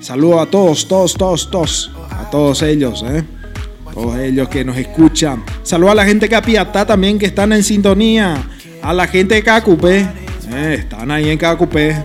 saludo 0.00 0.40
a 0.40 0.46
todos, 0.46 0.88
todos, 0.88 1.14
todos, 1.14 1.50
todos, 1.50 1.90
a 2.10 2.30
todos 2.30 2.62
ellos, 2.62 3.04
¿eh? 3.06 3.22
todos 3.92 4.18
ellos 4.18 4.48
que 4.48 4.64
nos 4.64 4.76
escuchan. 4.76 5.42
Saludo 5.62 5.90
a 5.90 5.94
la 5.94 6.04
gente 6.04 6.26
de 6.26 6.30
Capiatá 6.30 6.86
también 6.86 7.18
que 7.18 7.26
están 7.26 7.52
en 7.52 7.62
sintonía, 7.62 8.42
a 8.82 8.92
la 8.92 9.06
gente 9.06 9.34
de 9.34 9.42
Cacupé, 9.42 10.06
¿eh? 10.52 10.74
están 10.78 11.10
ahí 11.10 11.28
en 11.28 11.38
Cacupé, 11.38 12.04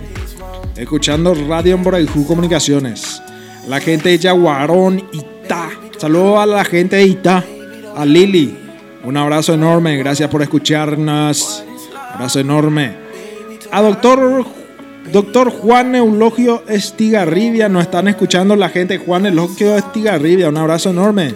escuchando 0.76 1.34
Radio 1.48 1.74
Embroijú 1.74 2.26
Comunicaciones. 2.26 3.22
La 3.68 3.80
gente 3.80 4.10
de 4.10 4.18
Yaguarón, 4.18 5.02
Itá. 5.12 5.70
Saludos 5.98 6.38
a 6.38 6.46
la 6.46 6.64
gente 6.64 6.96
de 6.96 7.04
Itá, 7.04 7.44
a 7.96 8.04
Lili. 8.04 8.56
Un 9.04 9.16
abrazo 9.16 9.54
enorme, 9.54 9.96
gracias 9.96 10.28
por 10.30 10.42
escucharnos. 10.42 11.64
Abrazo 12.12 12.40
enorme. 12.40 12.92
A 13.72 13.82
doctor, 13.82 14.44
doctor 15.12 15.50
Juan 15.50 15.94
Eulogio 15.94 16.62
Estigarribia, 16.68 17.68
nos 17.68 17.82
están 17.82 18.08
escuchando 18.08 18.56
la 18.56 18.68
gente 18.68 18.98
Juan 18.98 19.26
Eulogio 19.26 19.76
Estigarribia. 19.76 20.48
Un 20.48 20.56
abrazo 20.56 20.90
enorme. 20.90 21.34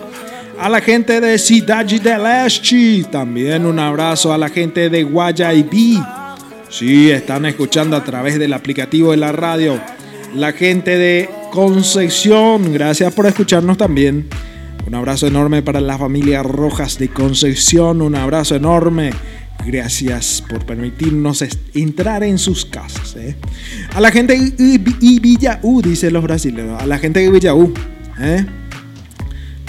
A 0.58 0.68
la 0.68 0.80
gente 0.80 1.20
de 1.20 1.38
Cidade 1.38 1.98
del 1.98 2.26
Este, 2.46 3.04
también 3.10 3.64
un 3.64 3.78
abrazo 3.78 4.32
a 4.32 4.38
la 4.38 4.48
gente 4.48 4.90
de 4.90 5.02
Guayaibí. 5.04 5.98
Sí, 6.70 7.10
están 7.10 7.46
escuchando 7.46 7.96
a 7.96 8.04
través 8.04 8.38
del 8.38 8.52
aplicativo 8.52 9.10
de 9.10 9.16
la 9.16 9.32
radio. 9.32 9.80
La 10.34 10.52
gente 10.52 10.96
de 10.96 11.28
Concepción, 11.50 12.72
gracias 12.72 13.12
por 13.12 13.26
escucharnos 13.26 13.76
también. 13.76 14.28
Un 14.86 14.94
abrazo 14.94 15.26
enorme 15.26 15.62
para 15.62 15.80
la 15.80 15.98
familia 15.98 16.44
Rojas 16.44 16.96
de 16.96 17.08
Concepción. 17.08 18.00
Un 18.00 18.14
abrazo 18.14 18.54
enorme. 18.54 19.10
Gracias 19.66 20.44
por 20.48 20.64
permitirnos 20.64 21.44
entrar 21.74 22.22
en 22.22 22.38
sus 22.38 22.64
casas. 22.64 23.16
¿eh? 23.16 23.34
A 23.92 24.00
la 24.00 24.12
gente 24.12 24.38
de 24.38 24.78
Villaú, 24.78 25.82
dicen 25.82 26.12
los 26.12 26.22
brasileños. 26.22 26.80
A 26.80 26.86
la 26.86 26.98
gente 26.98 27.18
de 27.18 27.30
Villaú. 27.30 27.74
¿eh? 28.20 28.46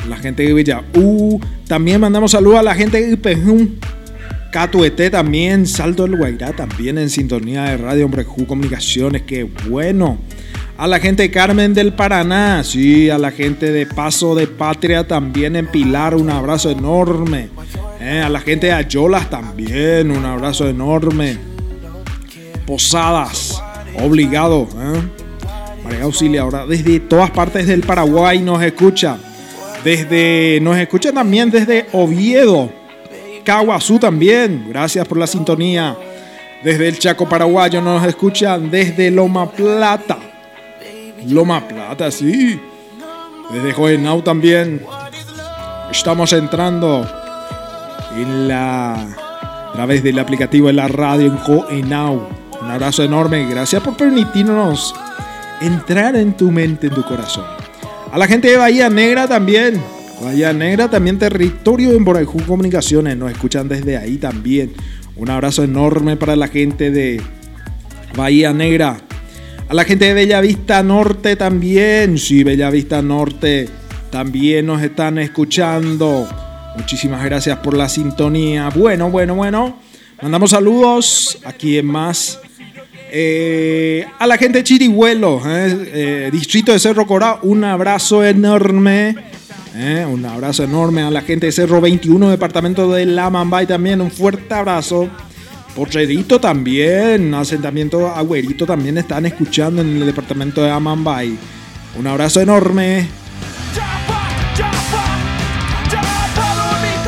La 0.07 0.17
gente 0.17 0.43
de 0.43 0.53
Villaú. 0.53 1.41
También 1.67 1.99
mandamos 1.99 2.31
saludos 2.31 2.59
a 2.59 2.63
la 2.63 2.75
gente 2.75 3.01
de 3.01 3.13
Ipejún. 3.13 3.79
Catuete 4.51 5.09
también, 5.09 5.65
Salto 5.65 6.03
del 6.03 6.17
Guairá 6.17 6.51
también 6.51 6.97
en 6.97 7.09
sintonía 7.09 7.63
de 7.63 7.77
Radio 7.77 8.05
Hombrejú 8.05 8.45
Comunicaciones, 8.45 9.21
qué 9.21 9.43
bueno. 9.69 10.17
A 10.77 10.87
la 10.87 10.99
gente 10.99 11.23
de 11.23 11.31
Carmen 11.31 11.73
del 11.73 11.93
Paraná, 11.93 12.61
sí, 12.65 13.09
a 13.09 13.17
la 13.17 13.31
gente 13.31 13.71
de 13.71 13.85
Paso 13.85 14.35
de 14.35 14.47
Patria 14.47 15.07
también 15.07 15.55
en 15.55 15.67
Pilar, 15.67 16.15
un 16.15 16.29
abrazo 16.29 16.69
enorme. 16.69 17.47
Eh, 18.01 18.21
a 18.21 18.27
la 18.27 18.41
gente 18.41 18.67
de 18.67 18.73
Ayolas 18.73 19.29
también, 19.29 20.11
un 20.11 20.25
abrazo 20.25 20.67
enorme. 20.67 21.37
Posadas, 22.67 23.63
obligado. 24.03 24.67
¿eh? 24.75 25.01
María 25.81 26.03
Auxilia, 26.03 26.41
ahora 26.41 26.65
desde 26.65 26.99
todas 26.99 27.31
partes 27.31 27.67
del 27.67 27.81
Paraguay 27.83 28.41
nos 28.41 28.61
escucha. 28.61 29.17
Desde, 29.85 30.59
nos 30.61 30.77
escucha 30.77 31.13
también 31.13 31.49
desde 31.49 31.85
Oviedo. 31.93 32.80
Caguazú 33.43 33.99
también. 33.99 34.65
Gracias 34.69 35.07
por 35.07 35.17
la 35.17 35.27
sintonía. 35.27 35.95
Desde 36.63 36.87
el 36.87 36.99
Chaco 36.99 37.27
Paraguayo 37.27 37.81
nos 37.81 38.05
escuchan 38.05 38.69
desde 38.69 39.09
Loma 39.09 39.49
Plata. 39.49 40.17
Loma 41.27 41.67
Plata, 41.67 42.11
sí. 42.11 42.59
Desde 43.51 43.73
Joenau 43.73 44.21
también. 44.21 44.81
Estamos 45.91 46.31
entrando 46.33 47.05
en 48.15 48.47
la 48.47 48.93
a 48.93 49.73
través 49.73 50.03
del 50.03 50.19
aplicativo 50.19 50.67
de 50.67 50.73
la 50.73 50.87
radio 50.87 51.27
en 51.27 51.37
Joenau. 51.37 52.27
Un 52.61 52.69
abrazo 52.69 53.03
enorme. 53.03 53.47
Gracias 53.49 53.81
por 53.81 53.95
permitirnos 53.95 54.93
entrar 55.61 56.15
en 56.15 56.33
tu 56.35 56.51
mente, 56.51 56.87
en 56.87 56.93
tu 56.93 57.03
corazón. 57.03 57.45
A 58.11 58.17
la 58.17 58.27
gente 58.27 58.49
de 58.49 58.57
Bahía 58.57 58.89
Negra 58.89 59.27
también. 59.27 59.81
Bahía 60.21 60.53
Negra, 60.53 60.89
también 60.89 61.17
territorio 61.17 61.91
en 61.91 62.05
Boraijú 62.05 62.45
Comunicaciones. 62.45 63.17
Nos 63.17 63.31
escuchan 63.31 63.67
desde 63.67 63.97
ahí 63.97 64.17
también. 64.17 64.71
Un 65.15 65.29
abrazo 65.29 65.63
enorme 65.63 66.15
para 66.15 66.35
la 66.35 66.47
gente 66.47 66.91
de 66.91 67.21
Bahía 68.15 68.53
Negra. 68.53 68.97
A 69.67 69.73
la 69.73 69.83
gente 69.83 70.05
de 70.05 70.13
Bellavista 70.13 70.83
Norte 70.83 71.35
también. 71.35 72.17
Sí, 72.17 72.43
Bellavista 72.43 73.01
Norte 73.01 73.67
también 74.11 74.67
nos 74.67 74.81
están 74.83 75.17
escuchando. 75.17 76.27
Muchísimas 76.77 77.23
gracias 77.25 77.57
por 77.59 77.75
la 77.75 77.89
sintonía. 77.89 78.69
Bueno, 78.69 79.09
bueno, 79.09 79.35
bueno. 79.35 79.79
Mandamos 80.21 80.51
saludos. 80.51 81.39
Aquí 81.45 81.77
en 81.77 81.87
más. 81.87 82.39
Eh, 83.13 84.05
a 84.19 84.25
la 84.25 84.37
gente 84.37 84.59
de 84.59 84.63
Chirihuelo, 84.63 85.41
eh, 85.45 85.91
eh, 85.93 86.29
distrito 86.31 86.71
de 86.71 86.79
Cerro 86.79 87.05
Corá, 87.05 87.39
un 87.41 87.63
abrazo 87.65 88.23
enorme. 88.23 89.15
Eh, 89.73 90.05
un 90.05 90.25
abrazo 90.25 90.63
enorme 90.63 91.01
a 91.01 91.09
la 91.09 91.21
gente 91.21 91.45
de 91.45 91.51
Cerro 91.51 91.79
21, 91.79 92.29
departamento 92.29 92.91
de 92.91 93.05
La 93.05 93.29
Mambay 93.29 93.65
también. 93.65 94.01
Un 94.01 94.11
fuerte 94.11 94.53
abrazo. 94.53 95.09
Porrerito 95.75 96.41
también, 96.41 97.33
asentamiento 97.33 98.09
Agüerito 98.09 98.65
también 98.65 98.97
están 98.97 99.25
escuchando 99.25 99.81
en 99.81 100.01
el 100.01 100.05
departamento 100.05 100.61
de 100.61 100.69
Amambay. 100.69 101.37
Un 101.97 102.07
abrazo 102.07 102.41
enorme. 102.41 103.07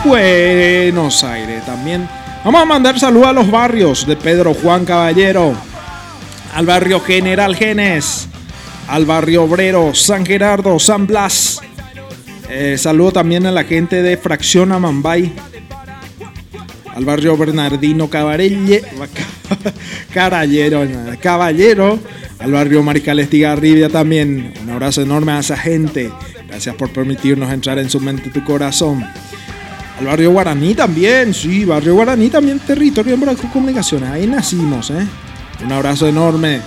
Buenos 0.06 1.24
Aires 1.26 1.66
también. 1.66 2.08
Vamos 2.46 2.62
a 2.62 2.66
mandar 2.66 3.00
saludos 3.00 3.28
a 3.28 3.34
los 3.34 3.52
barrios 3.52 4.06
de 4.06 4.16
Pedro 4.16 4.54
Juan 4.54 4.86
Caballero, 4.86 5.54
al 6.54 6.66
barrio 6.66 7.02
General 7.02 7.56
Genes, 7.56 8.28
al 8.88 9.06
barrio 9.06 9.44
Obrero, 9.44 9.94
San 9.94 10.26
Gerardo, 10.26 10.80
San 10.80 11.06
Blas. 11.06 11.62
Eh, 12.50 12.78
saludo 12.78 13.14
también 13.14 13.46
a 13.46 13.52
la 13.52 13.64
gente 13.64 14.02
de 14.02 14.18
Fracción 14.18 14.72
Amambay, 14.72 15.34
al 16.96 17.06
barrio 17.06 17.36
Bernardino 17.38 18.10
Cabarelle, 18.10 18.84
Carallero, 20.14 20.86
Caballero, 21.22 22.00
al 22.40 22.52
barrio 22.52 22.84
Mariscal 22.84 23.20
Estigarribia 23.20 23.90
también. 23.90 24.54
Un 24.64 24.70
abrazo 24.70 25.02
enorme 25.02 25.32
a 25.32 25.40
esa 25.40 25.58
gente. 25.58 26.12
Gracias 26.48 26.76
por 26.76 26.92
permitirnos 26.92 27.52
entrar 27.52 27.80
en 27.80 27.90
su 27.90 28.00
mente 28.00 28.30
y 28.30 28.32
tu 28.32 28.44
corazón. 28.44 29.04
Al 30.00 30.06
barrio 30.06 30.32
Guaraní 30.32 30.76
también, 30.76 31.34
sí, 31.34 31.66
barrio 31.66 31.94
Guaraní 31.96 32.30
también, 32.30 32.60
territorio 32.60 33.16
de 33.16 33.36
Comunicaciones. 33.52 34.10
Ahí 34.10 34.28
nacimos, 34.28 34.90
¿eh? 34.92 35.08
Un 35.64 35.72
abrazo 35.72 36.08
enorme. 36.08 36.62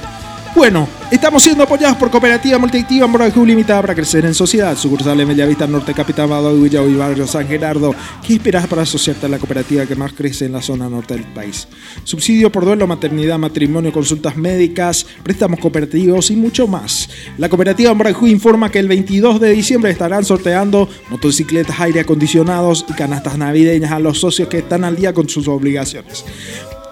Bueno, 0.54 0.88
estamos 1.10 1.42
siendo 1.42 1.62
apoyados 1.62 1.96
por 1.96 2.10
Cooperativa 2.10 2.58
Multiactiva 2.58 3.06
Boracú 3.06 3.44
Limitada 3.44 3.80
para 3.80 3.94
crecer 3.94 4.24
en 4.24 4.34
sociedad. 4.34 4.76
Sucursal 4.76 5.20
en 5.20 5.28
Bellavista 5.28 5.66
Norte, 5.66 5.94
Capital 5.94 6.28
Badao 6.28 6.66
y 6.66 6.94
Barrio 6.94 7.26
San 7.26 7.46
Gerardo. 7.46 7.94
¿Qué 8.26 8.34
esperas 8.34 8.66
para 8.66 8.82
asociarte 8.82 9.26
a 9.26 9.28
la 9.28 9.38
cooperativa 9.38 9.86
que 9.86 9.94
más 9.94 10.12
crece 10.12 10.46
en 10.46 10.52
la 10.52 10.62
zona 10.62 10.88
norte 10.88 11.14
del 11.14 11.24
país? 11.24 11.68
Subsidio 12.04 12.50
por 12.50 12.64
duelo, 12.64 12.86
maternidad, 12.86 13.38
matrimonio, 13.38 13.92
consultas 13.92 14.36
médicas, 14.36 15.06
préstamos 15.22 15.60
cooperativos 15.60 16.30
y 16.30 16.36
mucho 16.36 16.66
más. 16.66 17.08
La 17.38 17.48
Cooperativa 17.48 17.92
Boracú 17.92 18.26
informa 18.26 18.70
que 18.70 18.78
el 18.78 18.88
22 18.88 19.40
de 19.40 19.50
diciembre 19.50 19.90
estarán 19.90 20.24
sorteando 20.24 20.88
motocicletas, 21.10 21.80
aire 21.80 22.00
acondicionados 22.00 22.84
y 22.88 22.92
canastas 22.92 23.38
navideñas 23.38 23.92
a 23.92 23.98
los 23.98 24.20
socios 24.20 24.48
que 24.48 24.58
están 24.58 24.84
al 24.84 24.96
día 24.96 25.12
con 25.12 25.28
sus 25.28 25.48
obligaciones. 25.48 26.24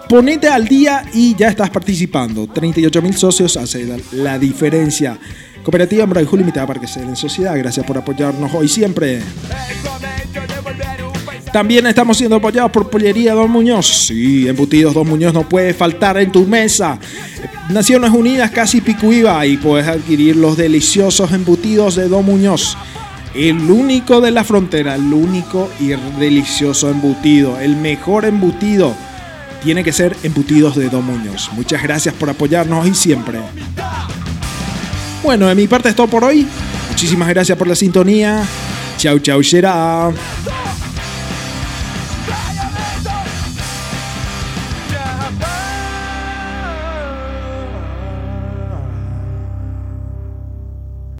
Ponete 0.07 0.47
al 0.47 0.67
día 0.67 1.03
y 1.13 1.35
ya 1.35 1.49
estás 1.49 1.71
participando. 1.71 2.47
38 2.47 3.01
mil 3.01 3.15
socios 3.17 3.57
hace 3.57 3.87
la, 4.11 4.37
diferencia. 4.37 5.17
Cooperativa 5.63 6.03
Embrajú 6.03 6.37
Limitada 6.37 6.67
para 6.67 6.79
den 6.79 7.09
en 7.09 7.15
sociedad. 7.15 7.57
Gracias 7.57 7.85
por 7.85 7.97
apoyarnos 7.97 8.53
hoy 8.53 8.67
siempre. 8.67 9.21
También 11.51 11.87
estamos 11.87 12.17
siendo 12.17 12.35
apoyados 12.35 12.69
por 12.69 12.89
Pollería 12.89 13.33
Don 13.33 13.49
Muñoz. 13.49 14.07
Sí, 14.07 14.47
embutidos 14.47 14.93
Don 14.93 15.07
Muñoz 15.07 15.33
no 15.33 15.49
puede 15.49 15.73
faltar 15.73 16.17
en 16.17 16.31
tu 16.31 16.45
mesa. 16.45 16.99
Naciones 17.69 18.11
Unidas, 18.11 18.51
casi 18.51 18.81
Picuiva, 18.81 19.43
y 19.47 19.57
puedes 19.57 19.87
adquirir 19.87 20.35
los 20.35 20.55
deliciosos 20.55 21.31
embutidos 21.31 21.95
de 21.95 22.09
Don 22.09 22.25
Muñoz. 22.25 22.77
El 23.33 23.71
único 23.71 24.21
de 24.21 24.31
la 24.31 24.43
frontera, 24.43 24.95
el 24.95 25.11
único 25.11 25.69
y 25.79 25.87
delicioso 26.19 26.91
embutido, 26.91 27.59
el 27.59 27.75
mejor 27.75 28.25
embutido 28.25 28.95
tiene 29.63 29.83
que 29.83 29.91
ser 29.91 30.15
embutidos 30.23 30.75
de 30.75 30.89
Don 30.89 31.05
Muñoz. 31.05 31.49
Muchas 31.53 31.81
gracias 31.81 32.13
por 32.15 32.29
apoyarnos 32.29 32.87
y 32.87 32.93
siempre. 32.93 33.39
Bueno, 35.23 35.47
de 35.47 35.55
mi 35.55 35.67
parte 35.67 35.89
es 35.89 35.95
todo 35.95 36.07
por 36.07 36.23
hoy. 36.23 36.47
Muchísimas 36.89 37.27
gracias 37.29 37.57
por 37.57 37.67
la 37.67 37.75
sintonía. 37.75 38.43
Chau, 38.97 39.19
chau, 39.19 39.43
será. 39.43 40.11